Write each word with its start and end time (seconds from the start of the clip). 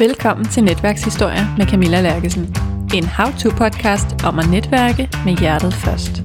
Velkommen 0.00 0.46
til 0.46 0.64
Netværkshistorier 0.64 1.56
med 1.56 1.66
Camilla 1.66 2.00
Lærkesen. 2.00 2.56
En 2.94 3.04
how-to-podcast 3.04 4.26
om 4.26 4.38
at 4.38 4.50
netværke 4.50 5.08
med 5.24 5.36
hjertet 5.36 5.74
først. 5.74 6.22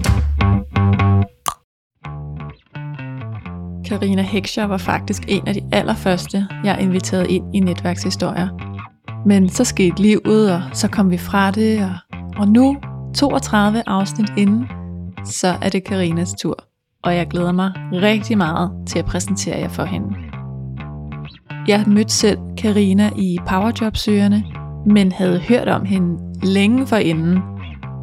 Karina 3.90 4.22
Hekscher 4.22 4.66
var 4.66 4.78
faktisk 4.78 5.24
en 5.28 5.48
af 5.48 5.54
de 5.54 5.62
allerførste, 5.72 6.48
jeg 6.64 6.82
inviterede 6.82 7.30
ind 7.30 7.56
i 7.56 7.60
Netværkshistorier. 7.60 8.48
Men 9.26 9.50
så 9.50 9.64
skete 9.64 10.02
livet, 10.02 10.54
og 10.54 10.62
så 10.74 10.88
kom 10.88 11.12
vi 11.12 11.18
fra 11.18 11.52
det, 11.52 11.84
og, 11.84 12.18
og 12.38 12.48
nu, 12.48 12.78
32 13.16 13.84
afsnit 13.88 14.30
inden, 14.38 14.68
så 15.26 15.56
er 15.62 15.70
det 15.70 15.84
Karinas 15.84 16.34
tur. 16.34 16.58
Og 17.04 17.16
jeg 17.16 17.28
glæder 17.28 17.52
mig 17.52 17.72
rigtig 17.92 18.38
meget 18.38 18.72
til 18.88 19.00
at 19.00 19.06
præsentere 19.06 19.60
jer 19.60 19.70
for 19.70 19.84
hende. 19.84 20.33
Jeg 21.68 21.84
mødte 21.88 22.14
selv 22.14 22.38
Karina 22.58 23.10
i 23.16 23.38
Powerjob-søgerne, 23.48 24.44
men 24.86 25.12
havde 25.12 25.40
hørt 25.40 25.68
om 25.68 25.86
hende 25.86 26.18
længe 26.44 26.88
forinden. 26.88 27.40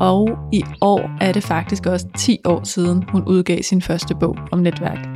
Og 0.01 0.29
i 0.53 0.63
år 0.81 1.11
er 1.21 1.33
det 1.33 1.43
faktisk 1.43 1.87
også 1.87 2.07
10 2.17 2.39
år 2.45 2.65
siden, 2.65 3.05
hun 3.09 3.25
udgav 3.27 3.63
sin 3.63 3.83
første 3.83 4.15
bog 4.21 4.37
om 4.53 4.59
netværk. 4.59 5.09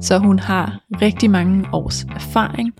Så 0.00 0.18
hun 0.18 0.38
har 0.38 0.80
rigtig 1.02 1.30
mange 1.30 1.66
års 1.72 2.04
erfaring, 2.04 2.72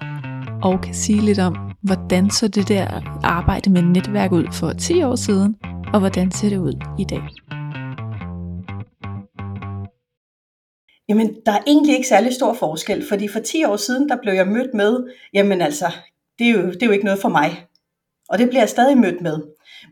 og 0.62 0.80
kan 0.80 0.94
sige 0.94 1.20
lidt 1.20 1.38
om, 1.38 1.56
hvordan 1.82 2.30
så 2.30 2.48
det 2.48 2.68
der 2.68 2.86
arbejde 3.22 3.70
med 3.70 3.82
netværk 3.82 4.32
ud 4.32 4.44
for 4.52 4.72
10 4.72 5.02
år 5.02 5.16
siden, 5.16 5.54
og 5.92 6.00
hvordan 6.00 6.30
ser 6.30 6.48
det 6.48 6.58
ud 6.58 6.72
i 6.98 7.04
dag. 7.04 7.22
Jamen, 11.08 11.36
der 11.46 11.52
er 11.52 11.62
egentlig 11.66 11.96
ikke 11.96 12.08
særlig 12.08 12.34
stor 12.34 12.52
forskel, 12.52 13.08
fordi 13.08 13.28
for 13.28 13.40
10 13.40 13.64
år 13.64 13.76
siden, 13.76 14.08
der 14.08 14.16
blev 14.22 14.34
jeg 14.34 14.46
mødt 14.46 14.74
med, 14.74 15.06
jamen 15.34 15.60
altså, 15.60 15.92
det 16.38 16.46
er 16.46 16.52
jo, 16.52 16.66
det 16.66 16.82
er 16.82 16.86
jo 16.86 16.92
ikke 16.92 17.04
noget 17.04 17.20
for 17.20 17.28
mig. 17.28 17.66
Og 18.28 18.38
det 18.38 18.48
bliver 18.48 18.60
jeg 18.60 18.68
stadig 18.68 18.98
mødt 18.98 19.20
med. 19.20 19.38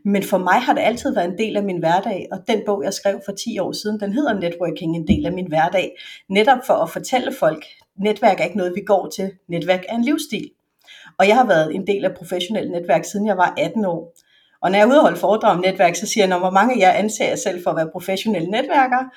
Men 0.05 0.23
for 0.23 0.37
mig 0.37 0.53
har 0.53 0.73
det 0.73 0.81
altid 0.81 1.13
været 1.13 1.29
en 1.29 1.37
del 1.37 1.57
af 1.57 1.63
min 1.63 1.77
hverdag, 1.77 2.27
og 2.31 2.39
den 2.47 2.61
bog, 2.65 2.83
jeg 2.83 2.93
skrev 2.93 3.21
for 3.25 3.31
10 3.31 3.59
år 3.59 3.71
siden, 3.71 3.99
den 3.99 4.13
hedder 4.13 4.33
Networking, 4.33 4.95
en 4.95 5.07
del 5.07 5.25
af 5.25 5.31
min 5.31 5.47
hverdag. 5.47 5.97
Netop 6.29 6.57
for 6.65 6.73
at 6.73 6.89
fortælle 6.89 7.33
folk, 7.39 7.65
netværk 7.99 8.39
er 8.39 8.43
ikke 8.43 8.57
noget, 8.57 8.75
vi 8.75 8.81
går 8.81 9.09
til. 9.15 9.31
Netværk 9.49 9.85
er 9.89 9.95
en 9.95 10.03
livsstil. 10.03 10.49
Og 11.19 11.27
jeg 11.27 11.35
har 11.35 11.47
været 11.47 11.75
en 11.75 11.87
del 11.87 12.05
af 12.05 12.15
professionel 12.15 12.71
netværk, 12.71 13.05
siden 13.05 13.27
jeg 13.27 13.37
var 13.37 13.53
18 13.57 13.85
år. 13.85 14.13
Og 14.61 14.71
når 14.71 14.77
jeg 14.77 14.85
er 14.85 14.89
ude 14.89 14.97
og 14.97 15.01
holde 15.01 15.17
foredrag 15.17 15.55
om 15.55 15.61
netværk, 15.61 15.95
så 15.95 16.07
siger 16.07 16.21
jeg, 16.23 16.29
når 16.29 16.39
hvor 16.39 16.49
mange 16.49 16.75
af 16.75 16.79
jer 16.79 16.91
anser 16.91 17.27
jeg 17.27 17.39
selv 17.39 17.63
for 17.63 17.69
at 17.69 17.75
være 17.75 17.89
professionelle 17.91 18.51
netværkere, 18.51 19.09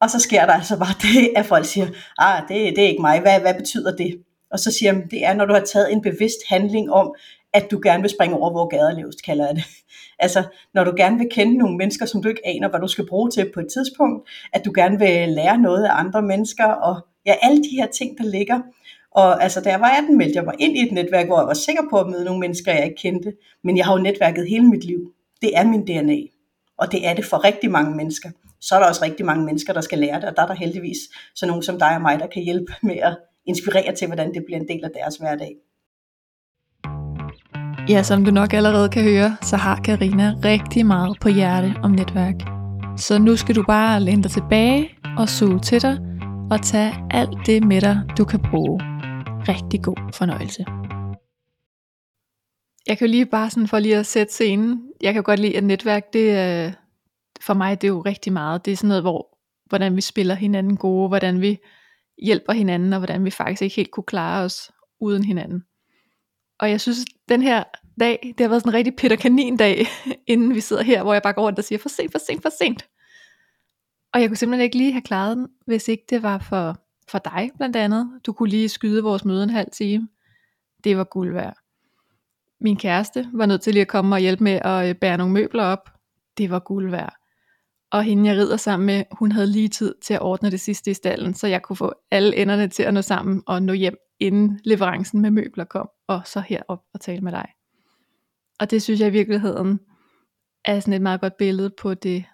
og 0.00 0.10
så 0.10 0.18
sker 0.18 0.46
der 0.46 0.52
altså 0.52 0.78
bare 0.78 0.94
det, 1.06 1.30
at 1.36 1.46
folk 1.46 1.64
siger, 1.64 1.86
ah, 2.18 2.42
det, 2.48 2.76
det 2.76 2.84
er 2.84 2.88
ikke 2.88 3.02
mig, 3.02 3.20
hvad, 3.20 3.40
hvad 3.40 3.54
betyder 3.54 3.96
det? 3.96 4.22
Og 4.50 4.58
så 4.58 4.72
siger 4.72 4.92
jeg, 4.92 5.02
det 5.10 5.24
er, 5.24 5.34
når 5.34 5.46
du 5.46 5.52
har 5.52 5.60
taget 5.60 5.92
en 5.92 6.02
bevidst 6.02 6.38
handling 6.48 6.92
om, 6.92 7.14
at 7.52 7.70
du 7.70 7.80
gerne 7.82 8.02
vil 8.02 8.10
springe 8.10 8.36
over, 8.36 8.50
hvor 8.50 8.66
gader 8.66 8.92
leves, 8.92 9.16
kalder 9.16 9.46
jeg 9.46 9.56
det. 9.56 9.64
Altså, 10.22 10.42
når 10.74 10.84
du 10.84 10.92
gerne 10.96 11.18
vil 11.18 11.28
kende 11.30 11.58
nogle 11.58 11.76
mennesker, 11.76 12.06
som 12.06 12.22
du 12.22 12.28
ikke 12.28 12.46
aner, 12.46 12.68
hvad 12.68 12.80
du 12.80 12.88
skal 12.88 13.06
bruge 13.06 13.30
til 13.30 13.50
på 13.54 13.60
et 13.60 13.66
tidspunkt, 13.72 14.28
at 14.52 14.64
du 14.64 14.72
gerne 14.74 14.98
vil 14.98 15.28
lære 15.28 15.58
noget 15.58 15.84
af 15.84 15.90
andre 15.92 16.22
mennesker, 16.22 16.64
og 16.64 17.06
ja, 17.26 17.34
alle 17.42 17.62
de 17.64 17.76
her 17.76 17.86
ting, 17.86 18.18
der 18.18 18.24
ligger. 18.24 18.60
Og 19.10 19.42
altså, 19.42 19.60
da 19.60 19.70
jeg 19.70 19.80
var 19.80 19.88
18, 19.88 20.18
meldte 20.18 20.36
jeg 20.36 20.44
mig 20.44 20.54
ind 20.58 20.76
i 20.76 20.82
et 20.86 20.92
netværk, 20.92 21.26
hvor 21.26 21.38
jeg 21.38 21.46
var 21.46 21.54
sikker 21.54 21.82
på 21.90 22.00
at 22.00 22.06
møde 22.06 22.24
nogle 22.24 22.40
mennesker, 22.40 22.72
jeg 22.72 22.84
ikke 22.84 22.96
kendte. 22.96 23.32
Men 23.64 23.76
jeg 23.76 23.86
har 23.86 23.92
jo 23.92 24.02
netværket 24.02 24.48
hele 24.48 24.64
mit 24.64 24.84
liv. 24.84 25.12
Det 25.42 25.58
er 25.58 25.64
min 25.64 25.86
DNA. 25.86 26.18
Og 26.78 26.92
det 26.92 27.06
er 27.06 27.14
det 27.14 27.24
for 27.24 27.44
rigtig 27.44 27.70
mange 27.70 27.96
mennesker 27.96 28.30
så 28.60 28.74
er 28.74 28.78
der 28.78 28.86
også 28.86 29.04
rigtig 29.04 29.26
mange 29.26 29.44
mennesker, 29.44 29.72
der 29.72 29.80
skal 29.80 29.98
lære 29.98 30.16
det, 30.20 30.24
og 30.24 30.36
der 30.36 30.42
er 30.42 30.46
der 30.46 30.54
heldigvis 30.54 30.98
så 31.34 31.46
nogen 31.46 31.62
som 31.62 31.78
dig 31.78 31.94
og 31.94 32.02
mig, 32.02 32.18
der 32.18 32.26
kan 32.26 32.42
hjælpe 32.42 32.72
med 32.82 32.96
at 32.96 33.18
inspirere 33.46 33.94
til, 33.94 34.06
hvordan 34.06 34.34
det 34.34 34.44
bliver 34.46 34.60
en 34.60 34.68
del 34.68 34.84
af 34.84 34.90
deres 34.90 35.16
hverdag. 35.16 35.56
Ja, 37.88 38.02
som 38.02 38.24
du 38.24 38.30
nok 38.30 38.52
allerede 38.52 38.88
kan 38.88 39.02
høre, 39.02 39.36
så 39.42 39.56
har 39.56 39.80
Karina 39.84 40.34
rigtig 40.44 40.86
meget 40.86 41.16
på 41.20 41.28
hjerte 41.28 41.74
om 41.82 41.90
netværk. 41.90 42.34
Så 42.96 43.18
nu 43.18 43.36
skal 43.36 43.54
du 43.54 43.62
bare 43.62 44.00
læne 44.00 44.22
dig 44.22 44.30
tilbage 44.30 44.90
og 45.18 45.28
suge 45.28 45.60
til 45.60 45.82
dig, 45.82 45.98
og 46.50 46.62
tage 46.62 46.92
alt 47.10 47.46
det 47.46 47.64
med 47.64 47.80
dig, 47.80 48.00
du 48.18 48.24
kan 48.24 48.40
bruge. 48.50 48.80
Rigtig 49.48 49.82
god 49.82 50.12
fornøjelse. 50.14 50.64
Jeg 52.86 52.98
kan 52.98 53.06
jo 53.06 53.10
lige 53.10 53.26
bare 53.26 53.50
sådan 53.50 53.68
for 53.68 53.78
lige 53.78 53.96
at 53.96 54.06
sætte 54.06 54.32
scenen. 54.32 54.82
Jeg 55.02 55.14
kan 55.14 55.22
godt 55.22 55.40
lide, 55.40 55.56
at 55.56 55.64
netværk 55.64 56.12
det, 56.12 56.28
øh, 56.66 56.72
for 57.42 57.54
mig 57.54 57.80
det 57.80 57.86
er 57.88 57.92
jo 57.92 58.00
rigtig 58.00 58.32
meget. 58.32 58.64
Det 58.64 58.72
er 58.72 58.76
sådan 58.76 58.88
noget, 58.88 59.02
hvor, 59.02 59.38
hvordan 59.68 59.96
vi 59.96 60.00
spiller 60.00 60.34
hinanden 60.34 60.76
gode, 60.76 61.08
hvordan 61.08 61.40
vi 61.40 61.58
hjælper 62.22 62.52
hinanden, 62.52 62.92
og 62.92 62.98
hvordan 62.98 63.24
vi 63.24 63.30
faktisk 63.30 63.62
ikke 63.62 63.76
helt 63.76 63.90
kunne 63.90 64.04
klare 64.04 64.44
os 64.44 64.72
uden 65.00 65.24
hinanden. 65.24 65.64
Og 66.58 66.70
jeg 66.70 66.80
synes, 66.80 66.98
den 67.28 67.42
her 67.42 67.64
dag, 68.00 68.34
det 68.38 68.44
har 68.44 68.48
været 68.48 68.62
sådan 68.62 68.70
en 68.70 68.76
rigtig 68.76 68.96
Peter 68.96 69.16
Kanin 69.16 69.56
dag, 69.56 69.86
inden 70.32 70.54
vi 70.54 70.60
sidder 70.60 70.82
her, 70.82 71.02
hvor 71.02 71.12
jeg 71.12 71.22
bare 71.22 71.32
går 71.32 71.42
rundt 71.42 71.58
og 71.58 71.64
siger, 71.64 71.78
for 71.78 71.88
sent, 71.88 72.12
for 72.12 72.18
sent, 72.18 72.42
for 72.42 72.50
sent. 72.58 72.88
Og 74.12 74.20
jeg 74.20 74.28
kunne 74.28 74.36
simpelthen 74.36 74.64
ikke 74.64 74.76
lige 74.76 74.92
have 74.92 75.02
klaret 75.02 75.36
den, 75.36 75.48
hvis 75.66 75.88
ikke 75.88 76.04
det 76.10 76.22
var 76.22 76.38
for, 76.38 76.76
for 77.10 77.18
dig 77.18 77.50
blandt 77.56 77.76
andet. 77.76 78.10
Du 78.26 78.32
kunne 78.32 78.48
lige 78.48 78.68
skyde 78.68 79.02
vores 79.02 79.24
møde 79.24 79.42
en 79.42 79.50
halv 79.50 79.70
time. 79.72 80.08
Det 80.84 80.96
var 80.96 81.04
guld 81.04 81.32
værd. 81.32 81.56
Min 82.60 82.76
kæreste 82.76 83.28
var 83.32 83.46
nødt 83.46 83.60
til 83.60 83.72
lige 83.72 83.80
at 83.82 83.88
komme 83.88 84.14
og 84.14 84.20
hjælpe 84.20 84.44
med 84.44 84.60
at 84.64 84.88
øh, 84.88 84.94
bære 84.94 85.18
nogle 85.18 85.32
møbler 85.32 85.64
op. 85.64 85.90
Det 86.38 86.50
var 86.50 86.58
guld 86.58 86.90
værd 86.90 87.19
og 87.92 88.04
hende 88.04 88.28
jeg 88.28 88.36
rider 88.36 88.56
sammen 88.56 88.86
med, 88.86 89.04
hun 89.12 89.32
havde 89.32 89.46
lige 89.46 89.68
tid 89.68 89.94
til 90.02 90.14
at 90.14 90.22
ordne 90.22 90.50
det 90.50 90.60
sidste 90.60 90.90
i 90.90 90.94
stallen, 90.94 91.34
så 91.34 91.46
jeg 91.46 91.62
kunne 91.62 91.76
få 91.76 91.92
alle 92.10 92.36
enderne 92.36 92.68
til 92.68 92.82
at 92.82 92.94
nå 92.94 93.02
sammen 93.02 93.42
og 93.46 93.62
nå 93.62 93.72
hjem, 93.72 93.96
inden 94.20 94.60
leverancen 94.64 95.20
med 95.20 95.30
møbler 95.30 95.64
kom, 95.64 95.88
og 96.06 96.20
så 96.24 96.40
herop 96.40 96.82
og 96.94 97.00
tale 97.00 97.20
med 97.20 97.32
dig. 97.32 97.46
Og 98.60 98.70
det 98.70 98.82
synes 98.82 99.00
jeg 99.00 99.08
i 99.08 99.12
virkeligheden 99.12 99.80
er 100.64 100.80
sådan 100.80 100.94
et 100.94 101.02
meget 101.02 101.20
godt 101.20 101.36
billede 101.36 101.70
på 101.78 101.94
det 101.94 102.24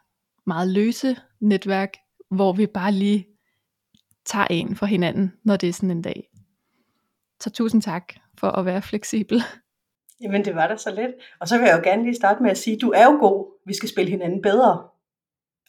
meget 0.47 0.69
løse 0.69 1.17
netværk, 1.41 1.97
hvor 2.31 2.53
vi 2.53 2.67
bare 2.67 2.93
lige 2.93 3.27
tager 4.25 4.47
en 4.51 4.77
for 4.77 4.87
hinanden, 4.87 5.33
når 5.45 5.57
det 5.57 5.69
er 5.69 5.73
sådan 5.73 5.91
en 5.91 6.03
dag. 6.03 6.29
Så 7.41 7.51
tusind 7.51 7.83
tak 7.83 8.13
for 8.39 8.49
at 8.49 8.65
være 8.67 8.83
fleksibel. 8.83 9.43
Jamen 10.21 10.45
det 10.45 10.55
var 10.55 10.67
da 10.67 10.77
så 10.77 10.91
let. 10.91 11.15
Og 11.41 11.49
så 11.49 11.59
vil 11.59 11.67
jeg 11.67 11.77
jo 11.77 11.91
gerne 11.91 12.03
lige 12.03 12.15
starte 12.15 12.43
med 12.43 12.51
at 12.51 12.59
sige, 12.59 12.79
du 12.79 12.91
er 12.91 13.05
jo 13.05 13.19
god, 13.21 13.61
vi 13.67 13.75
skal 13.75 13.89
spille 13.89 14.11
hinanden 14.11 14.43
bedre. 14.43 14.89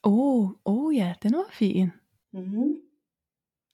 Oh, 0.04 0.50
oh 0.66 0.96
ja, 0.96 1.14
den 1.24 1.34
var 1.34 1.50
fin. 1.52 1.92
Mm-hmm. 2.34 2.76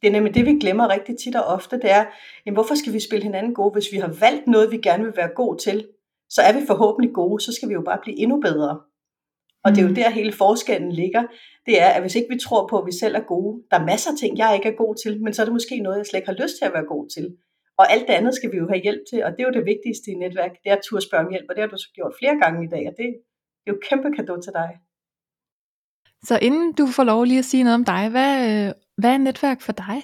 Det 0.01 0.07
er 0.07 0.11
nemlig 0.11 0.35
det, 0.35 0.45
vi 0.45 0.59
glemmer 0.59 0.89
rigtig 0.89 1.17
tit 1.17 1.35
og 1.35 1.43
ofte, 1.43 1.75
det 1.75 1.91
er, 1.91 2.05
jamen, 2.45 2.55
hvorfor 2.55 2.75
skal 2.75 2.93
vi 2.93 2.99
spille 2.99 3.23
hinanden 3.23 3.53
gode? 3.53 3.73
Hvis 3.73 3.91
vi 3.91 3.97
har 3.97 4.17
valgt 4.19 4.47
noget, 4.47 4.71
vi 4.71 4.77
gerne 4.77 5.03
vil 5.03 5.13
være 5.15 5.35
god 5.35 5.57
til, 5.57 5.87
så 6.29 6.41
er 6.41 6.53
vi 6.59 6.65
forhåbentlig 6.67 7.13
gode, 7.13 7.43
så 7.43 7.53
skal 7.53 7.69
vi 7.69 7.73
jo 7.73 7.81
bare 7.81 7.99
blive 8.03 8.17
endnu 8.17 8.41
bedre. 8.41 8.79
Og 9.63 9.71
det 9.71 9.77
er 9.77 9.83
jo 9.83 9.89
mm. 9.89 9.95
der 9.95 10.09
hele 10.09 10.33
forskellen 10.33 10.91
ligger. 10.91 11.23
Det 11.65 11.81
er, 11.81 11.89
at 11.89 12.01
hvis 12.01 12.15
ikke 12.15 12.33
vi 12.33 12.39
tror 12.39 12.67
på, 12.67 12.79
at 12.79 12.85
vi 12.85 12.91
selv 12.91 13.15
er 13.15 13.25
gode, 13.33 13.63
der 13.71 13.79
er 13.79 13.85
masser 13.85 14.11
af 14.11 14.17
ting, 14.17 14.37
jeg 14.37 14.55
ikke 14.55 14.69
er 14.69 14.81
god 14.83 14.95
til, 15.03 15.23
men 15.23 15.33
så 15.33 15.41
er 15.41 15.45
det 15.45 15.53
måske 15.53 15.79
noget, 15.79 15.97
jeg 15.97 16.05
slet 16.05 16.19
ikke 16.19 16.31
har 16.33 16.41
lyst 16.43 16.55
til 16.57 16.65
at 16.65 16.73
være 16.73 16.91
god 16.93 17.09
til. 17.15 17.37
Og 17.77 17.91
alt 17.93 18.07
det 18.07 18.13
andet 18.13 18.33
skal 18.35 18.51
vi 18.51 18.57
jo 18.57 18.67
have 18.67 18.81
hjælp 18.81 19.03
til, 19.09 19.23
og 19.25 19.31
det 19.31 19.39
er 19.39 19.47
jo 19.49 19.57
det 19.57 19.65
vigtigste 19.65 20.11
i 20.11 20.15
netværk, 20.23 20.51
det 20.63 20.69
er 20.71 20.75
at 20.75 20.85
turde 20.85 21.05
spørge 21.05 21.25
om 21.25 21.31
hjælp, 21.31 21.45
og 21.49 21.55
det 21.55 21.61
har 21.63 21.69
du 21.69 21.77
så 21.77 21.89
gjort 21.95 22.13
flere 22.19 22.35
gange 22.43 22.59
i 22.65 22.69
dag, 22.75 22.83
og 22.89 22.93
det 22.97 23.07
er 23.07 23.71
jo 23.71 23.77
kæmpe 23.89 24.09
kado 24.17 24.35
til 24.41 24.53
dig. 24.59 24.69
Så 26.23 26.39
inden 26.41 26.73
du 26.73 26.87
får 26.87 27.03
lov 27.03 27.23
lige 27.23 27.39
at 27.39 27.45
sige 27.45 27.63
noget 27.63 27.75
om 27.75 27.85
dig, 27.85 28.09
hvad, 28.09 28.71
hvad 28.97 29.13
er 29.13 29.17
netværk 29.17 29.61
for 29.61 29.71
dig? 29.71 30.03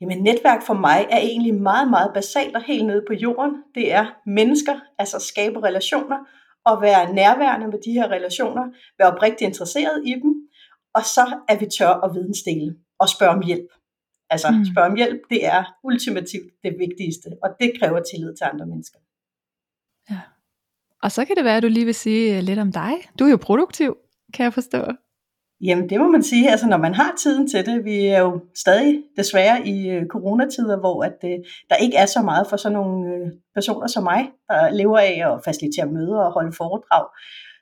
Jamen 0.00 0.22
netværk 0.22 0.62
for 0.62 0.74
mig 0.74 1.06
er 1.10 1.18
egentlig 1.18 1.54
meget, 1.54 1.90
meget 1.90 2.10
basalt 2.14 2.56
og 2.56 2.62
helt 2.62 2.86
nede 2.86 3.04
på 3.08 3.14
jorden. 3.14 3.62
Det 3.74 3.92
er 3.92 4.06
mennesker, 4.26 4.80
altså 4.98 5.18
skabe 5.18 5.62
relationer 5.62 6.18
og 6.64 6.82
være 6.82 7.14
nærværende 7.14 7.66
med 7.66 7.78
de 7.84 7.92
her 7.92 8.08
relationer, 8.08 8.64
være 8.98 9.12
oprigtigt 9.12 9.48
interesseret 9.48 10.02
i 10.06 10.12
dem, 10.22 10.34
og 10.94 11.04
så 11.04 11.38
er 11.48 11.58
vi 11.58 11.66
tør 11.78 11.88
og 11.88 12.14
vidensdele 12.14 12.76
og 12.98 13.08
spørge 13.08 13.32
om 13.32 13.42
hjælp. 13.42 13.70
Altså 14.30 14.50
mm. 14.50 14.64
spørge 14.72 14.90
om 14.90 14.96
hjælp, 14.96 15.20
det 15.30 15.46
er 15.46 15.64
ultimativt 15.84 16.52
det 16.64 16.72
vigtigste, 16.78 17.28
og 17.42 17.50
det 17.60 17.72
kræver 17.80 18.00
tillid 18.02 18.36
til 18.36 18.44
andre 18.44 18.66
mennesker. 18.66 18.98
Ja. 20.10 20.20
Og 21.02 21.12
så 21.12 21.24
kan 21.24 21.36
det 21.36 21.44
være, 21.44 21.56
at 21.56 21.62
du 21.62 21.68
lige 21.68 21.84
vil 21.84 21.94
sige 21.94 22.40
lidt 22.40 22.58
om 22.58 22.72
dig. 22.72 22.92
Du 23.18 23.24
er 23.24 23.30
jo 23.30 23.36
produktiv, 23.36 23.96
kan 24.34 24.44
jeg 24.44 24.54
forstå. 24.54 24.84
Jamen 25.60 25.88
det 25.90 26.00
må 26.00 26.08
man 26.08 26.22
sige, 26.22 26.50
altså 26.50 26.66
når 26.66 26.76
man 26.76 26.94
har 26.94 27.14
tiden 27.18 27.48
til 27.48 27.66
det, 27.66 27.84
vi 27.84 28.06
er 28.06 28.20
jo 28.20 28.40
stadig 28.54 29.02
desværre 29.16 29.66
i 29.66 29.90
øh, 29.90 30.06
coronatider, 30.06 30.76
hvor 30.80 31.04
at, 31.04 31.18
øh, 31.24 31.38
der 31.70 31.76
ikke 31.76 31.96
er 31.96 32.06
så 32.06 32.22
meget 32.22 32.46
for 32.46 32.56
sådan 32.56 32.78
nogle 32.78 33.14
øh, 33.14 33.26
personer 33.54 33.86
som 33.86 34.02
mig, 34.02 34.30
der 34.48 34.70
lever 34.70 34.98
af 34.98 35.14
at 35.28 35.40
facilitere 35.44 35.86
møder 35.86 36.18
og 36.18 36.32
holde 36.32 36.52
foredrag. 36.56 37.04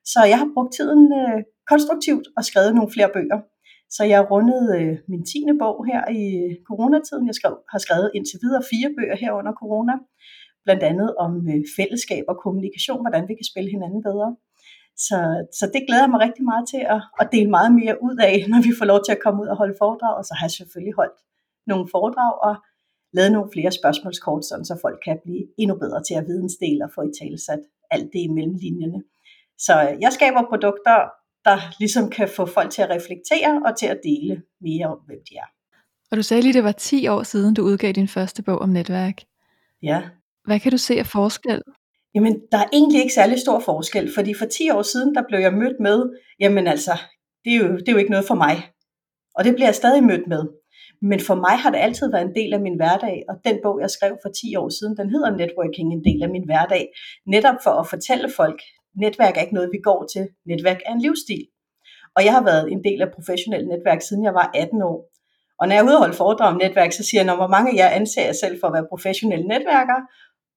Så 0.05 0.21
jeg 0.25 0.39
har 0.39 0.49
brugt 0.55 0.73
tiden 0.73 1.13
øh, 1.21 1.39
konstruktivt 1.71 2.27
og 2.37 2.45
skrevet 2.45 2.75
nogle 2.75 2.93
flere 2.95 3.11
bøger. 3.17 3.41
Så 3.91 4.03
jeg 4.05 4.17
har 4.19 4.27
rundet 4.35 4.63
øh, 4.79 4.95
min 5.09 5.25
tiende 5.31 5.59
bog 5.63 5.77
her 5.91 6.03
i 6.23 6.25
øh, 6.45 6.53
coronatiden. 6.69 7.27
Jeg 7.27 7.35
skrev, 7.35 7.55
har 7.73 7.81
skrevet 7.87 8.11
indtil 8.17 8.39
videre 8.45 8.63
fire 8.73 8.91
bøger 8.97 9.17
her 9.23 9.33
under 9.39 9.53
corona, 9.63 9.95
blandt 10.65 10.83
andet 10.91 11.09
om 11.25 11.33
øh, 11.53 11.63
fællesskab 11.77 12.25
og 12.29 12.37
kommunikation, 12.45 13.01
hvordan 13.05 13.25
vi 13.29 13.35
kan 13.39 13.51
spille 13.53 13.71
hinanden 13.77 14.03
bedre. 14.09 14.29
Så, 15.07 15.19
så 15.59 15.65
det 15.75 15.83
glæder 15.87 16.05
jeg 16.05 16.13
mig 16.15 16.21
rigtig 16.27 16.45
meget 16.45 16.65
til 16.73 16.83
at, 16.95 17.01
at 17.21 17.29
dele 17.33 17.51
meget 17.59 17.73
mere 17.81 17.97
ud 18.07 18.17
af, 18.31 18.37
når 18.53 18.61
vi 18.67 18.73
får 18.79 18.87
lov 18.93 19.01
til 19.05 19.13
at 19.13 19.23
komme 19.25 19.43
ud 19.43 19.49
og 19.53 19.57
holde 19.57 19.77
foredrag. 19.83 20.15
Og 20.21 20.25
så 20.25 20.33
har 20.39 20.45
jeg 20.47 20.57
selvfølgelig 20.59 20.95
holdt 21.01 21.19
nogle 21.71 21.87
foredrag 21.95 22.33
og 22.49 22.55
lavet 23.17 23.33
nogle 23.33 23.53
flere 23.55 23.73
spørgsmålskort, 23.81 24.45
sådan 24.45 24.65
så 24.65 24.75
folk 24.85 24.99
kan 25.07 25.19
blive 25.25 25.45
endnu 25.59 25.75
bedre 25.85 26.03
til 26.09 26.15
at 26.21 26.27
vidensdele 26.31 26.85
og 26.85 26.91
få 26.95 27.01
i 27.03 27.13
talesat 27.21 27.63
alt 27.91 28.09
det 28.13 28.21
imellem 28.29 28.57
linjerne. 28.65 29.01
Så 29.59 29.75
jeg 30.05 30.13
skaber 30.13 30.43
produkter, 30.53 30.97
der 31.45 31.57
ligesom 31.79 32.11
kan 32.11 32.29
få 32.37 32.47
folk 32.47 32.71
til 32.71 32.83
at 32.83 32.91
reflektere 32.91 33.63
og 33.67 33.79
til 33.79 33.87
at 33.87 34.01
dele 34.05 34.43
mere 34.61 34.87
om, 34.87 34.99
hvem 35.07 35.19
de 35.29 35.35
er. 35.37 35.49
Og 36.11 36.17
du 36.17 36.23
sagde 36.23 36.43
lige, 36.43 36.53
det 36.53 36.65
var 36.65 36.73
10 36.73 37.09
år 37.09 37.23
siden, 37.23 37.55
du 37.55 37.63
udgav 37.63 37.93
din 37.93 38.09
første 38.09 38.43
bog 38.43 38.59
om 38.59 38.69
netværk. 38.69 39.23
Ja. 39.83 40.03
Hvad 40.45 40.61
kan 40.61 40.73
du 40.73 40.79
se 40.79 40.99
af 40.99 41.07
forskel? 41.07 41.63
Jamen, 42.17 42.35
der 42.53 42.59
er 42.59 42.69
egentlig 42.73 43.01
ikke 43.01 43.15
særlig 43.15 43.39
stor 43.39 43.59
forskel, 43.59 44.15
fordi 44.15 44.35
for 44.35 44.47
10 44.47 44.71
år 44.71 44.83
siden, 44.83 45.15
der 45.15 45.23
blev 45.29 45.41
jeg 45.41 45.53
mødt 45.53 45.81
med, 45.81 45.99
jamen 46.41 46.67
altså, 46.67 46.95
det 47.45 47.53
er 47.53 47.57
jo, 47.57 47.77
det 47.77 47.89
er 47.89 47.93
jo 47.93 47.99
ikke 47.99 48.11
noget 48.11 48.27
for 48.27 48.35
mig. 48.35 48.57
Og 49.37 49.45
det 49.45 49.55
bliver 49.55 49.67
jeg 49.67 49.75
stadig 49.75 50.05
mødt 50.05 50.27
med. 50.27 50.43
Men 51.03 51.21
for 51.21 51.35
mig 51.35 51.57
har 51.63 51.71
det 51.71 51.79
altid 51.79 52.11
været 52.11 52.27
en 52.29 52.35
del 52.35 52.55
af 52.55 52.61
min 52.61 52.77
hverdag, 52.77 53.25
og 53.29 53.35
den 53.45 53.57
bog, 53.63 53.81
jeg 53.81 53.91
skrev 53.91 54.19
for 54.23 54.31
10 54.41 54.57
år 54.57 54.69
siden, 54.69 54.97
den 54.97 55.11
hedder 55.11 55.31
Networking, 55.37 55.93
en 55.93 56.05
del 56.05 56.23
af 56.23 56.31
min 56.31 56.45
hverdag. 56.45 56.85
Netop 57.27 57.59
for 57.65 57.71
at 57.71 57.89
fortælle 57.89 58.29
folk, 58.37 58.61
netværk 59.03 59.37
er 59.37 59.41
ikke 59.41 59.55
noget, 59.55 59.71
vi 59.73 59.81
går 59.89 60.07
til. 60.13 60.29
Netværk 60.47 60.81
er 60.87 60.93
en 60.93 61.01
livsstil. 61.01 61.45
Og 62.17 62.25
jeg 62.25 62.33
har 62.33 62.45
været 62.45 62.73
en 62.73 62.85
del 62.85 63.03
af 63.03 63.11
professionelt 63.17 63.69
netværk, 63.69 64.03
siden 64.03 64.25
jeg 64.25 64.35
var 64.35 64.51
18 64.55 64.83
år. 64.83 64.99
Og 65.61 65.69
når 65.69 65.75
jeg 65.75 65.83
er 65.83 65.87
ude 65.89 65.97
og 65.97 66.05
holde 66.05 66.21
foredrag 66.23 66.49
om 66.53 66.61
netværk, 66.63 66.93
så 66.93 67.05
siger 67.05 67.25
jeg, 67.25 67.35
hvor 67.35 67.53
mange 67.55 67.71
af 67.71 67.77
jer 67.77 67.89
anser 67.89 68.25
jeg 68.25 68.37
selv 68.43 68.61
for 68.61 68.67
at 68.67 68.73
være 68.73 68.91
professionelle 68.93 69.47
netværkere, 69.49 70.03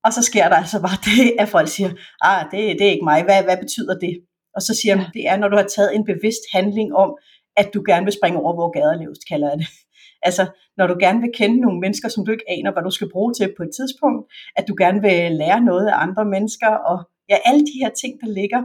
og 0.10 0.14
så 0.14 0.24
sker 0.32 0.48
der 0.50 0.58
altså 0.64 0.80
bare 0.88 1.00
det, 1.10 1.24
at 1.42 1.48
folk 1.56 1.70
siger, 1.76 1.92
ah, 2.30 2.42
det, 2.52 2.60
det 2.78 2.84
er 2.88 2.94
ikke 2.96 3.10
mig, 3.12 3.20
hvad, 3.24 3.44
hvad 3.44 3.58
betyder 3.64 3.96
det? 4.06 4.14
Og 4.56 4.62
så 4.68 4.72
siger 4.80 4.94
jeg, 4.96 5.10
det 5.16 5.24
er, 5.30 5.38
når 5.38 5.50
du 5.50 5.58
har 5.62 5.68
taget 5.76 5.96
en 5.96 6.06
bevidst 6.12 6.44
handling 6.56 6.90
om, 7.04 7.10
at 7.62 7.68
du 7.74 7.80
gerne 7.90 8.06
vil 8.08 8.18
springe 8.18 8.40
over, 8.44 8.54
hvor 8.58 8.70
gader 8.78 8.96
leves, 9.02 9.20
kalder 9.32 9.50
jeg 9.52 9.60
det. 9.62 9.70
Altså, 10.28 10.44
når 10.78 10.88
du 10.88 10.96
gerne 11.00 11.22
vil 11.22 11.32
kende 11.40 11.58
nogle 11.62 11.80
mennesker, 11.80 12.10
som 12.10 12.26
du 12.26 12.32
ikke 12.32 12.50
aner, 12.56 12.72
hvad 12.74 12.84
du 12.84 12.94
skal 12.98 13.12
bruge 13.16 13.34
til 13.34 13.54
på 13.58 13.64
et 13.64 13.74
tidspunkt, 13.78 14.22
at 14.58 14.68
du 14.68 14.74
gerne 14.84 15.02
vil 15.02 15.20
lære 15.42 15.62
noget 15.62 15.88
af 15.88 15.96
andre 16.06 16.26
mennesker, 16.26 16.72
og 16.90 16.98
ja, 17.30 17.38
alle 17.46 17.64
de 17.70 17.80
her 17.82 17.92
ting, 18.02 18.14
der 18.22 18.30
ligger. 18.40 18.62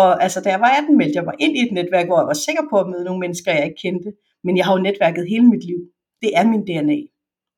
Og 0.00 0.22
altså, 0.24 0.38
da 0.40 0.48
jeg 0.50 0.60
var 0.60 0.70
18, 0.78 0.96
meldte 0.96 1.16
jeg 1.16 1.24
mig 1.24 1.34
ind 1.38 1.56
i 1.56 1.62
et 1.66 1.72
netværk, 1.72 2.06
hvor 2.06 2.20
jeg 2.20 2.26
var 2.32 2.40
sikker 2.46 2.64
på 2.70 2.76
at 2.80 2.88
møde 2.92 3.04
nogle 3.04 3.20
mennesker, 3.24 3.52
jeg 3.52 3.64
ikke 3.64 3.82
kendte. 3.84 4.10
Men 4.44 4.56
jeg 4.56 4.64
har 4.66 4.72
jo 4.76 4.82
netværket 4.88 5.28
hele 5.32 5.46
mit 5.52 5.64
liv. 5.70 5.80
Det 6.22 6.30
er 6.38 6.44
min 6.52 6.64
DNA. 6.68 6.98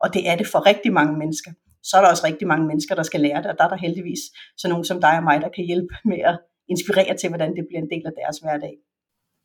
Og 0.03 0.15
det 0.15 0.23
er 0.31 0.37
det 0.37 0.47
for 0.53 0.61
rigtig 0.71 0.93
mange 0.93 1.15
mennesker. 1.19 1.51
Så 1.89 1.97
er 1.97 2.01
der 2.01 2.11
også 2.11 2.27
rigtig 2.27 2.47
mange 2.49 2.67
mennesker, 2.67 2.95
der 2.95 3.03
skal 3.03 3.21
lære 3.21 3.43
det, 3.43 3.51
og 3.51 3.59
der 3.59 3.65
er 3.65 3.69
der 3.69 3.77
heldigvis 3.77 4.23
så 4.57 4.69
nogen 4.69 4.85
som 4.85 5.01
dig 5.01 5.17
og 5.17 5.25
mig, 5.25 5.41
der 5.41 5.49
kan 5.57 5.65
hjælpe 5.65 5.95
med 6.05 6.19
at 6.31 6.41
inspirere 6.69 7.17
til, 7.17 7.29
hvordan 7.29 7.57
det 7.57 7.65
bliver 7.69 7.83
en 7.83 7.91
del 7.91 8.07
af 8.07 8.13
deres 8.21 8.39
hverdag. 8.39 8.75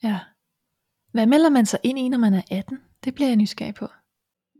Ja. 0.04 0.20
Hvad 1.14 1.26
melder 1.26 1.50
man 1.50 1.66
sig 1.66 1.80
ind 1.84 2.00
i, 2.00 2.10
når 2.10 2.18
man 2.18 2.34
er 2.34 2.42
18? 2.52 2.78
Det 3.04 3.16
bliver 3.16 3.28
jeg 3.28 3.38
nysgerrig 3.38 3.76
på. 3.76 3.88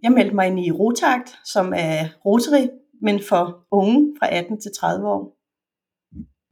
Jeg 0.04 0.12
meldte 0.12 0.36
mig 0.36 0.48
ind 0.48 0.60
i 0.60 0.72
Rotakt, 0.72 1.30
som 1.46 1.74
er 1.76 1.98
Rotary, 2.26 2.68
men 3.02 3.24
for 3.30 3.44
unge 3.72 4.16
fra 4.20 4.28
18 4.36 4.62
til 4.62 4.72
30 4.80 5.08
år. 5.08 5.38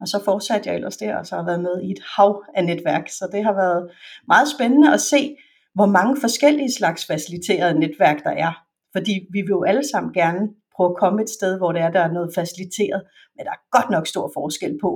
Og 0.00 0.08
så 0.08 0.24
fortsatte 0.24 0.68
jeg 0.68 0.76
ellers 0.76 0.96
der, 0.96 1.16
og 1.16 1.26
så 1.26 1.36
har 1.36 1.44
været 1.44 1.62
med 1.62 1.82
i 1.82 1.90
et 1.90 2.02
hav 2.16 2.44
af 2.54 2.64
netværk. 2.64 3.08
Så 3.08 3.28
det 3.32 3.44
har 3.44 3.52
været 3.52 3.90
meget 4.26 4.48
spændende 4.54 4.92
at 4.92 5.00
se, 5.00 5.36
hvor 5.74 5.86
mange 5.86 6.20
forskellige 6.20 6.72
slags 6.72 7.06
faciliterede 7.06 7.80
netværk 7.80 8.24
der 8.24 8.30
er. 8.30 8.52
Fordi 8.92 9.12
vi 9.32 9.40
vil 9.40 9.48
jo 9.58 9.64
alle 9.64 9.88
sammen 9.92 10.12
gerne 10.12 10.48
prøve 10.76 10.90
at 10.90 11.00
komme 11.02 11.22
et 11.22 11.30
sted, 11.30 11.52
hvor 11.58 11.72
det 11.72 11.82
er, 11.82 11.90
der 11.90 12.00
er 12.00 12.12
noget 12.12 12.34
faciliteret. 12.34 13.02
Men 13.34 13.42
der 13.46 13.52
er 13.52 13.62
godt 13.76 13.90
nok 13.90 14.06
stor 14.06 14.30
forskel 14.34 14.78
på, 14.84 14.90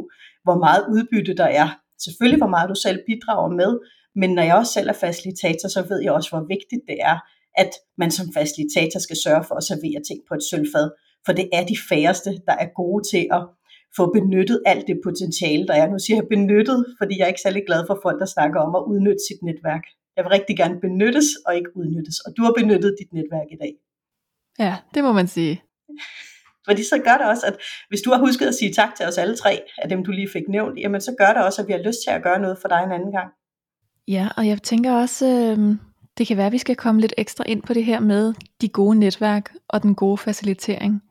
hvor 0.44 0.58
meget 0.66 0.82
udbytte 0.94 1.34
der 1.42 1.50
er. 1.62 1.68
Selvfølgelig, 2.04 2.40
hvor 2.42 2.54
meget 2.56 2.68
du 2.68 2.74
selv 2.74 2.98
bidrager 3.08 3.50
med, 3.60 3.72
men 4.20 4.30
når 4.36 4.42
jeg 4.42 4.56
også 4.56 4.72
selv 4.72 4.88
er 4.88 4.98
facilitator, 5.06 5.68
så 5.68 5.80
ved 5.88 6.00
jeg 6.02 6.12
også, 6.12 6.30
hvor 6.30 6.44
vigtigt 6.54 6.82
det 6.90 6.98
er, 7.12 7.16
at 7.62 7.72
man 7.98 8.10
som 8.10 8.26
facilitator 8.38 9.00
skal 9.06 9.18
sørge 9.24 9.44
for 9.48 9.54
at 9.54 9.64
servere 9.70 10.00
ting 10.08 10.20
på 10.28 10.34
et 10.34 10.44
sølvfad. 10.50 10.88
For 11.26 11.32
det 11.32 11.46
er 11.52 11.64
de 11.72 11.76
færreste, 11.90 12.30
der 12.48 12.56
er 12.64 12.68
gode 12.80 13.02
til 13.12 13.24
at 13.36 13.42
få 13.96 14.04
benyttet 14.18 14.62
alt 14.66 14.86
det 14.86 14.98
potentiale, 15.04 15.66
der 15.66 15.74
er. 15.74 15.86
Nu 15.90 15.98
siger 15.98 16.16
jeg 16.20 16.28
benyttet, 16.36 16.78
fordi 16.98 17.12
jeg 17.18 17.24
er 17.24 17.32
ikke 17.32 17.46
særlig 17.46 17.62
glad 17.66 17.80
for 17.86 17.98
folk, 18.02 18.18
der 18.20 18.34
snakker 18.36 18.58
om 18.66 18.72
at 18.78 18.84
udnytte 18.92 19.22
sit 19.28 19.40
netværk. 19.48 19.84
Jeg 20.16 20.24
vil 20.24 20.30
rigtig 20.36 20.56
gerne 20.56 20.80
benyttes 20.80 21.28
og 21.46 21.56
ikke 21.58 21.70
udnyttes. 21.76 22.16
Og 22.26 22.30
du 22.36 22.42
har 22.42 22.52
benyttet 22.60 22.96
dit 23.00 23.12
netværk 23.12 23.48
i 23.56 23.58
dag. 23.64 23.72
Ja, 24.58 24.74
det 24.94 25.04
må 25.04 25.12
man 25.12 25.26
sige. 25.26 25.65
Fordi 26.64 26.82
så 26.82 26.98
gør 27.04 27.16
det 27.16 27.26
også, 27.26 27.46
at 27.46 27.56
hvis 27.88 28.00
du 28.00 28.10
har 28.10 28.18
husket 28.18 28.46
at 28.46 28.54
sige 28.54 28.72
tak 28.72 28.94
til 28.94 29.06
os 29.06 29.18
alle 29.18 29.36
tre, 29.36 29.62
af 29.78 29.88
dem 29.88 30.04
du 30.04 30.10
lige 30.10 30.28
fik 30.32 30.48
nævnt, 30.48 30.78
jamen 30.78 31.00
så 31.00 31.14
gør 31.18 31.32
det 31.32 31.44
også, 31.44 31.62
at 31.62 31.68
vi 31.68 31.72
har 31.72 31.78
lyst 31.78 31.98
til 32.04 32.10
at 32.10 32.22
gøre 32.22 32.40
noget 32.40 32.58
for 32.60 32.68
dig 32.68 32.82
en 32.84 32.92
anden 32.92 33.12
gang. 33.12 33.28
Ja, 34.08 34.28
og 34.36 34.46
jeg 34.46 34.62
tænker 34.62 34.92
også, 34.92 35.26
øh, 35.26 35.76
det 36.18 36.26
kan 36.26 36.36
være, 36.36 36.46
at 36.46 36.52
vi 36.52 36.58
skal 36.58 36.76
komme 36.76 37.00
lidt 37.00 37.14
ekstra 37.16 37.44
ind 37.46 37.62
på 37.62 37.74
det 37.74 37.84
her 37.84 38.00
med 38.00 38.34
de 38.60 38.68
gode 38.68 38.98
netværk 38.98 39.52
og 39.68 39.82
den 39.82 39.94
gode 39.94 40.18
facilitering. 40.18 41.02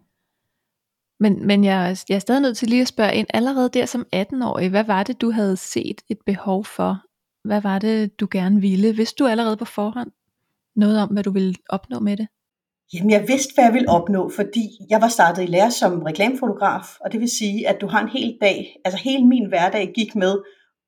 Men, 1.19 1.47
men 1.47 1.63
jeg, 1.63 1.97
jeg 2.09 2.15
er 2.15 2.19
stadig 2.19 2.41
nødt 2.41 2.57
til 2.57 2.67
lige 2.67 2.81
at 2.81 2.87
spørge 2.87 3.15
ind, 3.15 3.27
allerede 3.33 3.69
der 3.69 3.85
som 3.85 4.05
18-årig, 4.15 4.69
hvad 4.69 4.83
var 4.83 5.03
det, 5.03 5.21
du 5.21 5.31
havde 5.31 5.57
set 5.57 6.01
et 6.09 6.17
behov 6.25 6.65
for? 6.65 7.01
Hvad 7.47 7.61
var 7.61 7.79
det, 7.79 8.19
du 8.19 8.27
gerne 8.31 8.61
ville? 8.61 8.95
Vidste 8.95 9.23
du 9.23 9.27
allerede 9.27 9.57
på 9.57 9.65
forhånd 9.65 10.11
noget 10.75 11.01
om, 11.01 11.09
hvad 11.09 11.23
du 11.23 11.31
ville 11.31 11.55
opnå 11.69 11.99
med 11.99 12.17
det? 12.17 12.27
Jamen, 12.93 13.11
jeg 13.11 13.25
vidste, 13.27 13.53
hvad 13.53 13.63
jeg 13.63 13.73
ville 13.73 13.89
opnå, 13.89 14.29
fordi 14.29 14.69
jeg 14.89 15.01
var 15.01 15.07
startet 15.07 15.43
i 15.43 15.45
lære 15.45 15.71
som 15.71 16.03
reklamefotograf, 16.03 16.87
og 17.01 17.11
det 17.11 17.19
vil 17.19 17.29
sige, 17.29 17.67
at 17.67 17.81
du 17.81 17.87
har 17.87 18.01
en 18.01 18.09
hel 18.09 18.37
dag, 18.41 18.75
altså 18.85 18.99
hele 19.03 19.25
min 19.25 19.47
hverdag 19.47 19.91
gik 19.95 20.15
med 20.15 20.33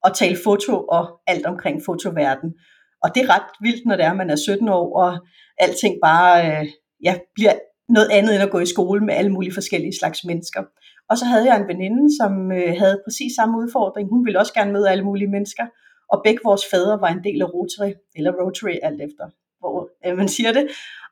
at 0.04 0.12
tale 0.14 0.36
foto 0.44 0.84
og 0.86 1.20
alt 1.26 1.46
omkring 1.46 1.82
fotoverden. 1.84 2.54
Og 3.02 3.14
det 3.14 3.22
er 3.22 3.34
ret 3.34 3.50
vildt, 3.60 3.86
når 3.86 3.96
det 3.96 4.04
er, 4.04 4.10
at 4.10 4.16
man 4.16 4.30
er 4.30 4.36
17 4.36 4.68
år, 4.68 4.98
og 5.02 5.18
alting 5.58 5.94
bare 6.02 6.46
øh, 6.46 6.66
ja, 7.04 7.18
bliver 7.34 7.54
noget 7.88 8.08
andet 8.12 8.34
end 8.34 8.42
at 8.42 8.50
gå 8.50 8.58
i 8.58 8.66
skole 8.66 9.00
med 9.00 9.14
alle 9.14 9.32
mulige 9.32 9.54
forskellige 9.54 9.98
slags 10.00 10.24
mennesker. 10.24 10.62
Og 11.10 11.18
så 11.18 11.24
havde 11.24 11.46
jeg 11.46 11.60
en 11.60 11.68
veninde, 11.68 12.16
som 12.20 12.52
øh, 12.52 12.74
havde 12.78 13.02
præcis 13.06 13.32
samme 13.34 13.58
udfordring. 13.58 14.08
Hun 14.08 14.24
ville 14.24 14.38
også 14.38 14.54
gerne 14.54 14.72
møde 14.72 14.90
alle 14.90 15.04
mulige 15.04 15.30
mennesker, 15.30 15.66
og 16.12 16.20
begge 16.24 16.40
vores 16.44 16.64
fædre 16.72 17.00
var 17.00 17.08
en 17.08 17.24
del 17.24 17.42
af 17.42 17.48
Rotary, 17.54 17.92
eller 18.16 18.32
Rotary 18.40 18.76
alt 18.82 19.00
efter, 19.02 19.24
hvor 19.60 19.90
øh, 20.06 20.16
man 20.16 20.28
siger 20.28 20.52
det. 20.52 20.68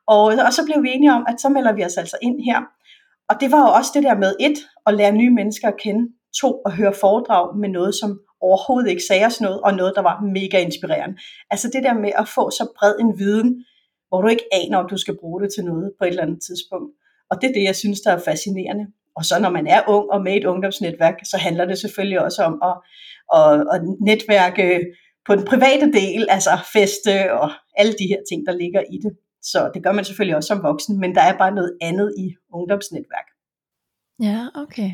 Og, 0.07 0.23
og 0.23 0.53
så 0.53 0.65
blev 0.65 0.83
vi 0.83 0.89
enige 0.89 1.13
om, 1.13 1.25
at 1.27 1.41
så 1.41 1.49
melder 1.49 1.73
vi 1.73 1.83
os 1.85 1.97
altså 1.97 2.17
ind 2.21 2.41
her. 2.43 2.61
Og 3.29 3.35
det 3.41 3.51
var 3.51 3.61
jo 3.67 3.73
også 3.73 3.91
det 3.93 4.03
der 4.03 4.17
med 4.17 4.35
et, 4.39 4.57
at 4.87 4.93
lære 4.93 5.11
nye 5.11 5.29
mennesker 5.29 5.67
at 5.67 5.77
kende, 5.79 6.13
to, 6.41 6.61
at 6.65 6.71
høre 6.71 6.93
foredrag 6.93 7.57
med 7.57 7.69
noget, 7.69 7.95
som 7.95 8.19
overhovedet 8.41 8.89
ikke 8.89 9.03
sagde 9.03 9.25
os 9.25 9.41
noget, 9.41 9.61
og 9.61 9.73
noget, 9.73 9.93
der 9.95 10.01
var 10.01 10.21
mega 10.21 10.59
inspirerende. 10.59 11.17
Altså 11.51 11.69
det 11.73 11.83
der 11.83 11.93
med 11.93 12.11
at 12.17 12.27
få 12.27 12.49
så 12.49 12.67
bred 12.77 12.95
en 12.99 13.19
viden, 13.19 13.65
hvor 14.07 14.21
du 14.21 14.27
ikke 14.27 14.47
aner, 14.51 14.77
om 14.77 14.89
du 14.89 14.97
skal 14.97 15.17
bruge 15.21 15.41
det 15.41 15.49
til 15.55 15.63
noget 15.65 15.91
på 15.99 16.05
et 16.05 16.09
eller 16.09 16.23
andet 16.23 16.41
tidspunkt. 16.47 16.91
Og 17.29 17.41
det 17.41 17.49
er 17.49 17.53
det, 17.53 17.63
jeg 17.63 17.75
synes, 17.75 18.01
der 18.01 18.11
er 18.11 18.19
fascinerende. 18.19 18.85
Og 19.15 19.25
så 19.25 19.39
når 19.39 19.49
man 19.49 19.67
er 19.67 19.81
ung 19.87 20.09
og 20.11 20.21
med 20.21 20.33
et 20.35 20.45
ungdomsnetværk, 20.45 21.15
så 21.23 21.37
handler 21.37 21.65
det 21.65 21.77
selvfølgelig 21.77 22.21
også 22.21 22.43
om 22.43 22.61
at, 22.69 22.75
at, 23.39 23.65
at 23.73 23.81
netværke 24.01 24.85
på 25.25 25.35
den 25.35 25.45
private 25.45 25.91
del, 25.91 26.27
altså 26.29 26.49
feste 26.73 27.33
og 27.33 27.49
alle 27.77 27.93
de 27.93 28.07
her 28.07 28.21
ting, 28.29 28.45
der 28.45 28.53
ligger 28.53 28.81
i 28.91 28.97
det. 29.03 29.11
Så 29.41 29.71
det 29.73 29.83
gør 29.83 29.91
man 29.91 30.05
selvfølgelig 30.05 30.35
også 30.35 30.47
som 30.47 30.63
voksen, 30.63 30.99
men 30.99 31.15
der 31.15 31.21
er 31.21 31.37
bare 31.37 31.55
noget 31.55 31.77
andet 31.81 32.13
i 32.17 32.35
ungdomsnetværk. 32.53 33.27
Ja, 34.21 34.47
okay. 34.55 34.91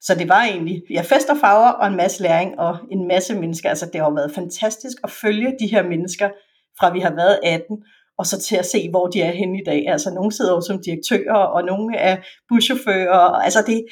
Så 0.00 0.14
det 0.14 0.28
var 0.28 0.42
egentlig, 0.42 0.82
ja, 0.90 1.02
fest 1.02 1.30
og 1.30 1.36
farver 1.40 1.68
og 1.68 1.86
en 1.86 1.96
masse 1.96 2.22
læring 2.22 2.58
og 2.58 2.78
en 2.90 3.08
masse 3.08 3.34
mennesker. 3.34 3.68
Altså 3.68 3.86
det 3.86 3.94
har 4.00 4.08
jo 4.08 4.14
været 4.14 4.34
fantastisk 4.34 4.96
at 5.04 5.10
følge 5.10 5.56
de 5.60 5.66
her 5.66 5.82
mennesker, 5.82 6.30
fra 6.78 6.92
vi 6.92 7.00
har 7.00 7.14
været 7.14 7.40
18, 7.42 7.84
og 8.18 8.26
så 8.26 8.40
til 8.40 8.56
at 8.56 8.66
se, 8.66 8.90
hvor 8.90 9.06
de 9.06 9.20
er 9.20 9.32
henne 9.32 9.60
i 9.60 9.64
dag. 9.66 9.88
Altså 9.88 10.10
nogle 10.14 10.32
sidder 10.32 10.52
jo 10.52 10.60
som 10.60 10.82
direktører, 10.82 11.34
og 11.34 11.64
nogle 11.64 11.96
er 11.96 12.16
buschauffører. 12.48 13.18
Altså 13.18 13.62
det 13.66 13.74
er 13.76 13.82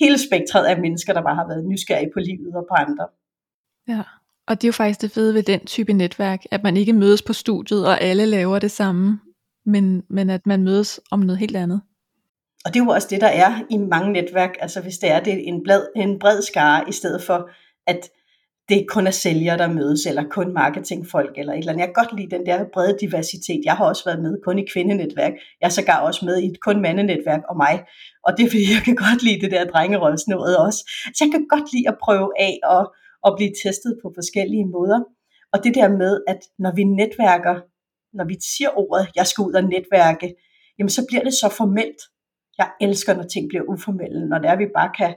hele 0.00 0.18
spektret 0.18 0.64
af 0.64 0.80
mennesker, 0.80 1.12
der 1.12 1.22
bare 1.22 1.34
har 1.34 1.48
været 1.48 1.66
nysgerrige 1.66 2.10
på 2.14 2.20
livet 2.20 2.54
og 2.54 2.66
på 2.70 2.74
andre. 2.74 3.06
Ja, 3.88 4.02
og 4.46 4.54
det 4.56 4.64
er 4.64 4.68
jo 4.68 4.72
faktisk 4.72 5.00
det 5.00 5.12
fede 5.12 5.34
ved 5.34 5.42
den 5.42 5.66
type 5.66 5.92
netværk, 5.92 6.40
at 6.50 6.62
man 6.62 6.76
ikke 6.76 6.92
mødes 6.92 7.22
på 7.22 7.32
studiet, 7.32 7.86
og 7.86 8.00
alle 8.00 8.26
laver 8.26 8.58
det 8.58 8.70
samme, 8.70 9.20
men, 9.66 10.02
men 10.10 10.30
at 10.30 10.46
man 10.46 10.62
mødes 10.62 11.00
om 11.10 11.18
noget 11.18 11.38
helt 11.38 11.56
andet. 11.56 11.80
Og 12.64 12.74
det 12.74 12.80
er 12.80 12.84
jo 12.84 12.90
også 12.90 13.08
det, 13.10 13.20
der 13.20 13.26
er 13.26 13.60
i 13.70 13.76
mange 13.76 14.12
netværk, 14.12 14.56
altså 14.60 14.80
hvis 14.80 14.98
det 14.98 15.10
er 15.10 15.20
det 15.20 15.32
er 15.32 15.38
en, 15.38 15.62
blad, 15.62 15.86
en 15.96 16.18
bred 16.18 16.42
skare, 16.42 16.88
i 16.88 16.92
stedet 16.92 17.22
for 17.22 17.50
at 17.86 18.10
det 18.68 18.86
kun 18.88 19.06
er 19.06 19.10
sælgere, 19.10 19.58
der 19.58 19.68
mødes, 19.68 20.06
eller 20.06 20.24
kun 20.30 20.54
marketingfolk, 20.54 21.38
eller 21.38 21.52
et 21.52 21.58
eller 21.58 21.72
andet. 21.72 21.80
Jeg 21.80 21.88
kan 21.94 22.04
godt 22.04 22.20
lide 22.20 22.36
den 22.36 22.46
der 22.46 22.64
brede 22.72 22.96
diversitet. 23.00 23.60
Jeg 23.64 23.74
har 23.74 23.84
også 23.84 24.04
været 24.04 24.22
med 24.22 24.34
kun 24.44 24.58
i 24.58 24.64
kvindenetværk. 24.72 25.32
Jeg 25.60 25.66
er 25.66 25.70
sågar 25.70 26.00
også 26.00 26.24
med 26.24 26.42
i 26.42 26.46
et 26.46 26.60
kun 26.60 26.82
mandenetværk 26.82 27.42
og 27.50 27.56
mig. 27.56 27.84
Og 28.26 28.30
det 28.36 28.42
er 28.44 28.50
fordi, 28.50 28.66
jeg 28.76 28.82
kan 28.84 28.96
godt 29.06 29.22
lide 29.22 29.40
det 29.40 29.50
der 29.50 29.64
drengerøvsnået 29.64 30.58
også. 30.58 30.80
Så 31.14 31.24
jeg 31.24 31.30
kan 31.34 31.46
godt 31.54 31.72
lide 31.72 31.88
at 31.88 31.96
prøve 32.04 32.30
af 32.38 32.58
og, 32.64 32.82
og 33.22 33.36
blive 33.36 33.52
testet 33.64 33.98
på 34.02 34.12
forskellige 34.18 34.66
måder. 34.66 35.00
Og 35.52 35.64
det 35.64 35.74
der 35.74 35.88
med, 35.88 36.20
at 36.28 36.40
når 36.58 36.72
vi 36.74 36.84
netværker, 36.84 37.56
når 38.12 38.24
vi 38.24 38.36
siger 38.56 38.70
ordet, 38.78 39.08
jeg 39.16 39.26
skal 39.26 39.42
ud 39.42 39.52
og 39.52 39.64
netværke, 39.64 40.34
jamen 40.78 40.90
så 40.90 41.02
bliver 41.08 41.24
det 41.24 41.34
så 41.34 41.48
formelt. 41.58 42.00
Jeg 42.58 42.70
elsker, 42.80 43.14
når 43.14 43.22
ting 43.22 43.48
bliver 43.48 43.64
uformelle, 43.72 44.28
når 44.28 44.38
det 44.38 44.48
er, 44.48 44.52
at 44.52 44.58
vi 44.58 44.76
bare 44.76 44.90
kan 44.98 45.14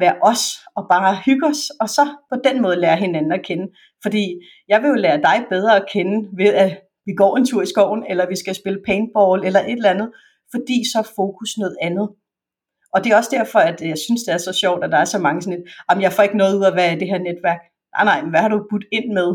være 0.00 0.16
os 0.22 0.44
og 0.76 0.86
bare 0.92 1.22
hygge 1.26 1.46
os, 1.46 1.70
og 1.80 1.88
så 1.88 2.04
på 2.32 2.36
den 2.44 2.62
måde 2.62 2.76
lære 2.76 2.96
hinanden 2.96 3.32
at 3.32 3.44
kende. 3.44 3.66
Fordi 4.02 4.24
jeg 4.68 4.82
vil 4.82 4.88
jo 4.88 4.94
lære 4.94 5.22
dig 5.28 5.46
bedre 5.50 5.76
at 5.76 5.88
kende 5.92 6.28
ved, 6.36 6.54
at 6.54 6.80
vi 7.06 7.12
går 7.14 7.36
en 7.36 7.46
tur 7.46 7.62
i 7.62 7.66
skoven, 7.66 8.04
eller 8.10 8.28
vi 8.28 8.36
skal 8.36 8.54
spille 8.54 8.80
paintball, 8.86 9.44
eller 9.44 9.60
et 9.60 9.72
eller 9.72 9.90
andet, 9.90 10.12
fordi 10.54 10.78
så 10.92 10.98
er 10.98 11.12
fokus 11.16 11.50
noget 11.58 11.76
andet. 11.82 12.08
Og 12.94 13.04
det 13.04 13.12
er 13.12 13.16
også 13.16 13.32
derfor, 13.38 13.58
at 13.58 13.80
jeg 13.80 13.98
synes, 13.98 14.22
det 14.22 14.34
er 14.34 14.38
så 14.38 14.52
sjovt, 14.62 14.84
at 14.84 14.92
der 14.92 14.98
er 14.98 15.04
så 15.14 15.18
mange 15.18 15.42
sådan 15.42 15.58
et, 15.58 15.64
jamen 15.90 16.02
jeg 16.02 16.12
får 16.12 16.22
ikke 16.22 16.36
noget 16.36 16.58
ud 16.58 16.64
af, 16.64 16.72
hvad 16.72 16.86
er 16.92 16.96
det 16.98 17.08
her 17.08 17.18
netværk? 17.18 17.60
Nej, 17.94 18.04
nej, 18.04 18.22
men 18.22 18.30
hvad 18.30 18.40
har 18.40 18.48
du 18.48 18.66
budt 18.70 18.86
ind 18.92 19.08
med? 19.18 19.28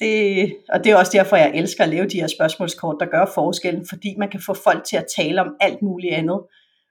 Det, 0.00 0.54
og 0.68 0.84
det 0.84 0.92
er 0.92 0.96
også 0.96 1.12
derfor, 1.14 1.36
jeg 1.36 1.52
elsker 1.54 1.84
at 1.84 1.90
lave 1.90 2.06
de 2.06 2.20
her 2.20 2.26
spørgsmålskort, 2.26 2.96
der 3.00 3.06
gør 3.06 3.24
forskellen, 3.34 3.86
fordi 3.88 4.14
man 4.18 4.30
kan 4.30 4.40
få 4.46 4.54
folk 4.54 4.84
til 4.84 4.96
at 4.96 5.06
tale 5.16 5.40
om 5.40 5.56
alt 5.60 5.82
muligt 5.82 6.14
andet. 6.14 6.40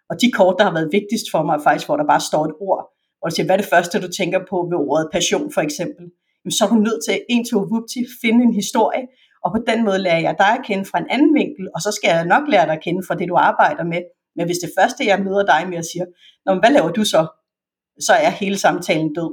Og 0.10 0.22
de 0.22 0.31
kort, 0.31 0.55
der 0.58 0.63
har 0.63 0.74
været 0.74 0.89
vigtigst 0.91 1.25
for 1.31 1.43
mig, 1.43 1.55
er 1.55 1.63
faktisk, 1.63 1.88
hvor 1.88 1.98
der 1.98 2.08
bare 2.13 2.20
står 2.29 2.46
et 2.46 2.55
ord, 2.60 2.84
hvor 3.20 3.29
du 3.29 3.36
siger, 3.36 3.46
hvad 3.46 3.55
er 3.55 3.62
det 3.62 3.70
første, 3.74 4.01
du 4.01 4.10
tænker 4.20 4.39
på 4.50 4.58
ved 4.70 4.77
ordet 4.89 5.10
passion 5.12 5.51
for 5.53 5.62
eksempel? 5.62 6.05
Jamen, 6.39 6.51
så 6.58 6.62
er 6.65 6.70
du 6.70 6.75
nødt 6.88 7.01
til 7.08 7.15
en 7.29 7.46
til 7.46 7.55
vupti 7.72 8.00
finde 8.22 8.41
en 8.48 8.53
historie, 8.62 9.03
og 9.43 9.50
på 9.55 9.60
den 9.70 9.79
måde 9.86 10.00
lærer 10.05 10.20
jeg 10.27 10.36
dig 10.43 10.51
at 10.58 10.65
kende 10.65 10.86
fra 10.86 11.00
en 11.00 11.10
anden 11.10 11.34
vinkel, 11.34 11.65
og 11.75 11.79
så 11.81 11.91
skal 11.91 12.10
jeg 12.10 12.25
nok 12.34 12.43
lære 12.53 12.65
dig 12.65 12.75
at 12.77 12.84
kende 12.84 13.01
fra 13.08 13.15
det, 13.15 13.27
du 13.29 13.36
arbejder 13.36 13.84
med. 13.84 14.01
Men 14.36 14.46
hvis 14.46 14.58
det 14.63 14.72
første, 14.79 15.05
jeg 15.05 15.24
møder 15.25 15.46
dig 15.53 15.62
med, 15.70 15.77
og 15.77 15.86
siger, 15.91 16.05
Nå, 16.46 16.60
hvad 16.62 16.72
laver 16.72 16.91
du 16.98 17.03
så? 17.03 17.22
Så 18.08 18.13
er 18.13 18.29
hele 18.29 18.58
samtalen 18.58 19.13
død. 19.13 19.31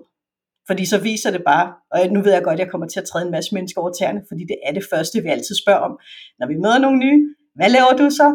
Fordi 0.68 0.87
så 0.87 0.98
viser 0.98 1.30
det 1.30 1.42
bare, 1.46 1.66
og 1.92 1.98
nu 2.14 2.22
ved 2.22 2.32
jeg 2.32 2.42
godt, 2.42 2.58
at 2.60 2.64
jeg 2.64 2.70
kommer 2.70 2.87
til 2.87 3.00
at 3.00 3.06
træde 3.06 3.25
en 3.25 3.30
masse 3.30 3.54
mennesker 3.54 3.80
over 3.80 3.92
tæerne, 3.92 4.22
fordi 4.28 4.42
det 4.50 4.56
er 4.66 4.72
det 4.72 4.84
første, 4.92 5.22
vi 5.22 5.28
altid 5.28 5.54
spørger 5.62 5.80
om. 5.80 5.98
Når 6.38 6.46
vi 6.46 6.56
møder 6.56 6.78
nogle 6.78 6.98
nye, 6.98 7.20
hvad 7.54 7.70
laver 7.70 7.94
du 7.98 8.10
så? 8.10 8.28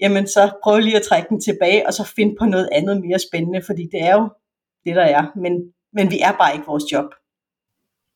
Jamen 0.00 0.26
så 0.26 0.42
prøv 0.64 0.78
lige 0.78 0.96
at 0.96 1.02
trække 1.02 1.28
den 1.28 1.40
tilbage, 1.40 1.86
og 1.86 1.94
så 1.94 2.04
find 2.16 2.36
på 2.40 2.44
noget 2.44 2.68
andet 2.72 3.00
mere 3.00 3.18
spændende, 3.18 3.62
fordi 3.66 3.84
det 3.92 4.00
er 4.02 4.14
jo 4.20 4.28
det, 4.84 4.96
der 4.96 5.06
er. 5.16 5.24
Men, 5.36 5.52
men 5.92 6.10
vi 6.10 6.18
er 6.20 6.32
bare 6.32 6.54
ikke 6.54 6.66
vores 6.66 6.92
job. 6.92 7.08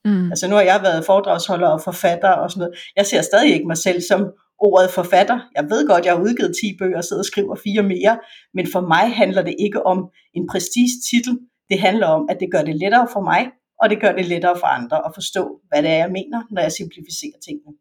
Mm. 0.05 0.31
Altså 0.33 0.49
nu 0.49 0.55
har 0.55 0.63
jeg 0.63 0.81
været 0.83 1.05
foredragsholder 1.05 1.69
og 1.69 1.81
forfatter 1.81 2.33
og 2.43 2.51
sådan 2.51 2.61
noget. 2.61 2.79
Jeg 2.97 3.07
ser 3.07 3.23
stadig 3.23 3.55
ikke 3.55 3.67
mig 3.67 3.77
selv 3.77 4.01
som 4.01 4.21
ordet 4.59 4.91
forfatter. 4.91 5.39
Jeg 5.57 5.65
ved 5.71 5.89
godt, 5.89 6.05
jeg 6.05 6.15
har 6.15 6.23
udgivet 6.23 6.57
10 6.63 6.77
bøger 6.79 6.97
og 6.97 7.05
sidder 7.05 7.23
og 7.23 7.27
skriver 7.33 7.55
fire 7.65 7.83
mere, 7.83 8.19
men 8.55 8.67
for 8.73 8.81
mig 8.81 9.17
handler 9.21 9.43
det 9.43 9.55
ikke 9.59 9.87
om 9.87 9.99
en 10.35 10.47
prestige 10.53 10.91
titel. 11.11 11.39
Det 11.71 11.79
handler 11.81 12.07
om, 12.07 12.27
at 12.31 12.37
det 12.41 12.49
gør 12.53 12.63
det 12.63 12.77
lettere 12.77 13.09
for 13.13 13.21
mig, 13.21 13.43
og 13.83 13.91
det 13.91 14.01
gør 14.01 14.13
det 14.13 14.27
lettere 14.27 14.59
for 14.59 14.67
andre 14.67 14.99
at 15.07 15.13
forstå, 15.15 15.61
hvad 15.69 15.83
det 15.83 15.91
er, 15.91 15.97
jeg 15.97 16.13
mener, 16.19 16.43
når 16.51 16.63
jeg 16.63 16.73
simplificerer 16.73 17.39
tingene. 17.47 17.73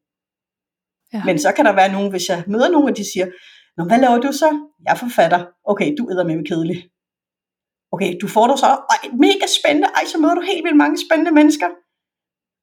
Ja. 1.13 1.23
Men 1.27 1.39
så 1.39 1.51
kan 1.55 1.65
der 1.65 1.73
være 1.81 1.91
nogen, 1.91 2.09
hvis 2.09 2.29
jeg 2.29 2.43
møder 2.47 2.69
nogen, 2.69 2.89
og 2.89 2.97
de 2.97 3.11
siger, 3.13 3.27
Nå, 3.77 3.83
hvad 3.83 3.99
laver 3.99 4.17
du 4.17 4.31
så? 4.31 4.49
Jeg 4.85 4.91
er 4.91 4.95
forfatter. 5.05 5.45
Okay, 5.71 5.95
du 5.97 6.03
er 6.05 6.23
med 6.23 6.45
kedelig. 6.45 6.89
Okay, 7.91 8.11
du 8.21 8.27
får 8.27 8.47
dig 8.47 8.57
så, 8.59 8.71
ej, 8.93 9.01
mega 9.25 9.45
spændende, 9.59 9.87
ej, 9.97 10.05
så 10.05 10.17
møder 10.17 10.35
du 10.35 10.41
helt 10.41 10.63
vildt 10.63 10.77
mange 10.77 10.97
spændende 11.05 11.31
mennesker 11.31 11.69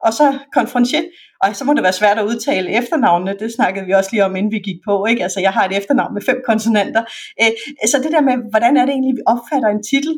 og 0.00 0.12
så 0.12 0.38
konfrontier, 0.52 1.02
og 1.42 1.56
så 1.56 1.64
må 1.64 1.74
det 1.74 1.82
være 1.82 1.92
svært 1.92 2.18
at 2.18 2.24
udtale 2.24 2.70
efternavnene, 2.78 3.38
det 3.38 3.54
snakkede 3.54 3.86
vi 3.86 3.92
også 3.92 4.10
lige 4.12 4.24
om, 4.24 4.36
inden 4.36 4.52
vi 4.52 4.58
gik 4.58 4.80
på, 4.88 5.06
ikke? 5.06 5.22
altså 5.22 5.40
jeg 5.40 5.52
har 5.52 5.64
et 5.64 5.76
efternavn 5.76 6.14
med 6.14 6.22
fem 6.22 6.42
konsonanter, 6.46 7.04
øh, 7.42 7.50
så 7.90 7.98
det 8.02 8.12
der 8.12 8.20
med, 8.20 8.36
hvordan 8.50 8.76
er 8.76 8.84
det 8.84 8.92
egentlig, 8.92 9.16
vi 9.16 9.22
opfatter 9.26 9.68
en 9.68 9.82
titel, 9.82 10.14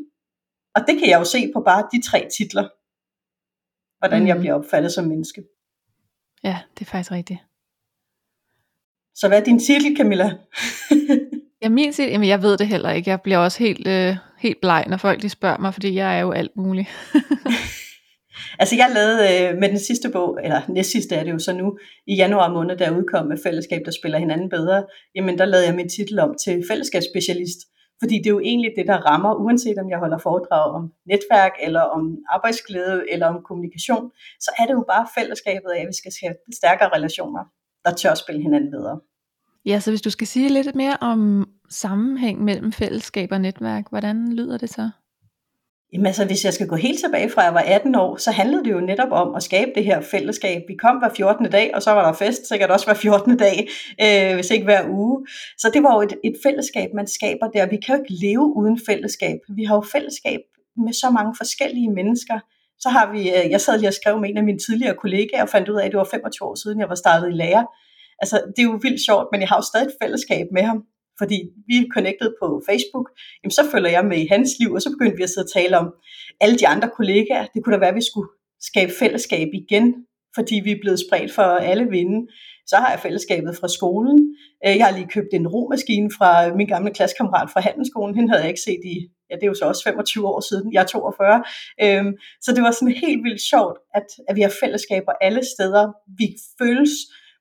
og 0.74 0.80
det 0.86 0.98
kan 0.98 1.08
jeg 1.08 1.18
jo 1.18 1.24
se 1.24 1.50
på 1.54 1.60
bare 1.60 1.88
de 1.92 2.02
tre 2.08 2.28
titler, 2.36 2.68
hvordan 4.00 4.20
mm. 4.20 4.26
jeg 4.26 4.38
bliver 4.38 4.54
opfattet 4.54 4.92
som 4.92 5.04
menneske. 5.04 5.42
Ja, 6.44 6.58
det 6.78 6.80
er 6.80 6.90
faktisk 6.90 7.12
rigtigt. 7.12 7.40
Så 9.14 9.28
hvad 9.28 9.40
er 9.40 9.44
din 9.44 9.58
titel, 9.58 9.96
Camilla? 9.96 10.36
ja, 11.62 11.68
min 11.68 11.92
titel, 11.92 12.10
jamen 12.10 12.28
jeg 12.28 12.42
ved 12.42 12.58
det 12.58 12.66
heller 12.68 12.90
ikke. 12.90 13.10
Jeg 13.10 13.20
bliver 13.20 13.38
også 13.38 13.58
helt, 13.58 13.86
øh, 13.86 14.16
helt 14.38 14.60
bleg, 14.60 14.84
når 14.88 14.96
folk 14.96 15.22
de 15.22 15.28
spørger 15.28 15.58
mig, 15.58 15.74
fordi 15.74 15.94
jeg 15.94 16.16
er 16.16 16.20
jo 16.20 16.30
alt 16.30 16.56
muligt. 16.56 16.88
Altså 18.58 18.76
jeg 18.76 18.90
lavede 18.94 19.18
øh, 19.32 19.58
med 19.58 19.68
den 19.68 19.78
sidste 19.78 20.08
bog, 20.10 20.38
eller 20.44 20.60
næst 20.68 20.90
sidste 20.90 21.14
er 21.14 21.24
det 21.24 21.30
jo 21.30 21.38
så 21.38 21.52
nu, 21.52 21.78
i 22.06 22.14
januar 22.14 22.52
måned, 22.52 22.76
der 22.76 22.96
udkom 22.98 23.26
med 23.26 23.38
Fællesskab, 23.42 23.80
der 23.84 23.90
spiller 23.90 24.18
hinanden 24.18 24.48
bedre, 24.50 24.84
jamen 25.14 25.38
der 25.38 25.44
lavede 25.44 25.66
jeg 25.66 25.74
min 25.74 25.88
titel 25.88 26.18
om 26.18 26.34
til 26.44 26.64
fællesskabsspecialist. 26.70 27.58
Fordi 28.00 28.14
det 28.18 28.26
er 28.26 28.30
jo 28.30 28.40
egentlig 28.40 28.72
det, 28.76 28.86
der 28.86 28.98
rammer, 29.10 29.34
uanset 29.34 29.78
om 29.78 29.90
jeg 29.90 29.98
holder 29.98 30.18
foredrag 30.18 30.70
om 30.78 30.92
netværk, 31.06 31.52
eller 31.62 31.80
om 31.80 32.18
arbejdsglæde, 32.28 33.12
eller 33.12 33.26
om 33.26 33.42
kommunikation, 33.42 34.10
så 34.40 34.50
er 34.58 34.66
det 34.66 34.72
jo 34.72 34.84
bare 34.88 35.06
fællesskabet 35.18 35.70
af, 35.76 35.80
at 35.80 35.88
vi 35.88 35.96
skal 36.00 36.12
skabe 36.12 36.38
stærkere 36.54 36.90
relationer, 36.96 37.44
der 37.84 37.92
tør 37.94 38.14
spille 38.14 38.42
hinanden 38.42 38.72
videre. 38.72 39.00
Ja, 39.66 39.80
så 39.80 39.90
hvis 39.90 40.02
du 40.02 40.10
skal 40.10 40.26
sige 40.26 40.48
lidt 40.48 40.74
mere 40.74 40.96
om 41.00 41.48
sammenhæng 41.68 42.44
mellem 42.44 42.72
fællesskab 42.72 43.32
og 43.32 43.40
netværk, 43.40 43.84
hvordan 43.90 44.32
lyder 44.32 44.58
det 44.58 44.70
så? 44.70 44.90
Jamen 45.92 46.06
altså, 46.06 46.24
hvis 46.24 46.44
jeg 46.44 46.54
skal 46.54 46.66
gå 46.66 46.76
helt 46.76 47.00
tilbage 47.00 47.30
fra 47.30 47.42
jeg 47.42 47.54
var 47.54 47.60
18 47.60 47.94
år, 47.94 48.16
så 48.16 48.30
handlede 48.30 48.64
det 48.64 48.72
jo 48.72 48.80
netop 48.80 49.12
om 49.12 49.34
at 49.34 49.42
skabe 49.42 49.70
det 49.74 49.84
her 49.84 50.00
fællesskab. 50.00 50.62
Vi 50.68 50.74
kom 50.74 50.96
hver 50.96 51.08
14. 51.16 51.50
dag, 51.50 51.70
og 51.74 51.82
så 51.82 51.90
var 51.90 52.06
der 52.06 52.12
fest, 52.12 52.48
sikkert 52.48 52.70
også 52.70 52.86
hver 52.86 52.94
14. 52.94 53.36
dag, 53.36 53.68
øh, 54.04 54.34
hvis 54.34 54.50
ikke 54.50 54.64
hver 54.64 54.88
uge. 54.88 55.26
Så 55.58 55.70
det 55.74 55.82
var 55.82 55.94
jo 55.94 56.00
et, 56.00 56.14
et 56.24 56.36
fællesskab, 56.42 56.90
man 56.94 57.06
skaber 57.06 57.46
der. 57.48 57.66
Vi 57.66 57.76
kan 57.76 57.96
jo 57.96 58.02
ikke 58.02 58.14
leve 58.26 58.56
uden 58.56 58.80
fællesskab. 58.86 59.38
Vi 59.56 59.64
har 59.64 59.74
jo 59.74 59.84
fællesskab 59.92 60.40
med 60.84 60.92
så 60.92 61.10
mange 61.10 61.34
forskellige 61.36 61.90
mennesker. 61.90 62.38
Så 62.78 62.88
har 62.88 63.12
vi, 63.12 63.20
øh, 63.20 63.50
jeg 63.50 63.60
sad 63.60 63.78
lige 63.78 63.88
og 63.88 63.94
skrev 63.94 64.20
med 64.20 64.30
en 64.30 64.36
af 64.36 64.44
mine 64.44 64.58
tidligere 64.58 64.94
kollegaer, 64.94 65.42
og 65.42 65.48
fandt 65.48 65.68
ud 65.68 65.76
af, 65.76 65.84
at 65.84 65.90
det 65.92 65.98
var 65.98 66.08
25 66.10 66.48
år 66.48 66.54
siden, 66.54 66.80
jeg 66.80 66.88
var 66.88 66.94
startet 66.94 67.28
i 67.28 67.36
lærer. 67.42 67.64
Altså, 68.22 68.36
det 68.56 68.62
er 68.62 68.68
jo 68.72 68.78
vildt 68.82 69.00
sjovt, 69.08 69.28
men 69.32 69.40
jeg 69.40 69.48
har 69.48 69.56
jo 69.56 69.62
stadig 69.62 69.86
et 69.86 69.98
fællesskab 70.02 70.46
med 70.52 70.62
ham 70.62 70.78
fordi 71.20 71.38
vi 71.68 71.76
er 71.82 71.92
connected 71.96 72.30
på 72.42 72.46
Facebook, 72.68 73.06
jamen 73.40 73.54
så 73.58 73.62
følger 73.72 73.90
jeg 73.90 74.04
med 74.04 74.18
i 74.24 74.30
hans 74.34 74.50
liv, 74.60 74.70
og 74.72 74.80
så 74.82 74.90
begyndte 74.90 75.16
vi 75.16 75.22
at 75.22 75.30
sidde 75.30 75.46
og 75.48 75.52
tale 75.58 75.78
om 75.82 75.88
alle 76.40 76.56
de 76.58 76.66
andre 76.74 76.88
kollegaer. 76.98 77.46
Det 77.54 77.58
kunne 77.60 77.74
da 77.74 77.80
være, 77.80 77.94
at 77.94 78.00
vi 78.00 78.10
skulle 78.10 78.30
skabe 78.68 78.92
fællesskab 79.00 79.48
igen, 79.62 79.86
fordi 80.34 80.56
vi 80.64 80.70
er 80.72 80.82
blevet 80.82 81.00
spredt 81.06 81.32
for 81.32 81.42
alle 81.42 81.86
vinde. 81.96 82.18
Så 82.66 82.76
har 82.76 82.90
jeg 82.90 83.00
fællesskabet 83.00 83.56
fra 83.60 83.68
skolen. 83.68 84.18
Øh, 84.66 84.76
jeg 84.76 84.86
har 84.86 84.96
lige 84.96 85.14
købt 85.16 85.32
en 85.32 85.48
romaskine 85.48 86.10
fra 86.18 86.54
min 86.54 86.66
gamle 86.66 86.94
klassekammerat 86.94 87.50
fra 87.50 87.60
Handelsskolen. 87.60 88.14
Hende 88.14 88.30
havde 88.30 88.42
jeg 88.42 88.50
ikke 88.50 88.68
set 88.70 88.82
i, 88.94 88.96
ja 89.30 89.34
det 89.34 89.42
er 89.42 89.52
jo 89.52 89.54
så 89.54 89.64
også 89.64 89.82
25 89.84 90.26
år 90.26 90.40
siden, 90.40 90.72
jeg 90.72 90.82
er 90.82 90.86
42. 90.86 91.44
Øhm, 91.82 92.12
så 92.42 92.52
det 92.54 92.62
var 92.62 92.70
sådan 92.70 92.94
helt 93.06 93.22
vildt 93.24 93.42
sjovt, 93.52 93.78
at, 93.94 94.08
at 94.28 94.36
vi 94.36 94.40
har 94.40 94.52
fællesskaber 94.62 95.12
alle 95.20 95.42
steder. 95.54 95.84
Vi 96.18 96.28
føles, 96.60 96.92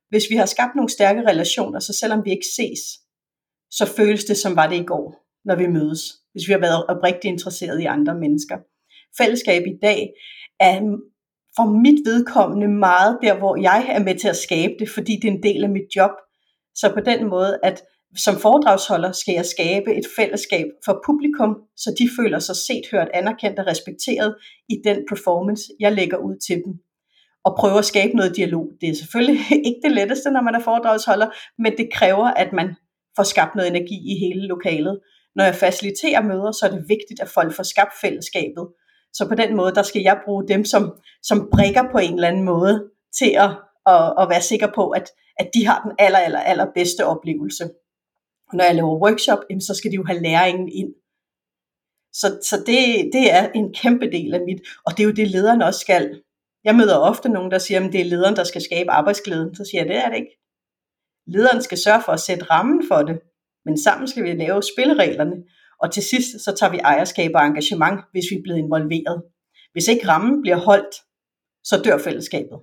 hvis 0.09 0.25
vi 0.31 0.35
har 0.35 0.45
skabt 0.45 0.75
nogle 0.75 0.89
stærke 0.89 1.21
relationer, 1.31 1.79
så 1.79 1.93
selvom 2.01 2.25
vi 2.25 2.31
ikke 2.31 2.49
ses, 2.57 2.81
så 3.71 3.85
føles 3.97 4.25
det 4.25 4.37
som 4.37 4.55
var 4.55 4.67
det 4.67 4.75
i 4.75 4.83
går, 4.83 5.15
når 5.45 5.55
vi 5.55 5.67
mødes, 5.67 6.01
hvis 6.31 6.47
vi 6.47 6.53
har 6.53 6.59
været 6.59 6.85
oprigtigt 6.85 7.31
interesseret 7.31 7.81
i 7.81 7.85
andre 7.85 8.15
mennesker. 8.15 8.57
Fællesskab 9.17 9.63
i 9.67 9.77
dag 9.81 10.09
er 10.59 10.79
for 11.55 11.65
mit 11.85 11.99
vedkommende 12.05 12.67
meget 12.67 13.17
der, 13.21 13.37
hvor 13.37 13.55
jeg 13.55 13.85
er 13.89 14.03
med 14.03 14.15
til 14.15 14.27
at 14.27 14.35
skabe 14.35 14.73
det, 14.79 14.89
fordi 14.89 15.15
det 15.21 15.27
er 15.27 15.31
en 15.31 15.43
del 15.43 15.63
af 15.63 15.69
mit 15.69 15.95
job. 15.95 16.11
Så 16.75 16.91
på 16.93 16.99
den 16.99 17.29
måde, 17.29 17.59
at 17.63 17.83
som 18.17 18.35
foredragsholder 18.35 19.11
skal 19.11 19.33
jeg 19.33 19.45
skabe 19.45 19.95
et 19.95 20.07
fællesskab 20.17 20.65
for 20.85 21.03
publikum, 21.05 21.55
så 21.77 21.95
de 21.99 22.09
føler 22.19 22.39
sig 22.39 22.55
set, 22.55 22.83
hørt, 22.91 23.07
anerkendt 23.13 23.59
og 23.59 23.67
respekteret 23.67 24.35
i 24.69 24.75
den 24.83 24.97
performance, 25.09 25.63
jeg 25.79 25.91
lægger 25.91 26.17
ud 26.17 26.35
til 26.47 26.55
dem. 26.65 26.73
Og 27.45 27.55
prøve 27.59 27.77
at 27.77 27.85
skabe 27.85 28.13
noget 28.13 28.35
dialog. 28.35 28.65
Det 28.81 28.89
er 28.89 28.93
selvfølgelig 28.93 29.39
ikke 29.67 29.81
det 29.83 29.91
letteste, 29.91 30.31
når 30.31 30.41
man 30.41 30.55
er 30.55 30.59
foredragsholder, 30.59 31.29
men 31.61 31.77
det 31.77 31.89
kræver, 31.93 32.27
at 32.27 32.53
man 32.53 32.75
får 33.15 33.23
skabt 33.23 33.55
noget 33.55 33.69
energi 33.69 33.95
i 34.11 34.19
hele 34.19 34.47
lokalet. 34.47 34.99
Når 35.35 35.43
jeg 35.43 35.55
faciliterer 35.55 36.21
møder, 36.23 36.51
så 36.51 36.65
er 36.65 36.71
det 36.71 36.85
vigtigt, 36.87 37.19
at 37.21 37.29
folk 37.29 37.53
får 37.53 37.63
skabt 37.63 37.93
fællesskabet. 38.01 38.67
Så 39.13 39.27
på 39.27 39.35
den 39.35 39.55
måde, 39.55 39.75
der 39.75 39.83
skal 39.83 40.01
jeg 40.01 40.21
bruge 40.25 40.47
dem 40.47 40.65
som, 40.65 40.99
som 41.23 41.49
brækker 41.53 41.83
på 41.91 41.97
en 41.97 42.13
eller 42.13 42.27
anden 42.27 42.43
måde 42.43 42.89
til 43.19 43.31
at, 43.37 43.51
at, 43.93 44.13
at 44.21 44.29
være 44.29 44.41
sikker 44.41 44.67
på, 44.75 44.89
at, 44.89 45.09
at 45.39 45.49
de 45.53 45.65
har 45.65 45.81
den 45.81 45.91
aller, 45.99 46.19
aller, 46.19 46.39
aller 46.39 46.65
bedste 46.75 47.05
oplevelse. 47.05 47.63
Og 48.49 48.57
når 48.57 48.63
jeg 48.63 48.75
laver 48.75 49.01
workshop, 49.03 49.39
så 49.59 49.73
skal 49.73 49.91
de 49.91 49.95
jo 49.95 50.03
have 50.03 50.21
læringen 50.21 50.69
ind. 50.69 50.93
Så, 52.13 52.27
så 52.43 52.57
det, 52.57 53.09
det 53.13 53.33
er 53.33 53.51
en 53.55 53.73
kæmpe 53.73 54.11
del 54.11 54.33
af 54.33 54.41
mit, 54.41 54.61
og 54.85 54.97
det 54.97 55.03
er 55.03 55.07
jo 55.07 55.11
det, 55.11 55.27
lederen 55.27 55.61
også 55.61 55.79
skal. 55.79 56.21
Jeg 56.63 56.75
møder 56.75 56.97
ofte 56.97 57.29
nogen, 57.29 57.51
der 57.51 57.57
siger, 57.57 57.85
at 57.85 57.93
det 57.93 58.01
er 58.01 58.05
lederen, 58.05 58.35
der 58.35 58.43
skal 58.43 58.61
skabe 58.61 58.91
arbejdsglæden. 58.91 59.55
Så 59.55 59.65
siger 59.65 59.81
jeg, 59.81 59.89
det 59.89 59.97
er 59.97 60.09
det 60.09 60.17
ikke. 60.17 60.38
Lederen 61.33 61.61
skal 61.61 61.77
sørge 61.77 62.01
for 62.05 62.11
at 62.11 62.19
sætte 62.19 62.43
rammen 62.43 62.83
for 62.87 62.97
det, 62.97 63.19
men 63.65 63.77
sammen 63.77 64.07
skal 64.07 64.23
vi 64.23 64.33
lave 64.33 64.63
spillereglerne, 64.63 65.35
og 65.81 65.91
til 65.91 66.03
sidst 66.03 66.43
så 66.45 66.55
tager 66.59 66.71
vi 66.71 66.77
ejerskab 66.77 67.31
og 67.35 67.45
engagement, 67.45 67.99
hvis 68.11 68.25
vi 68.31 68.35
er 68.35 68.41
blevet 68.43 68.59
involveret. 68.59 69.23
Hvis 69.71 69.87
ikke 69.87 70.07
rammen 70.07 70.41
bliver 70.41 70.57
holdt, 70.57 70.95
så 71.63 71.81
dør 71.85 71.97
fællesskabet. 71.97 72.59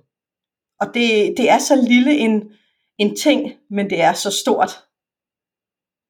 Og 0.81 0.87
det, 0.93 1.33
det 1.37 1.49
er 1.49 1.59
så 1.59 1.75
lille 1.87 2.17
en, 2.17 2.51
en 2.97 3.15
ting, 3.15 3.53
men 3.69 3.89
det 3.89 4.01
er 4.01 4.13
så 4.13 4.31
stort, 4.31 4.71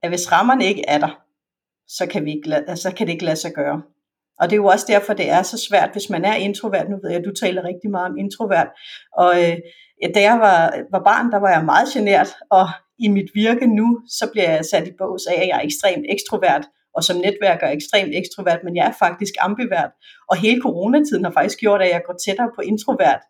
at 0.03 0.09
hvis 0.09 0.31
rammerne 0.31 0.65
ikke 0.65 0.83
er 0.87 0.97
der, 0.97 1.23
så 1.87 2.07
kan, 2.07 2.25
vi 2.25 2.31
ikke, 2.35 2.55
altså, 2.55 2.89
så 2.89 2.95
kan 2.95 3.07
det 3.07 3.13
ikke 3.13 3.25
lade 3.25 3.35
sig 3.35 3.53
gøre. 3.53 3.81
Og 4.39 4.49
det 4.49 4.53
er 4.53 4.57
jo 4.57 4.65
også 4.65 4.85
derfor, 4.89 5.13
det 5.13 5.29
er 5.29 5.43
så 5.43 5.57
svært, 5.69 5.91
hvis 5.91 6.09
man 6.09 6.25
er 6.25 6.35
introvert. 6.35 6.89
Nu 6.89 6.97
ved 7.01 7.09
jeg, 7.09 7.19
at 7.19 7.25
du 7.25 7.33
taler 7.33 7.63
rigtig 7.63 7.89
meget 7.89 8.09
om 8.11 8.17
introvert. 8.17 8.67
Og 9.17 9.43
øh, 9.43 9.57
da 10.15 10.21
jeg 10.21 10.39
var, 10.39 10.59
var 10.91 11.03
barn, 11.03 11.31
der 11.31 11.37
var 11.37 11.49
jeg 11.49 11.65
meget 11.65 11.87
genert, 11.93 12.35
og 12.51 12.67
i 12.99 13.07
mit 13.07 13.29
virke 13.33 13.67
nu, 13.67 13.99
så 14.07 14.29
bliver 14.31 14.51
jeg 14.51 14.65
sat 14.65 14.87
i 14.87 14.91
bås 14.97 15.25
af, 15.25 15.41
at 15.41 15.47
jeg 15.47 15.57
er 15.57 15.65
ekstremt 15.69 16.05
ekstrovert, 16.09 16.65
og 16.95 17.03
som 17.03 17.17
netværker 17.17 17.67
er 17.67 17.71
ekstremt 17.71 18.13
ekstrovert, 18.15 18.59
men 18.63 18.75
jeg 18.75 18.87
er 18.87 18.95
faktisk 18.99 19.33
ambivert. 19.39 19.91
Og 20.29 20.37
hele 20.37 20.61
coronatiden 20.61 21.23
har 21.25 21.31
faktisk 21.31 21.59
gjort, 21.59 21.81
at 21.81 21.89
jeg 21.89 22.01
går 22.05 22.15
tættere 22.25 22.51
på 22.55 22.61
introvert. 22.61 23.21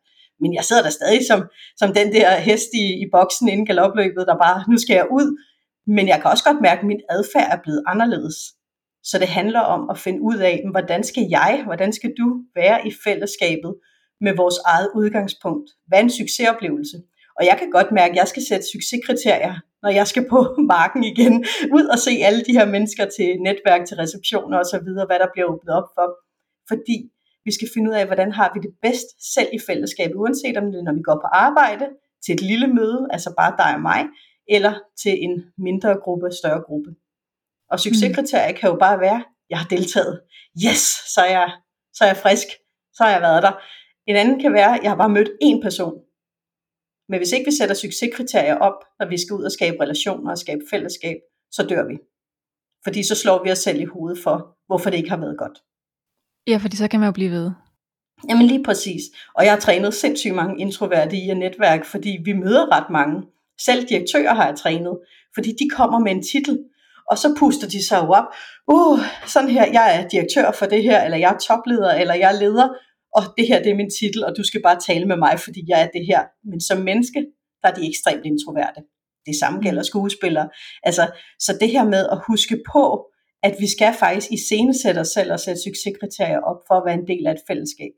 Men 0.42 0.54
jeg 0.54 0.64
sidder 0.64 0.84
der 0.84 0.90
stadig 0.90 1.22
som, 1.28 1.40
som 1.78 1.94
den 1.94 2.14
der 2.14 2.30
hest 2.48 2.70
i, 2.74 2.86
i 3.04 3.06
boksen 3.12 3.48
inden 3.50 3.66
galopløbet, 3.66 4.28
der 4.28 4.38
bare, 4.46 4.64
nu 4.72 4.78
skal 4.78 4.94
jeg 4.94 5.08
ud. 5.12 5.28
Men 5.88 6.08
jeg 6.08 6.22
kan 6.22 6.32
også 6.32 6.44
godt 6.44 6.62
mærke, 6.62 6.80
at 6.80 6.88
min 6.88 7.02
adfærd 7.10 7.50
er 7.52 7.60
blevet 7.64 7.84
anderledes. 7.88 8.38
Så 9.04 9.20
det 9.20 9.28
handler 9.28 9.60
om 9.60 9.90
at 9.90 9.98
finde 9.98 10.22
ud 10.22 10.38
af, 10.38 10.64
hvordan 10.72 11.04
skal 11.04 11.26
jeg, 11.30 11.62
hvordan 11.66 11.94
skal 11.94 12.12
du 12.20 12.28
være 12.56 12.88
i 12.88 12.92
fællesskabet 13.04 13.74
med 14.22 14.34
vores 14.36 14.58
eget 14.66 14.90
udgangspunkt? 14.96 15.68
Hvad 15.88 16.00
er 16.00 16.04
en 16.04 16.18
succesoplevelse? 16.22 16.98
Og 17.38 17.46
jeg 17.46 17.56
kan 17.60 17.70
godt 17.72 17.92
mærke, 17.92 18.12
at 18.12 18.18
jeg 18.22 18.28
skal 18.28 18.44
sætte 18.50 18.66
succeskriterier, 18.74 19.56
når 19.84 19.90
jeg 19.90 20.08
skal 20.08 20.26
på 20.30 20.40
marken 20.76 21.04
igen, 21.04 21.34
ud 21.78 21.86
og 21.94 22.00
se 22.00 22.12
alle 22.28 22.44
de 22.48 22.58
her 22.58 22.68
mennesker 22.76 23.06
til 23.18 23.30
netværk, 23.48 23.82
til 23.86 23.98
receptioner 23.98 24.58
osv., 24.60 24.90
hvad 25.10 25.20
der 25.24 25.30
bliver 25.34 25.48
åbnet 25.52 25.74
op 25.80 25.90
for. 25.96 26.08
Fordi 26.72 26.98
vi 27.46 27.52
skal 27.58 27.70
finde 27.74 27.90
ud 27.90 27.96
af, 27.96 28.06
hvordan 28.06 28.32
har 28.32 28.52
vi 28.54 28.60
det 28.66 28.74
bedst 28.82 29.10
selv 29.36 29.50
i 29.54 29.60
fællesskabet, 29.68 30.16
uanset 30.16 30.58
om 30.58 30.66
det 30.72 30.80
er, 30.80 30.88
når 30.88 30.98
vi 31.00 31.04
går 31.10 31.18
på 31.24 31.30
arbejde, 31.46 31.86
til 32.24 32.34
et 32.34 32.42
lille 32.42 32.68
møde, 32.68 33.08
altså 33.16 33.30
bare 33.40 33.54
dig 33.62 33.72
og 33.76 33.82
mig, 33.82 34.02
eller 34.56 34.74
til 35.02 35.14
en 35.26 35.34
mindre 35.58 35.92
gruppe, 36.04 36.28
større 36.42 36.62
gruppe. 36.68 36.90
Og 37.72 37.80
succeskriterier 37.80 38.54
kan 38.60 38.70
jo 38.70 38.78
bare 38.86 39.00
være, 39.00 39.24
jeg 39.50 39.58
har 39.60 39.68
deltaget. 39.76 40.22
Yes, 40.66 40.84
så 41.14 41.22
er 41.22 41.32
jeg, 41.40 41.50
så 41.96 42.04
er 42.04 42.08
jeg 42.08 42.18
frisk. 42.18 42.48
Så 42.96 43.04
har 43.04 43.12
jeg 43.12 43.22
været 43.22 43.44
der. 43.44 43.54
En 44.08 44.16
anden 44.16 44.40
kan 44.40 44.54
være, 44.54 44.80
jeg 44.84 44.92
har 44.92 44.98
bare 44.98 45.10
mødt 45.10 45.30
én 45.44 45.62
person. 45.62 46.02
Men 47.10 47.20
hvis 47.20 47.32
ikke 47.32 47.46
vi 47.46 47.56
sætter 47.58 47.76
succeskriterier 47.76 48.56
op, 48.56 48.84
når 49.00 49.08
vi 49.10 49.18
skal 49.18 49.34
ud 49.34 49.44
og 49.44 49.52
skabe 49.52 49.78
relationer 49.82 50.32
og 50.32 50.38
skabe 50.38 50.62
fællesskab, 50.70 51.18
så 51.52 51.64
dør 51.64 51.88
vi. 51.88 51.98
Fordi 52.84 53.04
så 53.04 53.16
slår 53.16 53.44
vi 53.44 53.52
os 53.52 53.60
selv 53.60 53.82
i 53.82 53.86
hovedet 53.86 54.24
for, 54.24 54.58
hvorfor 54.68 54.90
det 54.90 54.98
ikke 54.98 55.10
har 55.10 55.18
været 55.18 55.38
godt. 55.38 55.64
Ja, 56.48 56.58
fordi 56.58 56.76
så 56.76 56.88
kan 56.88 57.00
man 57.00 57.08
jo 57.08 57.14
blive 57.14 57.32
ved. 57.32 57.52
Jamen 58.30 58.46
lige 58.46 58.64
præcis. 58.64 59.02
Og 59.34 59.44
jeg 59.46 59.52
har 59.54 59.60
trænet 59.60 59.94
sindssygt 59.94 60.36
mange 60.36 60.62
introverte 60.62 61.18
i 61.18 61.30
et 61.32 61.38
netværk, 61.38 61.86
fordi 61.86 62.20
vi 62.24 62.34
møder 62.34 62.78
ret 62.78 62.90
mange. 62.90 63.24
Selv 63.60 63.88
direktører 63.88 64.34
har 64.34 64.46
jeg 64.48 64.58
trænet, 64.58 65.00
fordi 65.34 65.50
de 65.52 65.70
kommer 65.70 66.00
med 66.00 66.12
en 66.12 66.24
titel, 66.24 66.60
og 67.12 67.18
så 67.18 67.36
puster 67.40 67.68
de 67.68 67.88
sig 67.88 68.04
jo 68.04 68.12
op. 68.12 68.26
Uh, 68.68 69.00
sådan 69.28 69.50
her, 69.50 69.66
jeg 69.72 70.00
er 70.00 70.08
direktør 70.08 70.52
for 70.52 70.66
det 70.66 70.84
her, 70.84 71.04
eller 71.04 71.18
jeg 71.18 71.34
er 71.34 71.38
topleder, 71.38 71.94
eller 71.94 72.14
jeg 72.14 72.36
er 72.36 72.40
leder, 72.40 72.70
og 73.18 73.24
det 73.38 73.48
her 73.48 73.64
det 73.64 73.72
er 73.72 73.82
min 73.82 73.92
titel, 74.00 74.26
og 74.26 74.34
du 74.38 74.44
skal 74.44 74.62
bare 74.62 74.80
tale 74.88 75.06
med 75.06 75.18
mig, 75.26 75.40
fordi 75.46 75.62
jeg 75.68 75.80
er 75.82 75.90
det 75.96 76.06
her. 76.12 76.22
Men 76.50 76.62
som 76.62 76.78
menneske, 76.90 77.20
der 77.62 77.68
er 77.70 77.74
de 77.74 77.90
ekstremt 77.92 78.26
introverte. 78.26 78.82
Det 79.26 79.36
samme 79.42 79.62
gælder 79.66 79.82
mm. 79.82 79.92
skuespillere. 79.92 80.50
Altså, 80.84 81.04
så 81.40 81.58
det 81.62 81.70
her 81.70 81.86
med 81.96 82.04
at 82.14 82.22
huske 82.28 82.58
på, 82.74 82.84
at 83.44 83.56
vi 83.60 83.68
skal 83.76 83.94
faktisk 84.00 84.32
iscenesætte 84.32 85.00
os 85.00 85.08
selv 85.08 85.32
og 85.32 85.40
sætte 85.40 85.62
succeskriterier 85.62 86.40
op 86.40 86.60
for 86.68 86.76
at 86.76 86.86
være 86.86 87.00
en 87.02 87.08
del 87.08 87.28
af 87.28 87.32
et 87.32 87.48
fællesskab. 87.48 87.94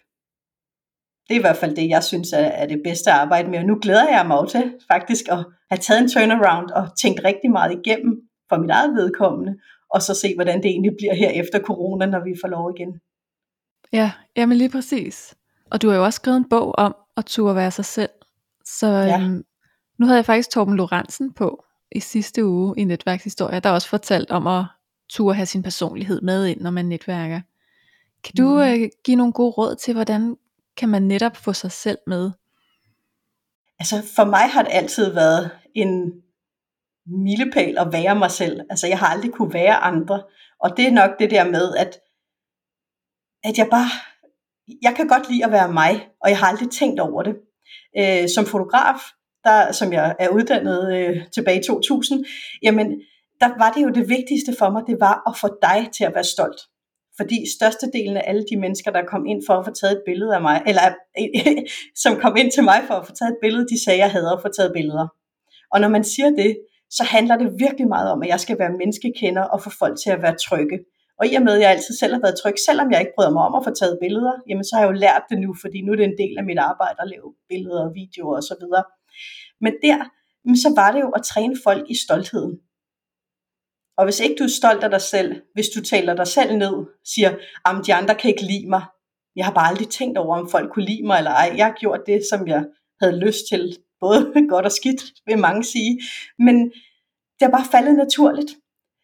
Det 1.27 1.35
er 1.35 1.39
i 1.39 1.47
hvert 1.47 1.61
fald 1.61 1.75
det, 1.75 1.89
jeg 1.89 2.03
synes 2.03 2.33
er, 2.33 2.65
det 2.65 2.81
bedste 2.83 3.11
at 3.11 3.17
arbejde 3.17 3.49
med. 3.49 3.59
Og 3.59 3.65
nu 3.65 3.75
glæder 3.81 4.09
jeg 4.09 4.27
mig 4.27 4.49
til 4.49 4.73
faktisk 4.91 5.25
at 5.35 5.41
have 5.71 5.81
taget 5.87 6.01
en 6.01 6.09
turnaround 6.09 6.69
og 6.69 6.85
tænkt 7.01 7.23
rigtig 7.23 7.51
meget 7.51 7.71
igennem 7.79 8.13
for 8.49 8.57
mit 8.57 8.69
eget 8.69 8.95
vedkommende, 8.95 9.53
og 9.93 10.01
så 10.01 10.13
se, 10.13 10.35
hvordan 10.35 10.57
det 10.63 10.69
egentlig 10.69 10.95
bliver 10.99 11.15
her 11.15 11.29
efter 11.29 11.59
corona, 11.59 12.05
når 12.05 12.23
vi 12.23 12.33
får 12.41 12.47
lov 12.47 12.73
igen. 12.75 12.91
Ja, 13.93 14.11
jamen 14.35 14.57
lige 14.57 14.69
præcis. 14.69 15.35
Og 15.71 15.81
du 15.81 15.89
har 15.89 15.95
jo 15.95 16.03
også 16.03 16.15
skrevet 16.15 16.37
en 16.37 16.49
bog 16.49 16.75
om 16.77 16.95
at 17.17 17.25
turde 17.25 17.55
være 17.55 17.71
sig 17.71 17.85
selv. 17.85 18.09
Så 18.65 18.87
ja. 18.87 19.19
øhm, 19.21 19.43
nu 19.99 20.05
havde 20.05 20.17
jeg 20.17 20.25
faktisk 20.25 20.51
Torben 20.51 20.75
Lorentzen 20.75 21.33
på 21.33 21.65
i 21.91 21.99
sidste 21.99 22.45
uge 22.45 22.73
i 22.77 22.83
Netværkshistorie, 22.83 23.59
der 23.59 23.69
også 23.69 23.89
fortalt 23.89 24.31
om 24.31 24.47
at 24.47 24.65
turde 25.09 25.35
have 25.35 25.45
sin 25.45 25.63
personlighed 25.63 26.21
med 26.21 26.45
ind, 26.45 26.61
når 26.61 26.71
man 26.71 26.85
netværker. 26.85 27.41
Kan 28.23 28.35
du 28.37 28.49
mm. 28.49 28.59
øh, 28.59 28.89
give 29.03 29.15
nogle 29.17 29.33
gode 29.33 29.51
råd 29.51 29.75
til, 29.75 29.93
hvordan 29.93 30.37
kan 30.77 30.89
man 30.89 31.03
netop 31.03 31.37
få 31.37 31.53
sig 31.53 31.71
selv 31.71 31.97
med? 32.07 32.31
Altså 33.79 33.95
for 34.15 34.25
mig 34.25 34.49
har 34.49 34.61
det 34.61 34.71
altid 34.73 35.13
været 35.13 35.49
en 35.75 36.11
milepæl 37.05 37.77
at 37.77 37.87
være 37.91 38.15
mig 38.15 38.31
selv. 38.31 38.61
Altså 38.69 38.87
jeg 38.87 38.99
har 38.99 39.07
aldrig 39.07 39.31
kunne 39.31 39.53
være 39.53 39.75
andre. 39.75 40.23
Og 40.59 40.77
det 40.77 40.87
er 40.87 40.91
nok 40.91 41.09
det 41.19 41.31
der 41.31 41.43
med, 41.51 41.75
at 41.75 41.99
at 43.43 43.57
jeg 43.57 43.67
bare, 43.71 43.89
jeg 44.81 44.93
kan 44.95 45.07
godt 45.07 45.29
lide 45.29 45.45
at 45.45 45.51
være 45.51 45.73
mig, 45.73 46.07
og 46.21 46.29
jeg 46.29 46.37
har 46.37 46.47
aldrig 46.47 46.69
tænkt 46.69 46.99
over 46.99 47.23
det. 47.23 47.35
Øh, 47.99 48.29
som 48.35 48.45
fotograf, 48.45 48.99
der, 49.43 49.71
som 49.71 49.93
jeg 49.93 50.15
er 50.19 50.29
uddannet 50.29 50.93
øh, 50.97 51.17
tilbage 51.33 51.59
i 51.59 51.63
2000, 51.63 52.25
jamen, 52.63 53.01
der 53.41 53.47
var 53.57 53.71
det 53.71 53.83
jo 53.83 53.89
det 53.89 54.09
vigtigste 54.09 54.55
for 54.59 54.69
mig, 54.69 54.83
det 54.87 54.97
var 54.99 55.29
at 55.29 55.37
få 55.37 55.47
dig 55.61 55.89
til 55.97 56.03
at 56.03 56.15
være 56.15 56.23
stolt. 56.23 56.61
Fordi 57.17 57.37
størstedelen 57.57 58.17
af 58.17 58.23
alle 58.25 58.45
de 58.51 58.59
mennesker, 58.59 58.91
der 58.91 59.05
kom 59.05 59.25
ind 59.25 59.41
for 59.47 59.53
at 59.53 59.65
få 59.65 59.71
taget 59.71 59.93
et 59.93 60.03
billede 60.05 60.35
af 60.35 60.41
mig, 60.41 60.61
eller 60.67 60.81
som 62.03 62.19
kom 62.23 62.37
ind 62.37 62.51
til 62.51 62.63
mig 62.63 62.83
for 62.87 62.93
at 62.93 63.07
få 63.07 63.13
taget 63.15 63.31
et 63.31 63.37
billede, 63.41 63.67
de 63.67 63.83
sagde, 63.83 63.99
at 63.99 64.03
jeg 64.03 64.11
havde 64.11 64.31
at 64.33 64.41
få 64.41 64.49
taget 64.57 64.71
billeder. 64.75 65.07
Og 65.73 65.81
når 65.81 65.87
man 65.87 66.03
siger 66.03 66.29
det, 66.29 66.57
så 66.89 67.03
handler 67.03 67.37
det 67.37 67.59
virkelig 67.59 67.87
meget 67.87 68.11
om, 68.11 68.21
at 68.23 68.29
jeg 68.29 68.39
skal 68.39 68.59
være 68.59 68.77
menneskekender 68.79 69.43
og 69.43 69.61
få 69.61 69.69
folk 69.79 69.99
til 70.03 70.09
at 70.09 70.21
være 70.21 70.35
trygge. 70.47 70.79
Og 71.19 71.27
i 71.27 71.33
og 71.35 71.43
med, 71.43 71.53
at 71.55 71.61
jeg 71.61 71.71
altid 71.71 71.95
selv 71.99 72.13
har 72.13 72.21
været 72.21 72.39
tryg, 72.41 72.57
selvom 72.67 72.91
jeg 72.91 72.99
ikke 72.99 73.15
bryder 73.15 73.33
mig 73.35 73.43
om 73.43 73.55
at 73.55 73.65
få 73.67 73.71
taget 73.73 73.97
billeder, 74.01 74.33
jamen 74.49 74.63
så 74.63 74.71
har 74.73 74.81
jeg 74.81 74.89
jo 74.91 75.01
lært 75.05 75.23
det 75.29 75.37
nu, 75.39 75.55
fordi 75.61 75.81
nu 75.81 75.91
er 75.91 75.95
det 75.95 76.05
en 76.05 76.21
del 76.23 76.35
af 76.37 76.45
mit 76.49 76.59
arbejde 76.69 77.01
at 77.01 77.09
lave 77.13 77.33
billeder 77.49 77.81
og 77.87 77.91
videoer 78.01 78.35
og 78.35 78.43
så 78.43 78.55
videre. 78.61 78.83
Men 79.63 79.73
der, 79.83 79.97
så 80.63 80.69
var 80.75 80.91
det 80.91 81.01
jo 81.05 81.09
at 81.09 81.23
træne 81.23 81.55
folk 81.63 81.83
i 81.89 81.95
stoltheden. 82.05 82.53
Og 83.97 84.03
hvis 84.05 84.19
ikke 84.19 84.35
du 84.39 84.43
er 84.43 84.57
stolt 84.61 84.83
af 84.83 84.89
dig 84.89 85.01
selv, 85.01 85.41
hvis 85.53 85.69
du 85.75 85.81
taler 85.81 86.13
dig 86.15 86.27
selv 86.27 86.51
ned, 86.57 86.75
siger, 87.13 87.31
at 87.65 87.85
de 87.85 87.93
andre 87.93 88.15
kan 88.15 88.29
ikke 88.31 88.45
lide 88.51 88.69
mig, 88.69 88.83
jeg 89.35 89.45
har 89.45 89.53
bare 89.53 89.67
aldrig 89.67 89.89
tænkt 89.89 90.17
over, 90.17 90.37
om 90.37 90.49
folk 90.49 90.73
kunne 90.73 90.85
lide 90.85 91.07
mig 91.07 91.17
eller 91.17 91.31
ej. 91.31 91.53
Jeg 91.57 91.65
har 91.65 91.75
gjort 91.79 92.01
det, 92.05 92.21
som 92.31 92.47
jeg 92.47 92.65
havde 93.01 93.19
lyst 93.25 93.43
til, 93.51 93.77
både 93.99 94.33
godt 94.53 94.65
og 94.65 94.71
skidt, 94.71 95.01
vil 95.25 95.37
mange 95.37 95.63
sige. 95.63 96.01
Men 96.39 96.55
det 97.37 97.45
er 97.45 97.51
bare 97.57 97.71
faldet 97.71 97.95
naturligt. 97.95 98.51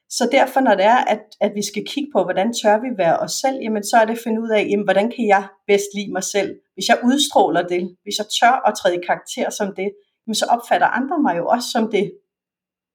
Så 0.09 0.29
derfor, 0.31 0.59
når 0.59 0.75
det 0.75 0.85
er, 0.85 0.97
at, 0.97 1.23
at 1.41 1.51
vi 1.55 1.63
skal 1.65 1.83
kigge 1.87 2.09
på, 2.15 2.23
hvordan 2.23 2.53
tør 2.53 2.77
vi 2.85 2.97
være 2.97 3.17
os 3.17 3.31
selv, 3.31 3.57
jamen 3.61 3.83
så 3.83 3.97
er 3.97 4.05
det 4.05 4.13
at 4.13 4.23
finde 4.23 4.41
ud 4.41 4.49
af, 4.49 4.67
jamen, 4.69 4.83
hvordan 4.83 5.11
kan 5.15 5.27
jeg 5.27 5.47
bedst 5.67 5.89
lide 5.95 6.11
mig 6.11 6.23
selv? 6.23 6.55
Hvis 6.73 6.87
jeg 6.87 6.99
udstråler 7.03 7.63
det, 7.67 7.97
hvis 8.03 8.17
jeg 8.17 8.27
tør 8.39 8.55
at 8.67 8.73
træde 8.79 8.95
i 8.95 9.05
karakter 9.07 9.49
som 9.49 9.75
det, 9.75 9.89
jamen 10.23 10.35
så 10.35 10.45
opfatter 10.55 10.87
andre 10.87 11.17
mig 11.21 11.37
jo 11.37 11.47
også 11.47 11.67
som 11.71 11.91
det, 11.91 12.05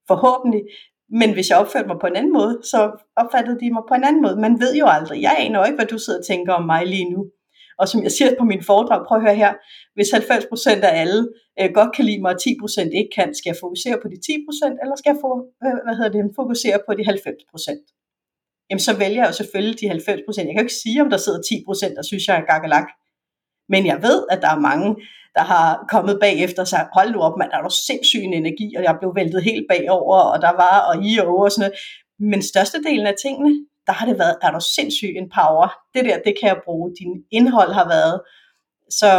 forhåbentlig. 0.07 0.63
Men 1.19 1.33
hvis 1.33 1.49
jeg 1.49 1.57
opførte 1.57 1.87
mig 1.87 1.99
på 2.01 2.07
en 2.07 2.15
anden 2.15 2.33
måde, 2.33 2.53
så 2.63 2.79
opfattede 3.21 3.59
de 3.59 3.73
mig 3.73 3.83
på 3.87 3.93
en 3.93 4.03
anden 4.03 4.21
måde. 4.21 4.37
Man 4.45 4.59
ved 4.59 4.75
jo 4.75 4.85
aldrig. 4.95 5.21
Jeg 5.21 5.35
aner 5.39 5.59
jo 5.59 5.65
ikke, 5.65 5.75
hvad 5.75 5.85
du 5.93 5.97
sidder 5.97 6.19
og 6.19 6.25
tænker 6.25 6.53
om 6.53 6.65
mig 6.65 6.85
lige 6.85 7.09
nu. 7.13 7.21
Og 7.79 7.85
som 7.87 7.99
jeg 8.05 8.11
siger 8.11 8.29
på 8.39 8.45
min 8.51 8.63
foredrag, 8.69 8.99
prøv 9.07 9.17
at 9.17 9.25
høre 9.27 9.41
her, 9.43 9.53
hvis 9.95 10.09
90% 10.13 10.89
af 10.89 10.93
alle 11.01 11.21
øh, 11.59 11.69
godt 11.77 11.91
kan 11.95 12.05
lide 12.05 12.21
mig, 12.21 12.31
og 12.35 12.39
10% 12.41 12.99
ikke 12.99 13.11
kan, 13.17 13.29
skal 13.37 13.49
jeg 13.51 13.59
fokusere 13.65 13.97
på 14.01 14.07
de 14.13 14.17
10%, 14.27 14.81
eller 14.81 14.95
skal 14.99 15.11
jeg 15.13 15.19
få, 15.25 15.31
øh, 15.65 15.77
hvad 15.85 15.95
hedder 15.97 16.11
det, 16.15 16.37
fokusere 16.41 16.77
på 16.87 16.91
de 16.97 17.03
90%? 17.03 18.01
Jamen 18.69 18.85
så 18.87 18.93
vælger 19.03 19.21
jeg 19.21 19.29
jo 19.31 19.35
selvfølgelig 19.41 19.79
de 19.81 19.87
90%. 19.91 20.47
Jeg 20.47 20.53
kan 20.53 20.61
jo 20.61 20.67
ikke 20.67 20.81
sige, 20.83 21.01
om 21.03 21.09
der 21.09 21.17
sidder 21.17 21.39
10%, 21.39 21.95
der 21.97 22.03
synes, 22.09 22.27
jeg 22.27 22.35
er 22.37 22.49
gakkelak. 22.51 22.87
Men 23.73 23.81
jeg 23.91 23.97
ved, 24.07 24.19
at 24.33 24.39
der 24.41 24.51
er 24.55 24.65
mange, 24.69 24.89
der 25.37 25.43
har 25.53 25.85
kommet 25.93 26.19
bagefter 26.25 26.61
og 26.61 26.67
sagt, 26.67 26.89
hold 26.97 27.11
nu 27.11 27.19
op, 27.27 27.37
mand, 27.37 27.51
der 27.51 27.57
er 27.57 27.63
jo 27.63 27.69
sindssyg 27.87 28.21
en 28.23 28.33
energi, 28.33 28.67
og 28.77 28.83
jeg 28.83 28.95
blev 28.99 29.11
væltet 29.15 29.43
helt 29.43 29.65
bagover, 29.69 30.19
og 30.33 30.41
der 30.45 30.53
var, 30.63 30.77
og 30.89 30.95
i 31.05 31.17
og 31.17 31.27
over, 31.27 31.43
og 31.43 31.51
sådan 31.51 31.63
noget. 31.65 31.79
Men 32.31 32.41
størstedelen 32.51 33.07
af 33.07 33.15
tingene, 33.23 33.53
der 33.91 33.97
har 33.97 34.05
det 34.05 34.19
været, 34.19 34.35
er 34.41 34.51
du 34.51 34.59
sindssyg 34.75 35.13
en 35.21 35.29
power. 35.37 35.67
Det 35.93 36.05
der, 36.05 36.17
det 36.25 36.33
kan 36.39 36.49
jeg 36.49 36.61
bruge. 36.65 36.95
Din 36.99 37.13
indhold 37.31 37.71
har 37.79 37.87
været. 37.95 38.21
Så 38.99 39.09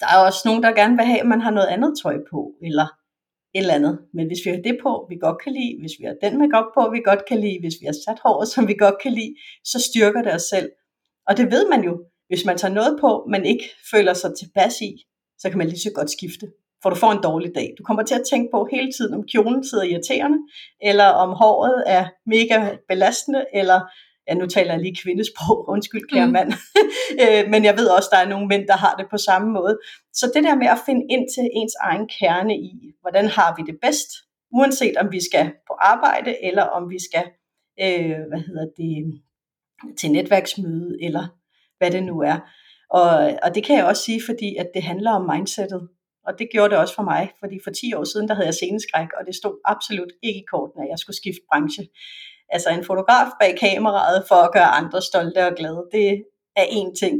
der 0.00 0.06
er 0.14 0.18
også 0.28 0.42
nogen, 0.44 0.62
der 0.62 0.72
gerne 0.80 0.96
vil 0.96 1.04
have, 1.04 1.20
at 1.20 1.26
man 1.26 1.40
har 1.40 1.50
noget 1.50 1.66
andet 1.66 1.92
tøj 2.02 2.16
på, 2.30 2.40
eller 2.68 2.86
et 3.54 3.60
eller 3.60 3.74
andet. 3.74 3.94
Men 4.16 4.26
hvis 4.26 4.42
vi 4.44 4.50
har 4.50 4.62
det 4.68 4.76
på, 4.82 5.06
vi 5.10 5.16
godt 5.26 5.38
kan 5.44 5.52
lide, 5.52 5.80
hvis 5.80 5.94
vi 5.98 6.04
har 6.04 6.16
den 6.24 6.38
makeup 6.38 6.68
på, 6.76 6.82
vi 6.94 7.00
godt 7.10 7.22
kan 7.28 7.38
lide, 7.44 7.58
hvis 7.60 7.76
vi 7.80 7.86
har 7.86 7.96
sat 8.06 8.18
håret, 8.24 8.48
som 8.48 8.68
vi 8.68 8.74
godt 8.84 8.98
kan 9.02 9.12
lide, 9.12 9.34
så 9.64 9.78
styrker 9.88 10.22
det 10.22 10.32
os 10.34 10.46
selv. 10.54 10.68
Og 11.28 11.36
det 11.36 11.46
ved 11.54 11.68
man 11.68 11.82
jo. 11.88 11.92
Hvis 12.28 12.44
man 12.44 12.58
tager 12.58 12.74
noget 12.74 12.98
på, 13.00 13.10
man 13.30 13.44
ikke 13.44 13.66
føler 13.90 14.14
sig 14.14 14.30
tilpas 14.40 14.74
i, 14.80 14.92
så 15.38 15.48
kan 15.50 15.58
man 15.58 15.68
lige 15.68 15.86
så 15.86 15.92
godt 15.94 16.10
skifte 16.10 16.46
for 16.84 16.90
du 16.90 16.96
får 16.96 17.12
en 17.12 17.22
dårlig 17.22 17.52
dag. 17.54 17.74
Du 17.78 17.82
kommer 17.82 18.02
til 18.02 18.14
at 18.14 18.26
tænke 18.30 18.48
på 18.54 18.68
hele 18.70 18.92
tiden, 18.92 19.14
om 19.14 19.26
kjolen 19.32 19.64
sidder 19.68 19.84
irriterende, 19.84 20.38
eller 20.82 21.04
om 21.04 21.30
håret 21.30 21.84
er 21.86 22.04
mega 22.26 22.76
belastende, 22.88 23.44
eller 23.54 23.80
ja, 24.28 24.34
nu 24.34 24.46
taler 24.46 24.72
jeg 24.72 24.82
lige 24.82 25.00
kvindesprog, 25.02 25.58
undskyld 25.74 26.08
kære 26.12 26.26
mm. 26.26 26.32
mand, 26.32 26.52
øh, 27.22 27.50
men 27.50 27.64
jeg 27.64 27.74
ved 27.78 27.88
også, 27.88 28.08
der 28.12 28.18
er 28.18 28.28
nogle 28.28 28.46
mænd, 28.46 28.66
der 28.66 28.76
har 28.76 28.94
det 28.98 29.06
på 29.10 29.18
samme 29.18 29.48
måde. 29.52 29.78
Så 30.12 30.32
det 30.34 30.44
der 30.44 30.54
med 30.54 30.66
at 30.66 30.78
finde 30.86 31.04
ind 31.10 31.24
til 31.34 31.46
ens 31.52 31.74
egen 31.80 32.08
kerne 32.18 32.54
i, 32.56 32.72
hvordan 33.00 33.26
har 33.26 33.54
vi 33.56 33.62
det 33.72 33.78
bedst, 33.82 34.10
uanset 34.52 34.96
om 34.96 35.12
vi 35.12 35.20
skal 35.28 35.46
på 35.68 35.74
arbejde, 35.92 36.44
eller 36.44 36.62
om 36.62 36.90
vi 36.90 36.98
skal, 37.08 37.24
øh, 37.84 38.20
hvad 38.30 38.42
hedder 38.48 38.66
det, 38.76 39.22
til 39.98 40.12
netværksmøde, 40.12 40.98
eller 41.00 41.24
hvad 41.78 41.90
det 41.90 42.02
nu 42.02 42.20
er. 42.20 42.38
Og, 42.90 43.38
og 43.42 43.54
det 43.54 43.64
kan 43.64 43.76
jeg 43.76 43.86
også 43.86 44.02
sige, 44.02 44.22
fordi 44.26 44.56
at 44.56 44.70
det 44.74 44.82
handler 44.82 45.10
om 45.10 45.30
mindsetet. 45.34 45.88
Og 46.26 46.32
det 46.38 46.48
gjorde 46.52 46.70
det 46.70 46.78
også 46.78 46.94
for 46.94 47.02
mig, 47.02 47.22
fordi 47.40 47.56
for 47.64 47.70
10 47.70 47.94
år 47.94 48.04
siden, 48.04 48.28
der 48.28 48.34
havde 48.34 48.46
jeg 48.46 48.54
sceneskræk, 48.54 49.08
og 49.18 49.26
det 49.26 49.34
stod 49.34 49.60
absolut 49.64 50.12
ikke 50.22 50.40
i 50.40 50.48
korten, 50.52 50.82
at 50.82 50.88
jeg 50.90 50.98
skulle 50.98 51.16
skifte 51.16 51.46
branche. 51.50 51.84
Altså 52.48 52.68
en 52.70 52.84
fotograf 52.84 53.28
bag 53.40 53.58
kameraet 53.58 54.24
for 54.28 54.34
at 54.34 54.52
gøre 54.52 54.70
andre 54.80 55.02
stolte 55.02 55.46
og 55.46 55.54
glade, 55.56 55.82
det 55.92 56.24
er 56.56 56.66
én 56.78 56.94
ting. 57.02 57.14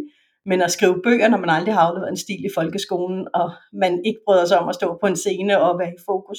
Men 0.46 0.62
at 0.62 0.70
skrive 0.70 1.00
bøger, 1.04 1.28
når 1.28 1.38
man 1.38 1.50
aldrig 1.50 1.74
har 1.74 1.80
afleveret 1.80 2.10
en 2.10 2.16
stil 2.16 2.44
i 2.44 2.54
folkeskolen, 2.54 3.28
og 3.34 3.52
man 3.72 4.02
ikke 4.04 4.20
bryder 4.26 4.46
sig 4.46 4.58
om 4.58 4.68
at 4.68 4.74
stå 4.74 4.98
på 5.00 5.06
en 5.06 5.16
scene 5.16 5.60
og 5.60 5.78
være 5.78 5.88
i 5.88 6.04
fokus, 6.06 6.38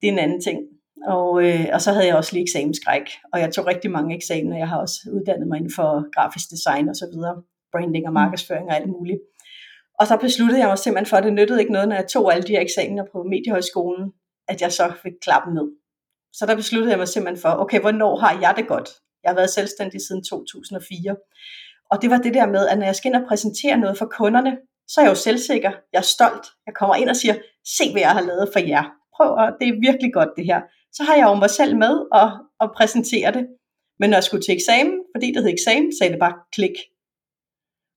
det 0.00 0.08
er 0.08 0.12
en 0.12 0.18
anden 0.18 0.40
ting. 0.40 0.58
Og, 1.06 1.44
øh, 1.46 1.66
og 1.72 1.80
så 1.80 1.92
havde 1.92 2.06
jeg 2.06 2.16
også 2.16 2.32
lige 2.32 2.42
eksamensskræk, 2.42 3.06
og 3.32 3.40
jeg 3.40 3.52
tog 3.52 3.66
rigtig 3.66 3.90
mange 3.90 4.16
eksamener. 4.16 4.56
Jeg 4.56 4.68
har 4.68 4.80
også 4.80 4.96
uddannet 5.12 5.48
mig 5.48 5.56
inden 5.56 5.72
for 5.74 5.90
grafisk 6.14 6.50
design 6.50 6.88
og 6.88 6.96
så 6.96 7.06
videre, 7.12 7.42
branding 7.72 8.06
og 8.06 8.12
mm. 8.12 8.14
markedsføring 8.14 8.66
og 8.68 8.76
alt 8.76 8.88
muligt. 8.88 9.20
Og 10.00 10.06
så 10.06 10.16
besluttede 10.16 10.60
jeg 10.60 10.68
mig 10.68 10.78
simpelthen 10.78 11.10
for, 11.10 11.16
at 11.16 11.24
det 11.24 11.32
nyttede 11.32 11.60
ikke 11.60 11.72
noget, 11.72 11.88
når 11.88 11.96
jeg 11.96 12.08
tog 12.08 12.32
alle 12.32 12.46
de 12.46 12.52
her 12.52 12.60
eksamener 12.60 13.04
på 13.12 13.22
Mediehøjskolen, 13.22 14.12
at 14.48 14.60
jeg 14.60 14.72
så 14.72 14.92
fik 15.02 15.12
klappen 15.22 15.54
ned. 15.54 15.68
Så 16.32 16.46
der 16.46 16.56
besluttede 16.56 16.90
jeg 16.90 16.98
mig 16.98 17.08
simpelthen 17.08 17.42
for, 17.42 17.48
okay, 17.48 17.80
hvornår 17.80 18.16
har 18.16 18.40
jeg 18.40 18.54
det 18.56 18.66
godt? 18.68 18.88
Jeg 19.22 19.30
har 19.30 19.34
været 19.34 19.50
selvstændig 19.50 20.00
siden 20.06 20.24
2004. 20.24 21.16
Og 21.90 22.02
det 22.02 22.10
var 22.10 22.18
det 22.18 22.34
der 22.34 22.46
med, 22.46 22.68
at 22.68 22.78
når 22.78 22.86
jeg 22.86 22.96
skal 22.96 23.08
ind 23.08 23.22
og 23.22 23.28
præsentere 23.28 23.76
noget 23.76 23.98
for 23.98 24.06
kunderne, 24.06 24.56
så 24.88 25.00
er 25.00 25.04
jeg 25.04 25.10
jo 25.10 25.14
selvsikker, 25.14 25.72
jeg 25.92 25.98
er 25.98 26.08
stolt. 26.16 26.46
Jeg 26.66 26.74
kommer 26.74 26.94
ind 26.94 27.08
og 27.08 27.16
siger, 27.16 27.34
se 27.76 27.92
hvad 27.92 28.02
jeg 28.02 28.10
har 28.10 28.20
lavet 28.20 28.48
for 28.52 28.60
jer. 28.60 28.84
Prøv 29.16 29.30
at, 29.44 29.54
det 29.60 29.68
er 29.68 29.80
virkelig 29.88 30.12
godt 30.12 30.28
det 30.36 30.44
her. 30.44 30.60
Så 30.92 31.02
har 31.02 31.14
jeg 31.14 31.26
jo 31.30 31.34
mig 31.34 31.50
selv 31.50 31.76
med 31.76 31.94
og, 32.12 32.28
og 32.60 32.68
præsentere 32.76 33.32
det. 33.32 33.46
Men 34.00 34.10
når 34.10 34.16
jeg 34.16 34.24
skulle 34.24 34.42
til 34.42 34.54
eksamen, 34.54 34.96
fordi 35.14 35.26
det 35.32 35.42
hed 35.42 35.52
eksamen, 35.52 35.92
sagde 35.98 36.12
det 36.12 36.20
bare 36.20 36.34
klik. 36.52 36.76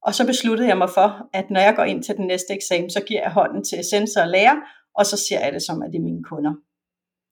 Og 0.07 0.15
så 0.15 0.25
besluttede 0.25 0.69
jeg 0.69 0.77
mig 0.77 0.89
for, 0.89 1.29
at 1.33 1.49
når 1.49 1.59
jeg 1.59 1.75
går 1.75 1.83
ind 1.83 2.03
til 2.03 2.17
den 2.17 2.27
næste 2.27 2.53
eksamen, 2.53 2.89
så 2.89 3.01
giver 3.07 3.21
jeg 3.21 3.31
hånden 3.31 3.63
til 3.63 3.83
sensor 3.91 4.21
og 4.21 4.27
lærer, 4.27 4.55
og 4.95 5.05
så 5.05 5.17
ser 5.17 5.39
jeg 5.39 5.53
det 5.53 5.61
som, 5.61 5.81
at 5.81 5.91
det 5.91 5.97
er 5.97 6.03
mine 6.03 6.23
kunder. 6.23 6.53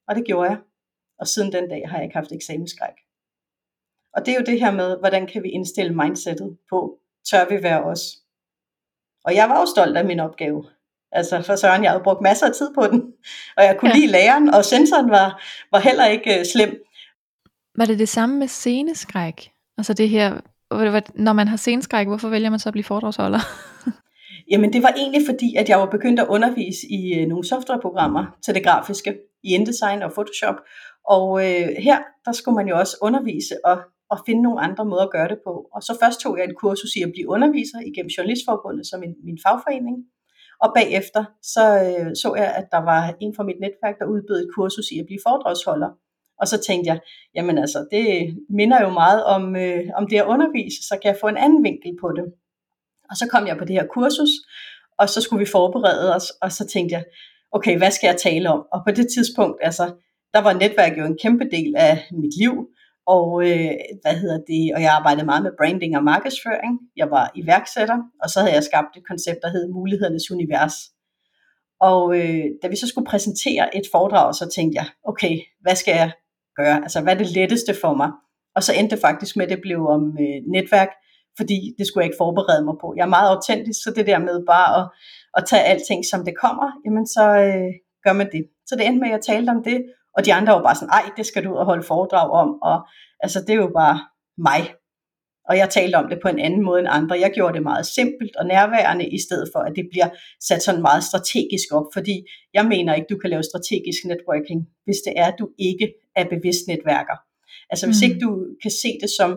Og 0.07 0.15
det 0.15 0.25
gjorde 0.25 0.49
jeg. 0.49 0.57
Og 1.19 1.27
siden 1.27 1.51
den 1.51 1.69
dag 1.69 1.89
har 1.89 1.97
jeg 1.97 2.05
ikke 2.05 2.15
haft 2.15 2.31
eksamensskræk. 2.31 2.97
Og 4.15 4.25
det 4.25 4.31
er 4.31 4.39
jo 4.39 4.45
det 4.45 4.59
her 4.59 4.71
med, 4.71 4.97
hvordan 4.99 5.27
kan 5.27 5.43
vi 5.43 5.49
indstille 5.49 5.93
mindsetet 5.95 6.57
på, 6.69 6.99
tør 7.29 7.49
vi 7.49 7.63
være 7.63 7.83
os? 7.83 8.01
Og 9.25 9.35
jeg 9.35 9.49
var 9.49 9.59
jo 9.59 9.65
stolt 9.65 9.97
af 9.97 10.05
min 10.05 10.19
opgave. 10.19 10.65
Altså 11.11 11.41
for 11.41 11.55
Søren, 11.55 11.83
jeg 11.83 11.91
havde 11.91 12.03
brugt 12.03 12.21
masser 12.21 12.47
af 12.47 12.53
tid 12.53 12.73
på 12.73 12.87
den, 12.87 13.13
og 13.57 13.63
jeg 13.63 13.77
kunne 13.79 13.91
ja. 13.91 13.97
lide 13.97 14.11
læreren, 14.11 14.49
og 14.49 14.65
sensoren 14.65 15.09
var, 15.09 15.43
var 15.71 15.79
heller 15.79 16.05
ikke 16.05 16.39
uh, 16.39 16.45
slem. 16.53 16.85
Var 17.77 17.85
det 17.85 17.99
det 17.99 18.09
samme 18.09 18.39
med 18.39 18.47
sceneskræk? 18.47 19.51
Altså 19.77 19.93
det 19.93 20.09
her, 20.09 20.41
når 21.15 21.33
man 21.33 21.47
har 21.47 21.57
senskræk, 21.57 22.07
hvorfor 22.07 22.29
vælger 22.29 22.49
man 22.49 22.59
så 22.59 22.69
at 22.69 22.73
blive 22.73 22.83
foredragsholder? 22.83 23.39
Jamen 24.51 24.73
det 24.73 24.83
var 24.83 24.93
egentlig 24.97 25.21
fordi, 25.25 25.55
at 25.55 25.69
jeg 25.69 25.79
var 25.79 25.85
begyndt 25.85 26.19
at 26.19 26.27
undervise 26.27 26.87
i 26.89 27.19
øh, 27.19 27.27
nogle 27.27 27.47
softwareprogrammer 27.47 28.37
til 28.45 28.55
det 28.55 28.63
grafiske, 28.63 29.17
i 29.43 29.49
InDesign 29.53 30.01
og 30.03 30.11
Photoshop. 30.11 30.55
Og 31.07 31.25
øh, 31.45 31.67
her, 31.87 31.99
der 32.25 32.31
skulle 32.31 32.55
man 32.55 32.67
jo 32.67 32.75
også 32.77 32.97
undervise 33.01 33.55
og, 33.65 33.77
og 34.09 34.17
finde 34.25 34.41
nogle 34.41 34.61
andre 34.61 34.85
måder 34.85 35.03
at 35.03 35.11
gøre 35.11 35.27
det 35.27 35.39
på. 35.47 35.53
Og 35.73 35.81
så 35.81 35.97
først 36.03 36.19
tog 36.19 36.37
jeg 36.37 36.45
en 36.45 36.55
kursus 36.61 36.95
i 36.95 37.01
at 37.01 37.11
blive 37.15 37.29
underviser 37.29 37.79
igennem 37.89 38.11
Journalistforbundet 38.17 38.87
som 38.87 38.99
min, 38.99 39.13
min 39.23 39.39
fagforening. 39.45 39.97
Og 40.63 40.69
bagefter 40.75 41.23
så 41.53 41.65
øh, 41.85 42.09
så 42.21 42.33
jeg, 42.37 42.49
at 42.59 42.67
der 42.71 42.81
var 42.91 43.01
en 43.21 43.33
fra 43.35 43.43
mit 43.43 43.59
netværk, 43.65 43.95
der 43.99 44.05
udbød 44.13 44.39
et 44.43 44.53
kursus 44.55 44.87
i 44.91 44.99
at 44.99 45.05
blive 45.05 45.25
foredragsholder. 45.27 45.89
Og 46.41 46.47
så 46.47 46.57
tænkte 46.67 46.87
jeg, 46.91 46.99
jamen 47.35 47.57
altså, 47.57 47.87
det 47.91 48.37
minder 48.49 48.81
jo 48.81 48.89
meget 48.89 49.23
om, 49.23 49.55
øh, 49.55 49.83
om 49.95 50.07
det 50.07 50.17
at 50.17 50.25
undervise, 50.25 50.87
så 50.87 50.97
kan 51.01 51.11
jeg 51.11 51.17
få 51.21 51.27
en 51.27 51.37
anden 51.37 51.63
vinkel 51.63 51.97
på 52.01 52.11
det. 52.15 52.25
Og 53.09 53.15
så 53.15 53.27
kom 53.31 53.47
jeg 53.47 53.57
på 53.57 53.65
det 53.65 53.75
her 53.75 53.87
kursus, 53.87 54.29
og 54.99 55.09
så 55.09 55.21
skulle 55.21 55.45
vi 55.45 55.51
forberede 55.51 56.15
os, 56.15 56.29
og 56.41 56.51
så 56.51 56.67
tænkte 56.67 56.93
jeg, 56.93 57.03
okay, 57.51 57.77
hvad 57.77 57.91
skal 57.91 58.07
jeg 58.07 58.17
tale 58.17 58.49
om? 58.49 58.65
Og 58.73 58.81
på 58.87 58.91
det 58.91 59.07
tidspunkt, 59.15 59.57
altså, 59.61 59.85
der 60.33 60.41
var 60.41 60.53
netværk 60.53 60.97
jo 60.97 61.05
en 61.05 61.17
kæmpe 61.17 61.45
del 61.51 61.73
af 61.77 62.07
mit 62.11 62.33
liv, 62.39 62.67
og 63.07 63.27
øh, 63.49 63.71
hvad 64.01 64.15
hedder 64.21 64.39
det, 64.51 64.75
og 64.75 64.81
jeg 64.81 64.91
arbejdede 64.91 65.25
meget 65.25 65.43
med 65.43 65.51
branding 65.57 65.97
og 65.97 66.03
markedsføring. 66.03 66.79
Jeg 66.95 67.11
var 67.11 67.31
iværksætter, 67.35 67.97
og 68.23 68.29
så 68.29 68.39
havde 68.39 68.53
jeg 68.53 68.63
skabt 68.63 68.97
et 68.97 69.07
koncept, 69.07 69.39
der 69.41 69.49
hed 69.49 69.67
Mulighedernes 69.67 70.31
Univers. 70.31 70.75
Og 71.79 72.19
øh, 72.19 72.45
da 72.61 72.67
vi 72.67 72.75
så 72.75 72.87
skulle 72.87 73.07
præsentere 73.07 73.77
et 73.77 73.87
foredrag, 73.91 74.35
så 74.35 74.49
tænkte 74.55 74.75
jeg, 74.77 74.87
okay, 75.03 75.39
hvad 75.61 75.75
skal 75.75 75.95
jeg 75.95 76.11
gøre? 76.55 76.77
Altså, 76.85 77.01
hvad 77.01 77.13
er 77.13 77.17
det 77.17 77.31
letteste 77.31 77.73
for 77.81 77.93
mig? 77.93 78.09
Og 78.55 78.63
så 78.63 78.73
endte 78.73 78.95
det 78.95 79.01
faktisk 79.01 79.37
med, 79.37 79.45
at 79.45 79.51
det 79.51 79.61
blev 79.61 79.79
om 79.87 80.03
øh, 80.25 80.39
netværk, 80.55 80.91
fordi 81.37 81.57
det 81.77 81.87
skulle 81.87 82.01
jeg 82.01 82.09
ikke 82.09 82.23
forberede 82.23 82.65
mig 82.65 82.75
på. 82.81 82.93
Jeg 82.97 83.03
er 83.03 83.15
meget 83.17 83.29
autentisk, 83.35 83.79
så 83.83 83.93
det 83.95 84.07
der 84.07 84.19
med 84.19 84.45
bare 84.45 84.69
at, 84.79 84.85
at 85.37 85.43
tage 85.49 85.63
alting, 85.71 86.05
som 86.11 86.25
det 86.25 86.35
kommer, 86.43 86.67
jamen 86.85 87.07
så 87.07 87.23
øh, 87.47 87.71
gør 88.05 88.13
man 88.13 88.29
det. 88.31 88.43
Så 88.67 88.75
det 88.75 88.85
endte 88.85 88.99
med, 88.99 89.09
at 89.09 89.15
jeg 89.17 89.21
talte 89.21 89.49
om 89.49 89.63
det, 89.63 89.77
og 90.17 90.25
de 90.25 90.33
andre 90.33 90.53
var 90.53 90.63
bare 90.63 90.75
sådan, 90.75 90.95
ej, 90.99 91.05
det 91.17 91.25
skal 91.25 91.43
du 91.43 91.51
ud 91.51 91.57
og 91.57 91.65
holde 91.65 91.83
foredrag 91.83 92.29
om. 92.31 92.49
Og 92.61 92.77
altså, 93.19 93.39
det 93.41 93.49
er 93.49 93.61
jo 93.65 93.71
bare 93.83 93.97
mig. 94.37 94.61
Og 95.49 95.57
jeg 95.57 95.69
talte 95.69 95.95
om 95.95 96.09
det 96.09 96.19
på 96.21 96.27
en 96.27 96.39
anden 96.39 96.63
måde 96.65 96.79
end 96.79 96.87
andre. 96.91 97.19
Jeg 97.19 97.31
gjorde 97.35 97.53
det 97.53 97.63
meget 97.63 97.85
simpelt 97.85 98.35
og 98.35 98.45
nærværende, 98.45 99.05
i 99.17 99.19
stedet 99.27 99.49
for, 99.53 99.59
at 99.59 99.73
det 99.75 99.85
bliver 99.91 100.09
sat 100.47 100.61
sådan 100.63 100.81
meget 100.81 101.03
strategisk 101.03 101.67
op. 101.77 101.87
Fordi 101.93 102.15
jeg 102.53 102.65
mener 102.65 102.93
ikke, 102.93 103.07
du 103.09 103.17
kan 103.17 103.29
lave 103.29 103.43
strategisk 103.43 104.01
networking, 104.05 104.59
hvis 104.85 104.99
det 105.05 105.13
er, 105.21 105.25
at 105.25 105.39
du 105.39 105.47
ikke 105.59 105.87
er 106.15 106.25
bevidst 106.33 106.67
netværker. 106.67 107.17
Altså 107.69 107.85
hvis 107.87 108.01
mm. 108.01 108.05
ikke 108.07 108.19
du 108.25 108.31
kan 108.63 108.71
se 108.71 108.89
det 109.01 109.09
som 109.19 109.31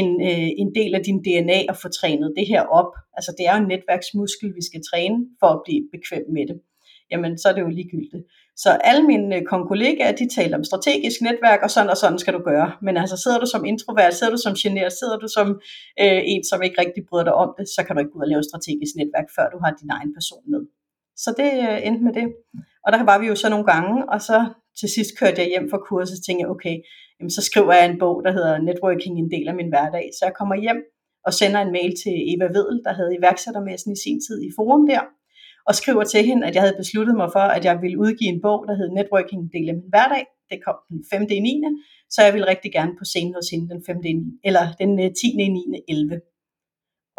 en, 0.00 0.08
øh, 0.28 0.48
en 0.62 0.74
del 0.74 0.94
af 0.94 1.02
din 1.08 1.18
DNA 1.26 1.58
at 1.68 1.76
få 1.82 1.88
trænet 1.88 2.34
det 2.38 2.46
her 2.46 2.62
op. 2.62 2.90
Altså 3.16 3.34
det 3.38 3.46
er 3.46 3.52
jo 3.56 3.62
en 3.62 3.68
netværksmuskel, 3.68 4.48
vi 4.58 4.62
skal 4.68 4.82
træne 4.90 5.18
for 5.40 5.46
at 5.46 5.60
blive 5.66 5.82
bekvem 5.94 6.24
med 6.36 6.46
det. 6.50 6.58
Jamen 7.10 7.38
så 7.38 7.48
er 7.48 7.54
det 7.54 7.62
jo 7.66 7.68
ligegyldigt. 7.78 8.24
Så 8.62 8.70
alle 8.90 9.02
mine 9.06 9.36
øh, 9.36 9.42
kollegaer, 9.70 10.12
de 10.20 10.28
taler 10.36 10.56
om 10.58 10.64
strategisk 10.64 11.18
netværk, 11.28 11.60
og 11.62 11.70
sådan 11.70 11.90
og 11.90 11.96
sådan 11.96 12.18
skal 12.18 12.34
du 12.34 12.42
gøre. 12.50 12.68
Men 12.82 12.96
altså 12.96 13.16
sidder 13.16 13.38
du 13.40 13.46
som 13.46 13.64
introvert, 13.64 14.14
sidder 14.14 14.32
du 14.36 14.40
som 14.46 14.54
generet, 14.62 14.92
sidder 15.00 15.18
du 15.18 15.28
som 15.36 15.48
øh, 16.02 16.22
en, 16.32 16.44
som 16.50 16.62
ikke 16.62 16.80
rigtig 16.82 17.02
bryder 17.08 17.24
dig 17.24 17.34
om 17.34 17.50
det, 17.58 17.66
så 17.74 17.80
kan 17.84 17.92
du 17.94 18.00
ikke 18.00 18.12
gå 18.12 18.18
ud 18.18 18.26
og 18.26 18.32
lave 18.32 18.42
strategisk 18.50 18.92
netværk, 19.00 19.28
før 19.36 19.46
du 19.54 19.58
har 19.64 19.70
din 19.80 19.90
egen 19.96 20.12
person 20.16 20.44
med. 20.52 20.62
Så 21.24 21.30
det 21.40 21.50
øh, 21.66 21.78
endte 21.86 22.02
med 22.06 22.14
det. 22.18 22.26
Og 22.88 22.92
der 22.94 23.04
var 23.10 23.18
vi 23.18 23.26
jo 23.32 23.36
så 23.42 23.48
nogle 23.48 23.68
gange, 23.72 23.94
og 24.12 24.18
så 24.28 24.38
til 24.80 24.88
sidst 24.96 25.12
kørte 25.20 25.40
jeg 25.42 25.48
hjem 25.52 25.66
fra 25.70 25.80
kurset, 25.88 26.18
og 26.18 26.24
tænkte 26.24 26.42
jeg, 26.42 26.50
okay, 26.54 26.76
jamen, 27.16 27.32
så 27.36 27.42
skriver 27.48 27.72
jeg 27.78 27.86
en 27.86 27.98
bog, 28.02 28.16
der 28.24 28.32
hedder 28.36 28.54
Networking, 28.68 29.14
en 29.14 29.30
del 29.34 29.46
af 29.48 29.56
min 29.60 29.72
hverdag. 29.72 30.06
Så 30.16 30.22
jeg 30.28 30.34
kommer 30.38 30.56
hjem 30.64 30.80
og 31.26 31.32
sender 31.40 31.60
en 31.62 31.72
mail 31.78 31.92
til 32.02 32.14
Eva 32.32 32.46
Vedel, 32.56 32.78
der 32.86 32.92
havde 32.98 33.16
iværksættermessen 33.18 33.90
i 33.92 33.98
sin 34.04 34.18
tid 34.26 34.38
i 34.48 34.50
forum 34.56 34.82
der, 34.92 35.02
og 35.68 35.74
skriver 35.80 36.04
til 36.04 36.22
hende, 36.28 36.46
at 36.46 36.54
jeg 36.54 36.62
havde 36.64 36.80
besluttet 36.82 37.14
mig 37.20 37.28
for, 37.36 37.46
at 37.56 37.62
jeg 37.68 37.74
ville 37.82 37.98
udgive 38.04 38.30
en 38.34 38.42
bog, 38.46 38.60
der 38.68 38.74
hed 38.78 38.88
Networking 38.98 39.40
en 39.42 39.50
del 39.56 39.68
af 39.72 39.76
min 39.80 39.92
hverdag. 39.94 40.24
Det 40.50 40.58
kom 40.66 40.76
den 40.88 41.00
5. 41.10 41.26
i 41.38 41.40
9. 41.40 41.62
Så 42.14 42.18
jeg 42.24 42.32
ville 42.34 42.50
rigtig 42.52 42.70
gerne 42.72 42.92
på 42.98 43.04
scenen 43.10 43.34
hos 43.38 43.48
hende 43.52 43.66
den 43.72 43.80
5. 43.86 43.96
i 44.04 44.12
9. 44.12 44.22
eller 44.48 44.64
den 44.82 44.90
øh, 45.04 45.10
10. 45.22 45.26
i 45.46 45.48
9. 45.48 45.82
11. 45.88 46.20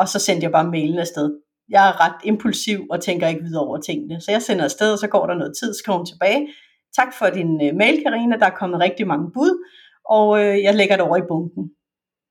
Og 0.02 0.08
så 0.08 0.20
sendte 0.26 0.44
jeg 0.46 0.52
bare 0.52 0.72
mailen 0.72 1.00
afsted. 1.06 1.28
Jeg 1.70 1.90
er 1.90 2.06
ret 2.06 2.22
impulsiv 2.24 2.88
og 2.90 3.02
tænker 3.02 3.28
ikke 3.28 3.42
videre 3.42 3.64
over 3.64 3.78
tingene. 3.78 4.22
Så 4.22 4.32
jeg 4.32 4.42
sender 4.42 4.64
afsted, 4.64 4.94
og 4.94 5.00
så 5.00 5.08
går 5.08 5.28
der 5.28 5.34
noget 5.34 5.54
tid, 5.60 5.74
skriver 5.74 5.98
hun 5.98 6.06
tilbage. 6.06 6.48
Tak 6.96 7.14
for 7.20 7.26
din 7.26 7.62
øh, 7.62 7.76
mail, 7.76 8.04
Karina. 8.04 8.38
Der 8.38 8.46
er 8.46 8.60
kommet 8.60 8.80
rigtig 8.80 9.08
mange 9.08 9.32
bud, 9.34 9.66
og 10.06 10.40
øh, 10.40 10.64
jeg 10.64 10.76
lægger 10.76 10.96
det 10.96 11.06
over 11.06 11.18
i 11.18 11.28
bunken. 11.28 11.72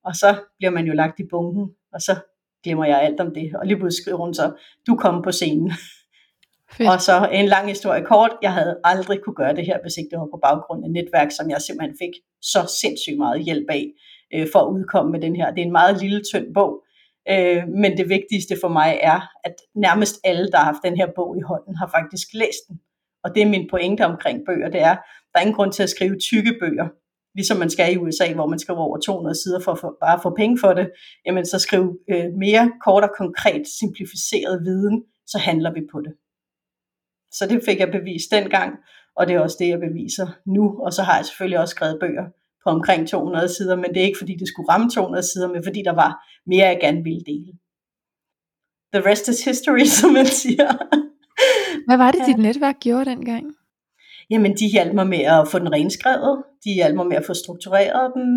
Og 0.05 0.15
så 0.15 0.37
bliver 0.59 0.71
man 0.71 0.87
jo 0.87 0.93
lagt 0.93 1.21
i 1.21 1.25
bunken, 1.31 1.67
og 1.93 2.01
så 2.01 2.17
glemmer 2.65 2.85
jeg 2.85 3.03
alt 3.03 3.21
om 3.21 3.35
det. 3.35 3.55
Og 3.55 3.67
lige 3.67 3.77
pludselig 3.77 4.03
skriver 4.03 4.19
hun 4.19 4.35
så, 4.35 4.53
du 4.87 4.97
kommer 4.97 5.23
på 5.23 5.33
scenen. 5.33 5.73
Fedt. 6.77 6.89
Og 6.91 7.01
så 7.01 7.29
en 7.33 7.47
lang 7.47 7.69
historie 7.69 8.05
kort, 8.05 8.31
jeg 8.43 8.53
havde 8.53 8.79
aldrig 8.85 9.19
kunne 9.25 9.35
gøre 9.35 9.57
det 9.57 9.67
her, 9.67 9.79
hvis 9.83 9.97
ikke 9.97 10.11
det 10.11 10.19
var 10.19 10.29
på 10.33 10.41
baggrund 10.43 10.85
af 10.85 10.91
netværk, 10.91 11.31
som 11.31 11.51
jeg 11.51 11.63
simpelthen 11.63 11.97
fik 12.03 12.15
så 12.43 12.61
sindssygt 12.81 13.19
meget 13.19 13.45
hjælp 13.45 13.71
af 13.71 13.85
øh, 14.35 14.47
for 14.53 14.61
at 14.61 14.73
udkomme 14.75 15.13
med 15.13 15.21
den 15.21 15.37
her. 15.37 15.51
Det 15.51 15.61
er 15.61 15.67
en 15.67 15.79
meget 15.81 16.01
lille, 16.03 16.23
tynd 16.33 16.55
bog, 16.55 16.85
øh, 17.31 17.69
men 17.69 17.97
det 17.97 18.09
vigtigste 18.09 18.57
for 18.61 18.69
mig 18.69 18.99
er, 19.03 19.21
at 19.45 19.55
nærmest 19.75 20.21
alle, 20.25 20.51
der 20.51 20.59
har 20.59 20.65
haft 20.65 20.83
den 20.85 20.97
her 20.97 21.09
bog 21.17 21.37
i 21.37 21.41
hånden, 21.41 21.77
har 21.77 21.91
faktisk 21.97 22.29
læst 22.35 22.63
den. 22.69 22.81
Og 23.25 23.35
det 23.35 23.43
er 23.43 23.47
min 23.47 23.69
pointe 23.71 24.05
omkring 24.05 24.39
bøger, 24.47 24.69
det 24.71 24.81
er, 24.81 24.95
der 25.31 25.37
er 25.37 25.41
ingen 25.41 25.57
grund 25.57 25.73
til 25.73 25.83
at 25.83 25.91
skrive 25.91 26.19
tykke 26.19 26.57
bøger, 26.61 26.89
ligesom 27.35 27.59
man 27.59 27.71
skal 27.71 27.95
i 27.95 27.97
USA, 27.97 28.33
hvor 28.35 28.47
man 28.47 28.59
skriver 28.59 28.81
over 28.81 28.99
200 28.99 29.35
sider 29.43 29.61
for, 29.61 29.75
for 29.75 29.97
bare 30.01 30.15
at 30.15 30.23
få 30.23 30.35
penge 30.37 30.59
for 30.59 30.73
det, 30.73 30.91
jamen 31.27 31.47
så 31.47 31.59
skriv 31.59 31.99
øh, 32.11 32.27
mere 32.39 32.73
kort 32.85 33.05
og 33.05 33.11
konkret, 33.19 33.63
simplificeret 33.81 34.65
viden, 34.65 35.05
så 35.27 35.39
handler 35.39 35.73
vi 35.73 35.81
på 35.93 36.01
det. 36.01 36.13
Så 37.33 37.47
det 37.47 37.63
fik 37.65 37.79
jeg 37.81 37.91
bevist 37.91 38.31
dengang, 38.31 38.73
og 39.17 39.29
det 39.29 39.37
er 39.37 39.41
også 39.41 39.57
det, 39.61 39.69
jeg 39.69 39.81
beviser 39.81 40.27
nu. 40.47 40.81
Og 40.85 40.93
så 40.93 41.03
har 41.03 41.17
jeg 41.17 41.25
selvfølgelig 41.27 41.59
også 41.59 41.73
skrevet 41.73 41.99
bøger 42.01 42.25
på 42.69 42.73
omkring 42.73 43.09
200 43.09 43.49
sider, 43.49 43.77
men 43.77 43.91
det 43.95 43.97
er 44.01 44.07
ikke 44.07 44.19
fordi, 44.19 44.35
det 44.39 44.49
skulle 44.49 44.69
ramme 44.73 44.91
200 44.91 45.23
sider, 45.23 45.49
men 45.49 45.65
fordi 45.65 45.83
der 45.83 45.93
var 45.93 46.13
mere, 46.47 46.67
jeg 46.67 46.79
gerne 46.81 47.03
ville 47.05 47.25
dele. 47.27 47.53
The 48.95 49.11
rest 49.11 49.29
is 49.29 49.45
history, 49.45 49.85
som 49.99 50.11
man 50.19 50.27
siger. 50.27 50.69
Hvad 51.87 51.97
var 51.97 52.11
det, 52.11 52.21
dit 52.27 52.39
netværk 52.39 52.77
gjorde 52.81 53.05
dengang? 53.05 53.45
Jamen, 54.31 54.53
de 54.57 54.67
hjalp 54.67 54.95
mig 54.95 55.07
med 55.07 55.23
at 55.37 55.49
få 55.49 55.59
den 55.59 55.73
renskrevet, 55.73 56.43
de 56.65 56.75
hjalp 56.75 56.97
mig 56.97 57.07
med 57.07 57.17
at 57.17 57.27
få 57.27 57.35
struktureret 57.35 58.13
den, 58.15 58.31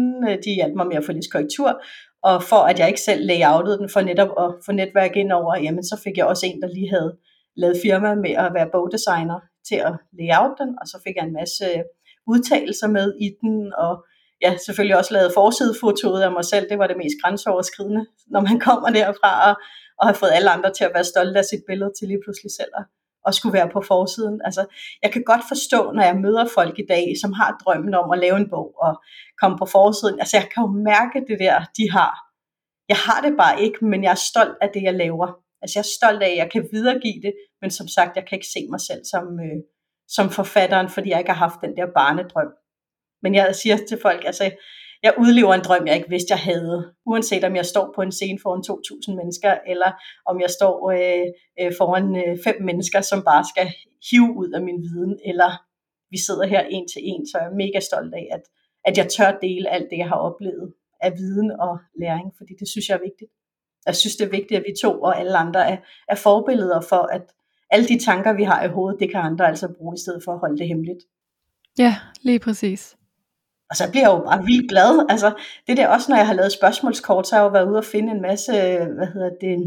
de 0.45 0.51
hjalp 0.55 0.75
mig 0.75 0.87
med 0.87 0.97
at 0.97 1.05
få 1.05 1.11
lidt 1.11 1.31
korrektur, 1.31 1.81
og 2.23 2.43
for 2.43 2.61
at 2.69 2.79
jeg 2.79 2.87
ikke 2.87 3.01
selv 3.01 3.25
layoutede 3.25 3.77
den 3.77 3.89
for 3.93 4.01
netop 4.01 4.31
at 4.43 4.49
få 4.65 4.71
netværk 4.71 5.15
ind 5.15 5.31
over, 5.31 5.57
jamen 5.65 5.83
så 5.83 5.95
fik 6.03 6.17
jeg 6.17 6.25
også 6.25 6.45
en, 6.45 6.61
der 6.61 6.67
lige 6.67 6.89
havde 6.89 7.17
lavet 7.57 7.77
firma 7.83 8.15
med 8.15 8.33
at 8.43 8.53
være 8.53 8.69
bogdesigner 8.71 9.39
til 9.67 9.75
at 9.75 9.93
layout 10.19 10.55
den, 10.61 10.69
og 10.81 10.85
så 10.87 10.97
fik 11.05 11.15
jeg 11.15 11.25
en 11.25 11.33
masse 11.33 11.65
udtalelser 12.27 12.87
med 12.87 13.13
i 13.25 13.27
den, 13.41 13.73
og 13.77 13.93
ja, 14.41 14.57
selvfølgelig 14.65 14.97
også 14.97 15.13
lavet 15.13 15.33
forsidefotoet 15.33 16.21
af 16.21 16.31
mig 16.31 16.45
selv, 16.45 16.69
det 16.69 16.79
var 16.79 16.87
det 16.87 16.97
mest 16.97 17.17
grænseoverskridende, 17.23 18.05
når 18.27 18.41
man 18.41 18.59
kommer 18.67 18.89
derfra 18.89 19.31
og, 19.49 19.55
og 19.99 20.07
har 20.07 20.13
fået 20.13 20.31
alle 20.33 20.49
andre 20.49 20.73
til 20.73 20.83
at 20.83 20.91
være 20.93 21.03
stolte 21.03 21.39
af 21.39 21.45
sit 21.45 21.63
billede 21.67 21.91
til 21.97 22.07
lige 22.07 22.23
pludselig 22.25 22.51
selv 22.59 22.71
at, 22.79 22.85
at 23.27 23.35
skulle 23.35 23.53
være 23.53 23.69
på 23.69 23.81
forsiden. 23.81 24.41
Altså, 24.45 24.65
jeg 25.03 25.11
kan 25.11 25.23
godt 25.23 25.43
forstå, 25.47 25.91
når 25.91 26.03
jeg 26.03 26.17
møder 26.25 26.45
folk 26.57 26.79
i 26.79 26.85
dag, 26.89 27.05
som 27.21 27.33
har 27.33 27.57
drømmen 27.63 27.93
om 27.93 28.11
at 28.11 28.19
lave 28.19 28.37
en 28.37 28.49
bog 28.49 28.69
og 28.85 28.93
komme 29.41 29.57
på 29.57 29.65
forsiden. 29.65 30.19
Altså, 30.19 30.37
jeg 30.37 30.47
kan 30.53 30.61
jo 30.63 30.69
mærke 30.91 31.17
det 31.29 31.39
der, 31.39 31.55
de 31.77 31.91
har. 31.91 32.13
Jeg 32.89 32.97
har 32.97 33.21
det 33.25 33.33
bare 33.37 33.61
ikke, 33.61 33.85
men 33.85 34.03
jeg 34.03 34.11
er 34.11 34.23
stolt 34.31 34.57
af 34.61 34.69
det, 34.73 34.83
jeg 34.83 34.93
laver. 34.93 35.27
Altså, 35.61 35.73
jeg 35.79 35.85
er 35.87 35.95
stolt 35.99 36.23
af, 36.23 36.31
at 36.31 36.37
jeg 36.37 36.49
kan 36.51 36.67
videregive 36.71 37.21
det, 37.21 37.33
men 37.61 37.71
som 37.71 37.87
sagt, 37.87 38.15
jeg 38.15 38.25
kan 38.27 38.35
ikke 38.35 38.53
se 38.55 38.61
mig 38.69 38.81
selv 38.81 39.01
som, 39.13 39.23
øh, 39.45 39.59
som 40.07 40.29
forfatteren, 40.29 40.89
fordi 40.89 41.09
jeg 41.09 41.19
ikke 41.19 41.31
har 41.31 41.47
haft 41.47 41.61
den 41.61 41.75
der 41.77 41.87
barnedrøm. 41.95 42.51
Men 43.21 43.35
jeg 43.35 43.55
siger 43.55 43.77
til 43.89 43.99
folk, 44.01 44.25
altså, 44.25 44.51
jeg 45.03 45.13
udlever 45.17 45.53
en 45.53 45.61
drøm, 45.67 45.87
jeg 45.87 45.95
ikke 45.95 46.09
vidste, 46.09 46.31
jeg 46.31 46.39
havde. 46.39 46.93
Uanset 47.05 47.43
om 47.43 47.55
jeg 47.55 47.65
står 47.65 47.91
på 47.95 48.01
en 48.01 48.11
scene 48.11 48.39
foran 48.41 48.63
2.000 49.09 49.15
mennesker, 49.15 49.57
eller 49.67 49.91
om 50.25 50.41
jeg 50.41 50.49
står 50.49 50.91
øh, 50.91 51.27
øh, 51.61 51.71
foran 51.77 52.15
øh, 52.15 52.37
fem 52.43 52.57
mennesker, 52.61 53.01
som 53.01 53.23
bare 53.23 53.43
skal 53.53 53.67
hive 54.09 54.29
ud 54.41 54.49
af 54.57 54.61
min 54.61 54.81
viden, 54.81 55.19
eller 55.25 55.51
vi 56.11 56.17
sidder 56.27 56.45
her 56.47 56.61
en 56.75 56.87
til 56.87 57.01
en, 57.11 57.27
så 57.27 57.37
jeg 57.37 57.47
er 57.47 57.61
mega 57.63 57.79
stolt 57.79 58.13
af, 58.13 58.27
at, 58.31 58.43
at 58.85 58.97
jeg 58.97 59.07
tør 59.09 59.31
dele 59.41 59.69
alt 59.69 59.87
det, 59.91 59.97
jeg 59.97 60.07
har 60.07 60.19
oplevet 60.29 60.73
af 61.01 61.11
viden 61.17 61.51
og 61.51 61.79
læring, 61.99 62.27
fordi 62.37 62.53
det 62.59 62.67
synes 62.69 62.89
jeg 62.89 62.95
er 62.95 63.07
vigtigt. 63.09 63.31
Jeg 63.85 63.95
synes, 63.95 64.15
det 64.15 64.25
er 64.25 64.37
vigtigt, 64.39 64.59
at 64.59 64.65
vi 64.67 64.73
to 64.83 65.01
og 65.01 65.19
alle 65.19 65.37
andre 65.37 65.69
er, 65.69 65.77
er 66.09 66.15
forbilleder 66.15 66.81
for, 66.81 67.03
at 67.15 67.25
alle 67.69 67.87
de 67.87 67.99
tanker, 67.99 68.33
vi 68.33 68.43
har 68.43 68.63
i 68.63 68.67
hovedet, 68.67 68.99
det 68.99 69.11
kan 69.11 69.19
andre 69.19 69.47
altså 69.47 69.67
bruge 69.77 69.95
i 69.95 70.01
stedet 70.03 70.21
for 70.25 70.31
at 70.33 70.39
holde 70.39 70.57
det 70.57 70.67
hemmeligt. 70.67 70.99
Ja, 71.77 71.95
lige 72.21 72.39
præcis. 72.39 72.97
Altså, 73.71 73.83
og 73.83 73.87
så 73.87 73.91
bliver 73.91 74.09
jeg 74.09 74.17
jo 74.17 74.23
bare 74.29 74.45
vildt 74.45 74.69
glad. 74.69 75.05
Altså, 75.09 75.29
det 75.67 75.77
der 75.77 75.87
også, 75.87 76.11
når 76.11 76.17
jeg 76.17 76.27
har 76.27 76.33
lavet 76.33 76.51
spørgsmålskort, 76.51 77.27
så 77.27 77.35
har 77.35 77.41
jeg 77.41 77.49
jo 77.49 77.53
været 77.53 77.69
ude 77.69 77.77
og 77.77 77.85
finde 77.85 78.11
en 78.11 78.21
masse, 78.21 78.51
hvad 78.97 79.07
hedder 79.13 79.31
det, 79.41 79.57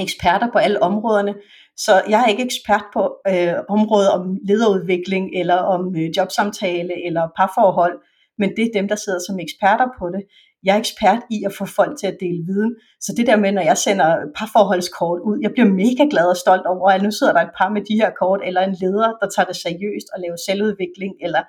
eksperter 0.00 0.48
på 0.52 0.58
alle 0.58 0.82
områderne. 0.82 1.34
Så 1.76 2.02
jeg 2.08 2.20
er 2.22 2.26
ikke 2.26 2.42
ekspert 2.42 2.84
på 2.92 3.02
øh, 3.28 3.54
området 3.68 4.10
om 4.10 4.38
lederudvikling, 4.48 5.30
eller 5.40 5.54
om 5.54 5.96
øh, 5.96 6.10
jobsamtale, 6.16 7.06
eller 7.06 7.28
parforhold, 7.36 7.96
men 8.38 8.48
det 8.56 8.64
er 8.64 8.78
dem, 8.78 8.88
der 8.88 8.96
sidder 8.96 9.20
som 9.28 9.38
eksperter 9.38 9.88
på 9.98 10.08
det. 10.14 10.22
Jeg 10.64 10.74
er 10.74 10.78
ekspert 10.78 11.22
i 11.30 11.38
at 11.46 11.54
få 11.58 11.64
folk 11.66 11.98
til 11.98 12.06
at 12.06 12.16
dele 12.20 12.42
viden. 12.46 12.72
Så 13.00 13.14
det 13.16 13.26
der 13.26 13.36
med, 13.36 13.52
når 13.52 13.62
jeg 13.62 13.78
sender 13.78 14.10
parforholdskort 14.36 15.20
ud, 15.28 15.38
jeg 15.42 15.52
bliver 15.52 15.68
mega 15.82 16.04
glad 16.10 16.26
og 16.34 16.36
stolt 16.36 16.66
over, 16.66 16.90
at 16.90 17.02
nu 17.02 17.10
sidder 17.10 17.32
der 17.32 17.40
et 17.40 17.56
par 17.58 17.70
med 17.76 17.82
de 17.88 17.94
her 18.00 18.10
kort, 18.20 18.40
eller 18.44 18.60
en 18.60 18.76
leder, 18.82 19.10
der 19.20 19.28
tager 19.34 19.46
det 19.46 19.56
seriøst 19.56 20.08
og 20.14 20.20
laver 20.20 20.38
selvudvikling, 20.46 21.14
eller 21.26 21.42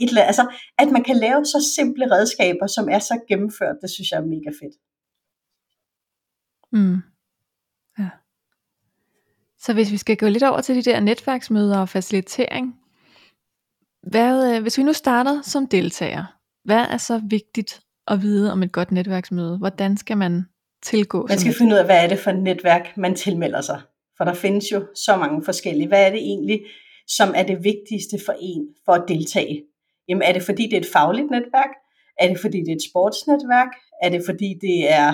et 0.00 0.08
eller 0.08 0.22
andet. 0.22 0.26
Altså, 0.26 0.56
at 0.78 0.88
man 0.92 1.04
kan 1.04 1.16
lave 1.16 1.44
så 1.44 1.72
simple 1.76 2.10
redskaber, 2.10 2.66
som 2.66 2.88
er 2.88 2.98
så 2.98 3.20
gennemført, 3.28 3.76
det 3.82 3.90
synes 3.90 4.10
jeg 4.10 4.18
er 4.18 4.24
mega 4.24 4.50
fedt. 4.62 4.76
Mm. 6.72 6.96
Ja. 7.98 8.10
Så 9.58 9.72
hvis 9.72 9.92
vi 9.92 9.96
skal 9.96 10.16
gå 10.16 10.28
lidt 10.28 10.42
over 10.42 10.60
til 10.60 10.76
de 10.76 10.82
der 10.82 11.00
netværksmøder 11.00 11.78
og 11.78 11.88
facilitering, 11.88 12.74
hvad, 14.02 14.56
øh, 14.56 14.62
hvis 14.62 14.78
vi 14.78 14.82
nu 14.82 14.92
starter 14.92 15.42
som 15.42 15.66
deltager, 15.66 16.24
hvad 16.64 16.86
er 16.90 16.96
så 16.96 17.20
vigtigt 17.30 17.80
at 18.08 18.22
vide 18.22 18.52
om 18.52 18.62
et 18.62 18.72
godt 18.72 18.92
netværksmøde? 18.92 19.58
Hvordan 19.58 19.96
skal 19.96 20.16
man 20.16 20.44
tilgå? 20.82 21.26
Man 21.28 21.38
skal 21.38 21.54
finde 21.54 21.74
ud 21.74 21.78
af, 21.78 21.84
hvad 21.84 22.04
er 22.04 22.08
det 22.08 22.18
for 22.18 22.30
et 22.30 22.42
netværk, 22.42 22.96
man 22.96 23.14
tilmelder 23.14 23.60
sig. 23.60 23.80
For 24.16 24.24
der 24.24 24.34
findes 24.34 24.72
jo 24.72 24.86
så 24.94 25.16
mange 25.16 25.44
forskellige. 25.44 25.88
Hvad 25.88 26.06
er 26.06 26.10
det 26.10 26.18
egentlig, 26.18 26.60
som 27.08 27.32
er 27.36 27.42
det 27.42 27.64
vigtigste 27.64 28.18
for 28.26 28.34
en 28.40 28.68
for 28.84 28.92
at 28.92 29.04
deltage? 29.08 29.62
Jamen 30.08 30.22
er 30.22 30.32
det 30.32 30.42
fordi 30.42 30.62
det 30.62 30.72
er 30.72 30.80
et 30.80 30.92
fagligt 30.92 31.30
netværk? 31.30 31.72
Er 32.20 32.28
det 32.28 32.38
fordi 32.40 32.58
det 32.58 32.68
er 32.68 32.74
et 32.74 32.88
sportsnetværk? 32.90 33.68
Er 34.02 34.08
det 34.08 34.22
fordi 34.26 34.54
det 34.60 34.92
er 34.92 35.08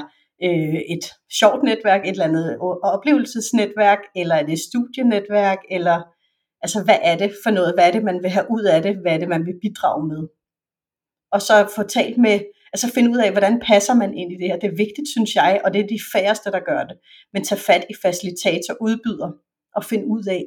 øh, 0.45 0.81
et 0.95 1.05
sjovt 1.41 1.63
netværk, 1.63 2.03
et 2.05 2.11
eller 2.11 2.25
andet 2.25 2.59
oplevelsesnetværk, 2.83 3.99
eller 4.17 4.35
er 4.35 4.43
det 4.47 4.53
et 4.53 4.67
studienetværk, 4.71 5.59
eller 5.71 6.03
altså 6.63 6.85
hvad 6.85 6.99
er 7.03 7.17
det 7.17 7.33
for 7.45 7.51
noget? 7.51 7.75
Hvad 7.75 7.87
er 7.89 7.93
det, 7.93 8.05
man 8.05 8.23
vil 8.23 8.31
have 8.31 8.47
ud 8.51 8.63
af 8.63 8.83
det? 8.83 8.97
Hvad 8.97 9.13
er 9.15 9.19
det, 9.19 9.29
man 9.29 9.47
vil 9.47 9.61
bidrage 9.63 10.07
med? 10.07 10.29
Og 11.33 11.43
så 11.43 11.69
få 11.77 11.83
talt 11.83 12.19
med, 12.19 12.41
altså 12.73 12.93
finde 12.95 13.11
ud 13.11 13.17
af, 13.17 13.31
hvordan 13.31 13.61
passer 13.61 13.95
man 13.95 14.15
ind 14.15 14.33
i 14.33 14.37
det 14.37 14.47
her. 14.49 14.59
Det 14.59 14.71
er 14.71 14.83
vigtigt, 14.85 15.09
synes 15.15 15.35
jeg, 15.35 15.61
og 15.65 15.73
det 15.73 15.81
er 15.81 15.87
de 15.87 16.01
færreste, 16.13 16.51
der 16.51 16.61
gør 16.61 16.83
det. 16.85 16.97
Men 17.33 17.45
tag 17.45 17.59
fat 17.59 17.85
i 17.91 17.95
facilitator, 18.03 18.75
udbyder, 18.81 19.31
og 19.77 19.85
find 19.85 20.05
ud 20.07 20.25
af, 20.31 20.45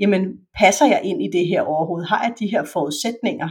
jamen 0.00 0.22
passer 0.58 0.86
jeg 0.86 1.00
ind 1.04 1.22
i 1.22 1.28
det 1.32 1.46
her 1.48 1.62
overhovedet? 1.62 2.08
Har 2.08 2.22
jeg 2.22 2.34
de 2.38 2.46
her 2.46 2.64
forudsætninger? 2.64 3.48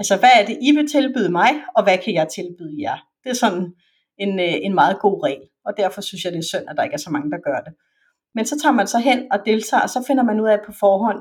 Altså, 0.00 0.16
hvad 0.16 0.30
er 0.40 0.46
det, 0.46 0.58
I 0.60 0.70
vil 0.76 0.88
tilbyde 0.88 1.30
mig, 1.30 1.50
og 1.76 1.82
hvad 1.82 1.98
kan 1.98 2.14
jeg 2.14 2.28
tilbyde 2.28 2.76
jer? 2.78 2.98
Det 3.24 3.30
er 3.30 3.34
sådan 3.34 3.66
en, 4.18 4.40
øh, 4.40 4.54
en 4.66 4.74
meget 4.74 4.96
god 5.00 5.24
regel, 5.26 5.46
og 5.66 5.72
derfor 5.76 6.00
synes 6.00 6.24
jeg, 6.24 6.32
det 6.32 6.38
er 6.38 6.50
synd, 6.52 6.66
at 6.68 6.76
der 6.76 6.82
ikke 6.84 6.94
er 6.94 7.04
så 7.06 7.10
mange, 7.10 7.30
der 7.30 7.38
gør 7.38 7.60
det. 7.66 7.72
Men 8.34 8.46
så 8.46 8.58
tager 8.62 8.72
man 8.72 8.86
så 8.86 8.98
hen 8.98 9.32
og 9.32 9.38
deltager, 9.46 9.82
og 9.82 9.90
så 9.90 10.04
finder 10.06 10.22
man 10.22 10.40
ud 10.40 10.48
af 10.48 10.58
på 10.66 10.72
forhånd 10.80 11.18